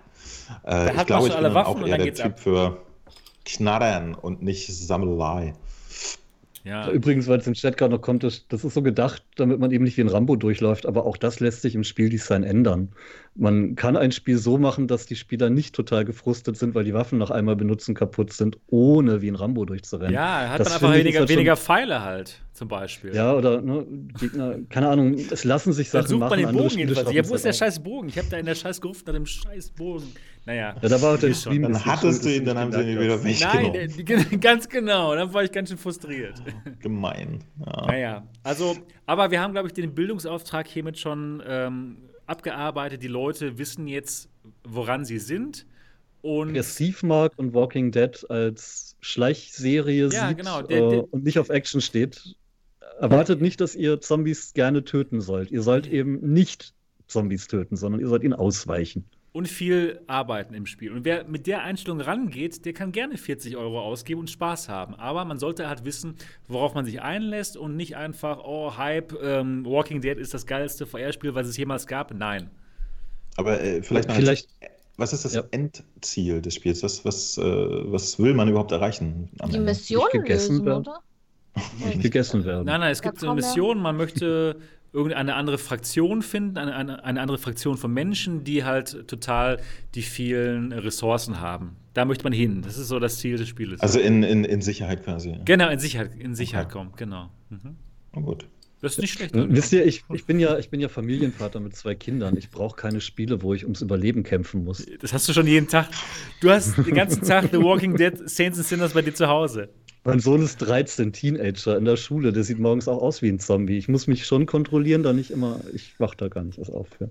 Da 0.63 0.87
ich 0.87 1.05
glaube, 1.05 1.27
ich 1.27 1.33
bin 1.33 1.43
dann 1.43 1.57
auch 1.57 1.85
eher 1.85 1.97
der 1.97 2.13
Typ 2.13 2.25
ab. 2.25 2.39
für 2.39 2.77
Knarren 3.45 4.15
und 4.15 4.43
nicht 4.43 4.67
Sammelei. 4.67 5.53
Ja. 6.65 6.89
Übrigens, 6.89 7.27
weil 7.27 7.37
es 7.37 7.45
im 7.45 7.53
Chat 7.53 7.77
gerade 7.77 7.93
noch 7.93 8.01
kommt, 8.01 8.23
das, 8.23 8.47
das, 8.47 8.65
ist 8.65 8.73
so 8.73 8.81
gedacht, 8.81 9.23
damit 9.35 9.59
man 9.59 9.69
eben 9.69 9.83
nicht 9.83 9.97
wie 9.97 10.01
ein 10.01 10.09
Rambo 10.09 10.35
durchläuft, 10.35 10.87
aber 10.87 11.05
auch 11.05 11.15
das 11.15 11.39
lässt 11.39 11.61
sich 11.61 11.75
im 11.75 11.83
Spieldesign 11.83 12.43
ändern. 12.43 12.89
Man 13.35 13.75
kann 13.75 13.95
ein 13.95 14.11
Spiel 14.11 14.39
so 14.39 14.57
machen, 14.57 14.87
dass 14.87 15.05
die 15.05 15.15
Spieler 15.15 15.51
nicht 15.51 15.75
total 15.75 16.05
gefrustet 16.05 16.57
sind, 16.57 16.73
weil 16.73 16.83
die 16.83 16.95
Waffen 16.95 17.19
nach 17.19 17.29
einmal 17.29 17.55
benutzen 17.55 17.93
kaputt 17.93 18.33
sind, 18.33 18.57
ohne 18.65 19.21
wie 19.21 19.27
ein 19.27 19.35
Rambo 19.35 19.65
durchzurennen. 19.65 20.11
Ja, 20.11 20.49
hat 20.49 20.59
das 20.59 20.69
man 20.69 20.75
einfach 20.75 20.93
weniger, 20.95 21.19
halt 21.19 21.29
weniger 21.29 21.55
Pfeile 21.55 22.01
halt, 22.01 22.41
zum 22.53 22.67
Beispiel. 22.67 23.13
Ja, 23.13 23.35
oder 23.35 23.61
ne, 23.61 23.85
Gegner, 24.19 24.55
keine 24.69 24.89
Ahnung, 24.89 25.13
es 25.13 25.43
lassen 25.43 25.71
sich 25.71 25.91
Sachen 25.91 26.01
Dann 26.01 26.09
sucht 26.09 26.19
machen. 26.21 26.41
Man 26.41 26.53
den 26.53 26.63
Bogen 26.63 26.79
jedenfalls. 26.79 27.11
Ja, 27.13 27.29
wo 27.29 27.35
ist 27.35 27.45
der 27.45 27.53
scheiß 27.53 27.83
Bogen? 27.83 28.09
Ich 28.09 28.17
habe 28.17 28.27
da 28.31 28.37
in 28.37 28.45
der 28.47 28.55
scheiß 28.55 28.81
Gruft 28.81 29.05
nach 29.05 29.13
dem 29.13 29.27
scheiß 29.27 29.69
Bogen. 29.69 30.11
Naja. 30.45 30.75
Ja, 30.79 30.89
da 30.89 31.01
war 31.01 31.17
der 31.17 31.33
Stream. 31.33 31.63
Dann 31.63 31.85
hattest 31.85 32.23
du 32.23 32.29
ihn, 32.29 32.45
dann 32.45 32.57
haben 32.57 32.71
sie 32.71 32.81
ihn 32.81 32.99
wieder 32.99 33.23
weggenommen. 33.23 33.91
Nein, 34.05 34.39
ganz 34.39 34.69
genau. 34.69 35.15
Dann 35.15 35.33
war 35.33 35.43
ich 35.43 35.51
ganz 35.51 35.69
schön 35.69 35.77
frustriert. 35.77 36.41
Gemein. 36.79 37.43
Ja. 37.65 37.85
Naja, 37.87 38.27
also, 38.43 38.77
aber 39.07 39.31
wir 39.31 39.41
haben, 39.41 39.53
glaube 39.53 39.67
ich, 39.67 39.73
den 39.73 39.95
Bildungsauftrag 39.95 40.67
hiermit 40.67 40.99
schon 40.99 41.41
ähm, 41.47 41.97
abgearbeitet. 42.27 43.01
Die 43.01 43.07
Leute 43.07 43.57
wissen 43.57 43.87
jetzt, 43.87 44.29
woran 44.63 45.03
sie 45.03 45.17
sind. 45.17 45.65
Und 46.21 46.53
Wer 46.53 46.63
Thiefmark 46.63 47.33
und 47.37 47.53
Walking 47.53 47.91
Dead 47.91 48.25
als 48.29 48.95
Schleichserie 49.01 50.09
ja, 50.09 50.27
sieht 50.27 50.37
genau. 50.37 50.61
der, 50.61 50.89
der, 50.89 50.99
äh, 50.99 51.01
und 51.09 51.23
nicht 51.23 51.39
auf 51.39 51.49
Action 51.49 51.81
steht, 51.81 52.35
erwartet 52.99 53.41
nicht, 53.41 53.61
dass 53.61 53.75
ihr 53.75 53.99
Zombies 53.99 54.53
gerne 54.53 54.83
töten 54.83 55.21
sollt. 55.21 55.51
Ihr 55.51 55.63
sollt 55.63 55.87
eben 55.87 56.33
nicht 56.33 56.73
Zombies 57.07 57.47
töten, 57.47 57.75
sondern 57.75 58.01
ihr 58.01 58.07
sollt 58.07 58.23
ihnen 58.23 58.33
ausweichen 58.33 59.05
und 59.35 59.49
viel 59.49 59.99
arbeiten 60.07 60.53
im 60.53 60.65
Spiel. 60.65 60.93
Und 60.93 61.03
wer 61.03 61.25
mit 61.25 61.45
der 61.45 61.61
Einstellung 61.61 61.99
rangeht, 61.99 62.63
der 62.63 62.71
kann 62.71 62.93
gerne 62.93 63.17
40 63.17 63.57
Euro 63.57 63.81
ausgeben 63.81 64.21
und 64.21 64.29
Spaß 64.29 64.69
haben. 64.69 64.95
Aber 64.95 65.25
man 65.25 65.39
sollte 65.39 65.67
halt 65.67 65.83
wissen, 65.83 66.15
worauf 66.47 66.73
man 66.73 66.85
sich 66.85 67.01
einlässt 67.01 67.57
und 67.57 67.75
nicht 67.75 67.97
einfach, 67.97 68.39
oh, 68.45 68.77
Hype, 68.77 69.13
ähm, 69.21 69.65
Walking 69.65 69.99
Dead 69.99 70.17
ist 70.17 70.33
das 70.33 70.45
geilste 70.45 70.85
VR-Spiel, 70.85 71.35
was 71.35 71.47
es 71.47 71.57
jemals 71.57 71.85
gab. 71.85 72.13
Nein. 72.13 72.49
Aber 73.35 73.59
äh, 73.59 73.83
vielleicht 73.83 74.07
mal. 74.07 74.15
Vielleicht, 74.15 74.47
was 74.95 75.11
ist 75.11 75.25
das 75.25 75.33
ja. 75.33 75.43
Endziel 75.51 76.41
des 76.41 76.55
Spiels? 76.55 76.81
Was, 76.81 77.03
was, 77.03 77.37
äh, 77.37 77.43
was 77.43 78.17
will 78.17 78.33
man 78.33 78.47
überhaupt 78.47 78.71
erreichen? 78.71 79.29
Die 79.51 79.59
Mission 79.59 80.07
lösen, 80.13 80.61
oder? 80.61 81.01
Nicht 81.85 82.03
gegessen 82.03 82.45
werden. 82.45 82.67
Nein, 82.67 82.79
nein, 82.79 82.91
es 82.93 83.01
gibt 83.01 83.21
eine 83.21 83.35
Mission, 83.35 83.81
man 83.81 83.97
möchte 83.97 84.61
irgendeine 84.95 85.35
andere 85.35 85.57
Fraktion 85.57 86.21
finden, 86.21 86.57
eine, 86.57 86.73
eine, 86.73 87.03
eine, 87.03 87.21
andere 87.21 87.37
Fraktion 87.37 87.77
von 87.77 87.93
Menschen, 87.93 88.45
die 88.45 88.63
halt 88.63 89.07
total 89.07 89.59
die 89.93 90.01
vielen 90.01 90.71
Ressourcen 90.71 91.41
haben. 91.41 91.75
Da 91.93 92.05
möchte 92.05 92.23
man 92.23 92.33
hin. 92.33 92.61
Das 92.63 92.77
ist 92.77 92.87
so 92.87 92.99
das 92.99 93.19
Ziel 93.19 93.37
des 93.37 93.49
Spieles. 93.49 93.81
Also 93.81 93.99
in, 93.99 94.23
in, 94.23 94.45
in 94.45 94.61
Sicherheit 94.61 95.03
quasi. 95.03 95.37
Genau, 95.43 95.69
in 95.69 95.79
Sicherheit, 95.79 96.11
in 96.17 96.33
Sicherheit 96.33 96.67
okay. 96.67 96.73
kommen, 96.73 96.93
genau. 96.95 97.29
Mhm. 97.49 97.75
Na 98.13 98.21
gut. 98.21 98.47
Das 98.81 98.93
ist 98.93 98.99
nicht 98.99 99.13
schlecht. 99.13 99.31
Wisst 99.33 99.73
ihr, 99.73 99.85
ich, 99.85 100.03
ich, 100.13 100.25
bin 100.25 100.39
ja, 100.39 100.57
ich 100.57 100.69
bin 100.69 100.79
ja 100.79 100.89
Familienvater 100.89 101.59
mit 101.59 101.75
zwei 101.75 101.95
Kindern. 101.95 102.37
Ich 102.37 102.51
brauche 102.51 102.75
keine 102.75 103.01
Spiele, 103.01 103.41
wo 103.41 103.53
ich 103.53 103.63
ums 103.63 103.81
Überleben 103.81 104.23
kämpfen 104.23 104.63
muss. 104.63 104.85
Das 105.01 105.11
hast 105.11 105.27
du 105.27 105.33
schon 105.33 105.47
jeden 105.47 105.67
Tag. 105.67 105.87
Du 106.39 106.51
hast 106.51 106.77
den 106.77 106.93
ganzen 106.93 107.23
Tag 107.23 107.49
The 107.51 107.57
Walking 107.57 107.95
Dead 107.95 108.29
Saints 108.29 108.59
and 108.59 108.67
Sinners 108.67 108.93
bei 108.93 109.01
dir 109.01 109.13
zu 109.13 109.27
Hause. 109.27 109.69
Mein 110.05 110.19
Sohn 110.19 110.43
ist 110.43 110.57
13, 110.57 111.13
Teenager 111.13 111.77
in 111.77 111.85
der 111.85 111.97
Schule. 111.97 112.31
Der 112.31 112.43
sieht 112.43 112.59
morgens 112.59 112.87
auch 112.87 113.01
aus 113.01 113.23
wie 113.23 113.29
ein 113.29 113.39
Zombie. 113.39 113.77
Ich 113.77 113.87
muss 113.87 114.05
mich 114.05 114.25
schon 114.25 114.45
kontrollieren, 114.45 115.01
da 115.01 115.13
nicht 115.13 115.31
immer. 115.31 115.59
Ich 115.73 115.99
wach 115.99 116.13
da 116.13 116.27
gar 116.27 116.43
nicht 116.43 116.59
erst 116.59 116.71
auf. 116.71 116.87
Ja. 116.99 117.07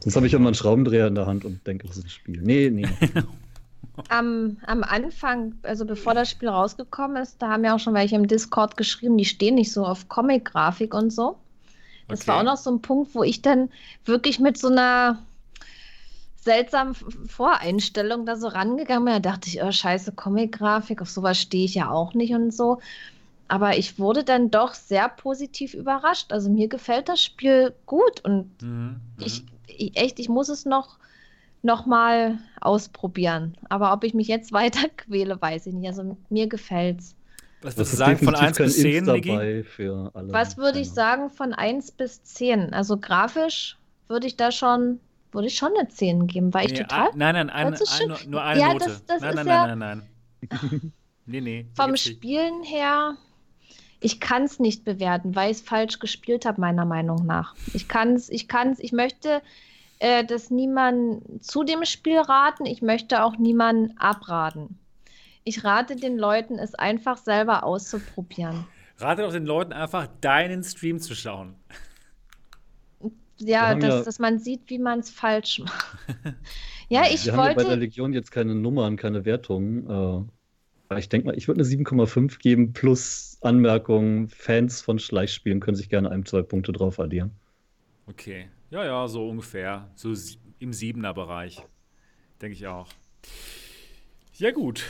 Sonst 0.00 0.16
habe 0.16 0.26
ich 0.26 0.34
immer 0.34 0.48
einen 0.48 0.56
Schraubendreher 0.56 1.06
in 1.06 1.14
der 1.14 1.26
Hand 1.26 1.44
und 1.44 1.64
denke, 1.64 1.86
das 1.86 1.96
ist 1.96 2.04
ein 2.04 2.10
Spiel. 2.10 2.42
Nee, 2.42 2.70
nee. 2.70 2.88
am, 4.08 4.56
am 4.66 4.82
Anfang, 4.82 5.54
also 5.62 5.84
bevor 5.84 6.14
das 6.14 6.28
Spiel 6.28 6.48
rausgekommen 6.48 7.22
ist, 7.22 7.40
da 7.40 7.50
haben 7.50 7.64
ja 7.64 7.76
auch 7.76 7.78
schon 7.78 7.94
welche 7.94 8.16
im 8.16 8.26
Discord 8.26 8.76
geschrieben, 8.76 9.16
die 9.16 9.24
stehen 9.24 9.54
nicht 9.54 9.72
so 9.72 9.86
auf 9.86 10.08
Comic-Grafik 10.08 10.92
und 10.92 11.10
so. 11.10 11.36
Das 12.08 12.22
okay. 12.22 12.28
war 12.28 12.40
auch 12.40 12.44
noch 12.44 12.56
so 12.56 12.70
ein 12.72 12.82
Punkt, 12.82 13.14
wo 13.14 13.22
ich 13.22 13.42
dann 13.42 13.70
wirklich 14.04 14.40
mit 14.40 14.58
so 14.58 14.68
einer 14.68 15.22
seltsamen 16.44 16.94
Voreinstellung 16.94 18.26
da 18.26 18.36
so 18.36 18.48
rangegangen 18.48 19.06
bin. 19.06 19.14
Da 19.14 19.20
dachte 19.20 19.48
ich, 19.48 19.62
oh 19.62 19.72
scheiße, 19.72 20.12
Comic-Grafik, 20.12 21.00
auf 21.02 21.10
sowas 21.10 21.40
stehe 21.40 21.64
ich 21.64 21.74
ja 21.74 21.90
auch 21.90 22.14
nicht 22.14 22.34
und 22.34 22.52
so. 22.52 22.80
Aber 23.48 23.76
ich 23.76 23.98
wurde 23.98 24.24
dann 24.24 24.50
doch 24.50 24.74
sehr 24.74 25.08
positiv 25.08 25.74
überrascht. 25.74 26.32
Also 26.32 26.50
mir 26.50 26.68
gefällt 26.68 27.08
das 27.08 27.22
Spiel 27.22 27.74
gut 27.86 28.20
und 28.24 28.50
mhm. 28.62 29.00
ich, 29.18 29.44
ich, 29.66 29.96
echt, 29.96 30.18
ich 30.18 30.28
muss 30.28 30.48
es 30.48 30.64
noch, 30.64 30.98
noch 31.62 31.86
mal 31.86 32.38
ausprobieren. 32.60 33.56
Aber 33.68 33.92
ob 33.92 34.04
ich 34.04 34.14
mich 34.14 34.28
jetzt 34.28 34.52
weiter 34.52 34.88
quäle, 34.96 35.40
weiß 35.40 35.66
ich 35.66 35.74
nicht. 35.74 35.88
Also 35.88 36.16
mir 36.28 36.46
gefällt's. 36.46 37.16
Was 37.62 37.76
würdest 37.78 37.94
du 37.94 37.96
sagen 37.96 38.18
von 38.18 38.34
1 38.34 38.58
bis 38.58 38.76
10, 38.76 39.04
Niki? 39.04 39.64
Was 40.14 40.58
würde 40.58 40.80
ich 40.80 40.90
sagen 40.90 41.30
von 41.30 41.54
1 41.54 41.92
bis 41.92 42.22
10? 42.22 42.74
Also 42.74 42.98
grafisch 42.98 43.78
würde 44.06 44.26
ich 44.26 44.36
da 44.36 44.52
schon 44.52 45.00
würde 45.34 45.48
ich 45.48 45.56
schon 45.56 45.72
eine 45.76 45.88
10 45.88 46.26
geben, 46.26 46.54
weil 46.54 46.66
ich 46.66 46.72
nee, 46.72 46.78
total. 46.78 47.10
Nein, 47.14 47.34
nein, 47.34 47.50
ein, 47.50 47.74
ein, 47.74 48.08
nur, 48.08 48.18
nur 48.26 48.42
eine 48.42 48.60
ja, 48.60 48.72
Note. 48.72 48.84
Das, 48.84 49.04
das 49.06 49.20
nein, 49.20 49.34
nein, 49.34 49.46
ja 49.46 49.66
nein, 49.66 49.78
nein, 49.78 50.02
nein, 50.50 50.92
nee, 51.26 51.40
nee. 51.40 51.66
Vom 51.74 51.96
Spielen 51.96 52.62
her, 52.62 53.16
ich 54.00 54.20
kann 54.20 54.44
es 54.44 54.58
nicht 54.58 54.84
bewerten, 54.84 55.34
weil 55.34 55.50
ich 55.50 55.58
es 55.58 55.62
falsch 55.62 55.98
gespielt 55.98 56.46
habe, 56.46 56.60
meiner 56.60 56.84
Meinung 56.84 57.26
nach. 57.26 57.54
Ich 57.72 57.88
kann 57.88 58.14
es, 58.14 58.28
ich 58.28 58.48
kann 58.48 58.72
es, 58.72 58.78
ich 58.78 58.92
möchte 58.92 59.42
äh, 59.98 60.24
das 60.24 60.50
niemand 60.50 61.44
zu 61.44 61.64
dem 61.64 61.84
Spiel 61.84 62.18
raten, 62.18 62.66
ich 62.66 62.82
möchte 62.82 63.24
auch 63.24 63.36
niemanden 63.36 63.96
abraten. 63.98 64.78
Ich 65.44 65.64
rate 65.64 65.96
den 65.96 66.16
Leuten, 66.16 66.58
es 66.58 66.74
einfach 66.74 67.18
selber 67.18 67.64
auszuprobieren. 67.64 68.66
Rate 68.98 69.22
doch 69.22 69.32
den 69.32 69.44
Leuten 69.44 69.72
einfach, 69.72 70.08
deinen 70.20 70.62
Stream 70.62 71.00
zu 71.00 71.14
schauen 71.14 71.56
ja, 73.38 73.74
dass, 73.74 73.94
ja, 73.94 74.02
dass 74.02 74.18
man 74.18 74.38
sieht, 74.38 74.68
wie 74.68 74.78
man 74.78 75.00
es 75.00 75.10
falsch 75.10 75.60
macht. 75.60 75.98
ja, 76.88 77.04
ich 77.10 77.26
wir 77.26 77.32
wollte. 77.32 77.42
haben 77.42 77.48
ja 77.48 77.54
bei 77.54 77.64
der 77.64 77.76
Legion 77.76 78.12
jetzt 78.12 78.30
keine 78.30 78.54
Nummern, 78.54 78.96
keine 78.96 79.24
Wertungen. 79.24 80.28
Äh, 80.90 80.98
ich 80.98 81.08
denke 81.08 81.26
mal, 81.26 81.36
ich 81.36 81.48
würde 81.48 81.60
eine 81.60 81.68
7,5 81.68 82.38
geben 82.38 82.72
plus 82.72 83.38
Anmerkungen. 83.40 84.28
Fans 84.28 84.82
von 84.82 84.98
Schleichspielen 84.98 85.60
können 85.60 85.76
sich 85.76 85.88
gerne 85.88 86.10
ein, 86.10 86.24
zwei 86.24 86.42
Punkte 86.42 86.72
drauf 86.72 87.00
addieren. 87.00 87.32
Okay. 88.06 88.48
Ja, 88.70 88.84
ja, 88.84 89.08
so 89.08 89.28
ungefähr. 89.28 89.90
So 89.94 90.14
im 90.58 90.72
Siebener-Bereich. 90.72 91.62
Denke 92.40 92.54
ich 92.54 92.66
auch. 92.66 92.88
Ja, 94.34 94.50
gut. 94.50 94.84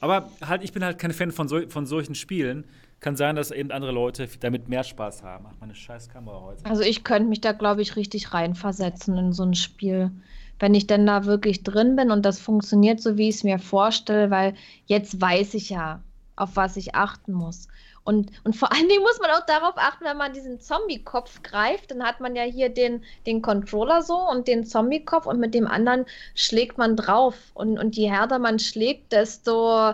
Aber 0.00 0.30
halt, 0.40 0.62
ich 0.62 0.72
bin 0.72 0.82
halt 0.82 0.98
kein 0.98 1.12
Fan 1.12 1.30
von, 1.30 1.48
so, 1.48 1.68
von 1.68 1.86
solchen 1.86 2.14
Spielen 2.14 2.64
kann 3.00 3.16
sein, 3.16 3.36
dass 3.36 3.50
eben 3.50 3.70
andere 3.70 3.92
Leute 3.92 4.28
damit 4.40 4.68
mehr 4.68 4.84
Spaß 4.84 5.22
haben. 5.22 5.46
Ach, 5.48 5.54
meine 5.60 5.74
scheiß 5.74 6.08
Kamera 6.08 6.40
heute. 6.40 6.64
Also 6.66 6.82
ich 6.82 7.02
könnte 7.02 7.28
mich 7.28 7.40
da, 7.40 7.52
glaube 7.52 7.82
ich, 7.82 7.96
richtig 7.96 8.32
reinversetzen 8.32 9.16
in 9.16 9.32
so 9.32 9.42
ein 9.42 9.54
Spiel. 9.54 10.10
Wenn 10.58 10.74
ich 10.74 10.86
denn 10.86 11.06
da 11.06 11.24
wirklich 11.24 11.62
drin 11.62 11.96
bin 11.96 12.10
und 12.10 12.26
das 12.26 12.38
funktioniert 12.38 13.00
so, 13.00 13.16
wie 13.16 13.30
ich 13.30 13.36
es 13.36 13.44
mir 13.44 13.58
vorstelle, 13.58 14.30
weil 14.30 14.54
jetzt 14.86 15.20
weiß 15.20 15.54
ich 15.54 15.70
ja 15.70 16.02
auf 16.36 16.56
was 16.56 16.76
ich 16.76 16.94
achten 16.94 17.32
muss. 17.32 17.68
Und, 18.02 18.30
und 18.44 18.56
vor 18.56 18.72
allen 18.72 18.88
Dingen 18.88 19.02
muss 19.02 19.20
man 19.20 19.30
auch 19.30 19.44
darauf 19.44 19.74
achten, 19.76 20.04
wenn 20.04 20.16
man 20.16 20.32
diesen 20.32 20.58
Zombie-Kopf 20.58 21.42
greift, 21.42 21.90
dann 21.90 22.02
hat 22.02 22.20
man 22.20 22.34
ja 22.34 22.42
hier 22.42 22.70
den, 22.70 23.04
den 23.26 23.42
Controller 23.42 24.00
so 24.02 24.16
und 24.16 24.48
den 24.48 24.64
Zombie-Kopf 24.64 25.26
und 25.26 25.38
mit 25.38 25.54
dem 25.54 25.66
anderen 25.66 26.06
schlägt 26.34 26.78
man 26.78 26.96
drauf. 26.96 27.36
Und, 27.52 27.78
und 27.78 27.96
je 27.96 28.10
härter 28.10 28.38
man 28.38 28.58
schlägt, 28.58 29.12
desto 29.12 29.92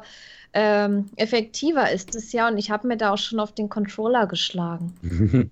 ähm, 0.58 1.10
effektiver 1.16 1.92
ist 1.92 2.14
es 2.14 2.32
ja. 2.32 2.48
Und 2.48 2.56
ich 2.56 2.70
habe 2.70 2.88
mir 2.88 2.96
da 2.96 3.12
auch 3.12 3.18
schon 3.18 3.38
auf 3.40 3.52
den 3.52 3.68
Controller 3.68 4.26
geschlagen. 4.26 4.94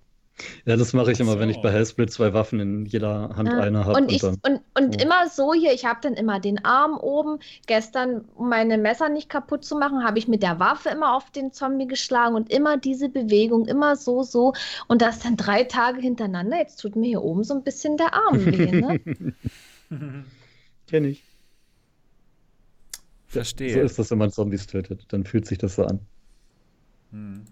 Ja, 0.64 0.76
das 0.76 0.92
mache 0.94 1.12
ich 1.12 1.20
immer, 1.20 1.38
wenn 1.38 1.48
ich 1.48 1.62
bei 1.62 1.70
Hellsplit 1.70 2.10
zwei 2.10 2.34
Waffen 2.34 2.58
in 2.58 2.86
jeder 2.86 3.36
Hand 3.36 3.50
ja. 3.50 3.60
eine 3.60 3.84
habe. 3.84 4.00
Und, 4.00 4.10
und, 4.24 4.44
und, 4.44 4.60
und 4.74 4.96
ja. 4.96 5.06
immer 5.06 5.28
so 5.28 5.54
hier, 5.54 5.72
ich 5.72 5.84
habe 5.84 6.00
dann 6.02 6.14
immer 6.14 6.40
den 6.40 6.64
Arm 6.64 6.98
oben. 6.98 7.38
Gestern, 7.68 8.24
um 8.34 8.48
meine 8.48 8.76
Messer 8.76 9.08
nicht 9.08 9.28
kaputt 9.28 9.64
zu 9.64 9.76
machen, 9.76 10.02
habe 10.02 10.18
ich 10.18 10.26
mit 10.26 10.42
der 10.42 10.58
Waffe 10.58 10.88
immer 10.88 11.14
auf 11.14 11.30
den 11.30 11.52
Zombie 11.52 11.86
geschlagen 11.86 12.34
und 12.34 12.52
immer 12.52 12.76
diese 12.78 13.08
Bewegung, 13.08 13.66
immer 13.66 13.94
so, 13.94 14.24
so. 14.24 14.54
Und 14.88 15.02
das 15.02 15.20
dann 15.20 15.36
drei 15.36 15.62
Tage 15.62 16.00
hintereinander. 16.00 16.58
Jetzt 16.58 16.80
tut 16.80 16.96
mir 16.96 17.06
hier 17.06 17.22
oben 17.22 17.44
so 17.44 17.54
ein 17.54 17.62
bisschen 17.62 17.96
der 17.96 18.14
Arm 18.14 18.44
weh, 18.44 18.72
ne? 18.72 19.00
Kenn 20.88 21.04
ich. 21.04 21.22
Verstehe. 23.34 23.74
So 23.74 23.80
ist 23.80 23.98
das, 23.98 24.10
wenn 24.10 24.18
man 24.18 24.30
Zombies 24.30 24.66
tötet. 24.66 25.04
Dann 25.08 25.24
fühlt 25.24 25.46
sich 25.46 25.58
das 25.58 25.76
so 25.76 25.84
an. 25.84 26.00
Hm. 27.10 27.44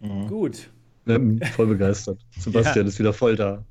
Mhm. 0.00 0.26
Gut. 0.28 0.70
Ähm, 1.08 1.40
voll 1.56 1.66
begeistert. 1.66 2.20
Sebastian 2.38 2.84
ja. 2.84 2.88
ist 2.88 2.98
wieder 2.98 3.12
voll 3.12 3.34
da. 3.34 3.64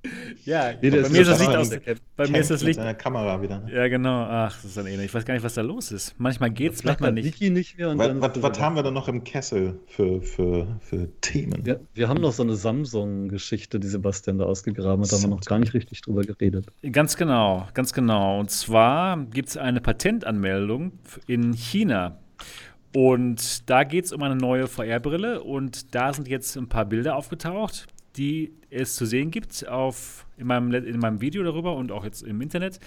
Ja, 0.44 0.72
nee, 0.82 0.90
bei, 0.90 1.08
mir 1.10 1.22
ist 1.22 1.28
das 1.28 1.40
Licht 1.40 1.56
aus. 1.56 1.70
Bei 2.16 2.28
mir 2.28 2.40
ist 2.40 2.50
das 2.50 2.64
Licht. 2.64 2.80
Kamera 2.98 3.42
wieder. 3.42 3.60
Ne? 3.60 3.74
Ja, 3.74 3.88
genau. 3.88 4.24
Ach, 4.24 4.56
das 4.56 4.66
ist 4.66 4.78
dann 4.78 4.88
ähnlich. 4.88 5.06
Ich 5.06 5.14
weiß 5.14 5.26
gar 5.26 5.34
nicht, 5.34 5.44
was 5.44 5.54
da 5.54 5.62
los 5.62 5.92
ist. 5.92 6.16
Manchmal 6.18 6.50
geht's, 6.50 6.84
manchmal 6.84 7.12
nicht. 7.12 7.26
Wiki 7.26 7.50
nicht 7.50 7.78
mehr 7.78 7.98
was, 7.98 8.22
was, 8.22 8.42
was 8.42 8.60
haben 8.60 8.76
wir 8.76 8.84
da 8.84 8.92
noch 8.92 9.08
im 9.08 9.24
Kessel 9.24 9.80
für, 9.88 10.22
für, 10.22 10.80
für 10.82 11.08
Themen? 11.22 11.64
Ja, 11.66 11.76
wir 11.94 12.10
haben 12.10 12.22
noch 12.22 12.34
so 12.34 12.44
eine 12.44 12.56
Samsung-Geschichte, 12.56 13.80
die 13.80 13.88
Sebastian 13.88 14.40
da 14.40 14.46
ausgegraben 14.46 15.04
hat. 15.04 15.12
Da 15.12 15.18
haben 15.18 15.24
wir 15.24 15.30
noch 15.30 15.42
gar 15.42 15.60
nicht 15.60 15.74
richtig 15.74 16.02
drüber 16.02 16.24
geredet. 16.24 16.68
Ganz 16.92 17.18
genau, 17.18 17.68
ganz 17.74 17.94
genau. 17.94 18.40
Und 18.40 18.50
zwar 18.50 19.18
gibt 19.26 19.50
es 19.50 19.58
eine 19.58 19.82
Patentanmeldung 19.82 20.94
in 21.28 21.54
China 21.54 22.18
und 22.96 23.70
da 23.70 23.84
geht 23.84 24.06
es 24.06 24.14
um 24.14 24.24
eine 24.24 24.36
neue 24.36 24.68
VR-Brille 24.68 25.44
und 25.44 25.94
da 25.94 26.14
sind 26.14 26.28
jetzt 26.28 26.56
ein 26.56 26.68
paar 26.68 26.86
Bilder 26.86 27.16
aufgetaucht, 27.16 27.88
die 28.16 28.54
es 28.70 28.96
zu 28.96 29.06
sehen 29.06 29.32
gibt 29.32 29.68
auf, 29.68 30.26
in, 30.38 30.48
meinem, 30.48 30.74
in 30.74 31.00
meinem 31.00 31.22
Video 31.22 31.44
darüber 31.44 31.76
und 31.76 31.92
auch 31.92 32.04
jetzt 32.04 32.24
im 32.24 32.42
Internet 32.42 32.80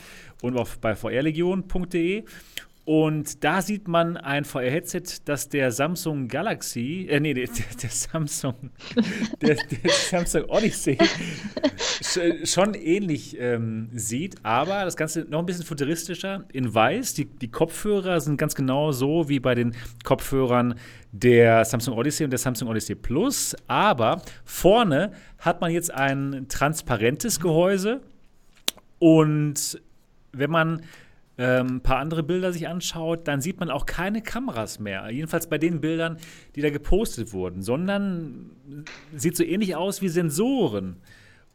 und 0.43 0.56
auch 0.56 0.68
bei 0.77 0.94
vrlegion.de. 0.94 2.24
Und 2.85 3.44
da 3.44 3.61
sieht 3.61 3.89
man 3.89 4.16
ein 4.16 4.44
VR-Headset, 4.44 5.02
das 5.27 5.48
der 5.48 5.70
Samsung 5.70 6.28
Galaxy, 6.28 7.07
äh, 7.09 7.20
nee, 7.20 7.35
der, 7.35 7.48
der 7.82 7.90
Samsung, 7.90 8.70
der, 9.43 9.57
der, 9.57 9.90
Samsung 9.90 10.44
Odyssey 10.47 10.97
schon 12.44 12.74
ähnlich 12.74 13.39
ähm, 13.39 13.90
sieht, 13.93 14.36
aber 14.43 14.85
das 14.85 14.97
Ganze 14.97 15.20
noch 15.28 15.40
ein 15.40 15.47
bisschen 15.47 15.65
futuristischer 15.65 16.44
in 16.52 16.74
weiß. 16.74 17.15
Die, 17.15 17.27
die 17.27 17.51
Kopfhörer 17.51 18.20
sind 18.20 18.39
ganz 18.39 18.55
genau 18.55 18.93
so 18.93 19.28
wie 19.28 19.40
bei 19.40 19.55
den 19.55 19.77
Kopfhörern 20.02 20.74
der 21.12 21.65
Samsung 21.66 21.97
Odyssey 21.97 22.24
und 22.24 22.31
der 22.31 22.39
Samsung 22.39 22.69
Odyssey 22.69 22.94
Plus, 22.94 23.55
aber 23.69 24.23
vorne 24.44 25.12
hat 25.39 25.61
man 25.61 25.70
jetzt 25.70 25.93
ein 25.93 26.47
transparentes 26.48 27.40
Gehäuse. 27.40 28.01
Und 28.98 29.81
wenn 30.32 30.51
man 30.51 30.82
ähm, 31.40 31.76
ein 31.76 31.80
paar 31.80 31.96
andere 31.96 32.22
Bilder 32.22 32.52
sich 32.52 32.68
anschaut, 32.68 33.26
dann 33.26 33.40
sieht 33.40 33.60
man 33.60 33.70
auch 33.70 33.86
keine 33.86 34.20
Kameras 34.20 34.78
mehr. 34.78 35.08
Jedenfalls 35.10 35.48
bei 35.48 35.56
den 35.56 35.80
Bildern, 35.80 36.18
die 36.54 36.60
da 36.60 36.68
gepostet 36.68 37.32
wurden, 37.32 37.62
sondern 37.62 38.50
sieht 39.16 39.38
so 39.38 39.42
ähnlich 39.42 39.74
aus 39.74 40.02
wie 40.02 40.08
Sensoren. 40.08 40.96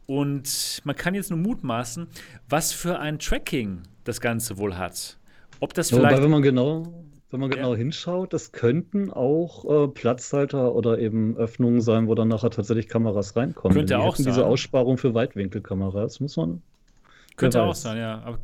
Und 0.06 0.80
man 0.82 0.96
kann 0.96 1.14
jetzt 1.14 1.30
nur 1.30 1.38
mutmaßen, 1.38 2.08
was 2.48 2.72
für 2.72 2.98
ein 2.98 3.20
Tracking 3.20 3.82
das 4.02 4.20
Ganze 4.20 4.58
wohl 4.58 4.76
hat. 4.76 5.18
Ob 5.60 5.72
das 5.72 5.90
vielleicht. 5.90 6.14
Aber 6.14 6.22
wenn 6.24 6.30
man 6.32 6.42
genau, 6.42 7.04
wenn 7.30 7.38
man 7.38 7.50
genau 7.50 7.72
ja. 7.72 7.78
hinschaut, 7.78 8.32
das 8.32 8.50
könnten 8.50 9.12
auch 9.12 9.84
äh, 9.84 9.88
Platzhalter 9.88 10.74
oder 10.74 10.98
eben 10.98 11.36
Öffnungen 11.36 11.80
sein, 11.80 12.08
wo 12.08 12.16
dann 12.16 12.26
nachher 12.26 12.50
tatsächlich 12.50 12.88
Kameras 12.88 13.36
reinkommen. 13.36 13.76
Könnte 13.76 14.00
auch 14.00 14.16
sein. 14.16 14.26
Diese 14.26 14.46
Aussparung 14.46 14.98
für 14.98 15.14
Weitwinkelkameras, 15.14 16.18
muss 16.18 16.36
man 16.36 16.60
könnte 17.36 17.62
auch 17.62 17.74
sein, 17.74 17.96
ja. 17.98 18.22
Aber, 18.22 18.38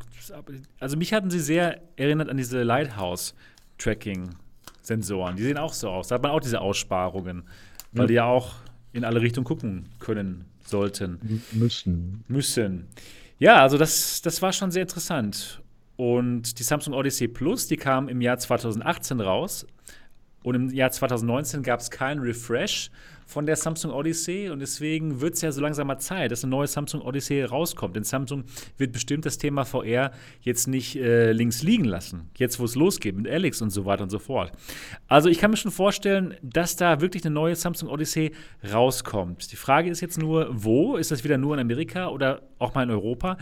also 0.79 0.97
mich 0.97 1.13
hatten 1.13 1.29
sie 1.29 1.39
sehr 1.39 1.79
erinnert 1.95 2.27
an 2.29 2.37
diese 2.37 2.63
Lighthouse-Tracking-Sensoren. 2.63 5.35
Die 5.35 5.43
sehen 5.43 5.57
auch 5.57 5.73
so 5.73 5.89
aus. 5.89 6.07
Da 6.07 6.15
hat 6.15 6.23
man 6.23 6.31
auch 6.31 6.39
diese 6.39 6.61
Aussparungen, 6.61 7.43
weil 7.91 8.03
ja. 8.03 8.07
die 8.07 8.13
ja 8.13 8.25
auch 8.25 8.53
in 8.91 9.03
alle 9.03 9.21
Richtungen 9.21 9.45
gucken 9.45 9.89
können 9.99 10.45
sollten. 10.65 11.43
Müssen. 11.51 12.23
Müssen. 12.27 12.87
Ja, 13.39 13.61
also 13.61 13.77
das, 13.77 14.21
das 14.21 14.41
war 14.41 14.53
schon 14.53 14.71
sehr 14.71 14.83
interessant. 14.83 15.61
Und 15.95 16.59
die 16.59 16.63
Samsung 16.63 16.93
Odyssey 16.93 17.27
Plus, 17.27 17.67
die 17.67 17.77
kam 17.77 18.09
im 18.09 18.21
Jahr 18.21 18.37
2018 18.37 19.19
raus. 19.19 19.67
Und 20.43 20.55
im 20.55 20.69
Jahr 20.69 20.91
2019 20.91 21.63
gab 21.63 21.79
es 21.79 21.89
keinen 21.89 22.21
Refresh 22.21 22.91
von 23.33 23.47
der 23.47 23.55
Samsung 23.55 23.91
Odyssey 23.91 24.49
und 24.49 24.59
deswegen 24.59 25.19
wird 25.19 25.33
es 25.33 25.41
ja 25.41 25.51
so 25.51 25.59
langsam 25.59 25.87
mal 25.87 25.97
Zeit, 25.97 26.31
dass 26.31 26.43
eine 26.43 26.51
neue 26.51 26.67
Samsung 26.67 27.01
Odyssey 27.01 27.43
rauskommt. 27.43 27.95
Denn 27.95 28.03
Samsung 28.03 28.43
wird 28.77 28.91
bestimmt 28.91 29.25
das 29.25 29.39
Thema 29.39 29.65
VR 29.65 30.11
jetzt 30.41 30.67
nicht 30.67 30.95
äh, 30.95 31.31
links 31.31 31.63
liegen 31.63 31.85
lassen, 31.85 32.29
jetzt 32.37 32.59
wo 32.59 32.65
es 32.65 32.75
losgeht 32.75 33.15
mit 33.15 33.27
Alex 33.27 33.61
und 33.61 33.71
so 33.71 33.85
weiter 33.85 34.03
und 34.03 34.11
so 34.11 34.19
fort. 34.19 34.51
Also 35.07 35.29
ich 35.29 35.39
kann 35.39 35.49
mir 35.49 35.57
schon 35.57 35.71
vorstellen, 35.71 36.35
dass 36.43 36.75
da 36.75 37.01
wirklich 37.01 37.25
eine 37.25 37.33
neue 37.33 37.55
Samsung 37.55 37.89
Odyssey 37.89 38.33
rauskommt. 38.71 39.51
Die 39.51 39.55
Frage 39.55 39.89
ist 39.89 40.01
jetzt 40.01 40.19
nur, 40.19 40.47
wo? 40.51 40.95
Ist 40.95 41.09
das 41.09 41.23
wieder 41.23 41.39
nur 41.39 41.55
in 41.55 41.59
Amerika 41.59 42.09
oder 42.09 42.43
auch 42.59 42.75
mal 42.75 42.83
in 42.83 42.91
Europa? 42.91 43.37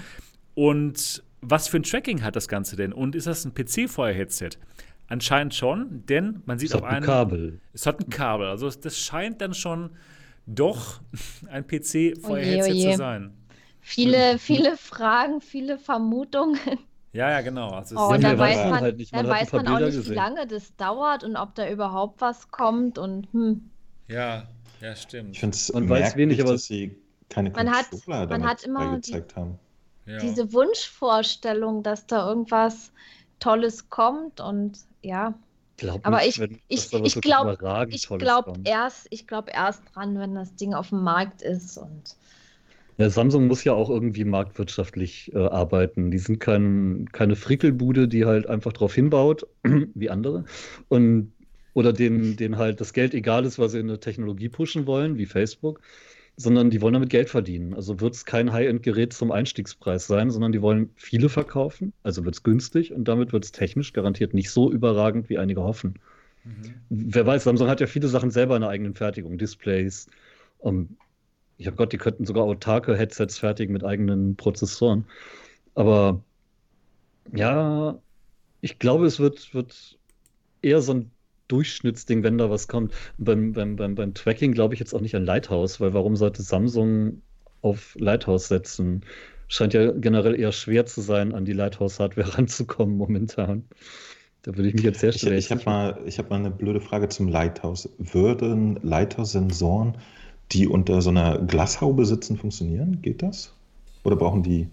Und 0.54 1.22
was 1.42 1.68
für 1.68 1.78
ein 1.78 1.84
Tracking 1.84 2.24
hat 2.24 2.36
das 2.36 2.48
Ganze 2.48 2.76
denn? 2.76 2.94
Und 2.94 3.16
ist 3.16 3.28
das 3.28 3.46
ein 3.46 3.54
PC-VR-Headset? 3.54 4.52
Anscheinend 5.12 5.54
schon, 5.54 6.06
denn 6.06 6.42
man 6.46 6.58
sieht 6.58 6.70
es 6.70 6.76
auf 6.76 6.86
einem. 6.86 7.04
Kabel. 7.04 7.60
Es 7.74 7.86
hat 7.86 8.00
ein 8.00 8.10
Kabel. 8.10 8.48
Also 8.48 8.70
das 8.70 8.98
scheint 8.98 9.42
dann 9.42 9.54
schon 9.54 9.90
doch 10.46 11.02
ein 11.50 11.68
PC-Feuer-Headset 11.68 12.92
zu 12.92 12.98
sein. 12.98 13.34
Viele, 13.82 14.38
viele 14.40 14.78
Fragen, 14.78 15.42
viele 15.42 15.78
Vermutungen. 15.78 16.58
Ja, 17.12 17.30
ja, 17.30 17.42
genau. 17.42 17.72
Also 17.72 17.98
oh, 17.98 18.14
und 18.14 18.24
dann 18.24 18.38
weiß 18.38 18.70
man, 18.70 18.80
halt 18.80 18.96
nicht. 18.96 19.12
man, 19.12 19.26
dann 19.26 19.36
weiß 19.36 19.52
man 19.52 19.68
auch 19.68 19.80
nicht, 19.80 19.98
gesehen. 19.98 20.12
wie 20.12 20.16
lange 20.16 20.48
das 20.48 20.74
dauert 20.78 21.26
und 21.26 21.36
ob 21.36 21.56
da 21.56 21.70
überhaupt 21.70 22.22
was 22.22 22.50
kommt 22.52 22.98
und 22.98 23.28
hm. 23.34 23.70
Ja, 24.08 24.48
ja, 24.80 24.96
stimmt. 24.96 25.32
Ich 25.32 25.42
finde 25.42 25.56
es 25.56 25.74
man 25.74 25.90
weiß 25.90 26.16
wenig, 26.16 26.40
aber 26.40 26.54
dass 26.54 26.68
sie 26.68 26.96
keine 27.28 27.50
man 27.50 27.70
hat, 27.70 27.88
man 28.08 28.48
hat 28.48 28.64
immer 28.64 28.98
die, 29.00 29.22
haben. 29.36 29.60
Ja. 30.06 30.20
diese 30.20 30.54
Wunschvorstellung, 30.54 31.84
dass 31.84 32.08
da 32.08 32.30
irgendwas 32.30 32.94
Tolles 33.42 33.90
kommt 33.90 34.40
und 34.40 34.80
ja. 35.02 35.34
Glaub 35.78 36.06
aber 36.06 36.18
nicht, 36.18 36.38
ich, 36.38 36.60
ich, 36.68 36.94
ich 36.94 37.22
glaube 37.22 37.58
ich 37.90 38.08
glaub 38.08 38.60
erst, 38.66 39.10
glaub 39.28 39.50
erst 39.52 39.82
dran, 39.94 40.18
wenn 40.20 40.36
das 40.36 40.56
Ding 40.56 40.76
auf 40.76 40.90
dem 40.90 41.02
Markt 41.02 41.42
ist. 41.42 41.78
Und 41.78 42.16
ja, 42.98 43.10
Samsung 43.10 43.48
muss 43.48 43.64
ja 43.64 43.74
auch 43.74 43.90
irgendwie 43.90 44.26
marktwirtschaftlich 44.26 45.32
äh, 45.34 45.40
arbeiten. 45.40 46.12
Die 46.12 46.20
sind 46.20 46.40
kein, 46.40 47.10
keine 47.12 47.36
Frickelbude, 47.36 48.08
die 48.08 48.26
halt 48.26 48.46
einfach 48.48 48.74
drauf 48.74 48.94
hinbaut, 48.94 49.48
wie 49.64 50.10
andere. 50.12 50.46
Und 50.88 51.34
oder 51.74 51.94
denen, 51.94 52.36
denen 52.36 52.58
halt 52.58 52.82
das 52.82 52.94
Geld 52.94 53.14
egal 53.14 53.46
ist, 53.46 53.58
weil 53.58 53.70
sie 53.70 53.80
eine 53.80 54.00
Technologie 54.00 54.50
pushen 54.50 54.86
wollen, 54.86 55.18
wie 55.18 55.26
Facebook, 55.26 55.82
sondern 56.38 56.70
die 56.70 56.82
wollen 56.82 56.94
damit 56.94 57.10
Geld 57.10 57.30
verdienen. 57.30 57.74
Also 57.74 58.00
wird 58.00 58.16
es 58.16 58.26
kein 58.26 58.52
High-End-Gerät 58.52 59.14
zum 59.14 59.32
Einstiegspreis 59.32 60.08
sein, 60.08 60.32
sondern 60.32 60.52
die 60.52 60.62
wollen 60.62 60.90
viele 60.96 61.30
verkaufen, 61.30 61.94
also 62.04 62.26
wird 62.26 62.36
es 62.36 62.44
günstig 62.44 62.94
und 62.94 63.08
damit 63.08 63.34
wird 63.34 63.46
es 63.46 63.52
technisch 63.52 63.94
garantiert 63.94 64.34
nicht 64.34 64.50
so 64.50 64.72
überragend, 64.72 65.30
wie 65.30 65.38
einige 65.38 65.62
hoffen. 65.62 65.96
Mhm. 66.44 66.74
Wer 66.90 67.26
weiß, 67.26 67.44
Samsung 67.44 67.68
hat 67.68 67.82
ja 67.82 67.88
viele 67.88 68.08
Sachen 68.08 68.32
selber 68.32 68.56
in 68.56 68.62
der 68.62 68.70
eigenen 68.70 68.96
Fertigung, 68.96 69.38
Displays. 69.38 70.08
Um, 70.60 70.98
ich 71.58 71.68
habe 71.68 71.78
Gott, 71.78 71.94
die 71.94 71.98
könnten 71.98 72.26
sogar 72.26 72.44
autarke 72.44 72.98
Headsets 72.98 73.38
fertigen 73.38 73.74
mit 73.74 73.84
eigenen 73.84 74.36
Prozessoren. 74.36 75.06
Aber 75.76 76.24
ja, 77.34 78.00
ich 78.62 78.80
glaube, 78.80 79.06
es 79.06 79.20
wird, 79.20 79.54
wird 79.54 79.98
eher 80.62 80.82
so 80.82 80.94
ein 80.94 81.12
Durchschnittsding, 81.52 82.24
wenn 82.24 82.38
da 82.38 82.50
was 82.50 82.68
kommt. 82.68 82.94
Beim, 83.18 83.54
beim, 83.54 83.76
beim, 83.76 83.96
beim 83.96 84.14
Tracking 84.14 84.54
glaube 84.54 84.74
ich 84.74 84.80
jetzt 84.80 84.94
auch 84.94 85.02
nicht 85.02 85.16
an 85.16 85.26
Lighthouse, 85.26 85.80
weil 85.82 85.94
warum 85.94 86.16
sollte 86.16 86.42
Samsung 86.42 87.22
auf 87.62 87.96
Lighthouse 88.00 88.48
setzen? 88.48 89.02
Scheint 89.48 89.74
ja 89.74 89.92
generell 89.92 90.40
eher 90.40 90.54
schwer 90.54 90.86
zu 90.86 91.02
sein, 91.02 91.34
an 91.34 91.44
die 91.44 91.54
Lighthouse-Hardware 91.54 92.34
ranzukommen 92.38 92.98
momentan. 92.98 93.66
Da 94.44 94.56
würde 94.56 94.70
ich 94.70 94.74
mich 94.74 94.84
jetzt 94.84 95.02
sehr 95.02 95.12
schwer. 95.12 95.34
Ich, 95.34 95.46
ich 95.46 95.52
habe 95.52 95.64
mal, 95.66 96.00
hab 96.06 96.30
mal 96.30 96.38
eine 96.38 96.52
blöde 96.52 96.82
Frage 96.82 97.10
zum 97.10 97.28
Lighthouse. 97.28 97.90
Würden 98.00 98.80
Lighthouse-Sensoren, 98.82 99.98
die 100.52 100.68
unter 100.68 101.02
so 101.02 101.10
einer 101.10 101.38
Glashaube 101.38 102.06
sitzen, 102.06 102.38
funktionieren? 102.38 103.02
Geht 103.02 103.22
das? 103.22 103.54
Oder 104.04 104.16
brauchen 104.16 104.42
die 104.42 104.68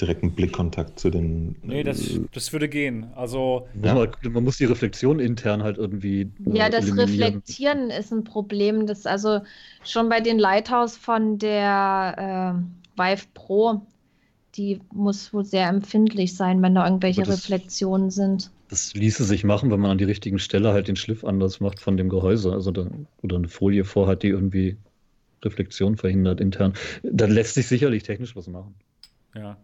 direkten 0.00 0.32
Blickkontakt 0.32 0.98
zu 0.98 1.10
den. 1.10 1.56
Nee, 1.62 1.82
das, 1.82 2.16
äh, 2.16 2.20
das 2.32 2.52
würde 2.52 2.68
gehen. 2.68 3.06
Also. 3.14 3.66
Ja. 3.82 3.94
Man, 3.94 4.08
man, 4.30 4.44
muss 4.44 4.58
die 4.58 4.64
Reflexion 4.64 5.20
intern 5.20 5.62
halt 5.62 5.78
irgendwie. 5.78 6.30
Ja, 6.52 6.68
das 6.68 6.96
Reflektieren 6.96 7.90
ist 7.90 8.12
ein 8.12 8.24
Problem. 8.24 8.86
Das 8.86 9.06
also 9.06 9.40
schon 9.84 10.08
bei 10.08 10.20
den 10.20 10.38
Lighthouse 10.38 10.96
von 10.96 11.38
der 11.38 12.54
äh, 12.96 13.00
Vive 13.00 13.26
Pro, 13.34 13.82
die 14.54 14.80
muss 14.92 15.32
wohl 15.32 15.44
sehr 15.44 15.68
empfindlich 15.68 16.36
sein, 16.36 16.62
wenn 16.62 16.74
da 16.74 16.84
irgendwelche 16.84 17.22
das, 17.22 17.30
Reflexionen 17.30 18.10
sind. 18.10 18.50
Das 18.68 18.94
ließe 18.94 19.24
sich 19.24 19.44
machen, 19.44 19.70
wenn 19.70 19.80
man 19.80 19.92
an 19.92 19.98
die 19.98 20.04
richtigen 20.04 20.38
Stelle 20.38 20.72
halt 20.72 20.88
den 20.88 20.96
Schliff 20.96 21.24
anders 21.24 21.60
macht 21.60 21.80
von 21.80 21.96
dem 21.96 22.08
Gehäuse. 22.08 22.52
Also 22.52 22.70
da, 22.70 22.86
oder 23.22 23.36
eine 23.36 23.48
Folie 23.48 23.84
vorhat, 23.84 24.22
die 24.22 24.28
irgendwie 24.28 24.76
Reflexion 25.44 25.96
verhindert 25.96 26.40
intern. 26.40 26.74
Dann 27.02 27.30
lässt 27.30 27.54
sich 27.54 27.66
sicherlich 27.68 28.02
technisch 28.02 28.36
was 28.36 28.48
machen. 28.48 28.74
Ja. 29.34 29.56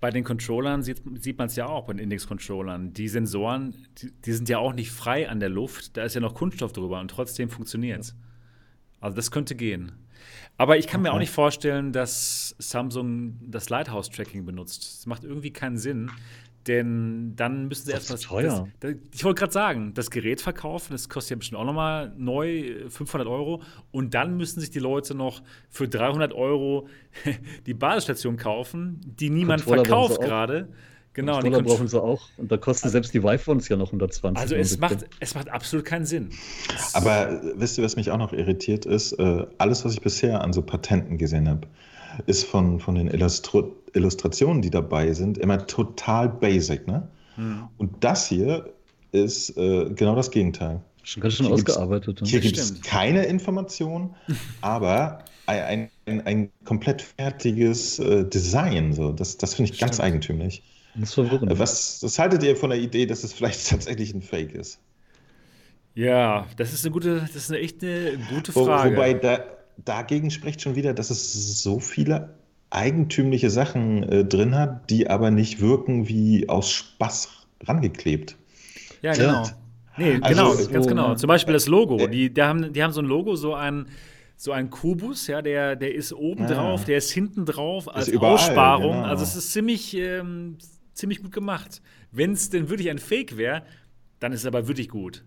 Bei 0.00 0.10
den 0.10 0.24
Controllern 0.24 0.82
sieht, 0.82 1.02
sieht 1.20 1.38
man 1.38 1.46
es 1.46 1.56
ja 1.56 1.66
auch, 1.66 1.86
bei 1.86 1.92
den 1.92 2.00
Index-Controllern. 2.00 2.92
Die 2.92 3.08
Sensoren, 3.08 3.74
die, 3.98 4.10
die, 4.24 4.32
sind 4.32 4.48
ja 4.48 4.58
auch 4.58 4.72
nicht 4.72 4.90
frei 4.90 5.28
an 5.28 5.40
der 5.40 5.48
Luft. 5.48 5.96
Da 5.96 6.04
ist 6.04 6.14
ja 6.14 6.20
noch 6.20 6.34
Kunststoff 6.34 6.72
drüber 6.72 7.00
und 7.00 7.08
trotzdem 7.08 7.50
funktioniert 7.50 8.00
es. 8.00 8.16
Also 9.00 9.16
das 9.16 9.30
könnte 9.30 9.54
gehen. 9.54 9.92
Aber 10.56 10.78
ich 10.78 10.86
kann 10.86 11.00
okay. 11.00 11.10
mir 11.10 11.14
auch 11.14 11.18
nicht 11.18 11.32
vorstellen, 11.32 11.92
dass 11.92 12.54
Samsung 12.58 13.38
das 13.42 13.68
Lighthouse-Tracking 13.68 14.44
benutzt. 14.44 14.98
Das 14.98 15.06
macht 15.06 15.24
irgendwie 15.24 15.52
keinen 15.52 15.76
Sinn. 15.76 16.10
Denn 16.66 17.34
dann 17.34 17.66
müssen 17.66 17.86
sie 17.86 17.92
erstmal. 17.92 18.18
teuer. 18.18 18.68
Das, 18.80 18.94
ich 19.12 19.24
wollte 19.24 19.40
gerade 19.40 19.52
sagen, 19.52 19.94
das 19.94 20.10
Gerät 20.10 20.40
verkaufen, 20.40 20.92
das 20.92 21.08
kostet 21.08 21.30
ja 21.30 21.36
bestimmt 21.36 21.60
auch 21.60 21.64
nochmal 21.64 22.12
neu 22.16 22.88
500 22.88 23.28
Euro. 23.28 23.62
Und 23.90 24.14
dann 24.14 24.36
müssen 24.36 24.60
sich 24.60 24.70
die 24.70 24.78
Leute 24.78 25.14
noch 25.14 25.42
für 25.70 25.88
300 25.88 26.32
Euro 26.32 26.86
die 27.66 27.74
Basisstation 27.74 28.36
kaufen, 28.36 29.00
die 29.04 29.30
niemand 29.30 29.62
verkauft 29.62 30.20
gerade. 30.20 30.68
Genau, 31.14 31.42
die 31.42 31.50
brauchen 31.50 31.88
sie 31.88 32.00
auch. 32.00 32.22
Und 32.38 32.50
da 32.50 32.56
kosten 32.56 32.86
also, 32.86 32.92
selbst 32.92 33.12
die 33.12 33.22
iPhones 33.22 33.68
ja 33.68 33.76
noch 33.76 33.88
120 33.88 34.40
Also 34.40 34.54
es 34.54 34.78
macht, 34.78 35.04
es 35.20 35.34
macht 35.34 35.50
absolut 35.50 35.84
keinen 35.84 36.06
Sinn. 36.06 36.30
Aber 36.94 37.42
wisst 37.54 37.76
ihr, 37.76 37.84
was 37.84 37.96
mich 37.96 38.10
auch 38.10 38.16
noch 38.16 38.32
irritiert 38.32 38.86
ist? 38.86 39.12
Äh, 39.12 39.46
alles, 39.58 39.84
was 39.84 39.92
ich 39.92 40.00
bisher 40.00 40.40
an 40.40 40.54
so 40.54 40.62
Patenten 40.62 41.18
gesehen 41.18 41.48
habe, 41.48 41.68
ist 42.26 42.44
von, 42.44 42.80
von 42.80 42.94
den 42.94 43.08
Illustru 43.08 43.74
Illustrationen, 43.94 44.62
die 44.62 44.70
dabei 44.70 45.12
sind, 45.12 45.38
immer 45.38 45.66
total 45.66 46.28
basic. 46.28 46.86
Ne? 46.86 47.08
Hm. 47.36 47.68
Und 47.78 48.04
das 48.04 48.26
hier 48.26 48.72
ist 49.12 49.56
äh, 49.56 49.90
genau 49.94 50.14
das 50.14 50.30
Gegenteil. 50.30 50.80
Schon 51.02 51.22
ganz 51.22 51.34
schön 51.34 51.46
hier 51.46 51.54
ausgearbeitet. 51.54 52.16
Gibt's, 52.16 52.30
hier 52.30 52.40
gibt 52.40 52.56
es 52.56 52.80
keine 52.80 53.24
Informationen, 53.24 54.14
aber 54.60 55.24
ein, 55.46 55.90
ein, 56.06 56.26
ein, 56.26 56.50
komplett 56.64 57.02
fertiges 57.02 57.98
äh, 57.98 58.24
Design. 58.24 58.92
So. 58.92 59.12
Das, 59.12 59.36
das 59.36 59.54
finde 59.54 59.70
ich 59.70 59.76
stimmt. 59.76 59.90
ganz 59.90 60.00
eigentümlich. 60.00 60.62
Das 60.94 61.10
ist 61.10 61.14
verwirrend. 61.14 61.50
Äh, 61.50 61.58
was, 61.58 62.02
was 62.02 62.18
haltet 62.18 62.42
ihr 62.42 62.56
von 62.56 62.70
der 62.70 62.78
Idee, 62.78 63.06
dass 63.06 63.24
es 63.24 63.32
vielleicht 63.32 63.68
tatsächlich 63.68 64.14
ein 64.14 64.22
Fake 64.22 64.54
ist? 64.54 64.78
Ja, 65.94 66.46
das 66.56 66.72
ist 66.72 66.84
eine 66.84 66.92
gute, 66.92 67.20
das 67.20 67.36
ist 67.36 67.50
eine 67.50 67.60
echt 67.60 67.82
eine 67.82 68.18
gute 68.30 68.52
Frage. 68.52 68.92
Wo, 68.92 68.96
wobei 68.96 69.14
da, 69.14 69.44
dagegen 69.84 70.30
spricht 70.30 70.62
schon 70.62 70.74
wieder, 70.74 70.94
dass 70.94 71.10
es 71.10 71.62
so 71.62 71.80
viele 71.80 72.34
eigentümliche 72.72 73.50
Sachen 73.50 74.02
äh, 74.02 74.24
drin 74.24 74.54
hat, 74.54 74.90
die 74.90 75.08
aber 75.08 75.30
nicht 75.30 75.60
wirken 75.60 76.08
wie 76.08 76.48
aus 76.48 76.70
Spaß 76.70 77.28
rangeklebt. 77.64 78.36
Ja, 79.02 79.12
genau. 79.12 79.46
Nee, 79.96 80.18
also, 80.22 80.28
genau, 80.28 80.52
so, 80.54 80.70
ganz 80.70 80.86
genau. 80.86 81.14
Zum 81.14 81.28
Beispiel 81.28 81.52
das 81.52 81.68
Logo. 81.68 81.98
Äh, 81.98 82.08
die, 82.08 82.32
die, 82.32 82.42
haben, 82.42 82.72
die 82.72 82.82
haben 82.82 82.92
so 82.92 83.02
ein 83.02 83.06
Logo, 83.06 83.36
so 83.36 83.54
ein, 83.54 83.86
so 84.36 84.52
ein 84.52 84.70
Kubus, 84.70 85.26
ja, 85.26 85.42
der, 85.42 85.76
der 85.76 85.94
ist 85.94 86.12
oben 86.12 86.44
ah, 86.44 86.48
drauf, 86.48 86.84
der 86.84 86.96
ist 86.96 87.10
hinten 87.10 87.44
drauf 87.44 87.94
als 87.94 88.08
überall, 88.08 88.34
Aussparung. 88.34 88.96
Genau. 88.96 89.06
Also 89.06 89.22
es 89.22 89.36
ist 89.36 89.52
ziemlich, 89.52 89.94
ähm, 89.94 90.56
ziemlich 90.94 91.22
gut 91.22 91.32
gemacht. 91.32 91.82
Wenn 92.10 92.32
es 92.32 92.48
denn 92.48 92.70
wirklich 92.70 92.90
ein 92.90 92.98
Fake 92.98 93.36
wäre, 93.36 93.62
dann 94.18 94.32
ist 94.32 94.40
es 94.40 94.46
aber 94.46 94.66
wirklich 94.66 94.88
gut. 94.88 95.24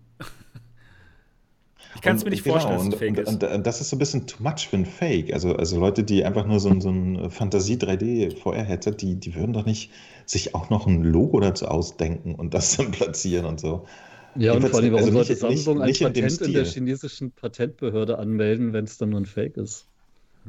Ich 1.96 2.02
kann 2.02 2.16
es 2.16 2.24
mir 2.24 2.30
nicht 2.30 2.44
genau, 2.44 2.60
vorstellen, 2.60 2.78
dass 2.78 2.94
es 2.94 2.98
fake 2.98 3.18
ist. 3.18 3.28
Und, 3.28 3.44
und, 3.44 3.66
das 3.66 3.80
ist 3.80 3.88
so 3.88 3.96
ein 3.96 3.98
bisschen 3.98 4.26
too 4.26 4.42
much 4.42 4.68
für 4.68 4.76
ein 4.76 4.84
Fake. 4.84 5.32
Also, 5.32 5.56
also 5.56 5.80
Leute, 5.80 6.04
die 6.04 6.24
einfach 6.24 6.46
nur 6.46 6.60
so 6.60 6.68
ein, 6.68 6.80
so 6.82 6.90
ein 6.90 7.30
Fantasie-3D-VR-Headset, 7.30 8.92
die, 8.92 9.14
die 9.16 9.34
würden 9.34 9.54
doch 9.54 9.64
nicht 9.64 9.90
sich 10.26 10.54
auch 10.54 10.68
noch 10.68 10.86
ein 10.86 11.02
Logo 11.02 11.40
dazu 11.40 11.66
ausdenken 11.66 12.34
und 12.34 12.52
das 12.52 12.76
dann 12.76 12.90
platzieren 12.90 13.46
und 13.46 13.60
so. 13.60 13.86
Ja, 14.34 14.52
und 14.52 14.68
vor 14.68 14.80
allem, 14.80 14.92
warum 14.92 15.04
also 15.06 15.12
sollte 15.12 15.32
nicht, 15.32 15.40
Samsung 15.40 15.84
nicht, 15.84 16.04
ein 16.04 16.12
Patent 16.12 16.40
in, 16.40 16.46
in, 16.48 16.52
der 16.52 16.64
chinesischen 16.66 17.30
Patentbehörde 17.30 18.18
anmelden, 18.18 18.74
wenn 18.74 18.84
es 18.84 18.98
dann 18.98 19.10
nur 19.10 19.20
ein 19.20 19.26
Fake 19.26 19.56
ist? 19.56 19.86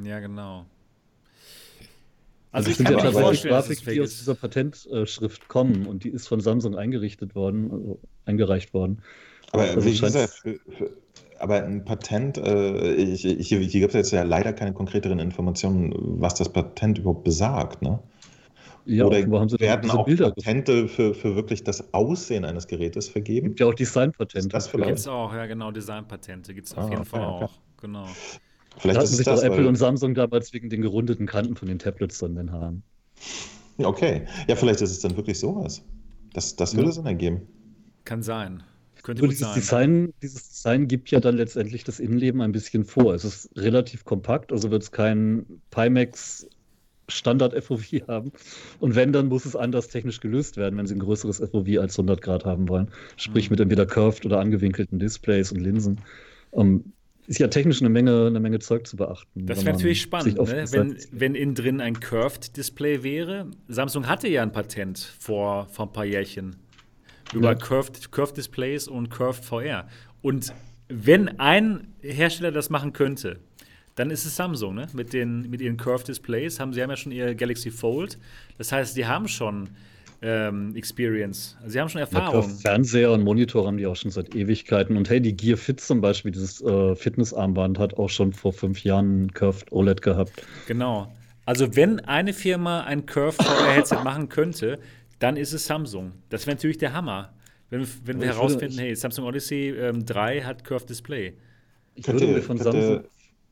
Ja, 0.03 0.19
genau. 0.19 0.65
Also, 2.51 2.69
also 2.69 2.81
ich 2.81 2.87
kann 2.87 2.95
mir 2.95 3.11
vorstellen, 3.11 3.53
Grafik, 3.53 3.85
die 3.85 4.01
aus 4.01 4.17
dieser 4.17 4.35
Patentschrift 4.35 5.47
kommen 5.47 5.85
und 5.85 6.03
die 6.03 6.09
ist 6.09 6.27
von 6.27 6.41
Samsung 6.41 6.75
eingerichtet 6.75 7.35
worden, 7.35 7.71
also 7.71 7.99
eingereicht 8.25 8.73
worden. 8.73 9.01
Aber 9.51 9.63
also 9.63 9.85
wie 9.85 9.91
gesagt, 9.91 10.33
für, 10.33 10.59
für, 10.77 10.91
aber 11.39 11.63
ein 11.63 11.85
Patent, 11.85 12.37
äh, 12.37 12.93
ich, 12.93 13.25
ich, 13.25 13.47
hier, 13.47 13.59
hier 13.59 13.81
gibt 13.81 13.93
es 13.93 13.95
jetzt 13.95 14.11
ja 14.11 14.23
leider 14.23 14.53
keine 14.53 14.73
konkreteren 14.73 15.19
Informationen, 15.19 15.93
was 16.19 16.35
das 16.35 16.49
Patent 16.49 16.99
überhaupt 16.99 17.23
besagt. 17.23 17.81
Ne? 17.81 17.99
Ja, 18.85 19.05
Oder 19.05 19.17
haben 19.17 19.49
sie 19.49 19.59
werden 19.59 19.91
auch 19.91 20.05
Bilder 20.05 20.31
Patente 20.31 20.87
für, 20.87 21.13
für 21.13 21.35
wirklich 21.35 21.63
das 21.63 21.93
Aussehen 21.93 22.45
eines 22.45 22.67
Gerätes 22.67 23.09
vergeben? 23.09 23.47
Gibt 23.47 23.59
ja 23.59 23.65
auch 23.65 23.73
Designpatente. 23.73 24.47
Das? 24.47 24.71
Gibt 24.71 24.85
es 24.85 25.07
auch, 25.07 25.33
ja 25.33 25.45
genau, 25.45 25.71
Designpatente 25.71 26.53
gibt 26.53 26.67
es 26.67 26.73
auf 26.73 26.85
ah, 26.85 26.89
jeden 26.89 27.01
okay, 27.01 27.09
Fall 27.09 27.25
okay. 27.25 27.45
auch. 27.45 27.51
Genau. 27.81 28.05
Vielleicht 28.77 28.97
da 28.97 29.01
hatten 29.01 29.13
sich 29.13 29.25
das, 29.25 29.41
doch 29.41 29.47
Apple 29.47 29.67
und 29.67 29.75
Samsung 29.75 30.13
damals 30.13 30.53
wegen 30.53 30.69
den 30.69 30.81
gerundeten 30.81 31.25
Kanten 31.25 31.55
von 31.55 31.67
den 31.67 31.79
Tablets 31.79 32.19
dann 32.19 32.35
den 32.35 32.51
Haaren. 32.51 32.83
Okay, 33.77 34.25
ja, 34.47 34.55
vielleicht 34.55 34.81
ist 34.81 34.91
es 34.91 34.99
dann 34.99 35.17
wirklich 35.17 35.37
sowas. 35.37 35.83
Das, 36.33 36.55
das 36.55 36.75
würde 36.75 36.89
ja. 36.89 36.93
Sinn 36.93 37.05
ergeben. 37.05 37.41
Kann 38.05 38.23
sein. 38.23 38.63
Könnte 39.07 39.21
gut 39.21 39.31
dieses 39.31 39.47
sein. 39.47 39.55
Design, 39.55 40.13
dieses 40.21 40.49
Design 40.49 40.87
gibt 40.89 41.11
ja 41.11 41.21
dann 41.21 41.37
letztendlich 41.37 41.85
das 41.85 42.01
Innenleben 42.01 42.41
ein 42.41 42.51
bisschen 42.51 42.83
vor. 42.83 43.13
Es 43.13 43.23
ist 43.23 43.49
relativ 43.55 44.03
kompakt, 44.03 44.51
also 44.51 44.69
wird 44.69 44.83
es 44.83 44.91
kein 44.91 45.45
Pimax 45.71 46.45
Standard 47.07 47.53
FOV 47.63 47.85
haben. 48.09 48.33
Und 48.81 48.95
wenn, 48.95 49.13
dann 49.13 49.27
muss 49.27 49.45
es 49.45 49.55
anders 49.55 49.87
technisch 49.87 50.19
gelöst 50.19 50.57
werden, 50.57 50.77
wenn 50.77 50.87
sie 50.87 50.95
ein 50.95 50.99
größeres 50.99 51.37
FOV 51.37 51.79
als 51.79 51.97
100 51.97 52.21
Grad 52.21 52.43
haben 52.43 52.67
wollen. 52.67 52.89
Sprich 53.15 53.49
mhm. 53.49 53.53
mit 53.53 53.59
entweder 53.61 53.85
curved 53.85 54.25
oder 54.25 54.41
angewinkelten 54.41 54.99
Displays 54.99 55.53
und 55.53 55.61
Linsen. 55.61 56.01
Um, 56.51 56.67
ähm, 56.67 56.93
ist 57.27 57.39
ja 57.39 57.47
technisch 57.47 57.81
eine 57.81 57.89
Menge, 57.89 58.27
eine 58.27 58.41
Menge 58.41 58.59
Zeug 58.59 58.87
zu 58.87 58.97
beachten. 58.97 59.45
Das 59.45 59.63
wäre 59.63 59.75
natürlich 59.75 60.01
spannend, 60.01 60.37
ne? 60.37 60.65
wenn, 60.71 60.97
wenn 61.11 61.35
innen 61.35 61.55
drin 61.55 61.79
ein 61.79 62.01
Curved 62.01 62.57
Display 62.57 63.03
wäre. 63.03 63.51
Samsung 63.69 64.07
hatte 64.07 64.27
ja 64.27 64.43
ein 64.43 64.51
Patent 64.51 64.99
vor, 65.17 65.67
vor 65.69 65.85
ein 65.85 65.93
paar 65.93 66.05
Jährchen 66.05 66.57
über 67.33 67.49
ja. 67.49 67.55
Curved, 67.55 68.11
Curved 68.11 68.37
Displays 68.37 68.87
und 68.87 69.09
Curved 69.09 69.43
VR. 69.43 69.87
Und 70.21 70.53
wenn 70.89 71.39
ein 71.39 71.93
Hersteller 72.01 72.51
das 72.51 72.69
machen 72.69 72.93
könnte, 72.93 73.39
dann 73.95 74.11
ist 74.11 74.25
es 74.25 74.35
Samsung, 74.35 74.75
ne? 74.75 74.87
Mit, 74.93 75.13
den, 75.13 75.49
mit 75.49 75.59
ihren 75.59 75.77
Curved 75.77 76.07
Displays. 76.07 76.59
Haben, 76.59 76.73
sie 76.73 76.81
haben 76.81 76.89
ja 76.89 76.95
schon 76.95 77.11
ihr 77.11 77.33
Galaxy 77.35 77.71
Fold. 77.71 78.17
Das 78.57 78.71
heißt, 78.71 78.93
sie 78.93 79.05
haben 79.05 79.27
schon 79.27 79.69
ähm, 80.21 80.75
Experience. 80.75 81.57
Also 81.59 81.73
sie 81.73 81.79
haben 81.79 81.89
schon 81.89 82.01
Erfahrung. 82.01 82.43
Ja, 82.43 82.47
Fernseher 82.47 83.11
und 83.11 83.23
Monitor 83.23 83.65
haben 83.65 83.77
die 83.77 83.87
auch 83.87 83.95
schon 83.95 84.11
seit 84.11 84.35
Ewigkeiten. 84.35 84.97
Und 84.97 85.09
hey, 85.09 85.19
die 85.19 85.35
Gear 85.35 85.57
Fit 85.57 85.81
zum 85.81 86.01
Beispiel, 86.01 86.31
dieses 86.31 86.61
äh, 86.61 86.95
Fitnessarmband, 86.95 87.79
hat 87.79 87.95
auch 87.95 88.09
schon 88.09 88.33
vor 88.33 88.53
fünf 88.53 88.83
Jahren 88.83 89.25
ein 89.25 89.33
Curved 89.33 89.71
OLED 89.71 90.01
gehabt. 90.01 90.45
Genau. 90.67 91.11
Also 91.45 91.75
wenn 91.75 91.99
eine 92.01 92.33
Firma 92.33 92.81
ein 92.81 93.05
Curved 93.05 93.41
VR-Headset 93.41 94.03
machen 94.03 94.29
könnte, 94.29 94.79
dann 95.19 95.37
ist 95.37 95.53
es 95.53 95.65
Samsung. 95.65 96.13
Das 96.29 96.45
wäre 96.45 96.55
natürlich 96.55 96.77
der 96.77 96.93
Hammer, 96.93 97.33
wenn, 97.69 97.87
wenn 98.05 98.19
wir 98.19 98.27
herausfinden, 98.27 98.77
hey, 98.77 98.95
Samsung 98.95 99.25
Odyssey 99.25 99.69
ähm, 99.69 100.05
3 100.05 100.41
hat 100.41 100.63
Curved 100.63 100.89
Display. 100.89 101.33
Ich 101.95 102.07
würde 102.07 102.27
mir 102.27 102.41
von 102.41 102.57
Samsung. 102.57 103.03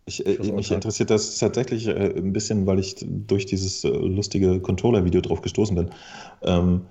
Ich, 0.07 0.23
mich 0.23 0.71
interessiert 0.71 1.09
das 1.09 1.39
tatsächlich 1.39 1.87
äh, 1.87 2.13
ein 2.15 2.31
bisschen, 2.31 2.67
weil 2.67 2.77
ich 2.77 2.95
durch 3.03 3.47
dieses 3.47 3.83
äh, 3.83 3.89
lustige 3.89 4.59
Controller-Video 4.59 5.19
drauf 5.21 5.41
gestoßen 5.41 5.75
bin. 5.75 5.89
Ähm, 6.43 6.81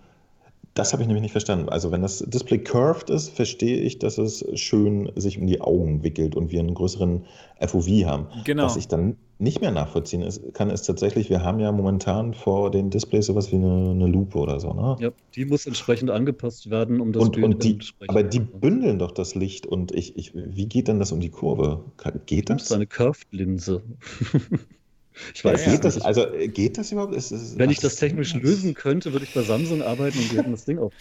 das 0.75 0.93
habe 0.93 1.03
ich 1.03 1.07
nämlich 1.07 1.23
nicht 1.23 1.33
verstanden. 1.33 1.69
Also 1.69 1.93
wenn 1.93 2.03
das 2.03 2.19
Display 2.19 2.59
curved 2.59 3.09
ist, 3.09 3.31
verstehe 3.31 3.79
ich, 3.79 4.01
dass 4.01 4.19
es 4.19 4.45
schön 4.55 5.11
sich 5.15 5.39
um 5.39 5.47
die 5.47 5.61
Augen 5.61 6.03
wickelt 6.03 6.35
und 6.35 6.51
wir 6.51 6.61
einen 6.61 6.75
größeren 6.75 7.25
FOV 7.65 7.89
haben. 8.05 8.27
Genau. 8.45 8.65
Was 8.65 8.77
ich 8.77 8.89
dann 8.89 9.17
nicht 9.39 9.61
mehr 9.61 9.71
nachvollziehen 9.71 10.23
ist, 10.23 10.53
kann, 10.55 10.71
ist 10.71 10.83
tatsächlich, 10.83 11.31
wir 11.31 11.43
haben 11.43 11.61
ja 11.61 11.71
momentan 11.71 12.35
vor 12.35 12.71
den 12.71 12.91
Displays 12.91 13.27
sowas 13.27 13.53
wie 13.53 13.57
eine, 13.57 13.91
eine 13.91 14.07
Lupe 14.07 14.39
oder 14.39 14.59
so. 14.59 14.73
Ne? 14.73 14.97
Ja, 15.01 15.11
die 15.35 15.45
muss 15.45 15.67
entsprechend 15.67 16.11
angepasst 16.11 16.71
werden, 16.71 17.01
um 17.01 17.13
das 17.13 17.23
und, 17.23 17.33
Bild 17.33 17.45
und 17.45 17.65
die, 17.65 17.79
Aber 18.09 18.25
die 18.25 18.41
bündeln 18.41 18.99
doch 18.99 19.13
das 19.13 19.35
Licht 19.35 19.67
und 19.67 19.93
ich, 19.93 20.17
ich, 20.17 20.33
wie 20.35 20.67
geht 20.67 20.89
denn 20.89 20.99
das 20.99 21.13
um 21.13 21.21
die 21.21 21.31
Kurve? 21.31 21.85
Geht 22.27 22.51
das? 22.51 22.57
Das 22.57 22.67
ist 22.71 22.73
eine 22.73 22.87
Curved-Linse. 22.87 23.83
Ich 25.35 25.45
weiß 25.45 25.65
ja, 25.65 25.73
geht 25.73 25.85
das, 25.85 26.01
also 26.01 26.27
geht 26.49 26.77
das 26.77 26.91
überhaupt? 26.91 27.15
Ist, 27.15 27.31
ist, 27.31 27.59
Wenn 27.59 27.71
ich 27.71 27.79
das 27.79 27.97
technisch 27.97 28.35
lösen 28.35 28.75
könnte, 28.75 29.13
würde 29.13 29.25
ich 29.25 29.35
bei 29.35 29.43
Samsung 29.43 29.83
arbeiten 29.83 30.19
und 30.19 30.33
wir 30.33 30.39
hätten 30.39 30.51
das 30.51 30.65
Ding 30.65 30.79
auf. 30.79 30.93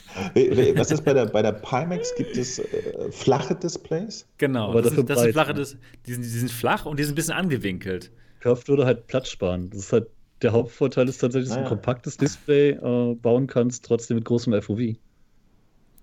Was 0.76 0.91
ist 0.91 1.03
bei 1.03 1.14
der, 1.14 1.26
bei 1.26 1.41
der 1.41 1.53
Pimax? 1.53 2.14
Gibt 2.15 2.38
es 2.38 2.60
äh, 2.60 3.11
flache 3.11 3.56
Displays? 3.56 4.27
Genau, 4.38 4.69
Aber 4.69 4.81
das, 4.81 4.94
sind, 4.94 5.10
das 5.10 5.22
sind 5.22 5.31
flache, 5.31 5.53
das, 5.53 5.77
die, 6.06 6.14
sind, 6.14 6.23
die 6.23 6.30
sind 6.30 6.52
flach 6.52 6.85
und 6.85 6.99
die 6.99 7.03
sind 7.03 7.14
ein 7.14 7.15
bisschen 7.15 7.34
angewinkelt. 7.34 8.11
Curved 8.41 8.68
würde 8.68 8.85
halt 8.85 9.07
Platz 9.07 9.30
sparen. 9.30 9.69
Das 9.72 9.80
ist 9.80 9.94
halt 9.94 10.07
der 10.44 10.52
Hauptvorteil 10.52 11.07
ist 11.07 11.19
tatsächlich, 11.19 11.49
dass 11.49 11.57
du 11.57 11.64
ein 11.64 11.69
kompaktes 11.69 12.18
Display 12.18 12.72
äh, 12.72 13.15
bauen 13.15 13.48
kannst, 13.48 13.85
trotzdem 13.85 14.15
mit 14.15 14.26
großem 14.26 14.61
FOV. 14.61 14.98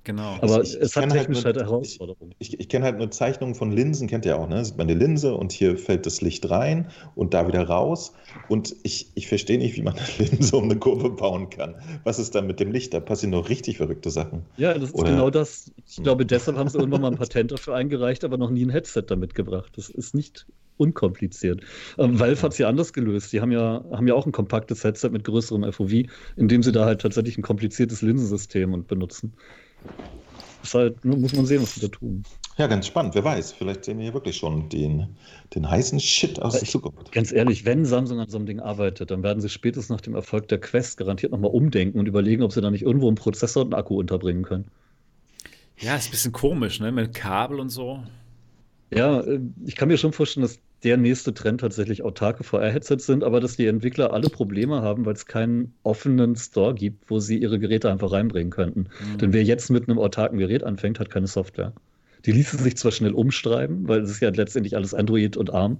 Genau. 0.04 0.38
Aber 0.40 0.62
ich, 0.62 0.74
es 0.74 0.96
hat 0.96 1.10
technisch 1.10 1.44
halt, 1.44 1.56
nur, 1.56 1.64
halt 1.64 1.70
Herausforderungen. 1.70 2.34
Ich, 2.38 2.54
ich, 2.54 2.60
ich 2.60 2.68
kenne 2.68 2.86
halt 2.86 2.98
nur 2.98 3.10
Zeichnungen 3.10 3.54
von 3.54 3.70
Linsen, 3.70 4.08
kennt 4.08 4.24
ihr 4.24 4.38
auch, 4.38 4.48
ne? 4.48 4.64
Sieht 4.64 4.78
man 4.78 4.88
eine 4.88 4.98
Linse 4.98 5.34
und 5.34 5.52
hier 5.52 5.76
fällt 5.76 6.06
das 6.06 6.22
Licht 6.22 6.48
rein 6.48 6.88
und 7.14 7.34
da 7.34 7.46
wieder 7.46 7.62
raus. 7.64 8.14
Und 8.48 8.74
ich, 8.82 9.10
ich 9.14 9.28
verstehe 9.28 9.58
nicht, 9.58 9.76
wie 9.76 9.82
man 9.82 9.94
eine 9.98 10.28
Linse 10.30 10.56
um 10.56 10.64
eine 10.64 10.76
Kurve 10.76 11.10
bauen 11.10 11.50
kann. 11.50 11.74
Was 12.04 12.18
ist 12.18 12.34
da 12.34 12.40
mit 12.40 12.60
dem 12.60 12.72
Licht? 12.72 12.94
Da 12.94 13.00
passieren 13.00 13.30
nur 13.30 13.48
richtig 13.48 13.76
verrückte 13.76 14.10
Sachen. 14.10 14.46
Ja, 14.56 14.72
das 14.72 14.90
ist 14.90 14.94
Oder, 14.94 15.10
genau 15.10 15.30
das. 15.30 15.70
Ich 15.86 16.02
glaube, 16.02 16.24
deshalb 16.24 16.56
haben 16.56 16.68
sie 16.68 16.78
irgendwann 16.78 17.02
mal 17.02 17.10
ein 17.10 17.18
Patent 17.18 17.52
dafür 17.52 17.74
eingereicht, 17.74 18.24
aber 18.24 18.38
noch 18.38 18.50
nie 18.50 18.64
ein 18.64 18.70
Headset 18.70 19.02
damit 19.06 19.34
gebracht. 19.34 19.72
Das 19.76 19.90
ist 19.90 20.14
nicht 20.14 20.46
unkompliziert. 20.80 21.60
Ähm, 21.98 22.18
Valve 22.18 22.42
hat 22.42 22.52
es 22.52 22.58
ja 22.58 22.68
anders 22.68 22.92
gelöst. 22.92 23.32
Die 23.32 23.40
haben 23.40 23.52
ja, 23.52 23.84
haben 23.92 24.08
ja 24.08 24.14
auch 24.14 24.24
ein 24.24 24.32
kompaktes 24.32 24.82
Headset 24.82 25.10
mit 25.10 25.24
größerem 25.24 25.70
FOV, 25.70 25.92
indem 26.36 26.62
sie 26.62 26.72
da 26.72 26.86
halt 26.86 27.02
tatsächlich 27.02 27.36
ein 27.36 27.42
kompliziertes 27.42 28.00
Linsensystem 28.00 28.72
und 28.72 28.88
benutzen. 28.88 29.34
Das 30.62 30.74
halt, 30.74 31.04
muss 31.04 31.32
man 31.32 31.46
sehen, 31.46 31.62
was 31.62 31.74
sie 31.74 31.80
da 31.80 31.88
tun. 31.88 32.22
Ja, 32.58 32.66
ganz 32.66 32.86
spannend. 32.86 33.14
Wer 33.14 33.24
weiß, 33.24 33.52
vielleicht 33.52 33.86
sehen 33.86 33.98
wir 33.98 34.04
hier 34.04 34.14
wirklich 34.14 34.36
schon 34.36 34.68
den, 34.68 35.16
den 35.54 35.68
heißen 35.68 35.98
Shit 35.98 36.42
aus 36.42 36.58
der 36.58 36.68
Zukunft. 36.68 37.10
Ganz 37.12 37.32
ehrlich, 37.32 37.64
wenn 37.64 37.86
Samsung 37.86 38.20
an 38.20 38.28
so 38.28 38.36
einem 38.36 38.46
Ding 38.46 38.60
arbeitet, 38.60 39.10
dann 39.10 39.22
werden 39.22 39.40
sie 39.40 39.48
spätestens 39.48 39.88
nach 39.88 40.02
dem 40.02 40.14
Erfolg 40.14 40.48
der 40.48 40.60
Quest 40.60 40.98
garantiert 40.98 41.32
nochmal 41.32 41.52
umdenken 41.52 41.98
und 41.98 42.06
überlegen, 42.06 42.42
ob 42.42 42.52
sie 42.52 42.60
da 42.60 42.70
nicht 42.70 42.82
irgendwo 42.82 43.06
einen 43.06 43.16
Prozessor 43.16 43.62
und 43.64 43.72
einen 43.72 43.80
Akku 43.80 43.98
unterbringen 43.98 44.42
können. 44.42 44.66
Ja, 45.78 45.96
ist 45.96 46.08
ein 46.08 46.10
bisschen 46.10 46.32
komisch, 46.32 46.80
ne? 46.80 46.92
Mit 46.92 47.14
Kabel 47.14 47.58
und 47.58 47.70
so. 47.70 48.02
Ja, 48.92 49.20
äh, 49.20 49.40
ich 49.64 49.76
kann 49.76 49.88
mir 49.88 49.96
schon 49.96 50.12
vorstellen, 50.12 50.42
dass 50.42 50.58
der 50.82 50.96
nächste 50.96 51.34
Trend 51.34 51.60
tatsächlich 51.60 52.02
autarke 52.02 52.42
VR-Headsets 52.42 53.06
sind, 53.06 53.22
aber 53.22 53.40
dass 53.40 53.56
die 53.56 53.66
Entwickler 53.66 54.12
alle 54.12 54.30
Probleme 54.30 54.82
haben, 54.82 55.04
weil 55.04 55.14
es 55.14 55.26
keinen 55.26 55.74
offenen 55.82 56.36
Store 56.36 56.74
gibt, 56.74 57.10
wo 57.10 57.20
sie 57.20 57.38
ihre 57.38 57.58
Geräte 57.58 57.90
einfach 57.90 58.12
reinbringen 58.12 58.50
könnten. 58.50 58.88
Mhm. 59.12 59.18
Denn 59.18 59.32
wer 59.32 59.44
jetzt 59.44 59.70
mit 59.70 59.88
einem 59.88 59.98
autarken 59.98 60.38
Gerät 60.38 60.64
anfängt, 60.64 60.98
hat 60.98 61.10
keine 61.10 61.26
Software. 61.26 61.72
Die 62.24 62.32
ließen 62.32 62.58
sich 62.58 62.76
zwar 62.76 62.92
schnell 62.92 63.12
umschreiben, 63.12 63.88
weil 63.88 64.00
es 64.00 64.10
ist 64.10 64.20
ja 64.20 64.30
letztendlich 64.30 64.76
alles 64.76 64.94
Android 64.94 65.36
und 65.36 65.52
ARM, 65.52 65.78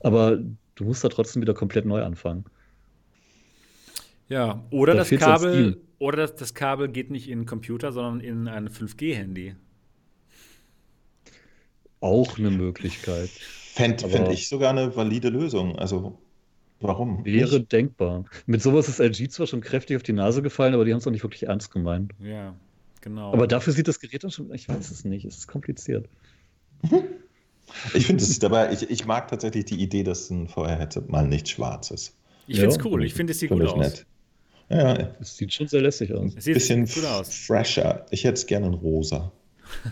aber 0.00 0.38
du 0.74 0.84
musst 0.84 1.02
da 1.04 1.08
trotzdem 1.08 1.42
wieder 1.42 1.54
komplett 1.54 1.84
neu 1.86 2.02
anfangen. 2.02 2.44
Ja, 4.28 4.62
oder 4.70 4.92
da 4.94 4.98
das 5.00 5.10
Kabel, 5.10 5.80
oder 5.98 6.18
das, 6.18 6.36
das 6.36 6.54
Kabel 6.54 6.88
geht 6.88 7.10
nicht 7.10 7.28
in 7.28 7.38
einen 7.38 7.46
Computer, 7.46 7.92
sondern 7.92 8.20
in 8.20 8.46
ein 8.46 8.68
5G-Handy. 8.68 9.54
Auch 12.00 12.38
eine 12.38 12.50
Möglichkeit. 12.50 13.30
Fände 13.74 14.08
fänd 14.08 14.28
ich 14.28 14.48
sogar 14.48 14.70
eine 14.70 14.94
valide 14.94 15.28
Lösung. 15.28 15.78
Also, 15.78 16.18
warum? 16.80 17.24
Wäre 17.24 17.58
nicht? 17.58 17.72
denkbar. 17.72 18.24
Mit 18.46 18.62
sowas 18.62 18.88
ist 18.88 18.98
LG 18.98 19.30
zwar 19.30 19.46
schon 19.46 19.60
kräftig 19.60 19.96
auf 19.96 20.02
die 20.02 20.12
Nase 20.12 20.42
gefallen, 20.42 20.74
aber 20.74 20.84
die 20.84 20.92
haben 20.92 20.98
es 20.98 21.06
auch 21.06 21.10
nicht 21.10 21.22
wirklich 21.22 21.44
ernst 21.44 21.70
gemeint. 21.70 22.12
Ja, 22.20 22.54
genau. 23.00 23.32
Aber 23.32 23.46
dafür 23.46 23.72
sieht 23.72 23.88
das 23.88 24.00
Gerät 24.00 24.24
dann 24.24 24.30
schon, 24.30 24.52
ich 24.52 24.68
weiß 24.68 24.90
es 24.90 25.04
nicht, 25.04 25.24
es 25.24 25.38
ist 25.38 25.46
kompliziert. 25.48 26.08
Ich 27.92 28.06
finde 28.06 28.24
es, 28.24 28.42
aber 28.42 28.72
ich, 28.72 28.88
ich 28.88 29.04
mag 29.04 29.28
tatsächlich 29.28 29.66
die 29.66 29.76
Idee, 29.82 30.02
dass 30.02 30.30
ein 30.30 30.48
VR-Headset 30.48 31.02
mal 31.08 31.28
nicht 31.28 31.50
schwarz 31.50 31.90
ist. 31.90 32.14
Ich 32.46 32.58
finde 32.58 32.74
es 32.74 32.84
cool, 32.84 33.04
ich 33.04 33.12
finde 33.12 33.32
es 33.32 33.40
sieht 33.40 33.50
gut 33.50 33.62
aus. 33.62 33.76
Nett. 33.76 34.06
Ja, 34.70 35.14
es 35.20 35.36
sieht 35.36 35.52
schon 35.52 35.68
sehr 35.68 35.82
lässig 35.82 36.12
aus. 36.14 36.32
Es 36.36 36.44
sieht 36.44 36.54
bisschen 36.54 36.86
gut 36.86 37.04
aus. 37.04 37.28
fresher. 37.28 38.06
Ich 38.10 38.24
hätte 38.24 38.34
es 38.34 38.46
gerne 38.46 38.66
in 38.66 38.74
rosa. 38.74 39.32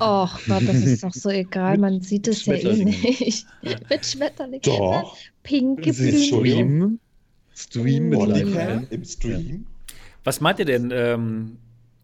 Och 0.00 0.30
Gott, 0.46 0.62
das 0.66 0.76
ist 0.76 1.04
doch 1.04 1.12
so 1.12 1.30
egal, 1.30 1.78
man 1.78 2.00
sieht 2.00 2.28
es 2.28 2.44
ja 2.46 2.54
eh 2.54 2.84
nicht. 2.84 3.46
Mit 3.90 4.06
Schmetterling. 4.06 4.60
Doch. 4.62 5.16
Pinke 5.42 5.92
Stream. 5.92 6.98
Stream 7.54 8.10
mit 8.10 8.26
Live 8.26 8.90
im 8.90 9.04
Stream. 9.04 9.66
Was 10.24 10.40
meint 10.40 10.58
ihr 10.58 10.66
denn? 10.66 10.90
Ähm, 10.92 11.58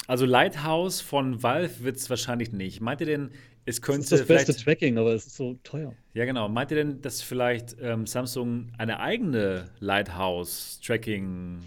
also 0.06 0.24
Lighthouse 0.24 1.00
von 1.00 1.42
Valve 1.42 1.84
wird 1.84 1.96
es 1.96 2.08
wahrscheinlich 2.08 2.52
nicht. 2.52 2.80
Meint 2.80 3.00
ihr 3.00 3.06
denn, 3.06 3.30
es 3.66 3.82
könnte. 3.82 4.00
Das 4.00 4.12
ist 4.12 4.30
das 4.30 4.46
beste 4.46 4.56
Tracking, 4.56 4.98
aber 4.98 5.12
es 5.14 5.26
ist 5.26 5.36
so 5.36 5.58
teuer. 5.62 5.94
Ja, 6.14 6.24
genau. 6.24 6.48
Meint 6.48 6.70
ihr 6.70 6.78
denn, 6.78 7.02
dass 7.02 7.22
vielleicht 7.22 7.76
ähm, 7.80 8.06
Samsung 8.06 8.72
eine 8.78 9.00
eigene 9.00 9.66
Lighthouse-Tracking 9.80 11.58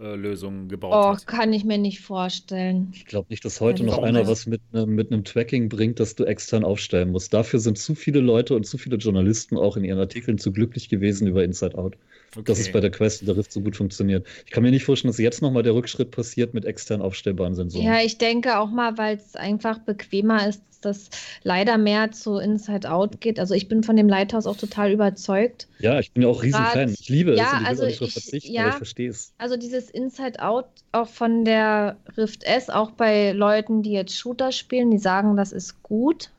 äh, 0.00 0.14
Lösung 0.16 0.68
gebaut 0.68 0.92
oh, 0.94 1.14
hat. 1.14 1.26
kann 1.26 1.52
ich 1.52 1.64
mir 1.64 1.76
nicht 1.76 2.00
vorstellen. 2.00 2.88
Ich 2.94 3.04
glaube 3.04 3.26
nicht, 3.28 3.44
dass 3.44 3.60
heute 3.60 3.84
noch 3.84 3.98
einer 3.98 4.26
was 4.26 4.46
mit, 4.46 4.60
ne, 4.72 4.86
mit 4.86 5.12
einem 5.12 5.24
Tracking 5.24 5.68
bringt, 5.68 6.00
das 6.00 6.16
du 6.16 6.24
extern 6.24 6.64
aufstellen 6.64 7.10
musst. 7.10 7.34
Dafür 7.34 7.60
sind 7.60 7.76
zu 7.76 7.94
viele 7.94 8.20
Leute 8.20 8.54
und 8.54 8.64
zu 8.64 8.78
viele 8.78 8.96
Journalisten 8.96 9.58
auch 9.58 9.76
in 9.76 9.84
ihren 9.84 9.98
Artikeln 9.98 10.38
zu 10.38 10.52
glücklich 10.52 10.88
gewesen 10.88 11.26
über 11.26 11.44
Inside 11.44 11.76
Out. 11.76 11.96
Okay. 12.36 12.44
Dass 12.44 12.60
es 12.60 12.70
bei 12.70 12.80
der 12.80 12.90
Quest 12.90 13.22
und 13.22 13.26
der 13.26 13.36
Rift 13.36 13.52
so 13.52 13.60
gut 13.60 13.76
funktioniert. 13.76 14.26
Ich 14.46 14.52
kann 14.52 14.62
mir 14.62 14.70
nicht 14.70 14.84
vorstellen, 14.84 15.10
dass 15.10 15.18
jetzt 15.18 15.42
nochmal 15.42 15.64
der 15.64 15.74
Rückschritt 15.74 16.12
passiert 16.12 16.54
mit 16.54 16.64
extern 16.64 17.02
aufstellbaren 17.02 17.56
Sensoren. 17.56 17.84
Ja, 17.84 18.00
ich 18.00 18.18
denke 18.18 18.58
auch 18.58 18.70
mal, 18.70 18.96
weil 18.98 19.16
es 19.16 19.34
einfach 19.34 19.78
bequemer 19.78 20.48
ist, 20.48 20.62
das 20.80 21.10
leider 21.42 21.78
mehr 21.78 22.12
zu 22.12 22.38
Inside 22.38 22.90
Out 22.90 23.20
geht. 23.20 23.38
Also 23.38 23.54
ich 23.54 23.68
bin 23.68 23.82
von 23.82 23.96
dem 23.96 24.08
Lighthouse 24.08 24.46
auch 24.46 24.56
total 24.56 24.92
überzeugt. 24.92 25.68
Ja, 25.78 25.98
ich 25.98 26.12
bin 26.12 26.22
ja 26.22 26.28
auch 26.28 26.42
riesen 26.42 26.64
Fan. 26.64 26.94
Ich 26.98 27.08
liebe 27.08 27.34
ja, 27.34 27.52
es. 27.54 27.60
Ich 27.60 27.66
also 27.66 27.84
ich, 27.84 27.98
verzichten, 27.98 28.52
ja, 28.52 28.68
ich 28.68 28.74
verstehe 28.74 29.10
es. 29.10 29.32
Also 29.38 29.56
dieses 29.56 29.90
Inside 29.90 30.42
Out 30.42 30.66
auch 30.92 31.08
von 31.08 31.44
der 31.44 31.96
Rift 32.16 32.44
S, 32.44 32.70
auch 32.70 32.92
bei 32.92 33.32
Leuten, 33.32 33.82
die 33.82 33.92
jetzt 33.92 34.16
Shooter 34.16 34.52
spielen, 34.52 34.90
die 34.90 34.98
sagen, 34.98 35.36
das 35.36 35.52
ist 35.52 35.82
gut. 35.82 36.30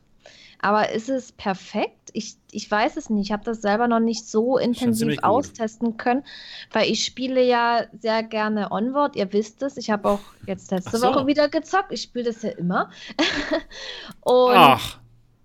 Aber 0.62 0.92
ist 0.92 1.10
es 1.10 1.32
perfekt? 1.32 2.12
Ich, 2.14 2.36
ich 2.52 2.70
weiß 2.70 2.98
es 2.98 3.10
nicht. 3.10 3.28
Ich 3.28 3.32
habe 3.32 3.44
das 3.44 3.62
selber 3.62 3.88
noch 3.88 4.00
nicht 4.00 4.28
so 4.28 4.58
intensiv 4.58 5.18
austesten 5.24 5.98
können, 5.98 6.24
weil 6.72 6.90
ich 6.90 7.04
spiele 7.04 7.44
ja 7.44 7.86
sehr 8.00 8.22
gerne 8.22 8.72
Onward. 8.72 9.16
Ihr 9.16 9.34
wisst 9.34 9.64
es. 9.64 9.78
Ich 9.78 9.90
habe 9.90 10.10
auch 10.10 10.20
jetzt 10.46 10.72
letzte 10.72 10.98
so. 10.98 11.08
Woche 11.08 11.26
wieder 11.28 11.50
gezockt. 11.50 11.92
Ich 11.92 12.04
spiele 12.04 12.26
das 12.26 12.44
ja 12.44 12.52
immer. 12.52 12.90
und 14.22 14.56
Ach. 14.56 15.02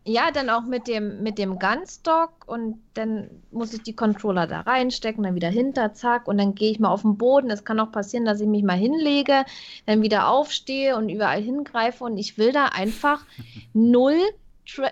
Ja, 0.08 0.30
dann 0.30 0.50
auch 0.50 0.62
mit 0.62 0.86
dem, 0.86 1.24
mit 1.24 1.36
dem 1.36 1.58
Gunstock 1.58 2.46
und 2.46 2.80
dann 2.94 3.28
muss 3.50 3.74
ich 3.74 3.82
die 3.82 3.96
Controller 3.96 4.46
da 4.46 4.60
reinstecken, 4.60 5.24
dann 5.24 5.34
wieder 5.34 5.48
hinter, 5.48 5.94
zack, 5.94 6.28
und 6.28 6.38
dann 6.38 6.54
gehe 6.54 6.70
ich 6.70 6.78
mal 6.78 6.90
auf 6.90 7.02
den 7.02 7.18
Boden. 7.18 7.50
Es 7.50 7.64
kann 7.64 7.80
auch 7.80 7.90
passieren, 7.90 8.24
dass 8.24 8.40
ich 8.40 8.46
mich 8.46 8.62
mal 8.62 8.76
hinlege, 8.76 9.44
dann 9.84 10.02
wieder 10.02 10.28
aufstehe 10.28 10.96
und 10.96 11.08
überall 11.08 11.42
hingreife 11.42 12.04
und 12.04 12.18
ich 12.18 12.38
will 12.38 12.52
da 12.52 12.66
einfach 12.66 13.24
null 13.72 14.20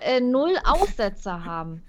äh, 0.01 0.21
null 0.21 0.55
Aussetzer 0.63 1.45
haben. 1.45 1.81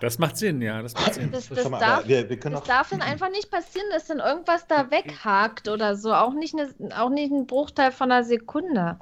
Das 0.00 0.18
macht 0.18 0.36
Sinn, 0.36 0.60
ja. 0.60 0.82
Das, 0.82 0.94
macht 0.94 1.14
Sinn. 1.14 1.30
das, 1.32 1.48
das, 1.48 1.70
darf, 1.70 2.06
wir, 2.06 2.28
wir 2.28 2.36
das 2.36 2.64
darf 2.64 2.90
dann 2.90 3.00
einfach 3.00 3.30
nicht 3.30 3.50
passieren, 3.50 3.86
dass 3.92 4.06
dann 4.06 4.18
irgendwas 4.18 4.66
da 4.66 4.90
weghakt 4.90 5.68
oder 5.68 5.96
so. 5.96 6.12
Auch 6.12 6.34
nicht, 6.34 6.54
eine, 6.54 6.68
auch 7.00 7.08
nicht 7.08 7.32
ein 7.32 7.46
Bruchteil 7.46 7.92
von 7.92 8.12
einer 8.12 8.24
Sekunde. 8.24 8.98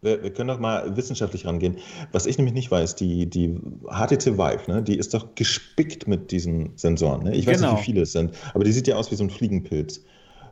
Wir, 0.00 0.22
wir, 0.22 0.32
können 0.32 0.48
doch 0.48 0.60
mal 0.60 0.96
wissenschaftlich 0.96 1.46
rangehen. 1.46 1.78
Was 2.12 2.26
ich 2.26 2.38
nämlich 2.38 2.54
nicht 2.54 2.70
weiß, 2.70 2.94
die, 2.96 3.26
die 3.26 3.58
HTC 3.88 4.38
Vive, 4.38 4.70
ne, 4.70 4.82
die 4.82 4.96
ist 4.96 5.14
doch 5.14 5.34
gespickt 5.34 6.06
mit 6.06 6.30
diesen 6.30 6.76
Sensoren. 6.76 7.24
Ne? 7.24 7.34
Ich 7.34 7.46
weiß 7.46 7.60
genau. 7.60 7.72
nicht, 7.72 7.80
wie 7.80 7.84
viele 7.84 8.02
es 8.02 8.12
sind, 8.12 8.34
aber 8.54 8.64
die 8.64 8.72
sieht 8.72 8.86
ja 8.86 8.96
aus 8.96 9.10
wie 9.10 9.16
so 9.16 9.24
ein 9.24 9.30
Fliegenpilz. 9.30 10.04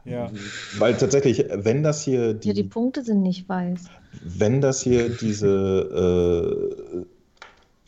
Ja. 0.06 0.30
Weil 0.78 0.96
tatsächlich, 0.96 1.44
wenn 1.52 1.82
das 1.82 2.02
hier. 2.02 2.34
Die, 2.34 2.48
ja, 2.48 2.54
die 2.54 2.64
Punkte 2.64 3.02
sind 3.02 3.22
nicht 3.22 3.48
weiß. 3.48 3.84
Wenn 4.22 4.60
das 4.60 4.80
hier 4.80 5.08
diese 5.10 7.04
äh, 7.04 7.04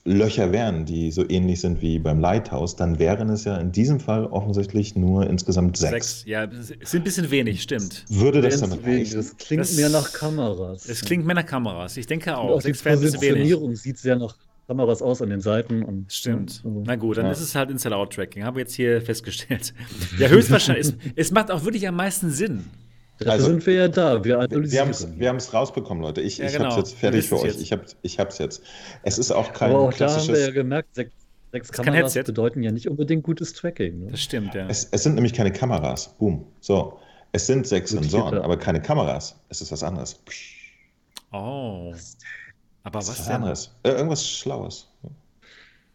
Löcher 0.04 0.52
wären, 0.52 0.84
die 0.84 1.10
so 1.10 1.28
ähnlich 1.28 1.60
sind 1.60 1.80
wie 1.80 1.98
beim 1.98 2.20
Lighthouse, 2.20 2.76
dann 2.76 2.98
wären 2.98 3.28
es 3.30 3.44
ja 3.44 3.56
in 3.56 3.72
diesem 3.72 4.00
Fall 4.00 4.26
offensichtlich 4.26 4.96
nur 4.96 5.28
insgesamt 5.28 5.76
sechs. 5.76 5.92
Sechs, 5.92 6.24
ja, 6.26 6.44
ist 6.44 6.94
ein 6.94 7.04
bisschen 7.04 7.30
wenig, 7.30 7.62
stimmt. 7.62 8.04
Würde 8.08 8.40
das 8.40 8.60
dann 8.60 8.84
wenig? 8.84 9.12
Das 9.12 9.36
klingt 9.36 9.62
das, 9.62 9.76
mehr 9.76 9.90
nach 9.90 10.12
Kameras. 10.12 10.88
Es 10.88 11.02
klingt 11.02 11.24
mehr 11.24 11.36
nach 11.36 11.46
Kameras. 11.46 11.96
Ich 11.96 12.06
denke 12.06 12.36
auch. 12.36 12.50
Und 12.50 12.58
auch 12.58 12.62
die 12.62 12.72
Positionierung 12.72 13.76
sieht 13.76 13.98
sehr 13.98 14.16
nach 14.16 14.36
Kameras 14.68 15.00
aus 15.00 15.22
an 15.22 15.30
den 15.30 15.40
Seiten. 15.40 15.82
Und, 15.82 16.12
Stimmt. 16.12 16.62
Ja, 16.62 16.70
Na 16.84 16.96
gut, 16.96 17.16
dann 17.16 17.24
ja. 17.24 17.32
ist 17.32 17.40
es 17.40 17.54
halt 17.54 17.70
Inside-Out-Tracking. 17.70 18.44
Habe 18.44 18.60
jetzt 18.60 18.74
hier 18.74 19.00
festgestellt. 19.00 19.72
ja, 20.18 20.28
höchstwahrscheinlich. 20.28 20.88
es, 20.88 20.94
es 21.16 21.30
macht 21.30 21.50
auch 21.50 21.64
wirklich 21.64 21.88
am 21.88 21.96
meisten 21.96 22.30
Sinn. 22.30 22.64
Dafür 23.18 23.32
also, 23.32 23.46
sind 23.46 23.66
wir 23.66 23.74
ja 23.74 23.88
da. 23.88 24.22
Wir, 24.22 24.38
wir 24.38 25.28
haben 25.28 25.36
es 25.38 25.54
rausbekommen, 25.54 26.02
Leute. 26.02 26.20
Ich, 26.20 26.38
ja, 26.38 26.46
ich 26.46 26.52
genau. 26.52 26.66
habe 26.66 26.82
es 26.82 26.90
jetzt 26.90 27.00
fertig 27.00 27.26
für 27.26 27.36
euch. 27.36 27.44
Jetzt. 27.44 27.62
Ich 27.62 27.72
habe 27.72 27.82
es 27.84 27.96
ich 28.02 28.16
jetzt. 28.16 28.62
Es 29.02 29.18
ist 29.18 29.32
auch 29.32 29.52
kein 29.54 29.70
Aber 29.70 29.80
auch 29.80 29.92
klassisches... 29.92 30.26
da 30.26 30.32
haben 30.34 30.38
wir 30.38 30.46
ja 30.46 30.52
gemerkt, 30.52 30.94
sechs, 30.94 31.12
sechs 31.50 31.72
Kameras 31.72 32.14
bedeuten 32.14 32.62
ja 32.62 32.70
nicht 32.70 32.88
unbedingt 32.88 33.24
gutes 33.24 33.54
Tracking. 33.54 34.04
Ne? 34.04 34.10
Das 34.10 34.20
stimmt, 34.20 34.54
ja. 34.54 34.68
Es, 34.68 34.86
es, 34.92 35.02
sind 35.02 35.14
nämlich 35.14 35.32
keine 35.32 35.50
Kameras. 35.50 36.14
Boom. 36.18 36.46
So. 36.60 36.98
Es 37.32 37.46
sind 37.46 37.66
sechs 37.66 37.90
Sensoren, 37.90 38.38
aber 38.38 38.56
keine 38.56 38.80
Kameras. 38.80 39.34
Es 39.48 39.62
ist 39.62 39.72
was 39.72 39.82
anderes. 39.82 40.20
Oh. 41.32 41.92
Aber 42.88 43.00
was, 43.00 43.08
was 43.10 43.26
denn? 43.26 43.34
anderes. 43.36 43.70
Äh, 43.82 43.90
irgendwas 43.90 44.26
Schlaues. 44.26 44.88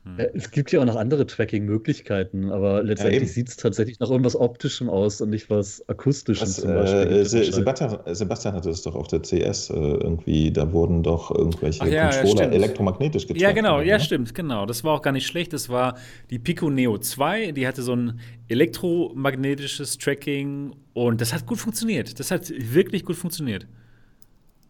Hm. 0.05 0.19
Es 0.33 0.51
gibt 0.51 0.71
ja 0.73 0.81
auch 0.81 0.85
noch 0.85 0.97
andere 0.97 1.25
Tracking-Möglichkeiten, 1.25 2.51
aber 2.51 2.83
letztendlich 2.83 3.21
ja, 3.21 3.27
sieht 3.29 3.47
es 3.47 3.55
tatsächlich 3.55 4.01
nach 4.01 4.09
irgendwas 4.09 4.35
Optischem 4.35 4.89
aus 4.89 5.21
und 5.21 5.29
nicht 5.29 5.49
was 5.49 5.87
Akustischem 5.87 6.45
was, 6.45 6.57
zum 6.57 6.73
Beispiel. 6.73 7.07
Äh, 7.07 7.25
Sebastian, 7.25 7.99
Sebastian, 8.07 8.53
hatte 8.53 8.69
es 8.69 8.81
doch 8.81 8.95
auf 8.95 9.07
der 9.07 9.21
CS 9.21 9.69
äh, 9.69 9.73
irgendwie, 9.73 10.51
da 10.51 10.73
wurden 10.73 11.03
doch 11.03 11.31
irgendwelche 11.31 11.87
ja, 11.87 12.09
Controller 12.09 12.47
ja, 12.47 12.51
elektromagnetisch 12.51 13.27
getrackt. 13.27 13.41
Ja, 13.41 13.53
genau, 13.53 13.77
oder, 13.77 13.85
ja, 13.85 13.97
ne? 13.97 14.03
stimmt, 14.03 14.35
genau. 14.35 14.65
Das 14.65 14.83
war 14.83 14.93
auch 14.93 15.01
gar 15.01 15.13
nicht 15.13 15.25
schlecht. 15.25 15.53
Das 15.53 15.69
war 15.69 15.95
die 16.29 16.39
Pico 16.39 16.69
Neo 16.69 16.97
2, 16.97 17.53
die 17.53 17.65
hatte 17.65 17.81
so 17.81 17.95
ein 17.95 18.19
elektromagnetisches 18.49 19.97
Tracking 19.99 20.75
und 20.91 21.21
das 21.21 21.31
hat 21.31 21.45
gut 21.45 21.59
funktioniert. 21.59 22.19
Das 22.19 22.29
hat 22.29 22.51
wirklich 22.57 23.05
gut 23.05 23.15
funktioniert. 23.15 23.67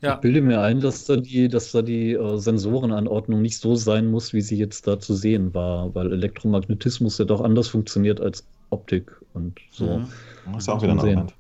Ja. 0.04 0.16
Ich 0.16 0.20
bilde 0.20 0.42
mir 0.42 0.60
ein, 0.60 0.82
dass 0.82 1.06
da 1.06 1.16
die, 1.16 1.48
dass 1.48 1.72
da 1.72 1.82
die 1.82 2.12
äh, 2.12 2.38
Sensorenanordnung 2.38 3.42
nicht 3.42 3.58
so 3.58 3.76
sein 3.76 4.12
muss, 4.12 4.34
wie 4.34 4.42
sie 4.42 4.58
jetzt 4.58 4.86
da 4.86 5.00
zu 5.00 5.14
sehen 5.14 5.54
war, 5.54 5.96
weil 5.96 6.12
Elektromagnetismus 6.12 7.18
ja 7.20 7.26
doch 7.26 7.40
anders 7.40 7.70
funktioniert 7.70 8.20
als 8.20 8.46
Optik 8.70 9.12
und 9.34 9.58
so. 9.72 10.00
Mhm. 10.00 10.08
Das 10.52 10.64
ist 10.64 10.70
auch 10.70 10.82
wieder 10.82 10.92
ein 10.92 11.00
Argument. 11.00 11.34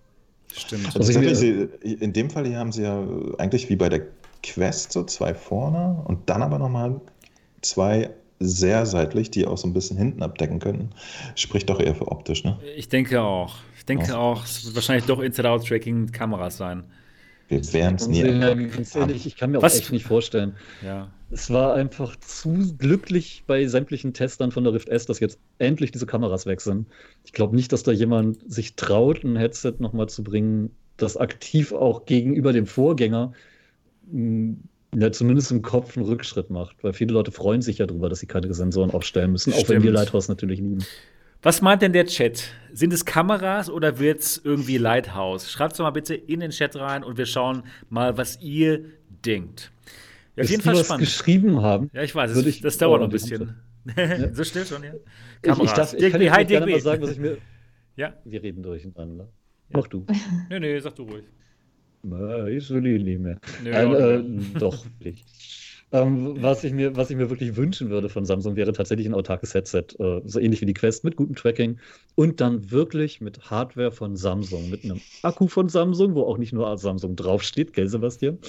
Stimmt. 0.56 0.95
Also 0.95 1.11
sie, 1.34 1.68
in 1.81 2.14
dem 2.14 2.30
Fall 2.30 2.45
hier 2.45 2.57
haben 2.57 2.72
sie 2.72 2.84
ja 2.84 3.06
eigentlich 3.38 3.69
wie 3.69 3.76
bei 3.76 3.90
der 3.90 4.03
Quest 4.44 4.94
so 4.94 5.03
zwei 5.03 5.34
vorne 5.34 6.02
und 6.06 6.30
dann 6.30 6.41
aber 6.41 6.57
nochmal 6.57 7.02
zwei 7.61 8.11
sehr 8.40 8.85
seitlich, 8.85 9.30
die 9.30 9.45
auch 9.45 9.57
so 9.57 9.68
ein 9.68 9.73
bisschen 9.73 9.98
hinten 9.98 10.23
abdecken 10.23 10.60
könnten. 10.60 10.91
Spricht 11.35 11.69
doch 11.69 11.80
eher 11.81 11.95
für 11.95 12.10
optisch, 12.10 12.45
ne? 12.45 12.57
Ich 12.77 12.88
denke 12.88 13.22
auch. 13.22 13.56
Ich 13.77 13.85
denke 13.85 14.18
auch, 14.18 14.40
auch 14.40 14.45
es 14.45 14.65
wird 14.65 14.76
wahrscheinlich 14.76 15.06
doch 15.06 15.19
Inside-Out-Tracking 15.19 16.02
mit 16.02 16.14
Kameras 16.14 16.57
sein. 16.57 16.84
Wir 17.49 17.74
werden 17.74 17.95
es 17.95 18.07
nie 18.07 18.24
Ganz 18.24 18.95
ehrlich, 18.95 19.26
ich 19.26 19.36
kann 19.38 19.52
mir 19.52 19.60
auch 19.60 19.64
Was? 19.64 19.78
echt 19.78 19.91
nicht 19.91 20.06
vorstellen. 20.06 20.56
Ja. 20.84 21.11
Es 21.30 21.49
war 21.49 21.74
einfach 21.74 22.15
zu 22.18 22.76
glücklich 22.78 23.44
bei 23.48 23.65
sämtlichen 23.68 24.14
Testern 24.14 24.52
von 24.52 24.64
der 24.64 24.74
Rift 24.74 24.90
S, 24.90 25.06
dass 25.06 25.20
jetzt 25.20 25.40
endlich 25.60 25.91
diese 25.91 26.06
Kameras 26.06 26.45
weg 26.45 26.61
sind. 26.61 26.88
Ich 27.26 27.34
glaube 27.34 27.56
nicht, 27.56 27.72
dass 27.72 27.84
da 27.84 27.91
jemand 27.91 28.40
sich 28.52 28.76
traut, 28.76 29.24
ein 29.24 29.36
Headset 29.36 29.76
nochmal 29.80 30.10
zu 30.10 30.24
bringen, 30.24 30.72
das 30.98 31.18
aktiv 31.18 31.74
auch 31.74 32.06
gegenüber 32.06 32.53
dem 32.53 32.65
Vorgänger 32.65 33.34
hm, 34.11 34.60
ja, 34.95 35.11
zumindest 35.11 35.52
im 35.52 35.61
Kopf 35.61 35.98
einen 35.98 36.06
Rückschritt 36.06 36.49
macht. 36.49 36.84
Weil 36.84 36.94
viele 36.94 37.14
Leute 37.14 37.32
freuen 37.32 37.61
sich 37.61 37.80
ja 37.80 37.88
darüber, 37.88 38.10
dass 38.10 38.20
sie 38.20 38.28
keine 38.28 38.53
Sensoren 38.53 38.91
aufstellen 38.91 39.32
müssen, 39.32 39.52
Stimmt. 39.52 39.65
auch 39.65 39.70
wenn 39.70 39.84
wir 39.84 39.91
Lighthouse 39.91 40.28
natürlich 40.28 40.60
lieben. 40.60 40.86
Was 41.44 41.61
meint 41.61 41.82
denn 41.82 41.91
der 41.91 42.06
Chat? 42.06 42.53
Sind 42.72 42.94
es 42.94 43.03
Kameras 43.03 43.70
oder 43.70 43.99
wird 43.99 44.22
es 44.22 44.41
irgendwie 44.44 44.78
Lighthouse? 44.78 45.52
Schreibt 45.52 45.74
es 45.74 45.78
doch 45.78 45.84
mal 45.84 45.91
bitte 45.91 46.15
in 46.15 46.40
den 46.40 46.52
Chat 46.52 46.78
rein 46.78 47.03
und 47.03 47.18
wir 47.18 47.26
schauen 47.26 47.64
mal, 47.90 48.18
was 48.18 48.41
ihr 48.41 48.86
denkt. 49.26 49.74
Ja, 50.38 50.44
auf 50.45 50.49
jeden 50.49 50.64
Fall 50.64 50.78
spannend. 50.78 51.02
geschrieben 51.02 51.61
haben. 51.61 51.90
Ja, 51.94 52.02
ich 52.02 52.15
weiß, 52.15 52.32
es, 52.32 52.45
ich, 52.45 52.61
das 52.61 52.78
dauert 52.78 53.02
noch 53.02 53.07
ein 53.07 53.11
bisschen. 53.11 53.56
Ja. 53.98 54.34
so 54.34 54.45
still 54.45 54.65
schon, 54.65 54.82
ja. 54.82 54.94
Kameras. 55.41 55.60
Ich, 55.60 55.65
ich, 55.65 55.74
darf, 55.74 55.94
ich 55.94 56.11
kann 56.11 56.22
dir 56.22 56.45
gerne 56.45 56.72
mal 56.72 56.80
sagen, 56.80 57.03
was 57.03 57.11
ich 57.11 57.20
mir. 57.20 57.38
Ja. 57.98 58.14
Wir 58.24 58.41
reden 58.41 58.64
durcheinander. 58.64 59.26
Ja. 59.68 59.78
Mach 59.78 59.88
du. 59.88 60.06
Nee, 60.49 60.60
nee, 60.61 60.80
sag 60.80 60.95
du 60.95 61.03
ruhig. 61.03 61.26
Na, 62.02 62.48
ich 62.48 62.70
will 62.70 62.88
ihn 62.88 63.03
nicht 63.03 63.20
mehr. 63.20 63.40
Nee, 63.61 63.74
Ein, 63.74 63.94
äh, 63.94 64.60
doch, 64.60 64.86
nicht. 65.02 65.26
Ähm, 65.94 66.41
was, 66.41 66.64
ich 66.64 66.74
mir, 66.74 66.95
was 66.95 67.11
ich 67.11 67.18
mir 67.18 67.30
wirklich 67.30 67.56
wünschen 67.56 67.91
würde 67.91 68.10
von 68.10 68.26
Samsung 68.26 68.56
wäre 68.56 68.74
tatsächlich 68.74 69.06
ein 69.06 69.14
autarkes 69.14 69.53
Headset, 69.53 69.86
äh, 69.99 70.22
so 70.26 70.40
ähnlich 70.40 70.60
wie 70.61 70.65
die 70.65 70.74
Quest 70.74 71.03
mit 71.03 71.15
gutem 71.15 71.36
Tracking 71.36 71.78
und 72.15 72.41
dann 72.41 72.72
wirklich 72.72 73.22
mit 73.22 73.52
Hardware 73.52 73.91
von 73.91 74.15
Samsung, 74.15 74.72
mit 74.72 74.84
einem 74.84 74.99
Akku 75.22 75.48
von 75.48 75.70
Samsung, 75.70 76.15
wo 76.15 76.24
auch 76.24 76.40
nicht 76.40 76.52
nur 76.52 76.76
Samsung 76.80 77.15
draufsteht, 77.15 77.74
gell, 77.74 77.88
Sebastian? 77.88 78.40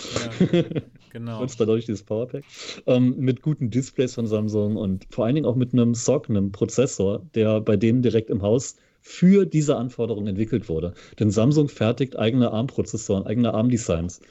Ja, 0.42 0.62
genau. 1.12 1.42
und 1.42 1.60
dadurch 1.60 1.84
dieses 1.84 2.02
Powerpack. 2.02 2.44
Ähm, 2.86 3.14
mit 3.18 3.42
guten 3.42 3.68
Displays 3.68 4.14
von 4.14 4.26
Samsung 4.26 4.76
und 4.76 5.06
vor 5.10 5.26
allen 5.26 5.34
Dingen 5.34 5.46
auch 5.46 5.56
mit 5.56 5.74
einem 5.74 5.94
SOC, 5.94 6.30
einem 6.30 6.50
Prozessor, 6.50 7.26
der 7.34 7.60
bei 7.60 7.76
denen 7.76 8.00
direkt 8.00 8.30
im 8.30 8.40
Haus 8.40 8.76
für 9.02 9.44
diese 9.44 9.76
Anforderungen 9.76 10.28
entwickelt 10.28 10.70
wurde. 10.70 10.94
Denn 11.18 11.30
Samsung 11.30 11.68
fertigt 11.68 12.16
eigene 12.16 12.50
ARM-Prozessoren, 12.52 13.26
eigene 13.26 13.52
ARM-Designs. 13.52 14.22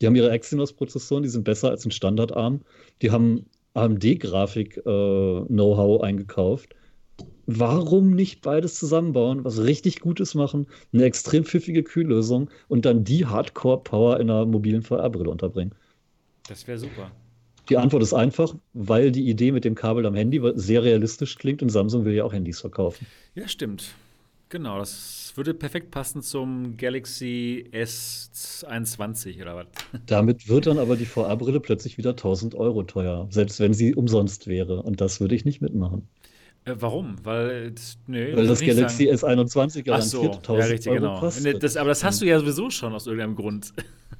Die 0.00 0.06
haben 0.06 0.16
ihre 0.16 0.30
Exynos-Prozessoren, 0.30 1.22
die 1.22 1.28
sind 1.28 1.44
besser 1.44 1.68
als 1.70 1.84
ein 1.84 1.90
Standard-ARM. 1.90 2.62
Die 3.02 3.10
haben 3.10 3.44
AMD-Grafik-Know-how 3.74 6.00
äh, 6.00 6.04
eingekauft. 6.04 6.74
Warum 7.46 8.10
nicht 8.10 8.42
beides 8.42 8.74
zusammenbauen, 8.74 9.44
was 9.44 9.62
richtig 9.62 10.00
Gutes 10.00 10.34
machen, 10.34 10.66
eine 10.92 11.04
extrem 11.04 11.44
pfiffige 11.44 11.82
Kühllösung 11.82 12.50
und 12.68 12.84
dann 12.84 13.04
die 13.04 13.24
Hardcore-Power 13.24 14.20
in 14.20 14.30
einer 14.30 14.44
mobilen 14.44 14.82
VR-Brille 14.82 15.30
unterbringen? 15.30 15.74
Das 16.48 16.66
wäre 16.66 16.78
super. 16.78 17.10
Die 17.70 17.76
Antwort 17.76 18.02
ist 18.02 18.14
einfach, 18.14 18.54
weil 18.72 19.12
die 19.12 19.28
Idee 19.28 19.52
mit 19.52 19.64
dem 19.64 19.74
Kabel 19.74 20.06
am 20.06 20.14
Handy 20.14 20.40
sehr 20.54 20.82
realistisch 20.82 21.36
klingt 21.36 21.62
und 21.62 21.70
Samsung 21.70 22.04
will 22.04 22.14
ja 22.14 22.24
auch 22.24 22.32
Handys 22.32 22.60
verkaufen. 22.60 23.06
Ja, 23.34 23.48
stimmt. 23.48 23.94
Genau, 24.50 24.78
das 24.78 25.32
würde 25.34 25.52
perfekt 25.52 25.90
passen 25.90 26.22
zum 26.22 26.78
Galaxy 26.78 27.68
S21 27.72 29.42
oder 29.42 29.56
was. 29.56 29.66
Damit 30.06 30.48
wird 30.48 30.66
dann 30.66 30.78
aber 30.78 30.96
die 30.96 31.04
VR-Brille 31.04 31.60
plötzlich 31.60 31.98
wieder 31.98 32.10
1000 32.10 32.54
Euro 32.54 32.82
teuer, 32.82 33.28
selbst 33.30 33.60
wenn 33.60 33.74
sie 33.74 33.94
umsonst 33.94 34.46
wäre. 34.46 34.82
Und 34.82 35.02
das 35.02 35.20
würde 35.20 35.34
ich 35.34 35.44
nicht 35.44 35.60
mitmachen. 35.60 36.08
Äh, 36.68 36.80
warum? 36.80 37.16
Weil, 37.22 37.74
nee, 38.06 38.36
Weil 38.36 38.46
das 38.46 38.60
Galaxy 38.60 39.14
sagen. 39.16 39.40
S21 39.40 39.82
garantiert 39.82 40.10
so, 40.10 40.22
1000 40.22 40.48
ja, 40.48 40.64
richtig, 40.66 40.92
Euro 40.92 41.00
genau. 41.00 41.20
kostet. 41.20 41.62
Das, 41.62 41.76
aber 41.76 41.88
das 41.88 42.04
hast 42.04 42.20
du 42.20 42.26
ja 42.26 42.38
sowieso 42.38 42.70
schon 42.70 42.92
aus 42.92 43.06
irgendeinem 43.06 43.36
Grund. 43.36 43.72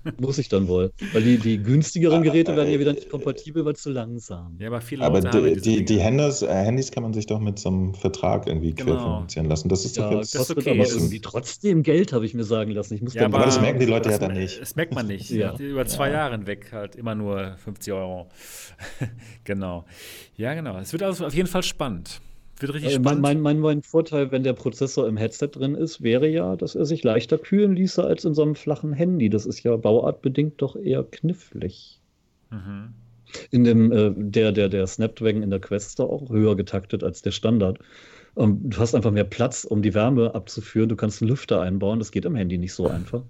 Muss 0.21 0.39
ich 0.39 0.49
dann 0.49 0.69
wohl. 0.69 0.93
Weil 1.13 1.23
die, 1.23 1.39
die 1.39 1.63
günstigeren 1.63 2.23
Geräte 2.23 2.57
werden 2.57 2.71
ja 2.71 2.79
wieder 2.79 2.93
nicht 2.93 3.11
kompatibel, 3.11 3.65
weil 3.65 3.77
zu 3.77 3.91
langsam. 3.91 4.57
Ja, 4.59 4.69
aber 4.69 4.81
viele 4.81 5.05
aber 5.05 5.21
Leute 5.21 5.55
die, 5.55 5.61
die, 5.61 5.85
die 5.85 6.01
Handys, 6.01 6.43
äh, 6.43 6.47
Handys 6.49 6.91
kann 6.91 7.03
man 7.03 7.13
sich 7.13 7.27
doch 7.27 7.41
mit 7.41 7.59
so 7.59 7.69
einem 7.69 7.95
Vertrag 7.95 8.47
irgendwie 8.47 8.73
genau. 8.73 8.93
querfinanzieren 8.93 9.49
lassen. 9.49 9.69
Das 9.69 9.85
ist 9.85 9.97
ja, 9.97 10.09
doch 10.09 10.19
jetzt 10.19 10.35
das 10.35 10.49
kostet 10.49 10.59
okay. 10.59 10.71
aber 10.71 10.89
irgendwie 10.89 11.21
trotzdem 11.21 11.83
Geld, 11.83 12.13
habe 12.13 12.25
ich 12.25 12.35
mir 12.35 12.45
sagen 12.45 12.71
lassen. 12.71 12.95
Ich 12.95 13.03
muss 13.03 13.15
ja, 13.15 13.25
aber, 13.25 13.39
aber 13.39 13.47
das 13.47 13.61
merken 13.61 13.81
die 13.81 13.87
Leute 13.87 14.11
ja 14.11 14.19
dann 14.19 14.35
nicht. 14.35 14.61
Das 14.61 14.77
merkt 14.77 14.95
man 14.95 15.07
nicht. 15.07 15.31
ja. 15.31 15.57
Über 15.59 15.87
zwei 15.87 16.11
Jahre 16.11 16.33
hinweg 16.33 16.73
halt 16.73 16.97
immer 16.97 17.15
nur 17.15 17.57
50 17.65 17.93
Euro. 17.93 18.29
genau. 19.45 19.85
Ja, 20.37 20.55
genau. 20.55 20.79
Es 20.79 20.93
wird 20.93 21.03
also 21.03 21.27
auf 21.27 21.35
jeden 21.35 21.49
Fall 21.49 21.63
spannend. 21.63 22.21
Wird 22.61 22.75
richtig 22.75 22.93
äh, 22.93 22.97
spannend. 22.97 23.23
Mein, 23.23 23.41
mein, 23.41 23.59
mein, 23.61 23.83
Vorteil, 23.83 24.31
wenn 24.33 24.43
der 24.43 24.53
Prozessor 24.53 25.07
im 25.07 25.17
Headset 25.17 25.49
drin 25.53 25.75
ist, 25.75 26.03
wäre 26.03 26.29
ja, 26.29 26.57
dass 26.57 26.75
er 26.75 26.87
sich 26.87 27.05
leichter 27.05 27.39
kühlen 27.39 27.75
ließe 27.75 28.03
als 28.03 28.25
in 28.25 28.35
so 28.35 28.43
einem 28.43 28.55
flachen 28.55 28.93
Handy. 28.93 29.31
Das 29.31 29.47
ist 29.47 29.63
ja 29.63 29.77
bauartbedingt 29.77 30.61
doch 30.61 30.77
eher 30.77 31.05
knifflig. 31.05 32.01
Mhm. 32.51 32.95
In 33.51 33.65
dem, 33.65 33.93
äh, 33.93 34.13
der, 34.17 34.53
der, 34.53 34.69
der 34.69 34.87
Snapdragon 34.87 35.43
in 35.43 35.51
der 35.51 35.61
Quest 35.61 35.91
ist 35.91 36.01
auch 36.01 36.31
höher 36.31 36.57
getaktet 36.57 37.05
als 37.05 37.23
der 37.23 37.31
Standard. 37.31 37.79
Ähm, 38.37 38.59
du 38.71 38.79
hast 38.79 38.95
einfach 38.95 39.11
mehr 39.11 39.25
Platz, 39.25 39.65
um 39.65 39.83
die 39.83 39.95
Wärme 39.95 40.35
abzuführen. 40.35 40.89
Du 40.89 40.97
kannst 40.97 41.23
einen 41.23 41.29
Lüfter 41.29 41.61
einbauen. 41.61 41.99
Das 41.99 42.11
geht 42.11 42.27
am 42.27 42.35
Handy 42.35 42.59
nicht 42.59 42.73
so 42.73 42.89
einfach. 42.89 43.23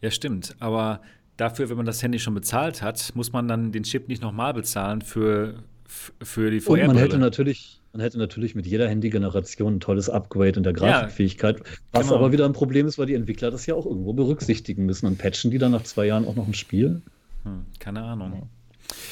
Ja, 0.00 0.10
stimmt. 0.10 0.56
Aber 0.60 1.00
dafür, 1.36 1.70
wenn 1.70 1.76
man 1.76 1.86
das 1.86 2.02
Handy 2.02 2.18
schon 2.18 2.34
bezahlt 2.34 2.82
hat, 2.82 3.12
muss 3.14 3.32
man 3.32 3.48
dann 3.48 3.72
den 3.72 3.84
Chip 3.84 4.08
nicht 4.08 4.22
nochmal 4.22 4.52
bezahlen 4.52 5.00
für, 5.00 5.54
für 5.86 6.50
die 6.50 6.60
VR-Brille. 6.60 6.82
Und 6.82 6.94
man 6.94 6.98
hätte 6.98 7.18
natürlich 7.18 7.81
man 7.92 8.00
hätte 8.00 8.18
natürlich 8.18 8.54
mit 8.54 8.66
jeder 8.66 8.88
Handy-Generation 8.88 9.76
ein 9.76 9.80
tolles 9.80 10.08
Upgrade 10.08 10.56
in 10.56 10.62
der 10.62 10.72
Grafikfähigkeit. 10.72 11.58
Ja, 11.58 11.64
was 11.92 12.06
genau. 12.06 12.18
aber 12.18 12.32
wieder 12.32 12.46
ein 12.46 12.54
Problem 12.54 12.86
ist, 12.86 12.98
weil 12.98 13.06
die 13.06 13.14
Entwickler 13.14 13.50
das 13.50 13.66
ja 13.66 13.74
auch 13.74 13.84
irgendwo 13.84 14.14
berücksichtigen 14.14 14.86
müssen. 14.86 15.06
Und 15.06 15.18
patchen 15.18 15.50
die 15.50 15.58
dann 15.58 15.72
nach 15.72 15.82
zwei 15.82 16.06
Jahren 16.06 16.26
auch 16.26 16.34
noch 16.34 16.46
ein 16.46 16.54
Spiel? 16.54 17.02
Hm, 17.44 17.66
keine 17.78 18.02
Ahnung. 18.02 18.48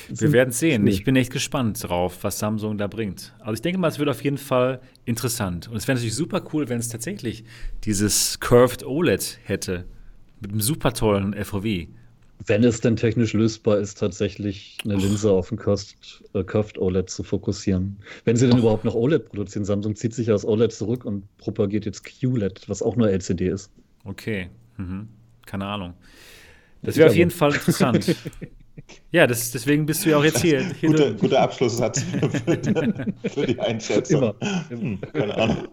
Wir 0.08 0.32
werden 0.32 0.50
sehen. 0.50 0.86
Ich 0.86 1.04
bin 1.04 1.16
echt 1.16 1.32
gespannt 1.32 1.82
drauf, 1.82 2.18
was 2.22 2.38
Samsung 2.38 2.78
da 2.78 2.86
bringt. 2.86 3.34
Also 3.40 3.54
ich 3.54 3.62
denke 3.62 3.78
mal, 3.78 3.88
es 3.88 3.98
wird 3.98 4.08
auf 4.08 4.22
jeden 4.22 4.38
Fall 4.38 4.80
interessant. 5.04 5.68
Und 5.68 5.76
es 5.76 5.86
wäre 5.86 5.96
natürlich 5.96 6.14
super 6.14 6.42
cool, 6.52 6.68
wenn 6.68 6.78
es 6.78 6.88
tatsächlich 6.88 7.44
dieses 7.84 8.40
Curved 8.40 8.84
OLED 8.84 9.38
hätte. 9.44 9.84
Mit 10.40 10.52
einem 10.52 10.60
super 10.60 10.92
tollen 10.92 11.34
FOV. 11.44 11.86
Wenn 12.46 12.64
es 12.64 12.80
denn 12.80 12.96
technisch 12.96 13.34
lösbar 13.34 13.78
ist, 13.78 13.98
tatsächlich 13.98 14.78
eine 14.84 14.96
Linse 14.96 15.30
auf 15.30 15.52
ein 15.52 15.58
Curved 15.58 16.78
OLED 16.78 17.10
zu 17.10 17.22
fokussieren. 17.22 17.98
Wenn 18.24 18.36
sie 18.36 18.48
denn 18.48 18.58
überhaupt 18.58 18.84
noch 18.84 18.94
OLED 18.94 19.26
produzieren. 19.26 19.64
Samsung 19.64 19.94
zieht 19.94 20.14
sich 20.14 20.32
aus 20.32 20.44
OLED 20.44 20.72
zurück 20.72 21.04
und 21.04 21.24
propagiert 21.36 21.84
jetzt 21.84 22.04
QLED, 22.04 22.68
was 22.68 22.82
auch 22.82 22.96
nur 22.96 23.10
LCD 23.10 23.48
ist. 23.48 23.70
Okay, 24.04 24.48
mhm. 24.78 25.08
keine 25.44 25.66
Ahnung. 25.66 25.94
Das 26.82 26.96
wäre 26.96 27.10
auf 27.10 27.16
jeden 27.16 27.30
Fall 27.30 27.52
interessant. 27.52 28.16
ja, 29.12 29.26
das, 29.26 29.50
deswegen 29.50 29.84
bist 29.84 30.04
du 30.04 30.10
ja 30.10 30.16
auch 30.16 30.24
jetzt 30.24 30.40
hier. 30.40 30.64
hier 30.80 30.88
Gute, 30.88 31.14
guter 31.16 31.42
Abschlusssatz 31.42 32.02
für, 32.02 32.30
für, 33.28 33.46
die 33.46 33.60
Einschätzung. 33.60 34.22
Immer. 34.22 34.34
Hm, 34.70 35.00
keine 35.12 35.36
Ahnung. 35.36 35.68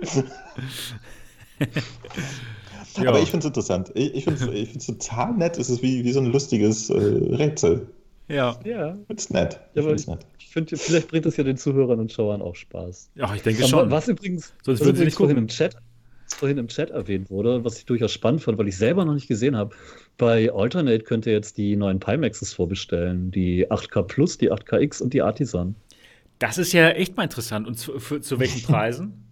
Ja. 2.97 3.09
Aber 3.09 3.19
ich 3.19 3.29
finde 3.29 3.45
es 3.45 3.49
interessant. 3.49 3.91
Ich, 3.93 4.13
ich 4.15 4.23
finde 4.23 4.53
es 4.53 4.85
total 4.85 5.33
nett. 5.33 5.57
Es 5.57 5.69
ist 5.69 5.81
wie, 5.81 6.03
wie 6.03 6.11
so 6.11 6.19
ein 6.19 6.27
lustiges 6.27 6.89
äh, 6.89 6.95
Rätsel. 6.95 7.87
Ja. 8.27 8.59
Ja. 8.63 8.97
Ist 9.07 9.31
nett. 9.31 9.59
Ich, 9.73 9.83
ja, 9.83 9.91
ich, 9.91 10.07
ich 10.39 10.47
finde, 10.47 10.77
vielleicht 10.77 11.07
bringt 11.07 11.25
es 11.25 11.37
ja 11.37 11.43
den 11.43 11.57
Zuhörern 11.57 11.99
und 11.99 12.11
Schauern 12.11 12.41
auch 12.41 12.55
Spaß. 12.55 13.11
Ja, 13.15 13.33
ich 13.33 13.41
denke 13.41 13.63
aber 13.63 13.69
schon. 13.69 13.91
Was 13.91 14.07
übrigens, 14.07 14.53
Sonst 14.63 14.81
was 14.81 14.87
übrigens 14.87 15.15
vorhin, 15.15 15.37
im 15.37 15.47
Chat, 15.47 15.77
vorhin 16.27 16.57
im 16.57 16.67
Chat 16.67 16.89
erwähnt 16.89 17.29
wurde, 17.29 17.63
was 17.63 17.77
ich 17.77 17.85
durchaus 17.85 18.11
spannend 18.11 18.41
fand, 18.41 18.57
weil 18.57 18.67
ich 18.67 18.77
selber 18.77 19.05
noch 19.05 19.13
nicht 19.13 19.27
gesehen 19.27 19.55
habe. 19.55 19.75
Bei 20.17 20.51
Alternate 20.51 21.03
könnt 21.03 21.25
ihr 21.25 21.33
jetzt 21.33 21.57
die 21.57 21.75
neuen 21.75 21.99
Pimaxes 21.99 22.53
vorbestellen. 22.53 23.31
Die 23.31 23.69
8K 23.69 24.03
Plus, 24.03 24.37
die 24.37 24.51
8KX 24.51 25.01
und 25.01 25.13
die 25.13 25.21
Artisan. 25.21 25.75
Das 26.39 26.57
ist 26.57 26.73
ja 26.73 26.89
echt 26.89 27.15
mal 27.15 27.23
interessant. 27.23 27.67
Und 27.67 27.75
zu, 27.75 27.99
für, 27.99 28.21
zu 28.21 28.39
welchen 28.39 28.61
Preisen? 28.67 29.26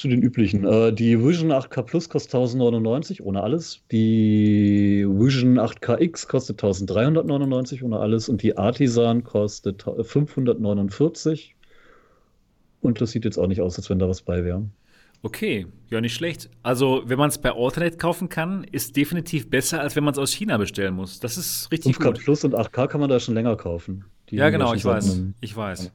Zu 0.00 0.08
den 0.08 0.22
üblichen. 0.22 0.64
Äh, 0.64 0.92
die 0.92 1.22
Vision 1.22 1.52
8K 1.52 1.82
Plus 1.82 2.08
kostet 2.08 2.34
1099 2.34 3.22
ohne 3.22 3.42
alles. 3.42 3.82
Die 3.90 5.04
Vision 5.08 5.58
8KX 5.58 6.28
kostet 6.28 6.62
1399 6.62 7.82
ohne 7.82 7.98
alles. 7.98 8.28
Und 8.28 8.42
die 8.42 8.56
Artisan 8.56 9.24
kostet 9.24 9.82
549. 9.82 11.56
Und 12.80 13.00
das 13.00 13.10
sieht 13.10 13.24
jetzt 13.24 13.38
auch 13.38 13.46
nicht 13.46 13.60
aus, 13.60 13.76
als 13.76 13.90
wenn 13.90 13.98
da 13.98 14.08
was 14.08 14.22
bei 14.22 14.44
wäre. 14.44 14.64
Okay, 15.22 15.66
ja, 15.90 16.00
nicht 16.00 16.14
schlecht. 16.14 16.48
Also, 16.62 17.02
wenn 17.06 17.18
man 17.18 17.28
es 17.28 17.38
bei 17.38 17.52
Alternate 17.52 17.96
kaufen 17.96 18.28
kann, 18.28 18.62
ist 18.62 18.96
definitiv 18.96 19.50
besser, 19.50 19.80
als 19.80 19.96
wenn 19.96 20.04
man 20.04 20.12
es 20.12 20.18
aus 20.18 20.32
China 20.32 20.58
bestellen 20.58 20.94
muss. 20.94 21.18
Das 21.18 21.36
ist 21.36 21.72
richtig 21.72 21.96
5K 21.96 22.04
gut. 22.04 22.18
Plus 22.20 22.44
und 22.44 22.54
8K 22.54 22.86
kann 22.86 23.00
man 23.00 23.10
da 23.10 23.18
schon 23.18 23.34
länger 23.34 23.56
kaufen. 23.56 24.04
Die 24.30 24.36
ja, 24.36 24.50
genau, 24.50 24.74
ich 24.74 24.84
weiß. 24.84 25.22
Ich 25.40 25.56
weiß. 25.56 25.90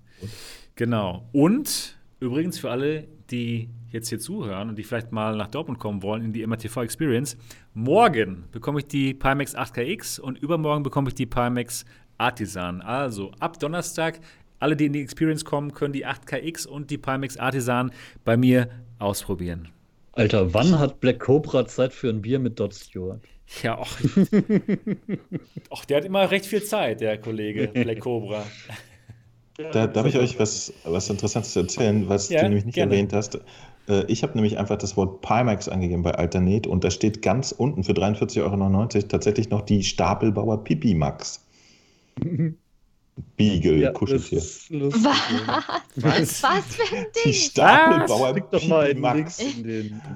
Genau. 0.76 1.30
Und 1.32 1.98
übrigens 2.20 2.60
für 2.60 2.70
alle, 2.70 3.08
die 3.32 3.70
jetzt 3.94 4.10
hier 4.10 4.20
zuhören 4.20 4.70
und 4.70 4.76
die 4.78 4.84
vielleicht 4.84 5.12
mal 5.12 5.38
nach 5.38 5.48
Dortmund 5.48 5.80
kommen 5.80 6.02
wollen 6.02 6.24
in 6.24 6.34
die 6.34 6.46
MRTV 6.46 6.82
Experience, 6.82 7.38
morgen 7.74 8.46
bekomme 8.52 8.80
ich 8.80 8.88
die 8.88 9.14
Pimax 9.14 9.56
8KX 9.56 10.20
und 10.20 10.40
übermorgen 10.40 10.84
bekomme 10.84 11.10
ich 11.10 11.16
die 11.16 11.28
Pimax 11.28 11.86
Artisan. 12.18 12.82
Also 12.82 13.32
ab 13.40 13.60
Donnerstag, 13.60 14.20
alle, 14.60 14.76
die 14.76 14.88
in 14.88 14.94
die 14.94 15.02
Experience 15.02 15.46
kommen, 15.46 15.74
können 15.74 15.94
die 15.94 16.06
8KX 16.06 16.68
und 16.68 16.90
die 16.90 16.98
Pimax 16.98 17.38
Artisan 17.38 17.92
bei 18.26 18.36
mir 18.36 18.70
ausprobieren. 18.98 19.70
Alter, 20.14 20.54
wann 20.54 20.78
hat 20.78 21.00
Black 21.00 21.20
Cobra 21.20 21.66
Zeit 21.66 21.94
für 21.94 22.10
ein 22.10 22.22
Bier 22.22 22.40
mit 22.40 22.60
Dot 22.60 22.74
Stewart? 22.74 23.22
Ja, 23.62 23.78
auch. 23.78 23.92
ach, 25.70 25.86
der 25.88 25.98
hat 25.98 26.06
immer 26.06 26.32
recht 26.32 26.46
viel 26.46 26.64
Zeit, 26.64 27.02
der 27.02 27.20
Kollege 27.20 27.68
Black 27.68 28.00
Cobra. 28.00 28.44
Da 29.72 29.86
darf 29.86 30.08
ich 30.08 30.18
euch 30.18 30.40
was, 30.40 30.74
was 30.84 31.10
Interessantes 31.10 31.56
erzählen, 31.56 32.10
was 32.10 32.30
ja, 32.30 32.40
du 32.40 32.46
nämlich 32.46 32.66
nicht 32.66 32.76
gerne. 32.76 32.94
erwähnt 32.94 33.14
hast. 33.14 33.40
Äh, 33.88 34.06
ich 34.06 34.24
habe 34.24 34.34
nämlich 34.34 34.58
einfach 34.58 34.78
das 34.78 34.98
Wort 34.98 35.22
Pimax 35.22 35.68
angegeben 35.68 36.04
bei 36.04 36.16
Alternate 36.16 36.70
und 36.70 36.84
da 36.84 36.92
steht 36.92 37.22
ganz 37.22 37.52
unten 37.52 37.84
für 37.84 37.94
43,99 37.94 38.42
Euro 38.42 39.08
tatsächlich 39.08 39.50
noch 39.50 39.62
die 39.62 39.84
Stapelbauer 39.84 40.64
Pipi 40.64 40.94
Max. 40.94 41.46
Beagle, 43.38 43.78
ja, 43.78 43.92
Kuscheltier. 43.92 44.40
Was? 44.40 45.06
Was? 45.96 46.44
Was 46.44 46.66
für 46.76 46.96
ein 46.96 47.04
Ding? 47.04 47.24
Die 47.26 47.34
Stapelbauer 47.34 48.34
Pipi 48.34 49.00
Max. 49.00 49.44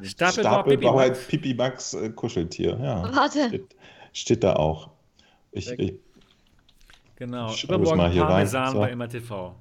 Stapelbauer, 0.01 1.09
Pipi 1.09 1.53
Max 1.53 1.93
äh, 1.93 2.09
Kuscheltier, 2.09 2.79
ja. 2.81 3.15
Warte. 3.15 3.47
Steht, 3.49 3.75
steht 4.13 4.43
da 4.43 4.55
auch. 4.55 4.89
Ich, 5.51 5.69
ich 5.77 5.93
Genau, 7.17 7.51
übermorgen 7.63 7.97
mal 7.97 8.11
hier 8.11 8.25
Parmesan 8.25 8.63
rein. 8.63 8.73
So. 8.73 8.79
bei 8.79 8.95
MRTV. 8.95 9.55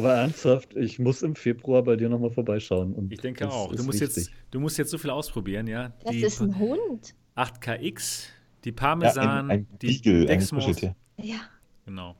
Aber 0.00 0.14
ernsthaft, 0.14 0.74
ich 0.76 0.98
muss 0.98 1.22
im 1.22 1.36
Februar 1.36 1.82
bei 1.82 1.94
dir 1.94 2.08
nochmal 2.08 2.30
vorbeischauen. 2.30 3.08
ich 3.10 3.20
denke 3.20 3.46
auch. 3.50 3.74
Du 3.74 3.82
musst, 3.84 4.00
jetzt, 4.00 4.30
du 4.50 4.58
musst 4.58 4.78
jetzt 4.78 4.90
so 4.90 4.96
viel 4.96 5.10
ausprobieren, 5.10 5.66
ja? 5.66 5.92
Das 6.02 6.12
die 6.12 6.22
ist 6.22 6.40
ein 6.40 6.58
Hund. 6.58 7.14
8KX, 7.36 8.28
die 8.64 8.72
Parmesan, 8.72 9.24
ja, 9.24 9.38
ein, 9.40 9.50
ein 9.50 9.66
die 9.82 9.88
Beagle, 9.88 10.24
Dexmos. 10.24 10.80
Ja. 11.18 11.40
Genau. 11.84 12.16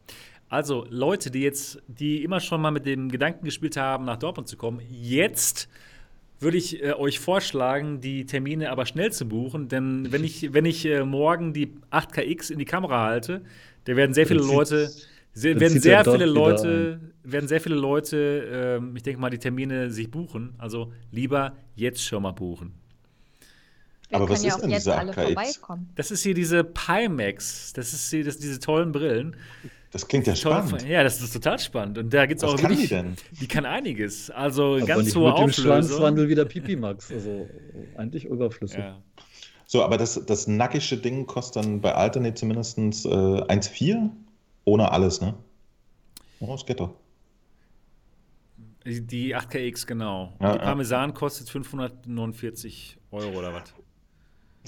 Also 0.51 0.86
Leute, 0.90 1.31
die 1.31 1.40
jetzt, 1.40 1.81
die 1.86 2.23
immer 2.23 2.40
schon 2.40 2.61
mal 2.61 2.70
mit 2.70 2.85
dem 2.85 3.09
Gedanken 3.09 3.47
gespielt 3.47 3.78
haben, 3.78 4.05
nach 4.05 4.19
Dortmund 4.19 4.47
zu 4.47 4.59
kommen, 4.59 4.82
jetzt 4.90 5.70
würde 6.39 6.59
ich 6.59 6.82
äh, 6.82 6.93
euch 6.93 7.19
vorschlagen, 7.19 8.02
die 8.02 8.27
Termine 8.27 8.70
aber 8.70 8.85
schnell 8.85 9.11
zu 9.11 9.27
buchen, 9.27 9.69
denn 9.69 10.12
wenn 10.12 10.23
ich, 10.23 10.52
wenn 10.52 10.66
ich 10.66 10.85
äh, 10.85 11.02
morgen 11.05 11.55
die 11.55 11.73
8KX 11.90 12.52
in 12.52 12.59
die 12.59 12.66
Kamera 12.66 13.05
halte, 13.05 13.40
da 13.85 13.97
werden 13.97 14.12
sehr 14.12 14.27
viele 14.27 14.40
Leute, 14.40 14.90
sehr, 15.32 15.59
werden 15.61 15.81
sehr 15.81 16.05
viele 16.05 16.27
Leute, 16.27 17.01
werden 17.23 17.48
sehr 17.48 17.61
viele 17.61 17.77
Leute, 17.77 18.81
äh, 18.81 18.97
ich 18.97 19.02
denke 19.02 19.20
mal, 19.20 19.31
die 19.31 19.39
Termine 19.39 19.90
sich 19.90 20.11
buchen. 20.11 20.55
Also 20.59 20.93
lieber 21.11 21.57
jetzt 21.74 22.02
schon 22.05 22.23
mal 22.23 22.32
buchen. 22.32 22.74
Wir 24.09 24.16
aber 24.16 24.28
was 24.28 24.43
ja 24.43 24.55
ist 24.55 24.62
denn 24.62 24.70
diese 24.70 24.98
8KX? 24.98 25.78
Das 25.94 26.11
ist 26.11 26.23
hier 26.23 26.35
diese 26.35 26.65
Pimax. 26.65 27.73
Das 27.74 27.93
ist 27.93 28.11
hier 28.11 28.24
das, 28.24 28.39
diese 28.39 28.59
tollen 28.59 28.90
Brillen. 28.90 29.36
Das 29.93 30.07
klingt 30.07 30.27
ja 30.27 30.36
spannend. 30.36 30.86
Ja, 30.86 31.02
das 31.02 31.20
ist 31.20 31.32
total 31.32 31.59
spannend. 31.59 31.98
Und 31.98 32.12
da 32.15 32.27
gibt 32.27 32.43
es 32.43 32.44
auch 32.44 32.57
kann 32.57 32.70
wirklich, 32.70 32.89
die 32.89 32.94
denn? 32.94 33.15
Die 33.40 33.48
kann 33.48 33.66
einiges. 33.66 34.31
Also 34.31 34.77
aber 34.77 34.86
ganz 34.86 35.15
hohe 35.15 35.27
mit 35.27 35.32
Auflösung. 35.35 35.65
Dem 35.65 35.85
Schwanzwandel 35.85 36.28
wieder 36.28 36.44
Pipi 36.44 36.77
Max. 36.77 37.11
Also 37.11 37.48
eigentlich 37.97 38.24
überflüssig. 38.24 38.78
Ja. 38.78 39.01
So, 39.66 39.85
aber 39.85 39.98
das, 39.98 40.20
das 40.27 40.48
nackische 40.48 40.97
Ding 40.97 41.27
kostet 41.27 41.65
dann 41.65 41.81
bei 41.81 41.94
Alternate 41.94 42.35
zumindest 42.35 42.78
äh, 42.78 43.09
1,4 43.09 44.11
ohne 44.71 44.93
alles, 44.93 45.21
ne? 45.21 45.35
Oh, 46.41 46.53
das 46.53 46.65
geht 46.65 46.81
doch. 46.81 46.95
Die 48.87 49.37
8KX, 49.37 49.87
genau. 49.87 50.33
Ja, 50.41 50.55
die 50.55 50.59
Parmesan 50.59 51.11
ja. 51.11 51.15
kostet 51.15 51.51
549 51.51 52.97
Euro 53.11 53.39
oder 53.39 53.53
was? 53.53 53.75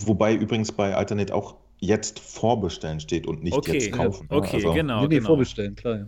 Wobei 0.04 0.34
übrigens 0.34 0.70
bei 0.72 0.94
Alternate 0.94 1.34
auch 1.34 1.56
jetzt 1.78 2.18
vorbestellen 2.18 3.00
steht 3.00 3.26
und 3.26 3.42
nicht 3.42 3.56
okay, 3.56 3.74
jetzt 3.74 3.92
kaufen. 3.92 4.28
Ja, 4.30 4.36
okay, 4.36 4.56
also, 4.56 4.72
genau. 4.72 5.02
Nee, 5.02 5.08
nee, 5.08 5.14
genau. 5.16 5.28
vorbestellen, 5.28 5.74
klar. 5.74 6.06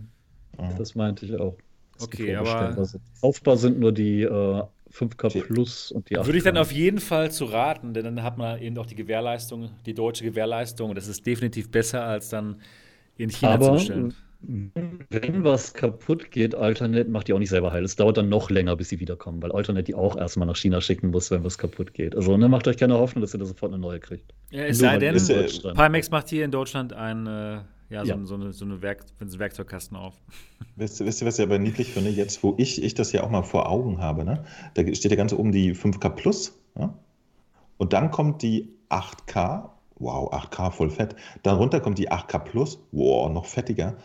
Ja. 0.59 0.73
Das 0.77 0.93
meinte 0.95 1.25
ich 1.25 1.35
auch. 1.39 1.57
Okay, 2.01 2.35
aber. 2.35 2.75
Kaufbar 3.21 3.57
sind 3.57 3.79
nur 3.79 3.91
die 3.91 4.21
äh, 4.21 4.63
5K 4.91 5.43
Plus 5.43 5.91
und 5.91 6.09
die 6.09 6.17
8K. 6.17 6.25
Würde 6.25 6.37
ich 6.37 6.43
dann 6.43 6.57
auf 6.57 6.71
jeden 6.71 6.99
Fall 6.99 7.31
zu 7.31 7.45
raten, 7.45 7.93
denn 7.93 8.03
dann 8.03 8.23
hat 8.23 8.37
man 8.37 8.61
eben 8.61 8.77
auch 8.77 8.85
die 8.85 8.95
Gewährleistung, 8.95 9.71
die 9.85 9.93
deutsche 9.93 10.23
Gewährleistung. 10.23 10.89
Und 10.89 10.95
das 10.95 11.07
ist 11.07 11.25
definitiv 11.25 11.71
besser, 11.71 12.03
als 12.03 12.29
dann 12.29 12.61
in 13.17 13.29
China 13.29 13.53
aber, 13.53 13.65
zu 13.65 13.71
bestellen. 13.73 14.13
Wenn 14.47 15.43
was 15.43 15.73
kaputt 15.73 16.29
geht, 16.29 16.53
Alternate 16.53 17.09
macht 17.09 17.27
die 17.27 17.33
auch 17.33 17.39
nicht 17.39 17.49
selber 17.49 17.71
heil. 17.71 17.83
Es 17.83 17.95
dauert 17.95 18.17
dann 18.17 18.29
noch 18.29 18.49
länger, 18.49 18.75
bis 18.75 18.89
sie 18.89 18.99
wiederkommen, 18.99 19.41
weil 19.41 19.51
Alternate 19.51 19.83
die 19.83 19.95
auch 19.95 20.15
erstmal 20.17 20.47
nach 20.47 20.55
China 20.55 20.81
schicken 20.81 21.09
muss, 21.09 21.31
wenn 21.31 21.43
was 21.43 21.57
kaputt 21.57 21.93
geht. 21.93 22.15
Also 22.15 22.37
ne, 22.37 22.47
macht 22.47 22.67
euch 22.67 22.77
keine 22.77 22.95
Hoffnung, 22.95 23.21
dass 23.21 23.33
ihr 23.33 23.39
da 23.39 23.45
sofort 23.45 23.73
eine 23.73 23.81
neue 23.81 23.99
kriegt. 23.99 24.33
Ja, 24.51 24.65
es 24.65 24.79
sei 24.79 24.97
denn, 24.99 25.15
Pimax 25.15 26.11
macht 26.11 26.29
hier 26.29 26.45
in 26.45 26.51
Deutschland 26.51 26.93
ein, 26.93 27.25
äh, 27.25 27.61
ja, 27.89 28.05
so, 28.05 28.11
ja. 28.11 28.25
so, 28.25 28.35
eine, 28.35 28.53
so 28.53 28.65
eine 28.65 28.81
Werk, 28.81 29.05
so 29.25 29.39
Werkzeugkasten 29.39 29.97
auf. 29.97 30.15
Wisst, 30.75 31.03
wisst 31.05 31.21
ihr, 31.21 31.27
was 31.27 31.39
ich 31.39 31.45
aber 31.45 31.57
niedlich 31.57 31.91
finde? 31.91 32.09
Jetzt, 32.09 32.43
wo 32.43 32.53
ich, 32.57 32.83
ich 32.83 32.93
das 32.93 33.13
ja 33.13 33.23
auch 33.23 33.29
mal 33.29 33.43
vor 33.43 33.69
Augen 33.69 33.99
habe, 33.99 34.25
ne? 34.25 34.43
da 34.73 34.81
steht 34.93 35.11
ja 35.11 35.15
ganz 35.15 35.31
oben 35.31 35.53
die 35.53 35.73
5K 35.73 36.09
Plus. 36.09 36.59
Ja? 36.77 36.93
Und 37.77 37.93
dann 37.93 38.11
kommt 38.11 38.41
die 38.41 38.73
8K 38.89 39.69
Wow, 39.97 40.33
8K 40.33 40.71
voll 40.71 40.89
fett. 40.89 41.15
Darunter 41.43 41.79
kommt 41.79 41.97
die 41.97 42.11
8K 42.11 42.39
Plus, 42.39 42.79
wow, 42.91 43.31
noch 43.31 43.45
fettiger. 43.45 43.95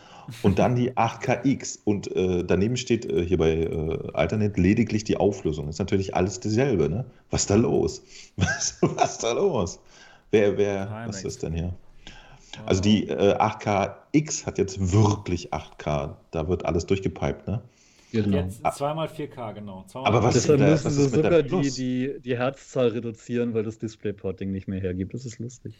Und 0.41 0.57
dann 0.57 0.75
die 0.75 0.93
8KX. 0.93 1.79
Und 1.83 2.15
äh, 2.15 2.43
daneben 2.45 2.77
steht 2.77 3.05
äh, 3.05 3.25
hier 3.25 3.37
bei 3.37 3.51
äh, 3.63 3.97
Alternate 4.13 4.59
lediglich 4.61 5.03
die 5.03 5.17
Auflösung. 5.17 5.67
Ist 5.67 5.79
natürlich 5.79 6.15
alles 6.15 6.39
dasselbe, 6.39 6.89
ne? 6.89 7.05
Was 7.29 7.41
ist 7.41 7.49
da 7.49 7.55
los? 7.55 8.03
Was, 8.37 8.77
was 8.81 9.13
ist 9.13 9.23
da 9.23 9.33
los? 9.33 9.79
Wer, 10.31 10.57
wer, 10.57 11.03
was 11.07 11.25
ist 11.25 11.43
denn 11.43 11.53
hier? 11.53 11.73
Also 12.65 12.81
die 12.81 13.09
äh, 13.09 13.35
8KX 13.35 14.45
hat 14.45 14.57
jetzt 14.57 14.93
wirklich 14.93 15.53
8K. 15.53 16.15
Da 16.31 16.47
wird 16.47 16.65
alles 16.65 16.85
durchgepiped, 16.85 17.47
ne? 17.47 17.61
Genau. 18.11 18.37
Jetzt 18.37 18.61
zweimal 18.77 19.07
4K, 19.07 19.53
genau. 19.53 19.85
Zweimal 19.87 20.09
Aber 20.09 20.23
was 20.23 20.33
Deshalb 20.33 20.59
müssen 20.59 20.91
sie 20.91 21.07
sogar 21.07 21.43
die, 21.43 21.71
die, 21.71 22.19
die 22.19 22.37
Herzzahl 22.37 22.89
reduzieren, 22.89 23.53
weil 23.53 23.63
das 23.63 23.79
Displayporting 23.79 24.51
nicht 24.51 24.67
mehr 24.67 24.81
hergibt. 24.81 25.13
Das 25.13 25.25
ist 25.25 25.39
lustig. 25.39 25.73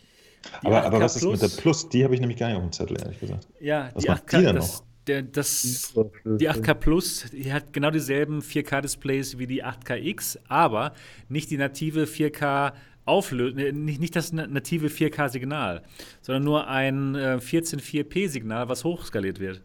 aber, 0.64 0.84
aber 0.84 1.00
was 1.02 1.18
ist 1.18 1.26
mit 1.26 1.42
der 1.42 1.50
Plus? 1.50 1.90
Die 1.90 2.04
habe 2.04 2.14
ich 2.14 2.22
nämlich 2.22 2.40
gar 2.40 2.48
nicht 2.48 2.58
auf 2.58 2.64
dem 2.64 2.72
Zettel, 2.72 2.98
ehrlich 3.02 3.20
gesagt. 3.20 3.48
Ja, 3.60 3.90
was 3.94 4.04
die 4.04 4.10
8K, 4.10 4.40
die 4.40 4.54
das, 4.54 4.84
der, 5.08 5.22
das, 5.24 5.94
die 6.26 6.50
8K 6.50 6.74
Plus 6.74 7.26
die 7.32 7.52
hat 7.52 7.74
genau 7.74 7.92
dieselben 7.92 8.40
4K-Displays 8.40 9.38
wie 9.38 9.48
die 9.48 9.64
8KX, 9.66 10.40
aber 10.48 10.94
nicht 11.28 11.52
die 11.52 11.58
native 11.58 12.04
4K 12.04 12.74
Auflösung, 13.04 13.84
nicht, 13.84 14.00
nicht 14.00 14.16
das 14.16 14.32
native 14.32 14.88
4K-Signal, 14.88 15.82
sondern 16.22 16.44
nur 16.44 16.68
ein 16.68 17.16
äh, 17.16 17.40
14.4p-Signal, 17.42 18.70
was 18.70 18.84
hochskaliert 18.84 19.40
wird. 19.40 19.62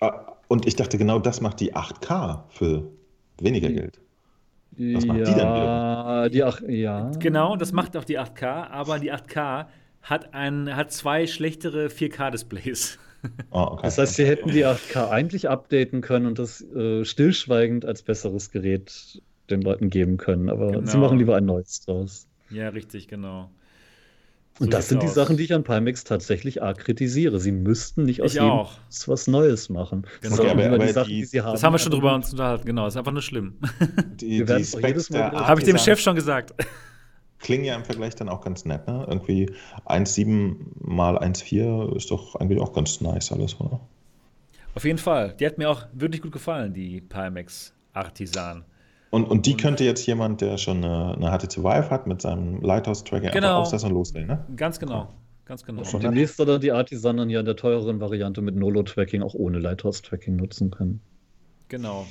Ah, 0.00 0.35
und 0.48 0.66
ich 0.66 0.76
dachte, 0.76 0.98
genau 0.98 1.18
das 1.18 1.40
macht 1.40 1.60
die 1.60 1.74
8K 1.74 2.44
für 2.48 2.90
weniger 3.40 3.68
Geld. 3.68 4.00
Was 4.78 5.06
macht 5.06 5.18
ja, 5.20 5.24
die 5.24 5.34
denn 5.34 5.48
wieder? 5.54 6.28
Die 6.30 6.44
8, 6.44 6.68
ja. 6.68 7.10
Genau, 7.18 7.56
das 7.56 7.72
macht 7.72 7.96
auch 7.96 8.04
die 8.04 8.18
8K, 8.18 8.68
aber 8.68 8.98
die 8.98 9.12
8K 9.12 9.66
hat, 10.02 10.34
ein, 10.34 10.74
hat 10.76 10.92
zwei 10.92 11.26
schlechtere 11.26 11.86
4K-Displays. 11.86 12.98
Oh, 13.50 13.58
okay. 13.72 13.82
Das 13.84 13.98
heißt, 13.98 14.14
sie 14.16 14.26
hätten 14.26 14.50
die 14.50 14.64
8K 14.64 15.08
eigentlich 15.10 15.48
updaten 15.48 16.00
können 16.00 16.26
und 16.26 16.38
das 16.38 16.62
äh, 16.62 17.04
stillschweigend 17.04 17.84
als 17.84 18.02
besseres 18.02 18.50
Gerät 18.50 19.20
den 19.50 19.62
Leuten 19.62 19.90
geben 19.90 20.16
können. 20.16 20.50
Aber 20.50 20.72
genau. 20.72 20.86
sie 20.86 20.98
machen 20.98 21.18
lieber 21.18 21.36
ein 21.36 21.46
neues 21.46 21.80
draus. 21.80 22.28
Ja, 22.50 22.68
richtig, 22.68 23.08
genau. 23.08 23.50
Und 24.58 24.72
das 24.72 24.88
sind 24.88 25.02
die 25.02 25.06
aus. 25.06 25.14
Sachen, 25.14 25.36
die 25.36 25.44
ich 25.44 25.52
an 25.52 25.64
Pimax 25.64 26.04
tatsächlich 26.04 26.62
arg 26.62 26.78
kritisiere. 26.78 27.38
Sie 27.40 27.52
müssten 27.52 28.04
nicht 28.04 28.22
aus 28.22 28.30
ich 28.30 28.34
jedem 28.34 28.50
auch. 28.50 28.72
was 29.06 29.26
Neues 29.26 29.68
machen. 29.68 30.06
Genau. 30.22 30.36
Okay, 30.36 30.50
aber, 30.50 30.66
aber 30.66 30.78
die 30.78 30.92
Sachen, 30.92 31.08
die, 31.08 31.26
die 31.26 31.40
haben, 31.42 31.52
das 31.52 31.62
haben 31.62 31.74
wir 31.74 31.78
schon 31.78 31.92
drüber 31.92 32.14
uns 32.14 32.30
unterhalten, 32.30 32.64
genau. 32.64 32.84
Das 32.84 32.94
ist 32.94 32.98
einfach 32.98 33.12
nur 33.12 33.22
schlimm. 33.22 33.56
Die, 34.16 34.44
die 34.44 34.52
Habe 34.52 35.60
ich 35.60 35.66
dem 35.66 35.78
Chef 35.78 36.00
schon 36.00 36.14
gesagt. 36.14 36.54
Klingen 37.38 37.64
ja 37.64 37.76
im 37.76 37.84
Vergleich 37.84 38.14
dann 38.14 38.30
auch 38.30 38.40
ganz 38.40 38.64
nett, 38.64 38.86
ne? 38.86 39.04
Irgendwie 39.06 39.50
1,7 39.84 40.56
mal 40.80 41.18
1,4 41.18 41.94
ist 41.94 42.10
doch 42.10 42.34
eigentlich 42.36 42.60
auch 42.60 42.72
ganz 42.72 43.02
nice 43.02 43.30
alles, 43.30 43.60
oder? 43.60 43.78
Auf 44.74 44.84
jeden 44.84 44.98
Fall. 44.98 45.34
Die 45.38 45.46
hat 45.46 45.58
mir 45.58 45.68
auch 45.68 45.84
wirklich 45.92 46.22
gut 46.22 46.32
gefallen, 46.32 46.72
die 46.72 47.02
Pimax 47.02 47.74
Artisan. 47.92 48.64
Und, 49.10 49.24
und 49.24 49.46
die 49.46 49.52
und 49.52 49.60
könnte 49.60 49.84
jetzt 49.84 50.06
jemand, 50.06 50.40
der 50.40 50.58
schon 50.58 50.84
eine, 50.84 51.14
eine 51.14 51.30
HTC 51.30 51.58
Vive 51.58 51.90
hat, 51.90 52.06
mit 52.06 52.22
seinem 52.22 52.60
Lighthouse-Tracking 52.60 53.30
genau. 53.30 53.48
einfach 53.48 53.60
aufsetzen 53.60 53.90
und 53.90 53.94
loslegen, 53.94 54.28
ne? 54.28 54.44
Ganz 54.56 54.78
genau. 54.78 55.08
Ganz 55.46 55.64
genau. 55.64 55.82
Und 55.82 56.02
demnächst 56.02 56.36
soll 56.36 56.46
dann 56.46 56.60
die 56.60 56.72
Artisan 56.72 57.16
dann 57.16 57.30
ja 57.30 57.38
in 57.38 57.46
der 57.46 57.54
teureren 57.54 58.00
Variante 58.00 58.42
mit 58.42 58.56
Nolo-Tracking 58.56 59.22
auch 59.22 59.34
ohne 59.34 59.60
Lighthouse-Tracking 59.60 60.34
nutzen 60.34 60.72
können. 60.72 61.00
Genau. 61.68 62.06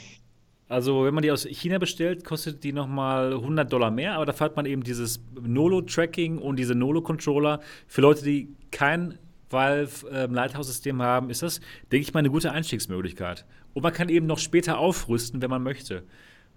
Also, 0.67 1.03
wenn 1.03 1.13
man 1.13 1.21
die 1.21 1.31
aus 1.31 1.45
China 1.45 1.77
bestellt, 1.77 2.23
kostet 2.23 2.63
die 2.63 2.73
nochmal 2.73 3.33
100 3.33 3.71
Dollar 3.71 3.91
mehr, 3.91 4.15
aber 4.15 4.25
da 4.25 4.39
hat 4.39 4.55
man 4.55 4.65
eben 4.65 4.83
dieses 4.83 5.21
Nolo-Tracking 5.39 6.39
und 6.39 6.57
diese 6.57 6.75
Nolo-Controller. 6.75 7.59
Für 7.87 8.01
Leute, 8.01 8.23
die 8.23 8.55
kein 8.71 9.19
Valve 9.49 10.07
ähm, 10.11 11.01
haben, 11.01 11.29
ist 11.29 11.43
das, 11.43 11.59
denke 11.91 12.07
ich 12.07 12.13
mal, 12.13 12.19
eine 12.19 12.31
gute 12.31 12.51
Einstiegsmöglichkeit. 12.51 13.45
Und 13.73 13.83
man 13.83 13.93
kann 13.93 14.09
eben 14.09 14.25
noch 14.25 14.39
später 14.39 14.79
aufrüsten, 14.79 15.41
wenn 15.41 15.49
man 15.49 15.61
möchte, 15.61 16.03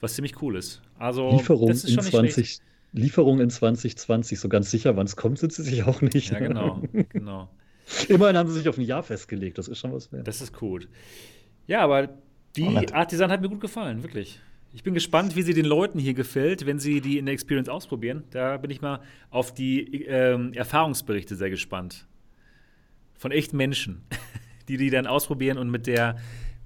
was 0.00 0.14
ziemlich 0.14 0.40
cool 0.42 0.56
ist. 0.56 0.82
Also, 0.98 1.30
Lieferung 1.30 1.68
das 1.68 1.84
ist 1.84 1.94
schon 1.94 2.04
in 2.04 2.30
20, 2.30 2.58
Lieferung 2.92 3.40
in 3.40 3.50
2020, 3.50 4.40
so 4.40 4.48
ganz 4.48 4.70
sicher, 4.70 4.96
wann 4.96 5.06
es 5.06 5.16
kommt, 5.16 5.38
sind 5.38 5.52
sie 5.52 5.62
sich 5.62 5.84
auch 5.84 6.00
nicht. 6.00 6.30
Ja, 6.30 6.38
genau, 6.38 6.82
genau. 7.10 7.50
Immerhin 8.08 8.36
haben 8.36 8.48
sie 8.48 8.58
sich 8.58 8.68
auf 8.68 8.78
ein 8.78 8.84
Jahr 8.84 9.02
festgelegt, 9.02 9.58
das 9.58 9.68
ist 9.68 9.78
schon 9.78 9.92
was 9.92 10.12
wert. 10.12 10.28
Das 10.28 10.40
ist 10.40 10.52
gut. 10.52 10.88
Ja, 11.66 11.80
aber 11.80 12.08
die 12.56 12.64
oh, 12.64 12.82
Artisan 12.92 13.30
hat 13.30 13.40
mir 13.40 13.48
gut 13.48 13.60
gefallen, 13.60 14.02
wirklich. 14.02 14.40
Ich 14.72 14.82
bin 14.82 14.92
gespannt, 14.94 15.34
wie 15.34 15.42
sie 15.42 15.54
den 15.54 15.64
Leuten 15.64 15.98
hier 15.98 16.14
gefällt, 16.14 16.66
wenn 16.66 16.78
sie 16.78 17.00
die 17.00 17.18
in 17.18 17.26
der 17.26 17.32
Experience 17.32 17.68
ausprobieren. 17.68 18.24
Da 18.30 18.58
bin 18.58 18.70
ich 18.70 18.82
mal 18.82 19.00
auf 19.30 19.54
die 19.54 20.04
ähm, 20.04 20.52
Erfahrungsberichte 20.52 21.36
sehr 21.36 21.50
gespannt. 21.50 22.06
Von 23.14 23.32
echten 23.32 23.56
Menschen, 23.56 24.02
die 24.68 24.76
die 24.76 24.90
dann 24.90 25.06
ausprobieren 25.06 25.56
und 25.56 25.70
mit 25.70 25.86
der, 25.86 26.16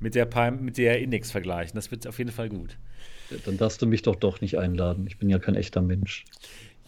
mit 0.00 0.14
der, 0.16 0.28
mit 0.50 0.78
der 0.78 1.00
Index 1.00 1.30
vergleichen. 1.30 1.76
Das 1.76 1.90
wird 1.90 2.06
auf 2.06 2.18
jeden 2.18 2.32
Fall 2.32 2.48
gut. 2.48 2.76
Dann 3.44 3.56
darfst 3.56 3.82
du 3.82 3.86
mich 3.86 4.02
doch 4.02 4.16
doch 4.16 4.40
nicht 4.40 4.58
einladen. 4.58 5.06
Ich 5.06 5.18
bin 5.18 5.28
ja 5.28 5.38
kein 5.38 5.54
echter 5.54 5.82
Mensch. 5.82 6.24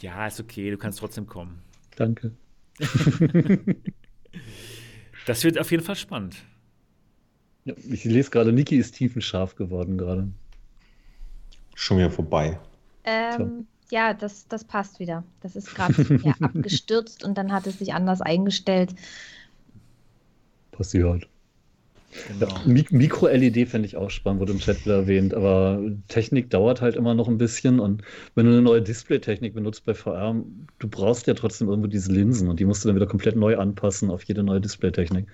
Ja, 0.01 0.27
ist 0.27 0.41
okay, 0.41 0.71
du 0.71 0.77
kannst 0.77 0.99
trotzdem 0.99 1.27
kommen. 1.27 1.63
Danke. 1.97 2.33
das 5.27 5.45
wird 5.45 5.59
auf 5.59 5.71
jeden 5.71 5.83
Fall 5.83 5.97
spannend. 5.97 6.37
Ja, 7.65 7.75
ich 7.91 8.05
lese 8.05 8.31
gerade, 8.31 8.53
Niki 8.53 8.77
ist 8.77 8.93
tiefenscharf 8.93 9.55
geworden 9.55 9.97
gerade. 9.97 10.29
Schon 11.75 11.99
wieder 11.99 12.11
vorbei. 12.11 12.59
Ähm, 13.05 13.67
ja, 13.91 14.15
das, 14.15 14.47
das 14.49 14.65
passt 14.65 14.99
wieder. 15.01 15.25
Das 15.41 15.57
ist 15.57 15.75
gerade 15.75 16.21
ja, 16.23 16.35
abgestürzt 16.41 17.25
und 17.25 17.39
dann 17.39 17.53
hat 17.53 17.67
es 17.67 17.79
sich 17.79 17.95
anders 17.95 18.21
eingestellt. 18.21 18.95
Passiert. 20.73 21.29
Genau. 22.23 22.63
Mikro-LED 22.65 23.69
fände 23.69 23.87
ich 23.87 23.97
auch 23.97 24.11
spannend, 24.11 24.41
wurde 24.41 24.53
im 24.53 24.59
Chat 24.61 24.85
wieder 24.85 24.95
erwähnt, 24.95 25.35
aber 25.35 25.83
Technik 26.09 26.49
dauert 26.49 26.81
halt 26.81 26.95
immer 26.95 27.15
noch 27.15 27.29
ein 27.29 27.39
bisschen 27.39 27.81
und 27.81 28.03
wenn 28.35 28.47
du 28.47 28.53
eine 28.53 28.63
neue 28.63 28.83
Display-Technik 28.83 29.53
benutzt 29.55 29.85
bei 29.85 29.95
VR, 29.95 30.35
du 30.79 30.89
brauchst 30.89 31.27
ja 31.27 31.35
trotzdem 31.35 31.69
irgendwo 31.69 31.89
diese 31.89 32.13
Linsen 32.13 32.49
und 32.49 32.61
die 32.61 32.65
musst 32.65 32.85
du 32.85 32.89
dann 32.89 32.97
wieder 32.97 33.07
komplett 33.07 33.37
neu 33.37 33.59
anpassen 33.59 34.11
auf 34.11 34.23
jede 34.25 34.43
neue 34.45 34.61
Display-Technik. 34.61 35.27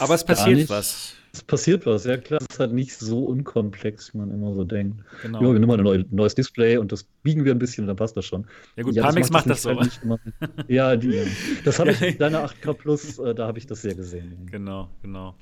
Aber 0.00 0.14
es 0.14 0.24
passiert 0.24 0.68
was. 0.70 1.14
Es 1.32 1.42
passiert 1.42 1.84
was, 1.84 2.04
ja 2.04 2.16
klar. 2.16 2.40
Es 2.40 2.54
ist 2.54 2.60
halt 2.60 2.72
nicht 2.72 2.94
so 2.94 3.24
unkomplex, 3.24 4.14
wie 4.14 4.18
man 4.18 4.30
immer 4.30 4.54
so 4.54 4.64
denkt. 4.64 5.04
Genau. 5.22 5.40
Ja, 5.42 5.52
wir 5.52 5.58
nehmen 5.58 5.68
mal 5.68 5.94
ein 5.94 6.06
neues 6.10 6.34
Display 6.34 6.78
und 6.78 6.90
das 6.90 7.04
biegen 7.22 7.44
wir 7.44 7.52
ein 7.52 7.58
bisschen 7.58 7.84
und 7.84 7.88
dann 7.88 7.96
passt 7.96 8.16
das 8.16 8.24
schon. 8.24 8.46
Ja 8.76 8.82
gut, 8.82 8.94
ja, 8.94 9.02
Palmix 9.02 9.30
macht 9.30 9.48
das, 9.48 9.64
macht 9.64 9.80
das 9.86 10.00
so. 10.02 10.10
Halt 10.10 10.20
ja, 10.68 10.96
die, 10.96 11.22
das 11.64 11.78
habe 11.78 11.90
ich, 11.90 11.98
deine 12.18 12.44
8K 12.44 12.72
Plus, 12.72 13.18
äh, 13.18 13.34
da 13.34 13.46
habe 13.46 13.58
ich 13.58 13.66
das 13.66 13.82
sehr 13.82 13.94
gesehen. 13.94 14.48
Genau, 14.50 14.88
genau. 15.02 15.34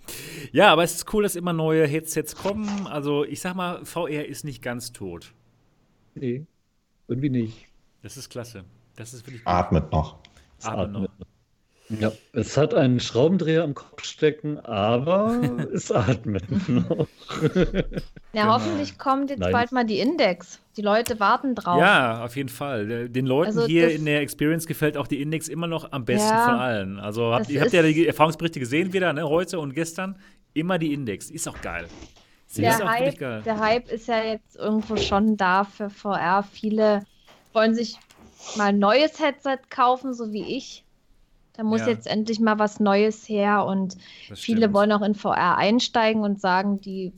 Ja, 0.53 0.73
aber 0.73 0.83
es 0.83 0.97
ist 0.97 1.15
cool, 1.15 1.23
dass 1.23 1.37
immer 1.37 1.53
neue 1.53 1.87
Headsets 1.87 2.35
kommen. 2.35 2.87
Also 2.89 3.25
ich 3.25 3.41
sag 3.41 3.55
mal, 3.55 3.85
VR 3.85 4.27
ist 4.27 4.45
nicht 4.45 4.63
ganz 4.63 4.93
tot. 4.93 5.33
Nee, 6.15 6.47
irgendwie 7.09 7.31
nicht. 7.31 7.67
Das 8.03 8.17
ist 8.17 8.29
klasse. 8.29 8.65
Das 8.97 9.15
ist 9.15 9.27
wirklich. 9.27 9.47
Atmet 9.47 9.93
noch. 9.93 10.19
Atmet, 10.63 10.97
Atmet 10.97 11.11
noch. 11.21 11.27
Ja, 11.89 12.11
es 12.33 12.57
hat 12.57 12.75
einen 12.75 12.99
Schraubendreher 12.99 13.63
im 13.63 13.75
Kopf 13.75 14.03
stecken, 14.05 14.59
aber 14.59 15.41
es 15.73 15.93
atmet 15.93 16.45
noch. 16.69 17.07
Ja, 18.33 18.43
genau. 18.43 18.55
hoffentlich 18.55 18.99
kommt 18.99 19.31
jetzt 19.31 19.39
Nein. 19.39 19.53
bald 19.53 19.71
mal 19.71 19.85
die 19.85 20.01
Index. 20.01 20.61
Die 20.77 20.83
Leute 20.83 21.21
warten 21.21 21.55
drauf. 21.55 21.79
Ja, 21.79 22.25
auf 22.25 22.37
jeden 22.37 22.49
Fall. 22.49 23.09
Den 23.09 23.27
Leuten 23.27 23.59
also 23.59 23.67
hier 23.67 23.91
in 23.95 24.05
der 24.05 24.21
Experience 24.21 24.67
gefällt 24.67 24.97
auch 24.97 25.07
die 25.07 25.23
Index 25.23 25.47
immer 25.49 25.69
noch 25.69 25.93
am 25.93 26.05
besten 26.05 26.29
ja, 26.29 26.45
von 26.45 26.55
allen. 26.55 26.99
Also 26.99 27.33
habt, 27.33 27.49
ihr 27.49 27.61
habt 27.61 27.73
ja 27.73 27.83
die 27.83 28.07
Erfahrungsberichte 28.07 28.59
gesehen 28.59 28.93
wieder, 28.93 29.13
ne? 29.13 29.29
heute 29.29 29.61
und 29.61 29.73
gestern. 29.73 30.19
Immer 30.55 30.79
die 30.79 30.93
Index. 30.93 31.31
Ist 31.31 31.49
auch 31.49 31.61
geil. 31.61 31.87
Sie 32.47 32.63
der, 32.63 32.79
Hype, 32.79 33.19
geil. 33.19 33.43
der 33.45 33.61
Hype 33.61 33.91
ist 33.91 34.09
ja 34.09 34.23
jetzt 34.23 34.57
irgendwo 34.57 34.97
schon 34.97 35.37
da 35.37 35.65
für 35.65 35.91
VR. 35.91 36.43
Viele 36.43 37.05
wollen 37.53 37.75
sich 37.75 37.97
mal 38.57 38.67
ein 38.67 38.79
neues 38.79 39.21
Headset 39.21 39.59
kaufen, 39.71 40.15
so 40.15 40.33
wie 40.33 40.57
ich 40.57 40.86
da 41.57 41.63
muss 41.63 41.81
ja. 41.81 41.89
jetzt 41.89 42.07
endlich 42.07 42.41
mal 42.41 42.59
was 42.59 42.81
Neues 42.81 43.29
her 43.29 43.65
und 43.65 43.97
das 44.29 44.41
viele 44.41 44.59
stimmt. 44.59 44.75
wollen 44.75 44.93
auch 44.93 45.03
in 45.03 45.15
VR 45.15 45.57
einsteigen 45.57 46.23
und 46.23 46.41
sagen, 46.41 46.81
die 46.81 47.13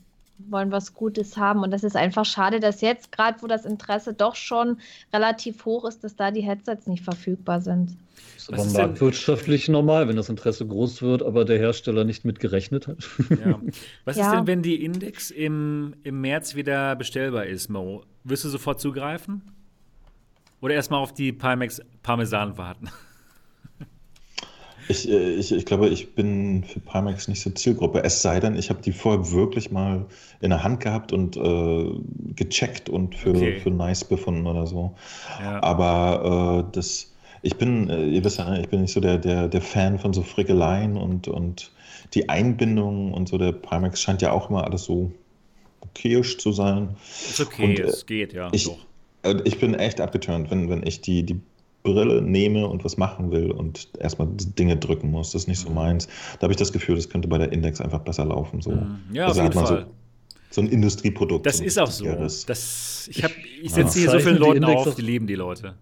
wollen 0.47 0.71
was 0.71 0.93
Gutes 0.93 1.37
haben. 1.37 1.61
Und 1.61 1.71
das 1.71 1.83
ist 1.83 1.95
einfach 1.95 2.25
schade, 2.25 2.59
dass 2.59 2.81
jetzt, 2.81 3.11
gerade 3.11 3.41
wo 3.41 3.47
das 3.47 3.65
Interesse 3.65 4.13
doch 4.13 4.35
schon 4.35 4.77
relativ 5.13 5.65
hoch 5.65 5.85
ist, 5.85 6.03
dass 6.03 6.15
da 6.15 6.31
die 6.31 6.41
Headsets 6.41 6.87
nicht 6.87 7.03
verfügbar 7.03 7.61
sind. 7.61 7.97
Das 8.35 8.43
ist 8.43 8.75
aber 8.75 8.87
marktwirtschaftlich 8.87 9.67
normal, 9.67 10.07
wenn 10.07 10.15
das 10.15 10.29
Interesse 10.29 10.65
groß 10.65 11.01
wird, 11.01 11.23
aber 11.23 11.45
der 11.45 11.57
Hersteller 11.57 12.03
nicht 12.03 12.25
mit 12.25 12.39
gerechnet 12.39 12.87
hat. 12.87 12.97
Ja. 13.29 13.59
Was 14.05 14.17
ja. 14.17 14.27
ist 14.27 14.37
denn, 14.37 14.47
wenn 14.47 14.61
die 14.61 14.83
Index 14.83 15.29
im, 15.29 15.95
im 16.03 16.21
März 16.21 16.55
wieder 16.55 16.95
bestellbar 16.95 17.45
ist, 17.45 17.69
Mo? 17.69 18.03
Wirst 18.23 18.45
du 18.45 18.49
sofort 18.49 18.79
zugreifen? 18.79 19.41
Oder 20.61 20.75
erstmal 20.75 21.01
auf 21.01 21.13
die 21.13 21.31
Pimax 21.31 21.81
Parmesan 22.01 22.57
warten? 22.57 22.89
Ich, 24.89 25.07
äh, 25.07 25.35
ich, 25.35 25.51
ich 25.51 25.65
glaube, 25.65 25.87
ich 25.87 26.15
bin 26.15 26.63
für 26.63 26.79
Pimax 26.79 27.27
nicht 27.27 27.41
so 27.41 27.51
Zielgruppe. 27.51 28.03
Es 28.03 28.23
sei 28.23 28.39
denn, 28.39 28.57
ich 28.57 28.71
habe 28.71 28.81
die 28.81 28.91
vorher 28.91 29.31
wirklich 29.31 29.69
mal 29.71 30.05
in 30.41 30.49
der 30.49 30.63
Hand 30.63 30.79
gehabt 30.79 31.13
und 31.13 31.37
äh, 31.37 31.91
gecheckt 32.35 32.89
und 32.89 33.13
für, 33.13 33.29
okay. 33.29 33.59
für 33.59 33.69
nice 33.69 34.03
befunden 34.03 34.47
oder 34.47 34.65
so. 34.65 34.95
Ja. 35.39 35.61
Aber 35.61 36.65
äh, 36.65 36.71
das, 36.71 37.13
ich 37.43 37.55
bin, 37.55 37.87
äh, 37.87 38.07
ihr 38.07 38.23
wisst 38.23 38.39
ja, 38.39 38.49
ne, 38.49 38.61
ich 38.61 38.69
bin 38.69 38.81
nicht 38.81 38.91
so 38.91 38.99
der, 38.99 39.19
der, 39.19 39.47
der 39.47 39.61
Fan 39.61 39.99
von 39.99 40.11
so 40.11 40.23
Frickeleien 40.23 40.97
und, 40.97 41.27
und 41.27 41.71
die 42.15 42.27
Einbindung 42.27 43.13
und 43.13 43.29
so. 43.29 43.37
Der 43.37 43.51
Pimax 43.51 44.01
scheint 44.01 44.23
ja 44.23 44.31
auch 44.31 44.49
immer 44.49 44.63
alles 44.63 44.85
so 44.85 45.11
okayisch 45.81 46.39
zu 46.39 46.51
sein. 46.51 46.95
Ist 47.29 47.39
okay, 47.39 47.63
und, 47.63 47.79
äh, 47.79 47.83
es 47.83 48.07
geht, 48.07 48.33
ja. 48.33 48.49
Ich, 48.53 48.67
äh, 49.21 49.35
ich 49.43 49.59
bin 49.59 49.75
echt 49.75 50.01
abgeturnt, 50.01 50.49
wenn, 50.49 50.67
wenn 50.67 50.81
ich 50.81 51.01
die, 51.01 51.21
die 51.21 51.39
Brille 51.83 52.21
nehme 52.21 52.67
und 52.67 52.83
was 52.83 52.97
machen 52.97 53.31
will 53.31 53.51
und 53.51 53.89
erstmal 53.99 54.27
Dinge 54.31 54.77
drücken 54.77 55.11
muss. 55.11 55.31
Das 55.31 55.43
ist 55.43 55.47
nicht 55.47 55.59
so 55.59 55.69
mhm. 55.69 55.75
meins. 55.75 56.07
Da 56.39 56.43
habe 56.43 56.53
ich 56.53 56.57
das 56.57 56.73
Gefühl, 56.73 56.95
das 56.95 57.09
könnte 57.09 57.27
bei 57.27 57.37
der 57.37 57.51
Index 57.51 57.79
einfach 57.79 57.99
besser 57.99 58.25
laufen. 58.25 58.61
So. 58.61 58.71
Mhm. 58.71 58.99
Ja, 59.13 59.27
also 59.27 59.41
auf 59.41 59.47
jeden 59.47 59.65
Fall. 59.65 59.85
So, 59.85 59.85
so, 60.51 60.61
ein 60.61 60.67
Industrieprodukt. 60.67 61.45
Das 61.45 61.57
so 61.57 61.63
ist 61.63 61.79
auch 61.79 61.91
so. 61.91 62.05
Das, 62.05 63.07
ich 63.09 63.23
ich 63.61 63.71
setze 63.71 63.99
hier 63.99 64.09
so 64.09 64.19
vielen 64.19 64.37
Leuten 64.37 64.63
auf, 64.65 64.95
die 64.95 65.01
lieben 65.01 65.27
die 65.27 65.35
Leute. 65.35 65.75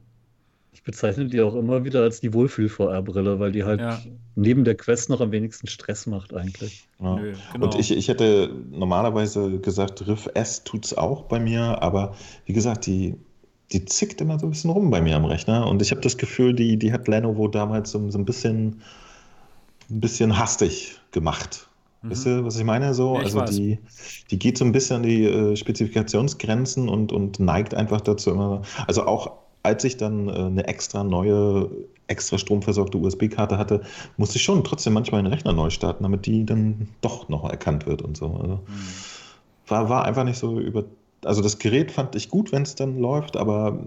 Ich 0.71 0.83
bezeichne 0.83 1.25
die 1.25 1.41
auch 1.41 1.55
immer 1.55 1.83
wieder 1.83 2.03
als 2.03 2.21
die 2.21 2.33
Wohlfühl-VR-Brille, 2.33 3.39
weil 3.39 3.51
die 3.51 3.63
halt 3.63 3.79
ja. 3.81 3.99
neben 4.35 4.63
der 4.63 4.75
Quest 4.75 5.09
noch 5.09 5.19
am 5.19 5.31
wenigsten 5.31 5.67
Stress 5.67 6.05
macht 6.05 6.33
eigentlich. 6.33 6.87
Ja. 7.01 7.15
Nö, 7.15 7.33
genau. 7.51 7.65
Und 7.65 7.79
ich, 7.79 7.91
ich 7.91 8.07
hätte 8.07 8.51
normalerweise 8.69 9.59
gesagt, 9.59 10.05
Riff 10.07 10.29
S 10.35 10.63
tut 10.63 10.85
es 10.85 10.95
auch 10.95 11.23
bei 11.23 11.39
mir, 11.39 11.81
aber 11.81 12.15
wie 12.45 12.53
gesagt, 12.53 12.85
die 12.85 13.15
die 13.71 13.85
zickt 13.85 14.21
immer 14.21 14.39
so 14.39 14.47
ein 14.47 14.51
bisschen 14.51 14.69
rum 14.69 14.89
bei 14.89 15.01
mir 15.01 15.15
am 15.15 15.25
Rechner. 15.25 15.67
Und 15.67 15.81
ich 15.81 15.91
habe 15.91 16.01
das 16.01 16.17
Gefühl, 16.17 16.53
die, 16.53 16.77
die 16.77 16.93
hat 16.93 17.07
Lenovo 17.07 17.47
damals 17.47 17.91
so, 17.91 18.09
so 18.09 18.17
ein 18.17 18.25
bisschen 18.25 18.81
ein 19.89 20.01
bisschen 20.01 20.37
hastig 20.37 20.99
gemacht. 21.11 21.67
Mhm. 22.01 22.09
Wisst 22.09 22.25
ihr, 22.25 22.45
was 22.45 22.57
ich 22.57 22.63
meine? 22.63 22.93
So, 22.93 23.15
ja, 23.15 23.21
ich 23.21 23.35
also 23.35 23.41
die, 23.41 23.79
die 24.31 24.39
geht 24.39 24.57
so 24.57 24.65
ein 24.65 24.71
bisschen 24.71 24.97
an 24.97 25.03
die 25.03 25.23
äh, 25.25 25.55
Spezifikationsgrenzen 25.55 26.89
und, 26.89 27.11
und 27.11 27.39
neigt 27.39 27.73
einfach 27.73 28.01
dazu 28.01 28.31
immer. 28.31 28.61
Also 28.87 29.05
auch 29.05 29.31
als 29.63 29.83
ich 29.83 29.97
dann 29.97 30.29
äh, 30.29 30.31
eine 30.31 30.67
extra 30.67 31.03
neue, 31.03 31.69
extra 32.07 32.37
stromversorgte 32.37 32.97
USB-Karte 32.97 33.57
hatte, 33.57 33.81
musste 34.15 34.37
ich 34.37 34.43
schon 34.43 34.63
trotzdem 34.63 34.93
manchmal 34.93 35.21
den 35.21 35.31
Rechner 35.31 35.53
neu 35.53 35.69
starten, 35.69 36.03
damit 36.03 36.25
die 36.25 36.45
dann 36.45 36.89
doch 37.01 37.27
noch 37.27 37.49
erkannt 37.49 37.85
wird 37.85 38.01
und 38.01 38.15
so. 38.15 38.27
Also, 38.27 38.53
mhm. 38.53 38.87
war, 39.67 39.89
war 39.89 40.05
einfach 40.05 40.23
nicht 40.23 40.37
so 40.37 40.59
über, 40.59 40.85
also 41.23 41.41
das 41.41 41.59
Gerät 41.59 41.91
fand 41.91 42.15
ich 42.15 42.29
gut, 42.29 42.51
wenn 42.51 42.63
es 42.63 42.75
dann 42.75 42.97
läuft, 42.99 43.37
aber 43.37 43.85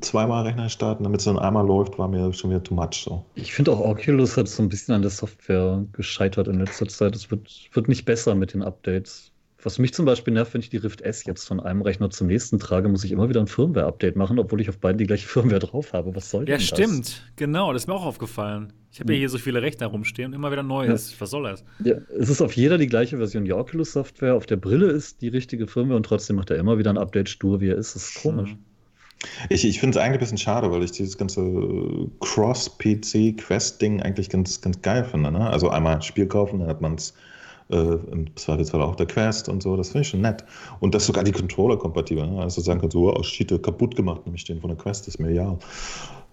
zweimal 0.00 0.44
Rechner 0.44 0.68
starten, 0.68 1.04
damit 1.04 1.20
es 1.20 1.24
dann 1.24 1.38
einmal 1.38 1.66
läuft, 1.66 1.98
war 1.98 2.08
mir 2.08 2.32
schon 2.32 2.50
wieder 2.50 2.62
too 2.62 2.74
much. 2.74 3.04
So. 3.04 3.24
Ich 3.34 3.52
finde 3.52 3.72
auch 3.72 3.80
Oculus 3.80 4.36
hat 4.36 4.48
so 4.48 4.62
ein 4.62 4.68
bisschen 4.68 4.94
an 4.94 5.02
der 5.02 5.10
Software 5.10 5.84
gescheitert 5.92 6.48
in 6.48 6.58
letzter 6.58 6.88
Zeit. 6.88 7.14
Es 7.14 7.30
wird, 7.30 7.68
wird 7.72 7.88
nicht 7.88 8.04
besser 8.04 8.34
mit 8.34 8.54
den 8.54 8.62
Updates. 8.62 9.33
Was 9.64 9.78
mich 9.78 9.94
zum 9.94 10.04
Beispiel 10.04 10.34
nervt, 10.34 10.52
wenn 10.52 10.60
ich 10.60 10.68
die 10.68 10.76
Rift 10.76 11.00
S 11.00 11.24
jetzt 11.24 11.46
von 11.46 11.58
einem 11.58 11.80
Rechner 11.80 12.10
zum 12.10 12.26
nächsten 12.26 12.58
trage, 12.58 12.88
muss 12.90 13.02
ich 13.02 13.12
immer 13.12 13.30
wieder 13.30 13.40
ein 13.40 13.46
Firmware-Update 13.46 14.14
machen, 14.14 14.38
obwohl 14.38 14.60
ich 14.60 14.68
auf 14.68 14.78
beiden 14.78 14.98
die 14.98 15.06
gleiche 15.06 15.26
Firmware 15.28 15.58
drauf 15.58 15.94
habe. 15.94 16.14
Was 16.14 16.30
soll 16.30 16.42
ja, 16.42 16.58
denn 16.58 16.66
das? 16.68 16.70
Ja, 16.70 16.76
stimmt. 16.76 17.22
Genau, 17.36 17.72
das 17.72 17.82
ist 17.82 17.86
mir 17.88 17.94
auch 17.94 18.04
aufgefallen. 18.04 18.74
Ich 18.92 19.00
habe 19.00 19.14
ja 19.14 19.18
hier 19.18 19.30
so 19.30 19.38
viele 19.38 19.62
Rechner 19.62 19.86
rumstehen 19.86 20.28
und 20.28 20.34
immer 20.34 20.52
wieder 20.52 20.62
Neues. 20.62 21.12
Ja. 21.12 21.20
Was 21.20 21.30
soll 21.30 21.44
das? 21.44 21.64
Ja, 21.82 21.96
es 22.16 22.28
ist 22.28 22.42
auf 22.42 22.52
jeder 22.52 22.76
die 22.76 22.86
gleiche 22.86 23.16
Version. 23.16 23.46
Die 23.46 23.54
Oculus-Software 23.54 24.34
auf 24.34 24.44
der 24.44 24.56
Brille 24.56 24.86
ist 24.86 25.22
die 25.22 25.28
richtige 25.28 25.66
Firmware 25.66 25.96
und 25.96 26.04
trotzdem 26.04 26.36
macht 26.36 26.50
er 26.50 26.58
immer 26.58 26.78
wieder 26.78 26.90
ein 26.90 26.98
Update 26.98 27.30
stur, 27.30 27.60
wie 27.62 27.70
er 27.70 27.76
ist. 27.76 27.96
Das 27.96 28.10
ist 28.10 28.22
komisch. 28.22 28.52
Mhm. 28.52 28.58
Ich, 29.48 29.64
ich 29.64 29.80
finde 29.80 29.98
es 29.98 30.04
eigentlich 30.04 30.18
ein 30.18 30.20
bisschen 30.20 30.38
schade, 30.38 30.70
weil 30.70 30.82
ich 30.82 30.92
dieses 30.92 31.16
ganze 31.16 31.40
Cross-PC-Quest-Ding 32.20 34.02
eigentlich 34.02 34.28
ganz, 34.28 34.60
ganz 34.60 34.82
geil 34.82 35.04
finde. 35.04 35.32
Ne? 35.32 35.48
Also 35.48 35.70
einmal 35.70 35.94
ein 35.94 36.02
Spiel 36.02 36.26
kaufen, 36.26 36.60
dann 36.60 36.68
hat 36.68 36.82
man 36.82 36.96
es 36.96 37.14
äh, 37.70 37.76
im 37.76 38.36
Zweifelsfall 38.36 38.82
auch 38.82 38.96
der 38.96 39.06
Quest 39.06 39.48
und 39.48 39.62
so. 39.62 39.76
Das 39.76 39.88
finde 39.88 40.02
ich 40.02 40.08
schon 40.08 40.20
nett. 40.20 40.44
Und 40.80 40.94
dass 40.94 41.06
sogar 41.06 41.24
die 41.24 41.32
Controller 41.32 41.76
kompatibel. 41.76 42.26
Ne? 42.26 42.40
Also 42.40 42.60
sagen 42.60 42.80
kannst, 42.80 42.96
oh, 42.96 43.22
Schiete 43.22 43.58
kaputt 43.58 43.96
gemacht, 43.96 44.26
nämlich 44.26 44.44
den 44.44 44.60
von 44.60 44.68
der 44.68 44.78
Quest, 44.78 45.08
ist 45.08 45.18
mir 45.18 45.32
ja. 45.32 45.56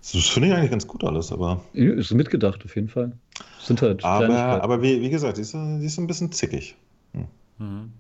Das 0.02 0.28
finde 0.30 0.50
ich 0.50 0.56
eigentlich 0.56 0.72
ganz 0.72 0.88
gut 0.88 1.04
alles, 1.04 1.32
aber. 1.32 1.62
Ist 1.74 2.12
mitgedacht, 2.12 2.66
auf 2.66 2.76
jeden 2.76 2.90
Fall. 2.90 3.12
Sind 3.60 3.82
halt 3.82 4.04
aber, 4.04 4.64
aber 4.64 4.82
wie, 4.82 5.00
wie 5.00 5.10
gesagt, 5.10 5.38
die 5.38 5.42
ist, 5.42 5.54
die 5.54 5.86
ist 5.86 6.00
ein 6.00 6.08
bisschen 6.08 6.32
zickig. 6.32 6.76
Hm. 7.14 7.28
Mhm. 7.60 7.92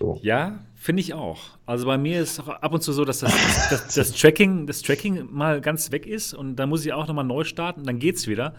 So. 0.00 0.18
Ja, 0.22 0.58
finde 0.74 1.00
ich 1.00 1.14
auch. 1.14 1.38
Also 1.64 1.86
bei 1.86 1.96
mir 1.96 2.20
ist 2.20 2.40
auch 2.40 2.48
ab 2.48 2.74
und 2.74 2.82
zu 2.82 2.92
so, 2.92 3.04
dass 3.04 3.20
das, 3.20 3.32
das, 3.70 3.94
das, 3.94 4.12
Tracking, 4.12 4.66
das 4.66 4.82
Tracking 4.82 5.28
mal 5.30 5.60
ganz 5.60 5.92
weg 5.92 6.06
ist 6.06 6.34
und 6.34 6.56
dann 6.56 6.68
muss 6.68 6.84
ich 6.84 6.92
auch 6.92 7.06
nochmal 7.06 7.24
neu 7.24 7.44
starten, 7.44 7.84
dann 7.84 8.00
geht 8.00 8.16
es 8.16 8.26
wieder. 8.26 8.54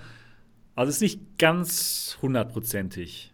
Also 0.73 0.89
es 0.89 0.95
ist 0.95 1.01
nicht 1.01 1.37
ganz 1.37 2.17
hundertprozentig 2.21 3.32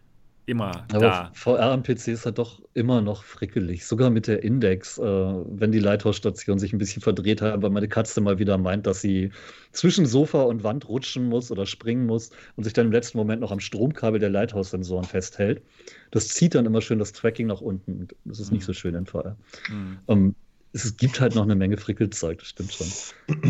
immer 0.50 0.84
Aber 0.92 1.00
da. 1.00 1.30
VR 1.34 1.72
am 1.72 1.82
PC 1.82 2.08
ist 2.08 2.26
halt 2.26 2.38
doch 2.38 2.60
immer 2.74 3.00
noch 3.00 3.24
frickelig. 3.24 3.86
Sogar 3.86 4.10
mit 4.10 4.26
der 4.26 4.42
Index, 4.42 4.98
äh, 4.98 5.02
wenn 5.02 5.72
die 5.72 5.78
Lighthouse-Station 5.78 6.58
sich 6.58 6.72
ein 6.72 6.78
bisschen 6.78 7.02
verdreht 7.02 7.40
hat, 7.40 7.62
weil 7.62 7.70
meine 7.70 7.88
Katze 7.88 8.20
mal 8.20 8.38
wieder 8.38 8.58
meint, 8.58 8.86
dass 8.86 9.00
sie 9.00 9.30
zwischen 9.72 10.06
Sofa 10.06 10.42
und 10.42 10.62
Wand 10.64 10.88
rutschen 10.88 11.28
muss 11.28 11.50
oder 11.50 11.66
springen 11.66 12.06
muss 12.06 12.30
und 12.56 12.64
sich 12.64 12.72
dann 12.72 12.86
im 12.86 12.92
letzten 12.92 13.18
Moment 13.18 13.40
noch 13.40 13.52
am 13.52 13.60
Stromkabel 13.60 14.20
der 14.20 14.30
Lighthouse-Sensoren 14.30 15.04
festhält. 15.04 15.62
Das 16.10 16.28
zieht 16.28 16.54
dann 16.54 16.66
immer 16.66 16.80
schön 16.80 16.98
das 16.98 17.12
Tracking 17.12 17.46
nach 17.46 17.60
unten. 17.60 18.08
Das 18.24 18.40
ist 18.40 18.50
mhm. 18.50 18.56
nicht 18.56 18.66
so 18.66 18.72
schön 18.72 18.94
in 18.94 19.06
VR. 19.06 19.36
Mhm. 19.68 19.98
Um, 20.06 20.34
es 20.72 20.96
gibt 20.96 21.20
halt 21.20 21.34
noch 21.34 21.42
eine 21.42 21.56
Menge 21.56 21.76
Frickelzeug, 21.76 22.38
das 22.38 22.48
stimmt 22.48 22.72
schon. 22.72 22.86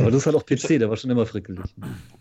Aber 0.01 0.11
das 0.11 0.21
ist 0.21 0.27
halt 0.27 0.37
auch 0.37 0.47
PC, 0.47 0.79
der 0.79 0.89
war 0.89 0.97
schon 0.97 1.11
immer 1.11 1.27
frickelig. 1.27 1.61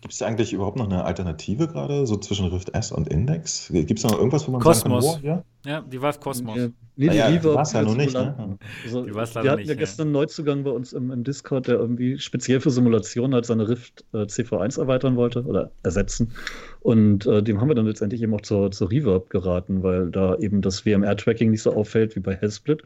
Gibt 0.00 0.12
es 0.12 0.20
eigentlich 0.20 0.52
überhaupt 0.52 0.76
noch 0.76 0.86
eine 0.86 1.04
Alternative 1.04 1.68
gerade, 1.68 2.06
so 2.06 2.16
zwischen 2.18 2.46
Rift 2.46 2.74
S 2.74 2.92
und 2.92 3.08
Index? 3.08 3.68
Gibt 3.72 3.98
es 3.98 4.04
noch 4.04 4.16
irgendwas, 4.16 4.46
wo 4.46 4.52
man 4.52 4.60
Cosmos. 4.60 5.04
sagen 5.04 5.22
kann, 5.22 5.42
oh, 5.64 5.68
ja? 5.68 5.72
ja, 5.72 5.80
die 5.80 6.02
Valve 6.02 6.18
Cosmos. 6.18 6.56
Ja, 6.56 6.68
nee, 6.96 7.08
die 7.08 7.16
ja, 7.16 7.26
Reverb 7.28 7.54
war 7.54 7.62
es 7.62 7.72
ja 7.72 7.82
noch 7.82 7.96
nicht, 7.96 8.12
ne? 8.12 8.58
Also, 8.84 9.04
die 9.04 9.14
war's 9.14 9.34
wir 9.34 9.50
hatten 9.50 9.64
ja 9.64 9.74
gestern 9.74 10.08
einen 10.08 10.12
Neuzugang 10.12 10.64
bei 10.64 10.70
uns 10.70 10.92
im, 10.92 11.10
im, 11.10 11.24
Discord, 11.24 11.66
der 11.66 11.76
irgendwie 11.76 12.18
speziell 12.18 12.60
für 12.60 12.70
Simulationen 12.70 13.34
halt 13.34 13.46
seine 13.46 13.68
Rift 13.68 14.04
äh, 14.12 14.18
CV1 14.18 14.78
erweitern 14.78 15.16
wollte 15.16 15.44
oder 15.44 15.70
ersetzen. 15.82 16.32
Und 16.80 17.24
äh, 17.24 17.42
dem 17.42 17.58
haben 17.58 17.68
wir 17.68 17.74
dann 17.74 17.86
letztendlich 17.86 18.20
eben 18.20 18.34
auch 18.34 18.42
zur, 18.42 18.70
zur 18.70 18.90
Reverb 18.90 19.30
geraten, 19.30 19.82
weil 19.82 20.10
da 20.10 20.36
eben 20.36 20.60
das 20.60 20.84
WMR-Tracking 20.84 21.50
nicht 21.50 21.62
so 21.62 21.72
auffällt 21.72 22.16
wie 22.16 22.20
bei 22.20 22.36
Hellsplit 22.36 22.82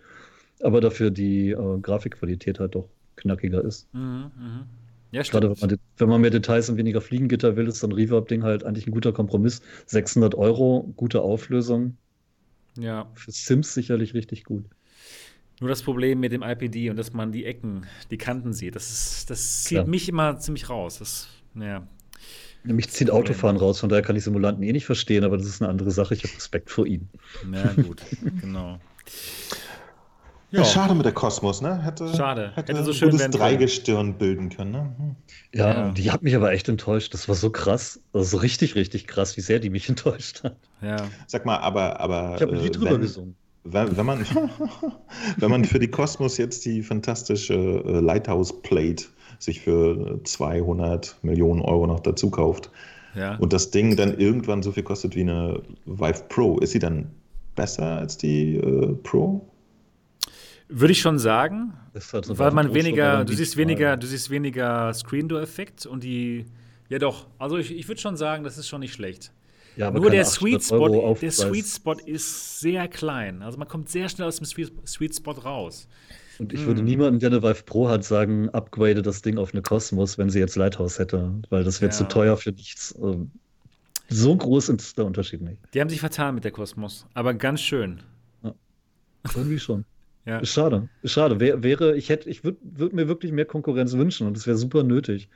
aber 0.60 0.80
dafür 0.80 1.10
die 1.10 1.50
äh, 1.50 1.78
Grafikqualität 1.80 2.60
halt 2.60 2.74
doch 2.74 2.88
knackiger 3.16 3.64
ist. 3.64 3.92
Mhm, 3.94 4.30
mh. 4.36 4.66
Ja, 5.12 5.22
Gerade 5.22 5.48
wenn 5.48 5.68
man, 5.68 5.78
wenn 5.98 6.08
man, 6.08 6.20
mehr 6.22 6.30
Details 6.30 6.68
und 6.68 6.76
weniger 6.76 7.00
Fliegengitter 7.00 7.54
will, 7.54 7.68
ist 7.68 7.84
ein 7.84 7.92
Reverb-Ding 7.92 8.42
halt 8.42 8.64
eigentlich 8.64 8.88
ein 8.88 8.90
guter 8.90 9.12
Kompromiss. 9.12 9.62
600 9.86 10.34
Euro, 10.34 10.92
gute 10.96 11.22
Auflösung. 11.22 11.96
Ja. 12.76 13.06
Für 13.14 13.30
Sims 13.30 13.74
sicherlich 13.74 14.14
richtig 14.14 14.42
gut. 14.42 14.64
Nur 15.60 15.68
das 15.70 15.82
Problem 15.82 16.18
mit 16.18 16.32
dem 16.32 16.42
IPD 16.42 16.90
und 16.90 16.96
dass 16.96 17.12
man 17.12 17.30
die 17.30 17.44
Ecken, 17.44 17.86
die 18.10 18.18
Kanten 18.18 18.52
sieht, 18.52 18.74
das, 18.74 18.90
ist, 18.90 19.30
das 19.30 19.62
zieht 19.62 19.78
ja. 19.78 19.84
mich 19.84 20.08
immer 20.08 20.38
ziemlich 20.40 20.68
raus. 20.68 20.98
Das, 20.98 21.28
ja. 21.54 21.86
Mich 22.64 22.88
zieht 22.90 23.10
Autofahren 23.10 23.56
raus, 23.56 23.78
von 23.78 23.90
daher 23.90 24.02
kann 24.02 24.16
ich 24.16 24.24
Simulanten 24.24 24.64
eh 24.64 24.72
nicht 24.72 24.86
verstehen, 24.86 25.22
aber 25.22 25.36
das 25.36 25.46
ist 25.46 25.62
eine 25.62 25.70
andere 25.70 25.92
Sache. 25.92 26.14
Ich 26.14 26.24
habe 26.24 26.34
Respekt 26.34 26.70
vor 26.70 26.86
ihnen. 26.86 27.08
Ja, 27.52 27.72
gut, 27.74 28.02
genau. 28.40 28.80
Ja, 30.54 30.64
schade 30.64 30.94
mit 30.94 31.04
der 31.04 31.12
Kosmos, 31.12 31.60
ne? 31.60 31.82
Hätte, 31.82 32.14
schade. 32.14 32.52
Hätte, 32.54 32.72
hätte 32.72 32.84
so 32.84 32.92
schön 32.92 33.10
gutes 33.10 33.30
Dreigestirn 33.30 34.14
bilden 34.14 34.50
können, 34.50 34.70
ne? 34.70 34.94
Hm. 34.98 35.16
Ja, 35.52 35.68
ja, 35.68 35.90
die 35.90 36.10
hat 36.10 36.22
mich 36.22 36.36
aber 36.36 36.52
echt 36.52 36.68
enttäuscht. 36.68 37.12
Das 37.12 37.28
war 37.28 37.34
so 37.34 37.50
krass, 37.50 38.00
also 38.12 38.24
so 38.24 38.36
richtig, 38.38 38.74
richtig 38.74 39.06
krass, 39.06 39.36
wie 39.36 39.40
sehr 39.40 39.58
die 39.58 39.70
mich 39.70 39.88
enttäuscht 39.88 40.44
hat. 40.44 40.56
Ja. 40.80 40.96
Sag 41.26 41.44
mal, 41.44 41.58
aber. 41.58 42.00
aber 42.00 42.36
ich 42.36 42.42
habe 42.42 42.52
ein 42.52 42.60
Lied 42.60 42.76
äh, 42.76 42.78
drüber 42.78 42.98
gesungen. 42.98 43.34
Wenn, 43.64 43.96
wenn, 43.96 44.06
man, 44.06 44.26
wenn 45.38 45.50
man 45.50 45.64
für 45.64 45.78
die 45.78 45.88
Kosmos 45.88 46.36
jetzt 46.36 46.64
die 46.64 46.82
fantastische 46.82 47.54
äh, 47.54 48.00
Lighthouse 48.00 48.62
Plate 48.62 49.06
sich 49.38 49.60
für 49.60 50.20
200 50.22 51.16
Millionen 51.22 51.62
Euro 51.62 51.86
noch 51.86 52.00
dazu 52.00 52.30
kauft 52.30 52.70
ja. 53.14 53.36
und 53.36 53.52
das 53.52 53.70
Ding 53.70 53.96
dann 53.96 54.18
irgendwann 54.18 54.62
so 54.62 54.70
viel 54.70 54.82
kostet 54.82 55.16
wie 55.16 55.22
eine 55.22 55.62
Vive 55.86 56.24
Pro, 56.28 56.58
ist 56.58 56.72
sie 56.72 56.78
dann 56.78 57.10
besser 57.54 57.98
als 57.98 58.16
die 58.16 58.56
äh, 58.56 58.94
Pro? 59.02 59.48
Würde 60.68 60.92
ich 60.92 61.00
schon 61.00 61.18
sagen, 61.18 61.74
weil 61.92 62.52
man 62.52 62.72
weniger, 62.74 63.24
du 63.24 63.34
siehst 63.34 63.56
weniger, 63.56 63.96
du 63.96 64.06
siehst 64.06 64.30
weniger 64.30 64.92
Screen 64.94 65.28
Door 65.28 65.42
Effekt 65.42 65.84
und 65.84 66.02
die, 66.02 66.46
ja 66.88 66.98
doch, 66.98 67.26
also 67.38 67.58
ich, 67.58 67.76
ich 67.76 67.86
würde 67.86 68.00
schon 68.00 68.16
sagen, 68.16 68.44
das 68.44 68.56
ist 68.56 68.68
schon 68.68 68.80
nicht 68.80 68.94
schlecht. 68.94 69.30
Ja, 69.76 69.90
Nur 69.90 70.10
der 70.10 70.24
Sweet 70.24 70.62
Spot, 70.62 71.16
der 71.20 71.32
Sweet 71.32 71.66
Spot 71.66 71.96
ist 72.06 72.60
sehr 72.60 72.86
klein. 72.88 73.42
Also 73.42 73.58
man 73.58 73.66
kommt 73.66 73.88
sehr 73.88 74.08
schnell 74.08 74.28
aus 74.28 74.36
dem 74.36 74.46
Sweet, 74.46 75.14
Spot 75.16 75.32
raus. 75.32 75.88
Und 76.38 76.52
ich 76.52 76.60
hm. 76.60 76.66
würde 76.66 76.82
niemanden, 76.82 77.20
der 77.20 77.30
eine 77.30 77.42
Vive 77.42 77.62
Pro 77.64 77.88
hat, 77.88 78.04
sagen, 78.04 78.48
upgrade 78.50 79.02
das 79.02 79.22
Ding 79.22 79.38
auf 79.38 79.52
eine 79.52 79.62
Cosmos, 79.62 80.18
wenn 80.18 80.30
sie 80.30 80.38
jetzt 80.38 80.56
Lighthouse 80.56 80.98
hätte, 80.98 81.32
weil 81.50 81.64
das 81.64 81.80
wäre 81.80 81.90
ja. 81.90 81.96
zu 81.96 82.04
teuer 82.04 82.36
für 82.36 82.50
nichts. 82.50 82.94
Ähm, 83.00 83.30
so 84.08 84.36
groß 84.36 84.68
ist 84.70 84.98
der 84.98 85.06
Unterschied 85.06 85.40
nicht. 85.40 85.58
Die 85.72 85.80
haben 85.80 85.88
sich 85.88 86.00
vertan 86.00 86.34
mit 86.34 86.44
der 86.44 86.52
Cosmos, 86.52 87.06
aber 87.14 87.34
ganz 87.34 87.60
schön. 87.60 88.00
Ja. 88.42 88.54
Irgendwie 89.34 89.58
schon. 89.58 89.84
Ja. 90.26 90.38
Ist 90.38 90.52
schade. 90.52 90.88
Ist 91.02 91.12
schade. 91.12 91.38
Wär, 91.38 91.62
wäre, 91.62 91.96
ich 91.96 92.08
hätte, 92.08 92.30
ich 92.30 92.44
würde 92.44 92.58
würd 92.62 92.92
mir 92.92 93.08
wirklich 93.08 93.32
mehr 93.32 93.44
Konkurrenz 93.44 93.92
wünschen 93.92 94.26
und 94.26 94.36
das 94.36 94.46
wäre 94.46 94.56
super 94.56 94.82
nötig. 94.82 95.28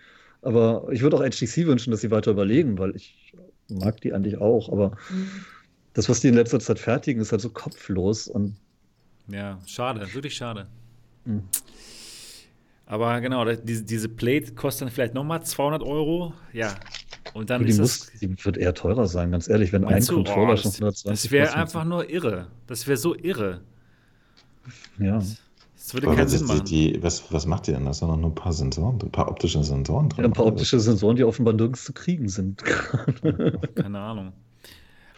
Aber 0.43 0.89
ich 0.91 1.03
würde 1.03 1.17
auch 1.17 1.23
HTC 1.23 1.67
wünschen, 1.67 1.91
dass 1.91 2.01
sie 2.01 2.11
weiter 2.11 2.31
überlegen, 2.31 2.79
weil 2.79 2.95
ich 2.97 3.35
mag 3.69 4.01
die 4.01 4.13
eigentlich 4.13 4.39
auch. 4.39 4.71
Aber 4.71 4.93
mhm. 5.11 5.29
das, 5.93 6.09
was 6.09 6.21
die 6.21 6.29
in 6.29 6.35
letzter 6.35 6.61
Zeit 6.61 6.79
fertigen, 6.79 7.21
ist 7.21 7.33
halt 7.33 7.41
so 7.41 7.51
kopflos 7.51 8.29
und. 8.29 8.57
Ja, 9.29 9.59
schade, 9.67 10.13
wirklich 10.15 10.35
schade. 10.35 10.67
Mhm. 11.25 11.43
Aber 12.87 13.21
genau, 13.21 13.45
diese, 13.45 13.85
diese 13.85 14.09
Plate 14.09 14.55
kostet 14.55 14.87
dann 14.87 14.91
vielleicht 14.91 15.13
nochmal 15.13 15.43
200 15.43 15.83
Euro. 15.83 16.33
Ja. 16.55 16.75
Und 17.35 17.51
dann 17.51 17.63
die, 17.63 17.69
ist 17.69 17.79
muss, 17.79 17.99
das, 18.11 18.21
die 18.21 18.45
wird 18.45 18.57
eher 18.57 18.73
teurer 18.73 19.07
sein, 19.07 19.31
ganz 19.31 19.49
ehrlich, 19.49 19.73
wenn 19.75 19.85
ein 19.85 20.03
Controller 20.03 20.55
oh, 20.55 20.57
schon 20.57 20.73
120 20.73 21.05
Das 21.05 21.31
wäre 21.31 21.53
einfach 21.55 21.85
nur 21.85 22.09
irre. 22.09 22.47
Das 22.67 22.87
wäre 22.87 22.97
so 22.97 23.15
irre. 23.15 23.61
Ja. 24.99 25.21
Das 25.89 25.95
würde 25.95 26.15
keinen 26.15 26.29
Sinn 26.29 26.47
machen. 26.47 26.65
Die, 26.65 27.03
was, 27.03 27.33
was 27.33 27.47
macht 27.47 27.69
ihr 27.69 27.75
denn? 27.75 27.87
Da 27.87 27.95
sind 27.95 28.09
noch 28.09 28.17
ein 28.17 28.35
paar 28.35 28.53
Sensoren, 28.53 28.99
ein 29.01 29.11
paar 29.11 29.29
optische 29.29 29.63
Sensoren 29.63 30.09
drin. 30.09 30.25
Ja, 30.25 30.29
ein 30.29 30.33
paar 30.33 30.47
optische 30.47 30.81
Sensoren, 30.81 31.17
die 31.17 31.25
offenbar 31.25 31.55
nirgends 31.55 31.85
zu 31.85 31.93
kriegen 31.93 32.29
sind. 32.29 32.63
Keine 33.75 33.99
Ahnung. 33.99 34.33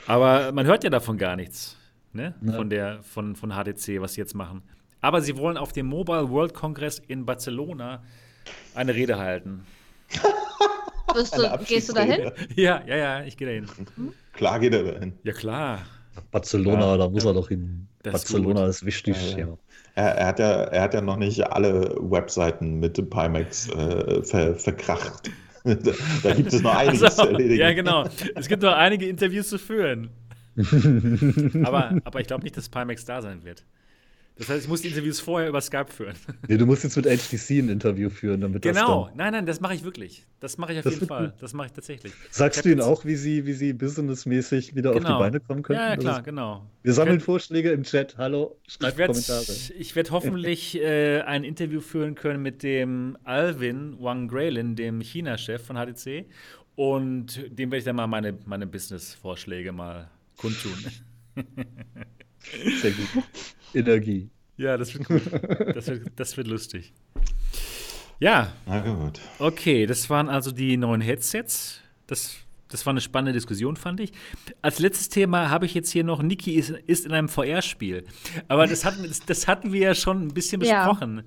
Aber 0.06 0.52
man 0.52 0.66
hört 0.66 0.84
ja 0.84 0.90
davon 0.90 1.18
gar 1.18 1.36
nichts, 1.36 1.76
ne? 2.12 2.34
Ja. 2.42 2.52
Von, 2.52 2.70
der, 2.70 3.02
von, 3.02 3.36
von 3.36 3.50
HTC, 3.50 4.00
was 4.00 4.14
sie 4.14 4.20
jetzt 4.20 4.34
machen. 4.34 4.62
Aber 5.00 5.22
sie 5.22 5.36
wollen 5.36 5.56
auf 5.56 5.72
dem 5.72 5.86
Mobile 5.86 6.30
World 6.30 6.54
Congress 6.54 6.98
in 6.98 7.24
Barcelona 7.24 8.02
eine 8.74 8.94
Rede 8.94 9.18
halten. 9.18 9.66
du, 11.14 11.58
gehst 11.66 11.88
du 11.88 11.94
dahin? 11.94 12.30
Ja, 12.54 12.82
ja, 12.86 12.96
ja, 12.96 13.22
ich 13.24 13.36
gehe 13.36 13.46
dahin. 13.46 13.66
Klar 14.34 14.60
geht 14.60 14.74
er 14.74 14.84
dahin. 14.84 15.14
Ja, 15.24 15.32
klar. 15.32 15.80
Barcelona, 16.30 16.92
ja, 16.92 16.96
da 16.96 17.08
muss 17.08 17.24
ja. 17.24 17.30
er 17.30 17.34
doch 17.34 17.48
hin. 17.48 17.88
Das 18.02 18.12
Barcelona 18.12 18.66
ist, 18.66 18.76
ist 18.76 18.86
wichtig, 18.86 19.36
ja. 19.36 19.48
Er, 19.94 20.04
er, 20.16 20.26
hat 20.26 20.38
ja, 20.38 20.50
er 20.64 20.82
hat 20.82 20.94
ja 20.94 21.00
noch 21.00 21.16
nicht 21.16 21.42
alle 21.52 21.94
Webseiten 22.00 22.78
mit 22.78 22.94
Pimax 23.10 23.68
äh, 23.70 24.22
ver, 24.22 24.54
verkracht. 24.54 25.30
da 25.64 26.34
gibt 26.34 26.52
es 26.52 26.62
noch 26.62 26.74
einiges 26.74 27.02
also, 27.02 27.22
zu 27.22 27.28
erledigen. 27.28 27.60
Ja, 27.60 27.72
genau. 27.72 28.06
Es 28.34 28.48
gibt 28.48 28.62
noch 28.62 28.72
einige 28.72 29.06
Interviews 29.06 29.48
zu 29.48 29.58
führen. 29.58 30.08
aber, 31.64 31.96
aber 32.04 32.20
ich 32.20 32.26
glaube 32.26 32.44
nicht, 32.44 32.56
dass 32.56 32.68
Pimax 32.68 33.04
da 33.04 33.20
sein 33.20 33.44
wird. 33.44 33.64
Das 34.40 34.48
heißt, 34.48 34.62
ich 34.62 34.68
muss 34.70 34.80
die 34.80 34.88
Interviews 34.88 35.20
vorher 35.20 35.50
über 35.50 35.60
Skype 35.60 35.88
führen. 35.94 36.16
Nee, 36.48 36.56
du 36.56 36.64
musst 36.64 36.82
jetzt 36.82 36.96
mit 36.96 37.04
HTC 37.04 37.58
ein 37.58 37.68
Interview 37.68 38.08
führen, 38.08 38.40
damit 38.40 38.62
genau. 38.62 38.72
das 38.72 38.82
Genau, 38.86 39.10
nein, 39.14 39.32
nein, 39.34 39.44
das 39.44 39.60
mache 39.60 39.74
ich 39.74 39.84
wirklich. 39.84 40.24
Das 40.40 40.56
mache 40.56 40.72
ich 40.72 40.78
auf 40.78 40.84
das 40.84 40.94
jeden 40.94 41.08
Fall. 41.08 41.34
Das 41.38 41.52
mache 41.52 41.66
ich 41.66 41.72
tatsächlich. 41.74 42.14
Sagst 42.30 42.64
du 42.64 42.70
ihnen 42.70 42.80
auch, 42.80 43.04
wie 43.04 43.16
sie, 43.16 43.44
wie 43.44 43.52
sie 43.52 43.74
businessmäßig 43.74 44.74
wieder 44.74 44.94
genau. 44.94 44.96
auf 44.96 45.00
die 45.00 45.06
genau. 45.08 45.18
Beine 45.18 45.40
kommen 45.40 45.62
können? 45.62 45.78
Ja, 45.78 45.90
ja 45.90 45.96
klar, 45.98 46.22
genau. 46.22 46.66
Wir 46.82 46.94
sammeln 46.94 47.16
werd, 47.16 47.22
Vorschläge 47.24 47.70
im 47.72 47.82
Chat. 47.82 48.16
Hallo, 48.16 48.56
schreibt 48.66 48.96
werd, 48.96 49.10
Kommentare. 49.10 49.44
Ich 49.78 49.94
werde 49.94 50.10
hoffentlich 50.10 50.80
äh, 50.80 51.20
ein 51.20 51.44
Interview 51.44 51.82
führen 51.82 52.14
können 52.14 52.40
mit 52.40 52.62
dem 52.62 53.18
Alvin 53.24 53.98
Wang 54.00 54.26
Graylin, 54.26 54.74
dem 54.74 55.02
China-Chef 55.02 55.62
von 55.62 55.76
HTC. 55.76 56.24
Und 56.76 57.42
dem 57.50 57.70
werde 57.70 57.76
ich 57.76 57.84
dann 57.84 57.96
mal 57.96 58.06
meine, 58.06 58.38
meine 58.46 58.66
Business-Vorschläge 58.66 59.70
mal 59.72 60.10
kundtun. 60.38 60.72
Sehr 62.80 62.92
gut. 62.92 63.24
Energie. 63.74 64.30
Ja, 64.56 64.76
das 64.76 64.92
wird 64.94 65.06
gut. 65.06 65.22
Das 65.74 65.86
wird, 65.86 66.08
das 66.16 66.36
wird 66.36 66.46
lustig. 66.46 66.92
Ja. 68.18 68.52
Na 68.66 68.80
gut. 68.80 69.18
Okay, 69.38 69.86
das 69.86 70.10
waren 70.10 70.28
also 70.28 70.52
die 70.52 70.76
neuen 70.76 71.00
Headsets. 71.00 71.80
Das, 72.06 72.36
das 72.68 72.84
war 72.84 72.92
eine 72.92 73.00
spannende 73.00 73.32
Diskussion, 73.32 73.76
fand 73.76 74.00
ich. 74.00 74.12
Als 74.60 74.78
letztes 74.78 75.08
Thema 75.08 75.48
habe 75.48 75.64
ich 75.64 75.72
jetzt 75.72 75.90
hier 75.90 76.04
noch, 76.04 76.22
Niki 76.22 76.52
ist, 76.52 76.70
ist 76.86 77.06
in 77.06 77.12
einem 77.12 77.28
VR-Spiel. 77.28 78.04
Aber 78.48 78.66
das 78.66 78.84
hatten, 78.84 79.04
das, 79.04 79.20
das, 79.20 79.48
hatten 79.48 79.72
wir 79.72 79.80
ja 79.80 79.94
schon 79.94 80.26
ein 80.26 80.34
bisschen 80.34 80.60
besprochen. 80.60 81.22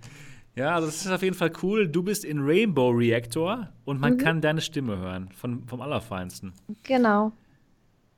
Ja. 0.56 0.66
ja, 0.66 0.76
also 0.76 0.86
das 0.86 1.04
ist 1.04 1.12
auf 1.12 1.24
jeden 1.24 1.36
Fall 1.36 1.52
cool. 1.64 1.88
Du 1.88 2.04
bist 2.04 2.24
in 2.24 2.40
Rainbow 2.42 2.92
Reactor 2.92 3.70
und 3.86 4.00
man 4.00 4.14
mhm. 4.14 4.18
kann 4.20 4.42
deine 4.42 4.62
Stimme 4.62 4.98
hören. 4.98 5.30
Von, 5.36 5.66
vom 5.68 5.82
Allerfeinsten. 5.82 6.54
Genau. 6.84 7.34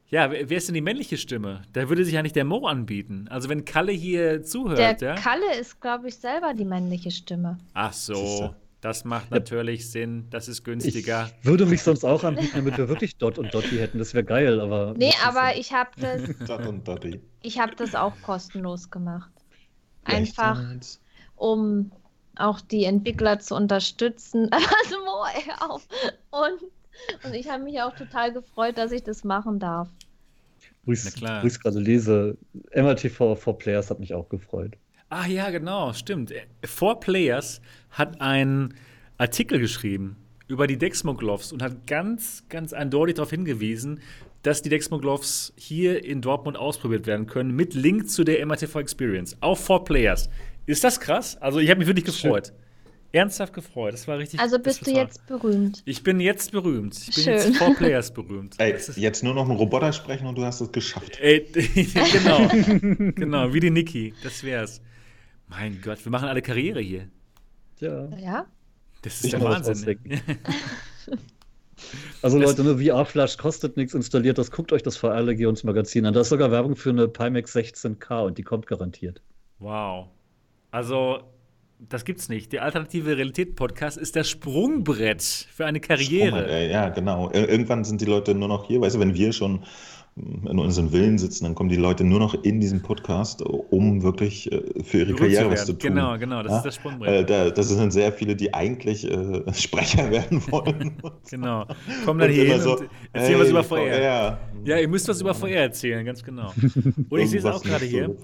Ja, 0.10 0.30
wer 0.32 0.52
ist 0.52 0.68
denn 0.68 0.76
die 0.76 0.82
männliche 0.82 1.18
Stimme? 1.18 1.64
Da 1.73 1.90
würde 1.90 2.06
sich 2.06 2.14
ja 2.14 2.22
nicht 2.22 2.36
der 2.36 2.45
Mo 2.45 2.68
anbieten. 2.68 3.27
Also 3.30 3.49
wenn 3.49 3.65
Kalle 3.65 3.91
hier 3.91 4.44
zuhört, 4.44 5.02
der 5.02 5.15
ja? 5.15 5.15
Kalle 5.15 5.56
ist, 5.60 5.82
glaube 5.82 6.10
ich, 6.10 6.15
selber 6.15 6.53
die 6.53 6.65
männliche 6.65 7.10
Stimme. 7.11 7.57
Ach 7.73 7.94
so. 7.94 8.53
Das 8.82 9.03
macht 9.03 9.32
natürlich 9.32 9.80
ja. 9.80 9.88
Sinn, 9.88 10.27
das 10.30 10.48
ist 10.48 10.64
günstiger. 10.64 11.32
Ich 11.41 11.48
würde 11.48 11.65
mich 11.65 11.82
sonst 11.82 12.03
auch 12.03 12.23
anbieten, 12.23 12.52
damit 12.53 12.77
wir 12.77 12.88
wirklich 12.88 13.18
Dot 13.18 13.40
und 13.40 13.52
Dotty 13.52 13.77
hätten. 13.77 13.98
Das 13.98 14.14
wäre 14.14 14.23
geil, 14.23 14.61
aber. 14.61 14.94
Nee, 14.95 15.11
aber 15.26 15.53
so. 15.53 15.60
ich 15.60 15.73
habe 15.73 15.90
das. 15.98 16.22
Dot 16.48 16.68
und 16.68 16.88
Dotty. 16.88 17.19
Ich 17.41 17.57
habe 17.57 17.76
das 17.76 17.95
auch 17.95 18.14
kostenlos 18.22 18.91
gemacht. 18.91 19.32
Einfach, 20.03 20.61
um 21.36 21.91
auch 22.36 22.61
die 22.61 22.84
Entwickler 22.84 23.40
zu 23.40 23.56
unterstützen. 23.56 24.52
Also, 24.53 24.99
Mo, 25.03 25.26
ey, 25.34 25.52
auf. 25.68 25.88
Und, 26.30 26.69
und 27.23 27.34
ich 27.34 27.49
habe 27.49 27.63
mich 27.63 27.81
auch 27.81 27.95
total 27.95 28.34
gefreut, 28.34 28.77
dass 28.77 28.91
ich 28.91 29.03
das 29.03 29.23
machen 29.23 29.59
darf. 29.59 29.89
Wo 30.85 30.91
ich 30.91 31.03
es 31.03 31.59
gerade 31.59 31.80
lese, 31.80 32.38
MRTV 32.73 33.35
for 33.35 33.57
Players 33.57 33.89
hat 33.89 33.99
mich 33.99 34.13
auch 34.13 34.30
gefreut. 34.30 34.77
Ah 35.09 35.27
ja, 35.27 35.49
genau, 35.49 35.93
stimmt. 35.93 36.34
Four 36.63 36.99
Players 36.99 37.61
hat 37.91 38.22
einen 38.22 38.73
Artikel 39.17 39.59
geschrieben 39.59 40.17
über 40.47 40.67
die 40.67 40.77
Dexmo 40.77 41.15
Gloves 41.15 41.51
und 41.51 41.63
hat 41.63 41.88
ganz, 41.88 42.43
ganz 42.49 42.73
eindeutig 42.73 43.15
darauf 43.15 43.31
hingewiesen, 43.31 44.01
dass 44.43 44.61
die 44.61 44.69
Dexmo 44.69 44.99
Gloves 44.99 45.53
hier 45.55 46.03
in 46.03 46.22
Dortmund 46.22 46.57
ausprobiert 46.57 47.07
werden 47.07 47.26
können 47.26 47.55
mit 47.55 47.73
Link 47.73 48.09
zu 48.09 48.23
der 48.23 48.45
MATV 48.45 48.80
Experience. 48.80 49.38
Auf 49.41 49.63
Four 49.65 49.85
Players. 49.85 50.30
Ist 50.67 50.84
das 50.84 50.99
krass? 50.99 51.38
Also 51.38 51.59
ich 51.59 51.69
habe 51.69 51.80
mich 51.80 51.88
wirklich 51.88 52.05
gefreut. 52.05 52.47
Schön. 52.47 52.55
Ernsthaft 53.16 53.54
gefreut. 53.54 53.94
Das 53.94 54.08
war 54.08 54.18
richtig. 54.18 54.40
Also 54.40 54.60
bist 54.60 54.86
du 54.86 54.92
jetzt 54.92 55.26
berühmt. 55.26 55.82
Ich 55.86 56.04
bin 56.04 56.20
jetzt 56.20 56.52
berühmt. 56.52 56.96
Ich 56.98 57.16
bin 57.16 57.24
Schön. 57.24 57.34
jetzt 57.34 57.58
Four 57.58 57.74
Players 57.74 58.12
berühmt. 58.14 58.56
Ey, 58.58 58.76
jetzt 58.98 59.24
nur 59.24 59.34
noch 59.34 59.50
ein 59.50 59.56
Roboter 59.56 59.94
sprechen 59.94 60.28
und 60.28 60.38
du 60.38 60.44
hast 60.44 60.60
es 60.60 60.72
geschafft. 60.72 61.20
Ey, 61.22 61.48
genau. 62.12 62.48
genau, 63.16 63.54
wie 63.54 63.62
die 63.62 63.70
Niki. 63.72 64.14
Das 64.22 64.44
wär's. 64.44 64.82
Mein 65.48 65.80
Gott, 65.82 66.04
wir 66.04 66.12
machen 66.12 66.28
alle 66.28 66.42
Karriere 66.42 66.82
hier. 66.82 67.08
Ja. 67.80 68.10
Ja? 68.18 68.46
Das 69.02 69.16
ist 69.16 69.26
ich 69.26 69.32
der 69.32 69.42
Wahnsinn. 69.42 70.00
also 72.22 72.38
Leute, 72.38 72.64
eine 72.64 72.78
VR-Flash 72.78 73.38
kostet 73.38 73.78
nichts, 73.78 73.94
installiert 73.94 74.38
das, 74.38 74.52
guckt 74.52 74.74
euch 74.74 74.84
das 74.84 74.98
VR 74.98 75.22
Legions 75.22 75.64
Magazin 75.64 76.06
an. 76.06 76.14
Da 76.14 76.22
ist 76.22 76.30
sogar 76.30 76.52
Werbung 76.52 76.76
für 76.76 76.90
eine 76.90 77.08
Pimax 77.08 77.56
16K 77.56 78.26
und 78.26 78.38
die 78.38 78.44
kommt 78.44 78.68
garantiert. 78.68 79.22
Wow. 79.60 80.08
Also, 80.72 81.22
das 81.90 82.06
git's 82.06 82.30
nicht. 82.30 82.52
Der 82.53 82.64
Alternative 82.64 83.18
Realität 83.18 83.56
Podcast 83.56 83.98
ist 83.98 84.16
das 84.16 84.30
Sprungbrett 84.30 85.22
für 85.22 85.66
eine 85.66 85.80
Karriere. 85.80 86.70
ja, 86.70 86.90
genau. 86.90 87.32
Irgendwann 87.32 87.84
sind 87.84 88.02
die 88.02 88.06
Leute 88.06 88.34
nur 88.36 88.48
noch 88.48 88.68
hier, 88.68 88.82
weißt 88.82 88.95
du, 88.95 88.99
wenn 88.99 89.14
wir 89.14 89.34
schon 89.34 89.64
in 90.18 90.60
unseren 90.60 90.92
Villen 90.92 91.18
sitzen, 91.18 91.44
dann 91.44 91.56
kommen 91.56 91.68
die 91.68 91.76
Leute 91.76 92.06
nur 92.06 92.20
noch 92.20 92.42
in 92.44 92.62
diesen 92.62 92.82
Podcast, 92.82 93.42
um 93.42 94.02
wirklich 94.02 94.50
äh, 94.50 94.62
für 94.82 95.00
ihre 95.00 95.14
Karriere 95.14 95.52
was 95.52 95.66
zu 95.66 95.74
tun. 95.74 95.94
Genau, 95.94 96.18
genau, 96.18 96.42
das 96.42 96.52
ja? 96.52 96.58
ist 96.60 96.64
das 96.64 96.76
Sprungbrett. 96.76 97.10
Äh, 97.10 97.26
da, 97.26 97.50
das 97.50 97.68
sind 97.68 97.92
sehr 97.92 98.14
viele, 98.14 98.34
die 98.34 98.54
eigentlich 98.54 99.04
äh, 99.04 99.42
Sprecher 99.54 100.10
werden 100.10 100.42
wollen. 100.52 100.96
genau. 101.30 101.66
Kommen 102.06 102.22
dann 102.22 102.32
hier 102.32 102.46
hin 102.46 102.62
so, 102.62 102.78
und 102.78 102.90
erzählen 103.12 103.34
hey, 103.34 103.42
was 103.42 103.50
über 103.50 103.64
VR. 103.64 103.78
VR. 103.78 104.40
Ja, 104.64 104.78
ihr 104.80 104.88
müsst 104.88 105.08
was 105.10 105.20
über 105.20 105.34
VR 105.34 105.50
erzählen, 105.50 106.06
ganz 106.06 106.24
genau. 106.24 106.52
Und 107.10 107.20
ich 107.20 107.30
sehe 107.30 107.40
es 107.40 107.46
auch 107.46 107.62
gerade 107.62 107.86
hier. 107.86 108.16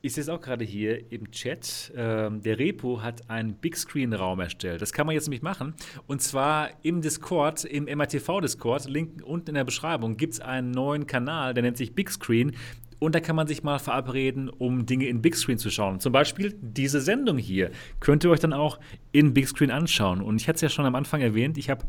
Ich 0.00 0.14
sehe 0.14 0.22
es 0.22 0.28
auch 0.30 0.40
gerade 0.40 0.64
hier 0.64 1.12
im 1.12 1.30
Chat. 1.32 1.92
Ähm, 1.94 2.40
der 2.40 2.58
Repo 2.58 3.02
hat 3.02 3.28
einen 3.28 3.54
Big 3.54 3.76
Screen 3.76 4.14
Raum 4.14 4.40
erstellt. 4.40 4.80
Das 4.80 4.94
kann 4.94 5.04
man 5.04 5.14
jetzt 5.14 5.26
nämlich 5.26 5.42
machen. 5.42 5.74
Und 6.06 6.22
zwar 6.22 6.70
im 6.82 7.02
Discord, 7.02 7.64
im 7.66 7.84
MATV 7.84 8.40
Discord, 8.40 8.88
Link 8.88 9.22
unten 9.22 9.50
in 9.50 9.54
der 9.56 9.64
Beschreibung, 9.64 10.16
gibt 10.16 10.34
es 10.34 10.40
einen 10.40 10.70
neuen 10.70 11.06
Kanal 11.06 11.15
Kanal, 11.16 11.54
der 11.54 11.62
nennt 11.62 11.78
sich 11.78 11.94
Big 11.94 12.10
Screen. 12.10 12.52
Und 12.98 13.14
da 13.14 13.20
kann 13.20 13.36
man 13.36 13.46
sich 13.46 13.62
mal 13.62 13.78
verabreden, 13.78 14.48
um 14.48 14.86
Dinge 14.86 15.06
in 15.06 15.20
Big 15.20 15.36
Screen 15.36 15.58
zu 15.58 15.70
schauen. 15.70 16.00
Zum 16.00 16.12
Beispiel 16.12 16.54
diese 16.60 17.00
Sendung 17.00 17.36
hier 17.36 17.70
könnt 18.00 18.24
ihr 18.24 18.30
euch 18.30 18.40
dann 18.40 18.54
auch 18.54 18.78
in 19.12 19.34
Big 19.34 19.48
Screen 19.48 19.70
anschauen. 19.70 20.22
Und 20.22 20.40
ich 20.40 20.48
hatte 20.48 20.56
es 20.56 20.62
ja 20.62 20.68
schon 20.68 20.86
am 20.86 20.94
Anfang 20.94 21.20
erwähnt, 21.20 21.58
ich 21.58 21.68
habe 21.68 21.84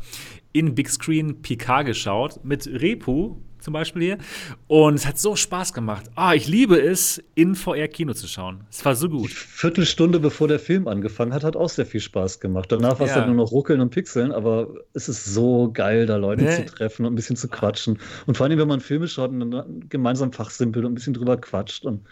in 0.52 0.74
Big 0.74 0.88
Screen 0.90 1.40
PK 1.40 1.82
geschaut 1.82 2.44
mit 2.44 2.66
Repu 2.66 3.36
zum 3.60 3.72
Beispiel 3.72 4.02
hier. 4.02 4.18
Und 4.66 4.94
es 4.94 5.06
hat 5.06 5.18
so 5.18 5.36
Spaß 5.36 5.72
gemacht. 5.72 6.06
Ah, 6.14 6.34
ich 6.34 6.48
liebe 6.48 6.80
es, 6.80 7.22
in 7.34 7.54
VR-Kino 7.54 8.14
zu 8.14 8.26
schauen. 8.26 8.60
Es 8.70 8.84
war 8.84 8.94
so 8.94 9.08
gut. 9.08 9.30
Die 9.30 9.34
Viertelstunde 9.34 10.20
bevor 10.20 10.48
der 10.48 10.58
Film 10.58 10.88
angefangen 10.88 11.32
hat, 11.32 11.44
hat 11.44 11.56
auch 11.56 11.68
sehr 11.68 11.86
viel 11.86 12.00
Spaß 12.00 12.40
gemacht. 12.40 12.70
Danach 12.72 12.98
war 12.98 13.06
es 13.06 13.14
ja. 13.14 13.20
dann 13.20 13.34
nur 13.34 13.44
noch 13.44 13.52
ruckeln 13.52 13.80
und 13.80 13.90
pixeln, 13.90 14.32
aber 14.32 14.68
es 14.94 15.08
ist 15.08 15.24
so 15.24 15.70
geil, 15.72 16.06
da 16.06 16.16
Leute 16.16 16.44
nee. 16.44 16.56
zu 16.56 16.64
treffen 16.64 17.06
und 17.06 17.12
ein 17.12 17.16
bisschen 17.16 17.36
zu 17.36 17.48
quatschen. 17.48 17.98
Und 18.26 18.36
vor 18.36 18.46
allem, 18.46 18.58
wenn 18.58 18.68
man 18.68 18.80
Filme 18.80 19.08
schaut 19.08 19.30
und 19.30 19.50
dann 19.50 19.88
gemeinsam 19.88 20.32
fachsimpelt 20.32 20.84
und 20.84 20.92
ein 20.92 20.94
bisschen 20.94 21.14
drüber 21.14 21.36
quatscht. 21.36 21.84
Und 21.84 22.06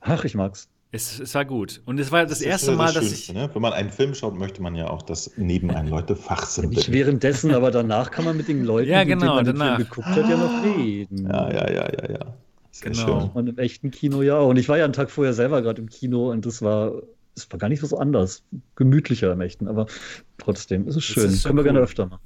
ach, 0.00 0.24
ich 0.24 0.34
mag's. 0.34 0.68
Es, 0.94 1.18
es, 1.18 1.34
war 1.34 1.46
gut. 1.46 1.80
Und 1.86 1.98
es 1.98 2.12
war 2.12 2.20
das, 2.22 2.38
das 2.38 2.42
erste 2.42 2.72
Mal, 2.72 2.92
das 2.92 3.04
dass 3.04 3.12
ich. 3.12 3.32
Ne? 3.32 3.48
Wenn 3.50 3.62
man 3.62 3.72
einen 3.72 3.90
Film 3.90 4.14
schaut, 4.14 4.38
möchte 4.38 4.60
man 4.60 4.74
ja 4.74 4.90
auch, 4.90 5.00
dass 5.00 5.32
neben 5.38 5.70
einem 5.70 5.88
Leute 5.88 6.14
fachsimpeln. 6.14 6.76
Nicht 6.76 6.92
währenddessen, 6.92 7.54
aber 7.54 7.70
danach 7.70 8.10
kann 8.10 8.26
man 8.26 8.36
mit 8.36 8.46
den 8.46 8.62
Leuten, 8.62 8.90
ja, 8.90 9.02
genau, 9.04 9.40
die 9.40 9.44
man 9.44 9.44
danach. 9.46 9.78
den 9.78 9.86
Film 9.86 9.88
geguckt 9.88 10.08
hat, 10.08 10.28
ja 10.28 10.36
noch 10.36 10.64
reden. 10.64 11.26
Ja, 11.26 11.50
ja, 11.50 11.70
ja, 11.70 11.88
ja, 11.90 12.10
ja. 12.12 12.34
Sehr 12.72 12.90
genau. 12.90 13.20
schön. 13.20 13.30
Und 13.32 13.48
im 13.48 13.58
echten 13.58 13.90
Kino 13.90 14.20
ja 14.20 14.36
auch. 14.36 14.50
Und 14.50 14.58
ich 14.58 14.68
war 14.68 14.76
ja 14.76 14.84
einen 14.84 14.92
Tag 14.92 15.10
vorher 15.10 15.32
selber 15.32 15.62
gerade 15.62 15.80
im 15.80 15.88
Kino 15.88 16.30
und 16.30 16.44
das 16.44 16.60
war, 16.60 16.92
es 17.34 17.50
war 17.50 17.58
gar 17.58 17.70
nicht 17.70 17.80
so 17.80 17.96
anders. 17.96 18.42
Gemütlicher 18.76 19.32
im 19.32 19.40
echten, 19.40 19.68
aber 19.68 19.86
trotzdem, 20.36 20.86
es 20.88 20.96
ist 20.96 21.04
schön. 21.04 21.24
Das 21.24 21.32
ist 21.32 21.44
Können 21.44 21.56
wir 21.56 21.64
gerne 21.64 21.80
öfter 21.80 22.04
machen. 22.04 22.20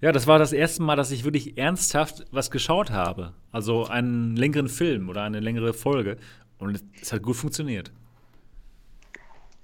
Ja, 0.00 0.10
das 0.10 0.26
war 0.26 0.40
das 0.40 0.52
erste 0.52 0.82
Mal, 0.82 0.96
dass 0.96 1.12
ich 1.12 1.22
wirklich 1.22 1.56
ernsthaft 1.56 2.24
was 2.32 2.50
geschaut 2.50 2.90
habe. 2.90 3.32
Also 3.52 3.86
einen 3.86 4.34
längeren 4.34 4.68
Film 4.68 5.08
oder 5.08 5.22
eine 5.22 5.38
längere 5.38 5.72
Folge. 5.72 6.16
Und 6.58 6.82
es 7.00 7.12
hat 7.12 7.22
gut 7.22 7.36
funktioniert. 7.36 7.92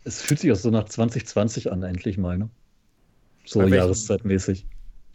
Es 0.04 0.22
fühlt 0.22 0.40
sich 0.40 0.52
auch 0.52 0.56
so 0.56 0.70
nach 0.70 0.84
2020 0.84 1.72
an, 1.72 1.82
endlich 1.82 2.18
mal, 2.18 2.38
ne? 2.38 2.50
So 3.46 3.62
jahreszeitmäßig. 3.62 4.66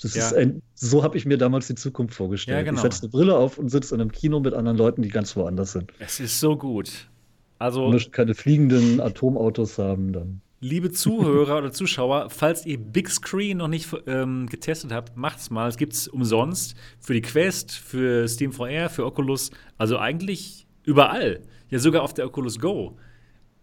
Ja. 0.03 0.31
Ein, 0.31 0.61
so 0.75 1.03
habe 1.03 1.17
ich 1.17 1.25
mir 1.25 1.37
damals 1.37 1.67
die 1.67 1.75
Zukunft 1.75 2.15
vorgestellt. 2.15 2.57
Ja, 2.57 2.63
genau. 2.63 2.77
Ich 2.77 2.81
setze 2.81 3.03
eine 3.03 3.09
Brille 3.09 3.35
auf 3.35 3.57
und 3.57 3.69
sitze 3.69 3.95
in 3.95 4.01
einem 4.01 4.11
Kino 4.11 4.39
mit 4.39 4.53
anderen 4.53 4.77
Leuten, 4.77 5.01
die 5.01 5.09
ganz 5.09 5.35
woanders 5.35 5.73
sind. 5.73 5.91
Es 5.99 6.19
ist 6.19 6.39
so 6.39 6.57
gut. 6.57 7.09
Also, 7.57 7.87
Wenn 7.87 7.99
wir 7.99 8.11
keine 8.11 8.33
fliegenden 8.33 9.01
Atomautos 9.01 9.77
haben, 9.77 10.13
dann. 10.13 10.41
Liebe 10.61 10.91
Zuhörer 10.91 11.57
oder 11.57 11.71
Zuschauer, 11.71 12.29
falls 12.29 12.65
ihr 12.65 12.77
Big 12.77 13.09
Screen 13.09 13.57
noch 13.57 13.69
nicht 13.69 13.89
ähm, 14.07 14.47
getestet 14.47 14.91
habt, 14.91 15.15
macht's 15.15 15.49
mal. 15.49 15.69
Es 15.69 15.77
gibt's 15.77 16.07
umsonst 16.07 16.75
für 16.99 17.13
die 17.13 17.21
Quest, 17.21 17.71
für 17.71 18.27
Steam 18.27 18.51
VR, 18.51 18.89
für 18.89 19.05
Oculus, 19.05 19.51
also 19.77 19.97
eigentlich 19.97 20.67
überall. 20.83 21.41
Ja, 21.69 21.79
sogar 21.79 22.03
auf 22.03 22.13
der 22.13 22.25
Oculus 22.25 22.59
Go. 22.59 22.97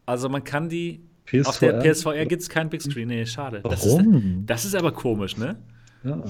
Also 0.06 0.28
man 0.30 0.44
kann 0.44 0.70
die 0.70 1.02
PSVR? 1.26 1.48
Auf 1.48 1.58
der 1.58 1.72
PSVR 1.80 2.26
gibt 2.26 2.42
es 2.42 2.48
keinen 2.48 2.70
Big 2.70 2.82
Screen. 2.82 3.08
Nee, 3.08 3.26
schade. 3.26 3.60
Warum? 3.62 4.44
Das 4.46 4.64
ist, 4.64 4.64
das 4.64 4.64
ist 4.64 4.74
aber 4.74 4.92
komisch, 4.92 5.36
ne? 5.36 5.56
Ja. 6.04 6.22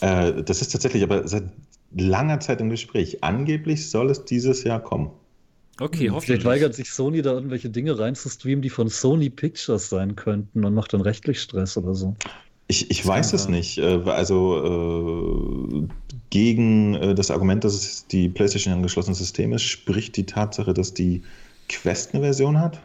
Äh, 0.00 0.42
das 0.42 0.60
ist 0.60 0.68
tatsächlich 0.72 1.02
aber 1.02 1.26
seit 1.26 1.44
langer 1.94 2.40
Zeit 2.40 2.60
im 2.60 2.70
Gespräch. 2.70 3.22
Angeblich 3.22 3.90
soll 3.90 4.10
es 4.10 4.24
dieses 4.24 4.64
Jahr 4.64 4.80
kommen. 4.80 5.10
Okay, 5.80 6.10
hoffentlich. 6.10 6.24
Vielleicht 6.24 6.44
weigert 6.44 6.74
sich 6.74 6.90
Sony 6.90 7.22
da 7.22 7.32
irgendwelche 7.32 7.70
Dinge 7.70 7.98
reinzustreamen, 7.98 8.62
die 8.62 8.70
von 8.70 8.88
Sony 8.88 9.30
Pictures 9.30 9.88
sein 9.88 10.16
könnten 10.16 10.64
und 10.64 10.74
macht 10.74 10.92
dann 10.92 11.00
rechtlich 11.00 11.40
Stress 11.40 11.76
oder 11.76 11.94
so. 11.94 12.14
Ich, 12.68 12.90
ich 12.90 13.06
weiß 13.06 13.32
es 13.32 13.48
nicht. 13.48 13.78
Äh, 13.78 14.00
also 14.06 15.82
äh, 15.82 15.88
gegen 16.30 16.94
äh, 16.94 17.14
das 17.14 17.30
Argument, 17.30 17.64
dass 17.64 17.74
es 17.74 18.06
die 18.06 18.28
PlayStation 18.28 18.74
ein 18.74 18.82
geschlossenes 18.82 19.18
System 19.18 19.52
ist, 19.52 19.62
spricht 19.62 20.16
die 20.16 20.24
Tatsache, 20.24 20.72
dass 20.74 20.94
die 20.94 21.22
Quest 21.68 22.14
eine 22.14 22.22
Version 22.22 22.60
hat. 22.60 22.80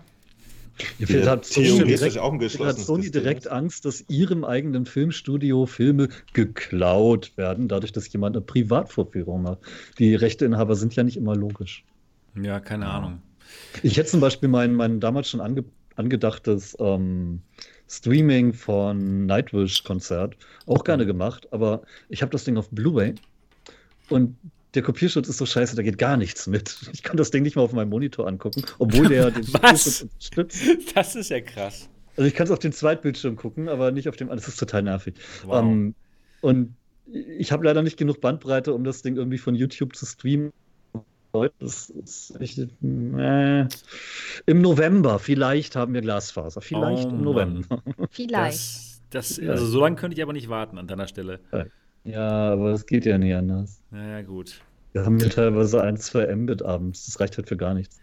Vielleicht 0.99 1.27
hat 1.27 1.45
Sony, 1.45 1.83
direkt, 1.85 2.17
auch 2.17 2.33
ein 2.33 2.39
hat 2.39 2.79
Sony 2.79 3.09
direkt 3.09 3.47
Angst, 3.47 3.85
dass 3.85 4.03
ihrem 4.09 4.43
eigenen 4.43 4.85
Filmstudio 4.85 5.65
Filme 5.65 6.09
geklaut 6.33 7.31
werden, 7.35 7.67
dadurch, 7.67 7.91
dass 7.91 8.11
jemand 8.11 8.35
eine 8.35 8.45
Privatvorführung 8.45 9.43
macht. 9.43 9.59
Die 9.97 10.15
Rechteinhaber 10.15 10.75
sind 10.75 10.95
ja 10.95 11.03
nicht 11.03 11.17
immer 11.17 11.35
logisch. 11.35 11.83
Ja, 12.41 12.59
keine 12.59 12.85
ja. 12.85 12.91
Ahnung. 12.91 13.21
Ich 13.81 13.97
hätte 13.97 14.09
zum 14.09 14.19
Beispiel 14.19 14.49
mein, 14.49 14.73
mein 14.73 14.99
damals 14.99 15.29
schon 15.29 15.41
ange, 15.41 15.63
angedachtes 15.95 16.75
ähm, 16.79 17.41
Streaming 17.89 18.53
von 18.53 19.25
Nightwish-Konzert 19.25 20.37
auch 20.65 20.83
gerne 20.83 21.05
gemacht, 21.05 21.47
aber 21.51 21.81
ich 22.09 22.21
habe 22.21 22.31
das 22.31 22.43
Ding 22.43 22.57
auf 22.57 22.69
Blu-ray 22.69 23.15
und 24.09 24.35
der 24.73 24.81
Kopierschutz 24.81 25.27
ist 25.27 25.37
so 25.37 25.45
scheiße, 25.45 25.75
da 25.75 25.81
geht 25.81 25.97
gar 25.97 26.17
nichts 26.17 26.47
mit. 26.47 26.77
Ich 26.93 27.03
kann 27.03 27.17
das 27.17 27.31
Ding 27.31 27.43
nicht 27.43 27.55
mal 27.55 27.61
auf 27.63 27.73
meinem 27.73 27.89
Monitor 27.89 28.27
angucken, 28.27 28.63
obwohl 28.79 29.07
der 29.07 29.31
den 29.31 29.47
Was? 29.61 30.03
unterstützt. 30.03 30.61
Das 30.95 31.15
ist 31.15 31.29
ja 31.29 31.41
krass. 31.41 31.89
Also 32.15 32.27
ich 32.27 32.33
kann 32.33 32.45
es 32.45 32.51
auf 32.51 32.59
den 32.59 32.71
Zweitbildschirm 32.73 33.35
gucken, 33.35 33.69
aber 33.69 33.91
nicht 33.91 34.09
auf 34.09 34.15
dem. 34.15 34.29
Das 34.29 34.47
ist 34.47 34.59
total 34.59 34.83
nervig. 34.83 35.15
Wow. 35.45 35.61
Um, 35.61 35.71
ähm, 35.71 35.95
und 36.41 36.75
ich 37.05 37.51
habe 37.51 37.63
leider 37.63 37.83
nicht 37.83 37.97
genug 37.97 38.19
Bandbreite, 38.19 38.73
um 38.73 38.83
das 38.83 39.01
Ding 39.01 39.15
irgendwie 39.15 39.37
von 39.37 39.55
YouTube 39.55 39.95
zu 39.95 40.05
streamen. 40.05 40.51
Das 41.59 41.91
ist 41.91 42.39
echt, 42.39 42.57
äh, 42.57 43.67
Im 44.45 44.61
November, 44.61 45.19
vielleicht 45.19 45.75
haben 45.75 45.93
wir 45.93 46.01
Glasfaser. 46.01 46.61
Vielleicht 46.61 47.05
oh, 47.05 47.09
im 47.09 47.21
November. 47.21 47.83
Vielleicht. 48.09 48.57
Das, 49.11 49.35
das, 49.35 49.39
also 49.39 49.65
so 49.67 49.81
lange 49.81 49.97
könnte 49.97 50.17
ich 50.17 50.23
aber 50.23 50.33
nicht 50.33 50.49
warten 50.49 50.79
an 50.79 50.87
deiner 50.87 51.07
Stelle. 51.07 51.39
Ja, 51.51 51.65
aber 52.15 52.71
es 52.71 52.85
geht 52.85 53.05
ja 53.05 53.17
nicht 53.17 53.35
anders. 53.35 53.81
Naja, 53.91 54.21
gut. 54.21 54.61
Wir 54.93 55.05
haben 55.05 55.19
ja 55.19 55.29
teilweise 55.29 55.81
ein, 55.81 55.97
zwei 55.97 56.33
Mbit 56.35 56.63
abends. 56.63 57.05
Das 57.05 57.19
reicht 57.19 57.37
halt 57.37 57.47
für 57.47 57.57
gar 57.57 57.73
nichts. 57.73 57.99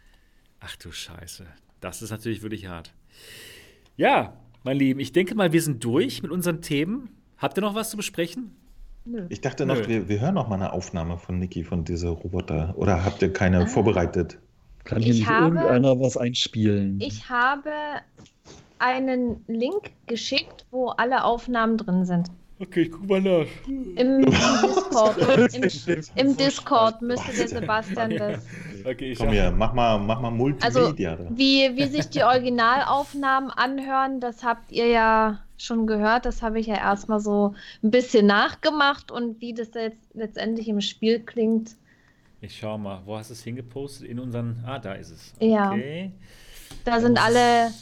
Ach 0.61 0.77
du 0.77 0.93
Scheiße. 0.93 1.45
Das 1.81 2.03
ist 2.03 2.11
natürlich 2.11 2.43
wirklich 2.43 2.69
hart. 2.69 2.93
Ja, 3.97 4.35
mein 4.63 4.77
Lieben, 4.77 5.01
ich 5.01 5.13
denke 5.13 5.35
mal, 5.35 5.53
wir 5.53 5.61
sind 5.61 5.85
durch 5.85 6.23
mit 6.23 6.31
unseren 6.31 6.63
Themen. 6.63 7.11
Habt 7.37 7.59
ihr 7.59 7.61
noch 7.61 7.75
was 7.75 7.91
zu 7.91 7.97
besprechen? 7.97 8.57
Nö. 9.05 9.27
Ich 9.29 9.43
dachte 9.43 9.67
noch, 9.67 9.87
wir, 9.87 10.09
wir, 10.09 10.21
hören 10.21 10.35
noch 10.35 10.49
mal 10.49 10.55
eine 10.55 10.73
Aufnahme 10.73 11.19
von 11.19 11.39
Niki 11.39 11.63
von 11.63 11.85
dieser 11.85 12.09
Roboter. 12.09 12.73
Oder 12.77 13.05
habt 13.05 13.21
ihr 13.21 13.33
keine 13.33 13.61
ah. 13.61 13.67
vorbereitet? 13.67 14.39
Kann 14.85 15.03
hier 15.03 15.13
ich 15.13 15.21
nicht 15.21 15.29
habe, 15.29 15.57
irgendeiner 15.57 16.01
was 16.01 16.17
einspielen? 16.17 16.99
Ich 17.01 17.29
habe 17.29 17.71
einen 18.79 19.45
Link 19.47 19.91
geschickt, 20.07 20.67
wo 20.71 20.89
alle 20.89 21.25
Aufnahmen 21.25 21.77
drin 21.77 22.05
sind. 22.07 22.31
Okay, 22.67 22.83
ich 22.83 22.91
guck 22.91 23.07
mal 23.09 23.21
nach. 23.21 23.47
Im 23.67 24.25
Discord, 24.25 25.19
im, 25.55 26.29
im 26.29 26.37
Discord 26.37 27.03
müsste 27.03 27.33
der 27.37 27.49
Sebastian 27.49 28.17
das. 28.17 28.47
Okay, 28.85 29.13
ich 29.13 29.19
Komm 29.19 29.31
hier, 29.31 29.51
mach 29.51 29.75
mal, 29.75 29.99
mach 29.99 30.21
mal 30.21 30.31
Multimedia. 30.31 31.13
Also, 31.13 31.37
wie, 31.37 31.77
wie 31.77 31.87
sich 31.87 32.09
die 32.09 32.23
Originalaufnahmen 32.23 33.51
anhören, 33.51 34.21
das 34.21 34.43
habt 34.43 34.73
ihr 34.73 34.87
ja 34.87 35.41
schon 35.59 35.87
gehört. 35.87 36.25
Das 36.25 36.43
habe 36.43 36.59
ich 36.59 36.67
ja 36.67 36.77
erstmal 36.77 37.21
so 37.21 37.55
ein 37.83 37.91
bisschen 37.91 38.27
nachgemacht 38.27 39.11
und 39.11 39.41
wie 39.41 39.53
das 39.53 39.75
jetzt 39.75 40.15
letztendlich 40.15 40.69
im 40.69 40.81
Spiel 40.81 41.21
klingt. 41.21 41.77
Ich 42.41 42.59
schau 42.59 42.79
mal, 42.79 43.03
wo 43.05 43.17
hast 43.17 43.31
du 43.31 43.35
es 43.35 43.43
hingepostet? 43.43 44.09
In 44.09 44.19
unseren. 44.19 44.65
Ah, 44.67 44.79
da 44.79 44.95
ist 44.95 45.11
es. 45.11 45.35
Okay. 45.37 45.51
Ja. 45.51 46.11
Da 46.85 47.01
sind 47.01 47.19
alle, 47.23 47.73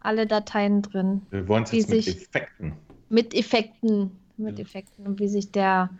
alle 0.00 0.26
Dateien 0.26 0.82
drin. 0.82 1.22
Wir 1.30 1.46
wollen 1.48 1.64
es 1.64 1.72
jetzt 1.72 1.90
mit 1.90 2.06
Effekten 2.06 2.72
mit 3.08 3.34
Effekten, 3.34 4.10
mit 4.36 4.58
ja. 4.58 4.64
Effekten 4.64 5.06
und 5.06 5.20
wie 5.20 5.28
sich 5.28 5.50
der, 5.52 5.90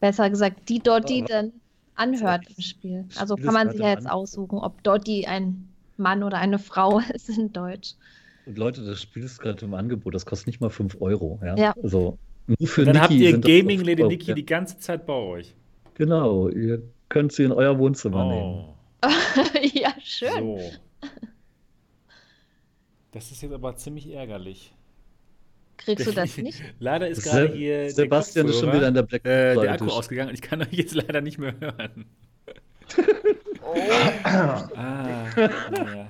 besser 0.00 0.30
gesagt, 0.30 0.68
die 0.68 0.78
Dotti 0.78 1.24
dann 1.26 1.52
anhört 1.94 2.44
im 2.56 2.62
Spiel. 2.62 3.04
Also 3.16 3.36
kann 3.36 3.54
man 3.54 3.70
sich 3.70 3.80
ja 3.80 3.90
jetzt 3.90 4.08
aussuchen, 4.08 4.58
ob 4.58 4.82
Dotti 4.82 5.26
ein 5.26 5.68
Mann 5.96 6.22
oder 6.22 6.38
eine 6.38 6.58
Frau 6.58 6.98
ist 7.14 7.28
in 7.28 7.52
Deutsch. 7.52 7.94
Und 8.46 8.58
Leute, 8.58 8.84
das 8.84 9.02
Spiel 9.02 9.24
ist 9.24 9.40
gerade 9.40 9.64
im 9.64 9.74
Angebot, 9.74 10.14
das 10.14 10.24
kostet 10.24 10.46
nicht 10.46 10.60
mal 10.60 10.70
5 10.70 11.00
Euro. 11.00 11.40
Ja. 11.42 11.56
ja. 11.56 11.74
Also, 11.82 12.18
nur 12.46 12.68
für 12.68 12.84
dann 12.84 12.94
Niki 12.94 13.02
habt 13.02 13.12
ihr 13.12 13.38
Gaming 13.38 13.82
Lady 13.82 14.04
Niki 14.04 14.28
ja. 14.28 14.34
die 14.34 14.46
ganze 14.46 14.78
Zeit 14.78 15.04
bei 15.04 15.14
euch. 15.14 15.54
Genau, 15.94 16.48
ihr 16.48 16.82
könnt 17.08 17.32
sie 17.32 17.44
in 17.44 17.52
euer 17.52 17.78
Wohnzimmer 17.78 18.24
oh. 18.24 18.30
nehmen. 18.30 19.72
ja, 19.74 19.92
schön. 20.00 20.38
So. 20.38 20.60
Das 23.10 23.30
ist 23.32 23.42
jetzt 23.42 23.52
aber 23.52 23.74
ziemlich 23.76 24.12
ärgerlich. 24.12 24.75
Kriegst 25.76 26.06
du 26.06 26.12
das 26.12 26.36
nicht? 26.38 26.62
leider 26.78 27.08
ist 27.08 27.22
gerade 27.22 27.52
hier. 27.52 27.90
Sebastian 27.90 28.48
ist 28.48 28.60
schon 28.60 28.72
wieder 28.72 28.88
in 28.88 28.94
der 28.94 29.02
Black 29.02 29.24
äh, 29.24 29.54
Der 29.54 29.72
Akku 29.72 29.86
ausgegangen 29.86 30.30
und 30.30 30.34
ich 30.34 30.42
kann 30.42 30.60
euch 30.62 30.72
jetzt 30.72 30.94
leider 30.94 31.20
nicht 31.20 31.38
mehr 31.38 31.54
hören. 31.58 32.06
oh. 33.62 33.74
ah, 34.24 35.26
ja. 35.36 36.08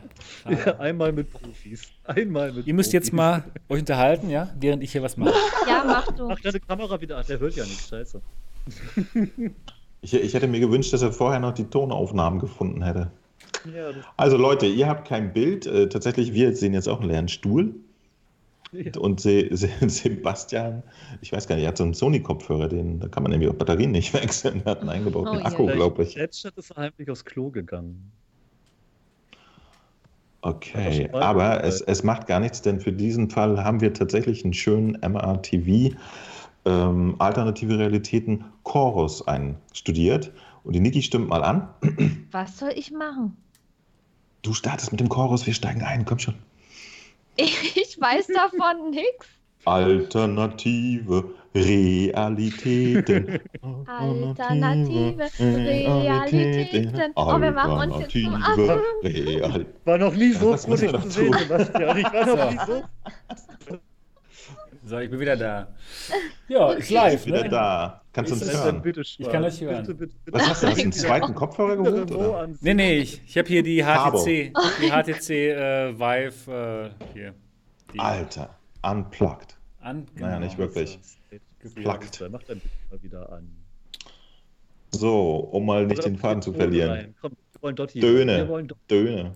ja, 0.51 0.79
einmal 0.79 1.13
mit 1.13 1.33
Profis. 1.33 1.91
Einmal 2.05 2.53
mit 2.53 2.67
Ihr 2.67 2.75
müsst 2.75 2.91
Profis. 2.91 3.07
jetzt 3.07 3.13
mal 3.13 3.45
euch 3.69 3.81
unterhalten, 3.81 4.31
ja? 4.31 4.55
Während 4.59 4.83
ich 4.83 4.93
hier 4.93 5.03
was 5.03 5.17
mache. 5.17 5.35
Ja, 5.67 5.85
mach 5.87 6.13
du. 6.13 6.29
Mach 6.29 6.41
deine 6.41 6.61
Kamera 6.61 7.01
wieder 7.01 7.17
an, 7.17 7.25
der 7.29 7.41
hört 7.41 7.57
ja 7.57 7.65
nichts, 7.65 7.89
scheiße. 7.89 8.21
Ich, 10.03 10.15
ich 10.15 10.35
hätte 10.35 10.47
mir 10.47 10.61
gewünscht, 10.61 10.93
dass 10.93 11.03
er 11.03 11.11
vorher 11.11 11.41
noch 11.41 11.53
die 11.53 11.65
Tonaufnahmen 11.65 12.39
gefunden 12.39 12.85
hätte. 12.85 13.11
Ja, 13.75 13.91
also 14.17 14.37
Leute, 14.37 14.67
ihr 14.67 14.87
habt 14.87 15.09
kein 15.09 15.33
Bild. 15.33 15.67
Äh, 15.67 15.89
tatsächlich, 15.89 16.33
wir 16.33 16.55
sehen 16.55 16.75
jetzt 16.75 16.89
auch 16.89 17.01
einen 17.01 17.11
leeren 17.11 17.29
Stuhl. 17.29 17.75
Ja. 18.73 18.93
Und 18.99 19.21
Se 19.21 19.49
Se 19.53 19.69
Sebastian, 19.89 20.83
ich 21.21 21.33
weiß 21.33 21.47
gar 21.47 21.57
nicht, 21.57 21.65
er 21.65 21.69
hat 21.69 21.79
so 21.79 21.85
einen 21.85 21.95
Sony-Kopfhörer, 21.95 22.69
da 22.69 23.09
kann 23.09 23.23
man 23.23 23.33
nämlich 23.33 23.49
auch 23.49 23.55
Batterien 23.55 23.93
nicht 23.93 24.13
wechseln. 24.21 24.63
Er 24.65 24.73
hat 24.73 24.81
einen 24.81 24.91
eingebauten 24.91 25.39
oh, 25.39 25.45
Akku, 25.45 25.67
glaube 25.67 26.03
ich. 26.03 26.17
Headshot 26.17 26.57
ist 26.57 26.77
heimlich 26.77 27.11
aufs 27.11 27.25
Klo 27.25 27.51
gegangen. 27.51 28.13
Okay, 30.43 31.09
aber 31.13 31.65
es, 31.65 31.81
es 31.81 32.05
macht 32.05 32.29
gar 32.29 32.39
nichts, 32.39 32.63
denn 32.63 32.81
für 32.81 32.93
diesen 32.93 33.31
Fall 33.31 33.65
haben 33.65 33.81
wir 33.81 33.93
tatsächlich 33.93 34.45
einen 34.45 34.53
schönen 34.53 34.93
MRTV 34.93 35.97
ähm, 36.67 37.17
Alternative 37.19 37.79
Realitäten 37.79 38.45
Chorus 38.63 39.27
einstudiert. 39.27 40.33
Und 40.63 40.75
die 40.75 40.81
Niki 40.81 41.03
stimmt 41.03 41.29
mal 41.29 41.43
an. 41.43 41.69
Was 42.33 42.59
soll 42.59 42.73
ich 42.75 42.93
machen? 42.93 43.37
Du 44.43 44.53
startest 44.53 44.93
mit 44.93 45.01
dem 45.01 45.09
Chorus, 45.09 45.47
wir 45.47 45.55
steigen 45.55 45.83
ein, 45.83 46.05
komm 46.05 46.19
schon. 46.19 46.35
Ich 47.75 48.01
weiß 48.01 48.29
davon 48.29 48.91
nichts. 48.91 49.27
Alternative 49.65 51.35
Realitäten. 51.55 53.41
Alternative 53.87 55.29
Realitäten. 55.39 57.13
Oh, 57.17 57.41
wir 57.41 57.51
machen 57.53 57.91
uns 57.91 58.01
jetzt 58.01 58.25
zum 58.25 58.35
Affen. 58.35 58.81
War 59.85 59.99
noch 59.99 60.15
nie 60.15 60.33
so 60.33 60.57
fröhlich 60.57 60.93
zu 60.93 61.11
sehen, 61.11 61.35
Sebastian. 61.35 61.97
Ich 61.99 62.13
war 62.13 62.27
noch 62.27 62.51
nie 62.51 62.59
so. 62.67 62.85
So, 64.87 65.01
ich 65.01 65.11
bin 65.11 65.19
wieder 65.19 65.37
da. 65.37 65.67
Ja, 66.47 66.73
ist 66.75 66.91
live. 66.91 67.15
Ich 67.15 67.25
bin 67.25 67.35
wieder 67.35 67.43
ne? 67.43 67.49
da. 67.49 68.03
Kannst 68.13 68.31
du 68.31 68.37
uns 68.37 68.53
hören? 68.53 68.83
Ich 68.87 69.29
kann 69.29 69.43
euch 69.43 69.61
hören. 69.61 69.85
Bitte, 69.85 69.95
bitte, 69.95 70.15
bitte. 70.25 70.39
Was 70.39 70.49
hast 70.49 70.63
du? 70.63 70.69
Hast 70.69 70.79
du 70.79 70.83
einen 70.83 70.93
zweiten 70.93 71.35
Kopfhörer 71.35 71.77
geholt? 71.77 72.13
Oder? 72.13 72.49
Nee, 72.61 72.75
nee, 72.75 72.99
ich, 72.99 73.21
ich 73.27 73.37
habe 73.37 73.49
hier 73.49 73.65
die 73.65 73.83
HTC, 73.83 74.53
die 74.81 74.91
HTC 74.91 75.31
äh, 75.31 75.99
Vive. 75.99 76.95
Äh, 77.01 77.05
hier. 77.13 77.35
Die 77.93 77.99
Alter, 77.99 78.57
unplugged. 78.83 79.57
Un 79.85 80.07
genau, 80.15 80.29
naja, 80.29 80.39
nicht 80.39 80.57
wirklich. 80.57 81.01
Geplugged. 81.59 82.23
Mach 82.31 82.45
dein 82.45 82.61
Bild 82.61 82.73
mal 82.91 83.03
wieder 83.03 83.33
an. 83.33 83.51
So, 84.93 85.37
um 85.51 85.67
mal 85.67 85.85
nicht 85.85 86.05
den 86.05 86.17
Faden 86.17 86.43
zu 86.43 86.53
verlieren. 86.53 87.13
Komm, 87.21 87.33
wir 87.53 87.63
wollen 87.63 87.75
Dotti. 87.75 87.99
Döne. 87.99 88.65
Döne. 88.89 89.33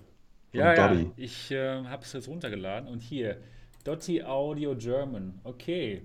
Ja, 0.53 0.75
ja, 0.75 0.97
ich 1.17 1.51
äh, 1.51 1.85
habe 1.85 2.03
es 2.03 2.13
jetzt 2.13 2.29
runtergeladen 2.29 2.89
und 2.89 3.01
hier 3.01 3.37
Dotti 3.85 4.23
Audio 4.23 4.75
German. 4.75 5.41
Okay. 5.45 6.03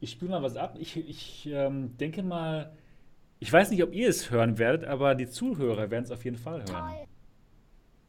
Ich 0.00 0.10
spiele 0.10 0.30
mal 0.30 0.42
was 0.42 0.56
ab. 0.56 0.76
Ich, 0.78 0.96
ich 0.96 1.48
ähm, 1.50 1.96
denke 1.96 2.22
mal, 2.22 2.72
ich 3.38 3.52
weiß 3.52 3.70
nicht, 3.70 3.82
ob 3.82 3.92
ihr 3.92 4.08
es 4.08 4.30
hören 4.30 4.58
werdet, 4.58 4.84
aber 4.84 5.14
die 5.14 5.28
Zuhörer 5.28 5.90
werden 5.90 6.04
es 6.04 6.10
auf 6.10 6.24
jeden 6.24 6.36
Fall 6.36 6.64
hören. 6.68 7.06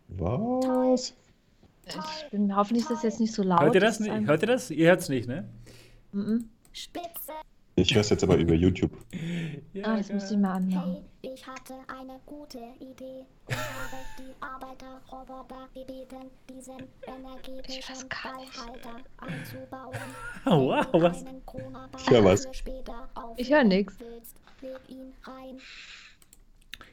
Was? 0.10 1.14
Ich 1.88 2.30
bin, 2.32 2.56
hoffentlich 2.56 2.84
ist 2.84 2.92
das 2.92 3.04
jetzt 3.04 3.20
nicht 3.20 3.34
so 3.34 3.44
laut. 3.44 3.62
Hört 3.62 3.76
ihr 3.76 3.82
das? 3.82 4.00
Nicht? 4.00 4.28
Hört 4.28 4.42
ihr 4.42 4.48
das? 4.48 4.72
Ihr 4.72 4.88
hört 4.88 5.02
es 5.02 5.10
nicht, 5.10 5.28
ne? 5.28 5.48
Mhm. 6.12 6.50
Spitze. 6.72 7.34
Ich 7.80 7.94
höre 7.94 8.02
es 8.02 8.10
jetzt 8.10 8.24
aber 8.24 8.38
über 8.38 8.56
YouTube. 8.56 8.92
ja, 9.72 9.86
ah, 9.86 9.98
das 9.98 10.12
muss 10.12 10.32
ich 10.32 10.38
mal 10.38 10.54
anmachen. 10.54 10.98
Hey, 11.22 11.32
ich 11.34 11.46
hatte 11.46 11.76
eine 11.88 12.20
gute 12.26 12.58
Idee 12.80 13.24
und 13.46 13.56
habe 13.56 14.04
die 14.18 14.34
Arbeiterroboter 14.42 15.70
gebeten, 15.76 16.26
diesen 16.50 16.88
energetischen 17.06 18.10
Ballhalter 18.10 18.96
einzubauen. 19.18 19.96
Oh, 20.48 20.70
wow, 20.70 20.88
was? 20.94 21.24
Ich 22.00 22.10
höre 22.10 22.24
was. 22.24 22.48
Ich 23.38 23.52
höre 23.52 23.64
nichts. 23.64 23.96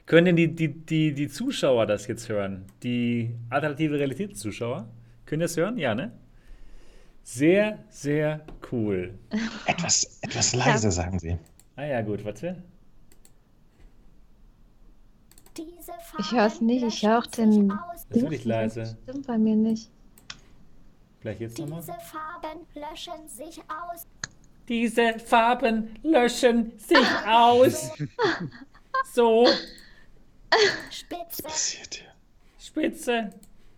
Können 0.05 0.27
denn 0.27 0.36
die, 0.36 0.55
die, 0.55 0.69
die, 0.69 1.15
die 1.15 1.28
Zuschauer 1.28 1.86
das 1.86 2.06
jetzt 2.09 2.28
hören? 2.28 2.66
Die 2.82 3.35
alternative 3.48 3.98
Realitätszuschauer? 3.98 4.86
Können 5.24 5.40
das 5.40 5.56
hören? 5.56 5.78
Ja, 5.78 5.94
ne? 5.94 6.12
Sehr, 7.24 7.78
sehr 7.88 8.44
cool. 8.70 9.18
Etwas, 9.66 10.18
etwas 10.20 10.55
leiser, 10.55 10.88
ja. 10.88 10.90
sagen 10.90 11.18
Sie. 11.18 11.38
Ah 11.74 11.84
ja, 11.84 12.02
gut, 12.02 12.24
warte. 12.24 12.62
Ich 16.18 16.32
höre 16.32 16.46
es 16.46 16.60
nicht, 16.60 16.84
ich 16.84 17.02
höre 17.02 17.18
auch 17.18 17.26
den. 17.26 17.68
Das 17.68 18.05
ist 18.05 18.22
wirklich 18.22 18.44
leise. 18.44 18.96
Stimmt 19.05 19.26
bei 19.26 19.38
mir 19.38 19.56
nicht. 19.56 19.90
Vielleicht 21.20 21.40
jetzt 21.40 21.59
nochmal. 21.59 21.80
Diese 21.80 21.98
Farben 22.01 22.66
löschen 22.74 23.28
sich 23.28 23.59
aus. 23.62 24.06
Diese 24.68 25.18
Farben 25.18 25.96
löschen 26.02 26.72
sich 26.78 27.26
aus. 27.26 27.90
so. 29.14 29.46
Spitze. 30.90 31.42
Spitze. 32.59 33.30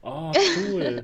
Oh, 0.02 0.32
cool. 0.68 1.02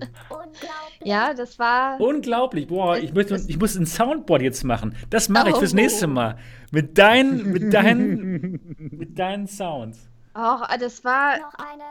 Ja, 1.05 1.35
das 1.35 1.59
war. 1.59 2.01
Unglaublich. 2.01 2.69
Boah, 2.69 2.97
ich, 2.97 3.12
möchte, 3.12 3.41
ich 3.47 3.59
muss 3.59 3.77
ein 3.77 3.87
Soundboard 3.87 4.43
jetzt 4.43 4.65
machen. 4.65 4.95
Das 5.11 5.29
mache 5.29 5.51
ich 5.51 5.57
fürs 5.57 5.74
nächste 5.74 6.07
Mal. 6.07 6.37
Mit 6.70 6.99
deinen, 6.99 7.53
mit 7.53 7.73
deinen, 7.73 8.61
mit 8.79 9.19
deinen 9.19 9.47
Sounds. 9.47 10.09
Auch 10.35 10.66
das 10.79 11.05
war 11.05 11.35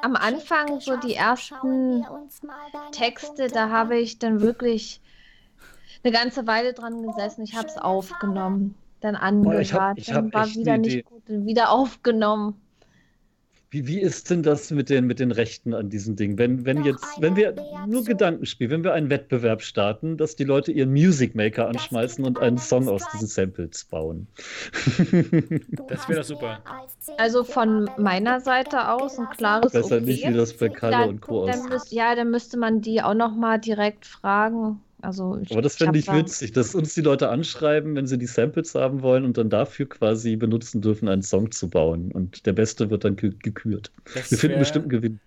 am 0.02 0.16
Anfang 0.16 0.80
so 0.80 0.98
die 0.98 1.14
ersten 1.14 2.06
Texte, 2.92 3.48
da 3.50 3.70
habe 3.70 4.00
ich 4.00 4.18
dann 4.18 4.42
wirklich 4.42 5.00
eine 6.04 6.12
ganze 6.12 6.48
Weile 6.48 6.74
dran 6.74 7.04
gesessen. 7.04 7.44
Ich 7.44 7.56
habe 7.56 7.68
es 7.68 7.78
aufgenommen, 7.78 8.76
dann 9.00 9.16
angehört, 9.16 9.62
ich 9.62 9.74
hab, 9.74 9.98
ich 9.98 10.08
dann 10.08 10.34
war 10.34 10.48
wieder 10.48 10.78
nicht 10.80 11.06
gut, 11.06 11.22
dann 11.28 11.46
wieder 11.46 11.70
aufgenommen. 11.70 12.60
Wie, 13.74 13.88
wie 13.88 14.02
ist 14.02 14.30
denn 14.30 14.44
das 14.44 14.70
mit 14.70 14.90
den, 14.90 15.08
mit 15.08 15.22
den 15.22 15.32
Rechten 15.32 15.74
an 15.74 15.90
diesen 15.90 16.18
Dingen? 16.18 16.38
Wenn, 16.38 16.66
wenn 16.66 16.84
jetzt, 16.84 17.06
wenn 17.22 17.38
wir 17.38 17.56
nur 17.88 18.04
Gedankenspiel, 18.04 18.70
wenn 18.70 18.84
wir 18.84 18.92
einen 18.92 19.10
Wettbewerb 19.10 19.62
starten, 19.62 20.18
dass 20.18 20.36
die 20.36 20.44
Leute 20.44 20.74
ihren 20.74 20.92
Music 20.92 21.36
Maker 21.36 21.70
anschmeißen 21.70 22.26
und 22.26 22.38
einen 22.38 22.58
Song 22.58 22.90
aus 22.90 23.04
diesen 23.14 23.30
Samples 23.30 23.86
bauen. 23.86 24.28
das 25.88 26.10
wäre 26.10 26.20
doch 26.20 26.24
super. 26.26 26.60
Also 27.18 27.46
von 27.46 27.90
meiner 27.98 28.42
Seite 28.42 28.90
aus 28.90 29.18
ein 29.18 29.30
klares 29.30 29.72
Besser 29.72 29.96
okay. 29.96 30.06
nicht, 30.06 30.28
wie 30.28 30.34
das 30.34 30.52
bei 30.52 30.68
Kalle 30.68 31.08
und 31.08 31.22
Co. 31.22 31.48
aussieht. 31.48 31.94
Ja, 31.94 32.14
dann 32.14 32.30
müsste 32.30 32.58
man 32.58 32.82
die 32.82 33.02
auch 33.02 33.14
noch 33.14 33.34
mal 33.38 33.58
direkt 33.58 34.06
fragen. 34.06 34.82
Also 35.02 35.38
ich, 35.42 35.52
Aber 35.52 35.62
das 35.62 35.76
fände 35.76 35.98
ich, 35.98 36.12
witzig, 36.12 36.52
dass 36.52 36.76
uns 36.76 36.94
die 36.94 37.02
Leute 37.02 37.30
anschreiben, 37.30 37.96
wenn 37.96 38.08
sie 38.08 38.18
die 38.18 38.28
Samples 38.28 38.76
haben 38.76 39.02
wollen 39.02 39.26
und 39.26 39.38
dann 39.38 39.50
dafür 39.50 39.88
quasi 39.88 40.36
benutzen 40.36 40.82
dürfen, 40.82 41.10
einen 41.10 41.24
Song 41.24 41.52
zu 41.52 41.70
bauen. 41.70 42.12
Und 42.12 42.46
der 42.46 42.54
Beste 42.54 42.90
wird 42.90 43.04
dann 43.04 43.16
gekürt. 43.16 43.92
Das 44.14 44.32
Wir 44.32 44.38
finden 44.38 44.60
bestimmt 44.60 44.86
einen 44.86 44.90
Gewinn. 44.90 45.20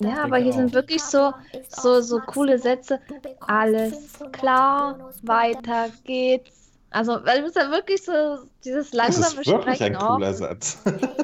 Ja, 0.00 0.24
aber 0.24 0.38
hier 0.38 0.52
sind 0.52 0.74
wirklich 0.74 1.02
so, 1.02 1.32
so, 1.68 2.00
so 2.00 2.18
coole 2.20 2.58
Sätze. 2.58 2.98
Alles 3.40 4.18
klar, 4.32 5.12
weiter 5.22 5.90
geht's. 6.04 6.61
Also, 6.92 7.24
weil 7.24 7.38
du 7.38 7.44
bist 7.44 7.56
ja 7.56 7.70
wirklich 7.70 8.02
so 8.04 8.38
dieses 8.64 8.92
langsame 8.92 9.24
Das 9.24 9.34
ist 9.34 9.46
wirklich 9.46 9.76
Sprechen 9.76 9.96
ein 9.96 10.02
cooler 10.02 10.30
auch. 10.30 10.34
Satz. 10.34 10.78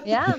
Ja. 0.05 0.35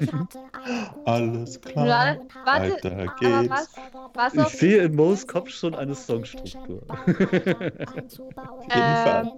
Alles 1.05 1.61
klar. 1.61 1.87
Ja, 1.87 2.17
warte, 2.45 2.71
weiter 2.71 3.15
geht's. 3.19 3.49
Was, 3.49 4.33
was 4.35 4.53
ich 4.53 4.59
sehe 4.59 4.83
in 4.83 4.95
Moos 4.95 5.27
Kopf 5.27 5.49
schon 5.49 5.75
eine 5.75 5.95
Songstruktur. 5.95 6.81
ähm, 8.71 9.31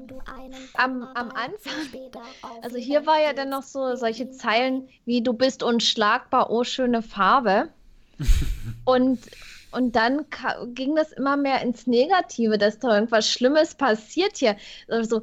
am, 0.75 1.03
am 1.13 1.29
Anfang, 1.31 2.11
also 2.61 2.77
hier 2.77 3.05
war 3.05 3.21
ja 3.21 3.33
dann 3.33 3.49
noch 3.49 3.63
so 3.63 3.95
solche 3.95 4.31
Zeilen 4.31 4.87
wie 5.05 5.21
Du 5.21 5.33
bist 5.33 5.61
unschlagbar, 5.61 6.49
oh 6.49 6.63
schöne 6.63 7.01
Farbe. 7.01 7.69
Und 8.85 9.19
und 9.71 9.95
dann 9.95 10.25
ging 10.73 10.95
das 10.95 11.13
immer 11.13 11.37
mehr 11.37 11.61
ins 11.61 11.87
Negative, 11.87 12.57
dass 12.57 12.79
da 12.79 12.95
irgendwas 12.95 13.29
Schlimmes 13.29 13.73
passiert 13.73 14.35
hier. 14.35 14.57
Also, 14.89 15.21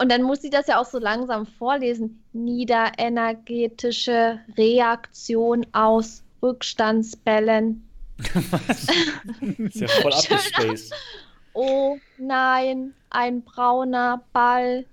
und 0.00 0.10
dann 0.10 0.22
muss 0.22 0.40
sie 0.42 0.50
das 0.50 0.68
ja 0.68 0.80
auch 0.80 0.86
so 0.86 0.98
langsam 0.98 1.46
vorlesen. 1.46 2.22
Niederenergetische 2.32 4.38
Reaktion 4.56 5.66
aus 5.72 6.22
Rückstandsbällen. 6.42 7.84
Was? 8.18 8.86
ist 9.58 9.80
ja 9.80 9.88
voll 9.88 10.12
abgespaced. 10.12 10.92
Oh 11.54 11.96
nein, 12.18 12.92
ein 13.10 13.42
brauner 13.42 14.22
Ball. 14.32 14.84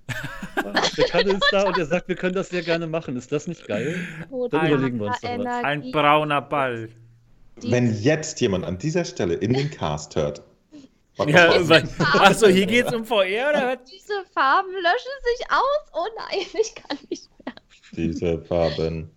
Der 0.96 1.04
Kalle 1.04 1.34
ist 1.34 1.44
da 1.52 1.68
und 1.68 1.78
er 1.78 1.86
sagt, 1.86 2.08
wir 2.08 2.16
können 2.16 2.34
das 2.34 2.48
sehr 2.48 2.62
gerne 2.62 2.88
machen. 2.88 3.16
Ist 3.16 3.30
das 3.30 3.46
nicht 3.46 3.68
geil? 3.68 4.00
Dann 4.50 4.66
überlegen 4.66 4.98
wir 4.98 5.06
uns 5.06 5.20
doch 5.20 5.38
was. 5.38 5.64
Ein 5.64 5.92
brauner 5.92 6.42
Ball. 6.42 6.88
Wenn 7.62 7.94
jetzt 8.02 8.40
jemand 8.40 8.64
an 8.64 8.78
dieser 8.78 9.04
Stelle 9.04 9.34
in 9.34 9.52
den 9.52 9.70
Cast 9.70 10.16
hört, 10.16 10.42
ja, 11.18 11.50
achso, 12.14 12.46
hier 12.48 12.66
geht 12.66 12.86
es 12.86 12.92
um 12.92 13.04
VR 13.04 13.50
oder 13.50 13.76
Diese 13.76 14.24
Farben 14.32 14.72
löschen 14.72 15.16
sich 15.24 15.46
aus. 15.50 15.92
Oh 15.94 16.06
nein, 16.16 16.46
ich 16.60 16.74
kann 16.74 16.98
nicht 17.10 17.28
mehr. 17.44 17.54
Diese 17.92 18.38
Farben. 18.42 19.10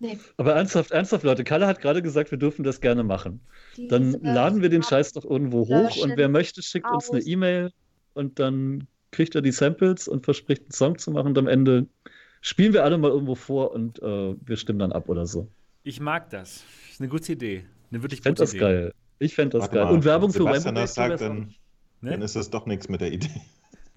Nee. 0.00 0.18
Aber 0.38 0.54
ernsthaft, 0.54 0.92
ernsthaft, 0.92 1.24
Leute, 1.24 1.44
Kalle 1.44 1.66
hat 1.66 1.80
gerade 1.80 2.00
gesagt, 2.00 2.30
wir 2.30 2.38
dürfen 2.38 2.64
das 2.64 2.80
gerne 2.80 3.04
machen. 3.04 3.40
Diese 3.76 3.88
dann 3.88 4.12
laden 4.22 4.62
wir 4.62 4.70
den 4.70 4.82
Scheiß 4.82 5.12
doch 5.12 5.24
irgendwo 5.24 5.68
hoch 5.68 5.96
und 6.02 6.16
wer 6.16 6.28
möchte, 6.28 6.62
schickt 6.62 6.86
aus. 6.86 7.10
uns 7.10 7.10
eine 7.10 7.20
E-Mail 7.20 7.70
und 8.14 8.38
dann 8.38 8.86
kriegt 9.10 9.34
er 9.34 9.42
die 9.42 9.52
Samples 9.52 10.08
und 10.08 10.24
verspricht 10.24 10.62
einen 10.62 10.72
Song 10.72 10.98
zu 10.98 11.10
machen 11.10 11.28
und 11.28 11.38
am 11.38 11.46
Ende 11.46 11.86
spielen 12.40 12.72
wir 12.72 12.82
alle 12.84 12.96
mal 12.96 13.10
irgendwo 13.10 13.34
vor 13.34 13.72
und 13.72 14.00
äh, 14.02 14.34
wir 14.40 14.56
stimmen 14.56 14.78
dann 14.78 14.92
ab 14.92 15.08
oder 15.10 15.26
so. 15.26 15.48
Ich 15.82 16.00
mag 16.00 16.30
das. 16.30 16.64
Das 16.84 16.92
ist 16.92 17.00
eine 17.00 17.10
gute 17.10 17.32
Idee. 17.32 17.64
Eine 17.90 18.02
wirklich 18.02 18.22
gute 18.22 18.34
das 18.34 18.54
Idee. 18.54 18.60
geil. 18.60 18.94
Ich 19.20 19.34
fände 19.34 19.58
das 19.58 19.64
Warte 19.64 19.74
geil. 19.74 19.84
Mal, 19.84 19.94
und 19.94 20.04
Werbung 20.04 20.32
für 20.32 20.44
Rainbow 20.44 20.72
das 20.72 20.94
sagt, 20.94 21.20
dann, 21.20 21.54
ne? 22.00 22.10
dann 22.10 22.22
ist 22.22 22.34
das 22.34 22.50
doch 22.50 22.66
nichts 22.66 22.88
mit 22.88 23.02
der 23.02 23.12
Idee. 23.12 23.30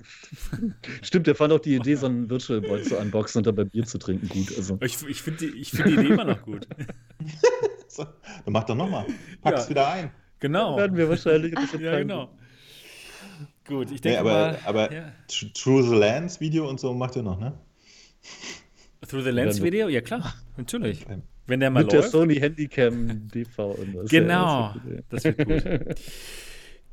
Stimmt, 1.02 1.28
der 1.28 1.36
fand 1.36 1.54
auch 1.54 1.60
die 1.60 1.76
Idee, 1.76 1.96
so 1.96 2.08
einen 2.08 2.30
Virtual 2.30 2.60
Boy 2.60 2.84
zu 2.84 2.98
unboxen 3.00 3.40
und 3.40 3.48
dabei 3.48 3.64
Bier 3.64 3.86
zu 3.86 3.98
trinken 3.98 4.28
gut. 4.28 4.54
Also. 4.58 4.78
Ich, 4.82 5.02
ich 5.08 5.22
finde 5.22 5.48
die, 5.48 5.64
find 5.64 5.88
die 5.88 5.94
Idee 5.94 6.08
immer 6.08 6.26
noch 6.26 6.42
gut. 6.42 6.68
so, 7.88 8.04
dann 8.04 8.52
mach 8.54 8.66
doch 8.66 8.76
nochmal. 8.76 9.06
Pack's 9.42 9.64
ja. 9.64 9.70
wieder 9.70 9.88
ein. 9.88 10.12
Genau. 10.42 10.76
Werden 10.76 10.98
wir 10.98 11.08
wahrscheinlich. 11.08 11.56
ja, 11.80 11.98
genau. 12.00 12.30
Gut, 13.66 13.92
ich 13.92 14.02
denke 14.02 14.22
nee, 14.22 14.30
aber, 14.30 14.52
mal, 14.52 14.60
aber 14.66 14.92
ja. 14.92 15.14
Through 15.30 15.84
the 15.90 15.96
Lens 15.96 16.42
Video 16.42 16.70
und 16.70 16.82
so 16.82 16.94
macht 16.94 17.16
ihr 17.16 17.24
noch, 17.24 17.40
ne? 17.40 17.58
Through 19.08 19.24
the 19.24 19.30
Lens 19.30 19.62
Video? 19.62 19.88
Ja, 19.88 20.02
klar, 20.02 20.34
natürlich. 20.58 21.06
Wenn 21.46 21.60
der 21.60 21.70
mal 21.70 21.84
Mit 21.84 21.94
läuft. 21.94 22.06
der 22.06 22.12
Sony 22.12 22.36
Handycam 22.36 23.28
DV 23.28 23.72
und 23.72 23.96
das. 23.96 24.10
Genau, 24.10 24.74
das 25.10 25.24
wird 25.26 25.38
gut. 25.38 25.96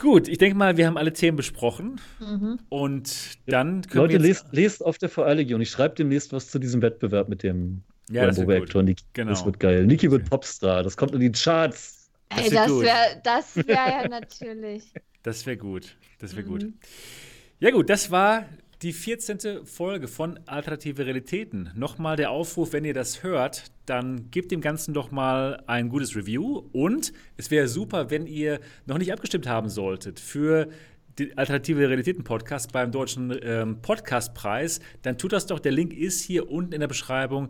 Gut, 0.01 0.29
ich 0.29 0.39
denke 0.39 0.57
mal, 0.57 0.79
wir 0.79 0.87
haben 0.87 0.97
alle 0.97 1.13
Themen 1.13 1.37
besprochen. 1.37 2.01
Mhm. 2.21 2.59
Und 2.71 3.39
dann 3.47 3.83
können 3.83 4.05
Leute, 4.05 4.15
wir 4.15 4.21
lest, 4.21 4.47
lest 4.51 4.85
auf 4.85 4.97
der 4.97 5.11
VR-Legion. 5.11 5.61
Ich 5.61 5.71
schreibe 5.71 5.95
demnächst 5.95 6.33
was 6.33 6.49
zu 6.49 6.59
diesem 6.59 6.81
Wettbewerb 6.81 7.29
mit 7.29 7.43
dem 7.43 7.83
ja, 8.11 8.25
Rainbow 8.25 8.51
Reactor. 8.51 8.83
Genau. 9.13 9.31
Das 9.31 9.45
wird 9.45 9.61
geil. 9.61 9.87
Niki 9.87 10.11
wird 10.11 10.29
Popstar. 10.29 10.83
Das 10.83 10.97
kommt 10.97 11.13
in 11.13 11.21
die 11.21 11.31
Charts. 11.31 12.11
Das 12.31 12.45
Ey, 12.45 12.51
das 12.51 12.81
wäre 12.81 13.21
das 13.23 13.57
wär 13.57 13.75
ja 13.75 14.09
natürlich. 14.09 14.91
Das 15.23 15.45
wäre 15.45 15.59
gut. 15.59 15.97
Das 16.19 16.35
wäre 16.35 16.47
mhm. 16.47 16.51
gut. 16.51 16.67
Ja, 17.59 17.71
gut, 17.71 17.91
das 17.91 18.11
war 18.11 18.47
die 18.83 18.93
14. 18.95 19.67
Folge 19.67 20.09
von 20.09 20.41
Alternative 20.47 21.05
Realitäten. 21.05 21.71
Nochmal 21.75 22.17
der 22.17 22.31
Aufruf, 22.31 22.73
wenn 22.73 22.85
ihr 22.85 22.95
das 22.95 23.23
hört, 23.23 23.71
dann 23.85 24.31
gebt 24.31 24.51
dem 24.51 24.63
Ganzen 24.63 24.95
doch 24.95 25.11
mal 25.11 25.63
ein 25.67 25.91
gutes 25.91 26.17
Review. 26.17 26.63
Und 26.73 27.13
es 27.37 27.51
wäre 27.51 27.69
super, 27.69 28.11
wenn 28.11 28.27
ihr 28.27 28.61
noch 28.87 28.97
nicht 28.97 29.13
abgestimmt 29.13 29.47
haben 29.47 29.69
solltet 29.69 30.19
für 30.19 30.69
den 31.19 31.37
Alternative 31.37 31.89
Realitäten 31.89 32.25
Podcast 32.25 32.73
beim 32.73 32.91
Deutschen 32.91 33.39
ähm, 33.43 33.83
Podcastpreis. 33.83 34.81
Dann 35.03 35.19
tut 35.19 35.33
das 35.33 35.47
doch. 35.47 35.59
Der 35.59 35.73
Link 35.73 35.93
ist 35.93 36.23
hier 36.23 36.51
unten 36.51 36.73
in 36.73 36.81
der 36.81 36.89
Beschreibung 36.89 37.49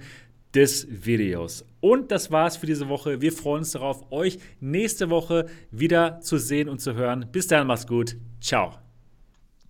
des 0.55 0.89
Videos. 0.91 1.65
Und 1.81 2.11
das 2.11 2.33
war's 2.33 2.57
für 2.57 2.67
diese 2.67 2.89
Woche. 2.89 3.21
Wir 3.21 3.33
freuen 3.33 3.61
uns 3.61 3.71
darauf, 3.71 4.11
euch 4.11 4.41
nächste 4.59 5.11
Woche 5.11 5.47
wieder 5.71 6.21
zu 6.21 6.39
sehen 6.39 6.69
und 6.69 6.81
zu 6.81 6.95
hören. 6.95 7.27
Bis 7.31 7.47
dann, 7.47 7.69
macht's 7.69 7.87
gut. 7.87 8.17
Ciao. 8.41 8.79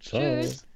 Ciao. 0.01 0.41
Tschüss. 0.41 0.70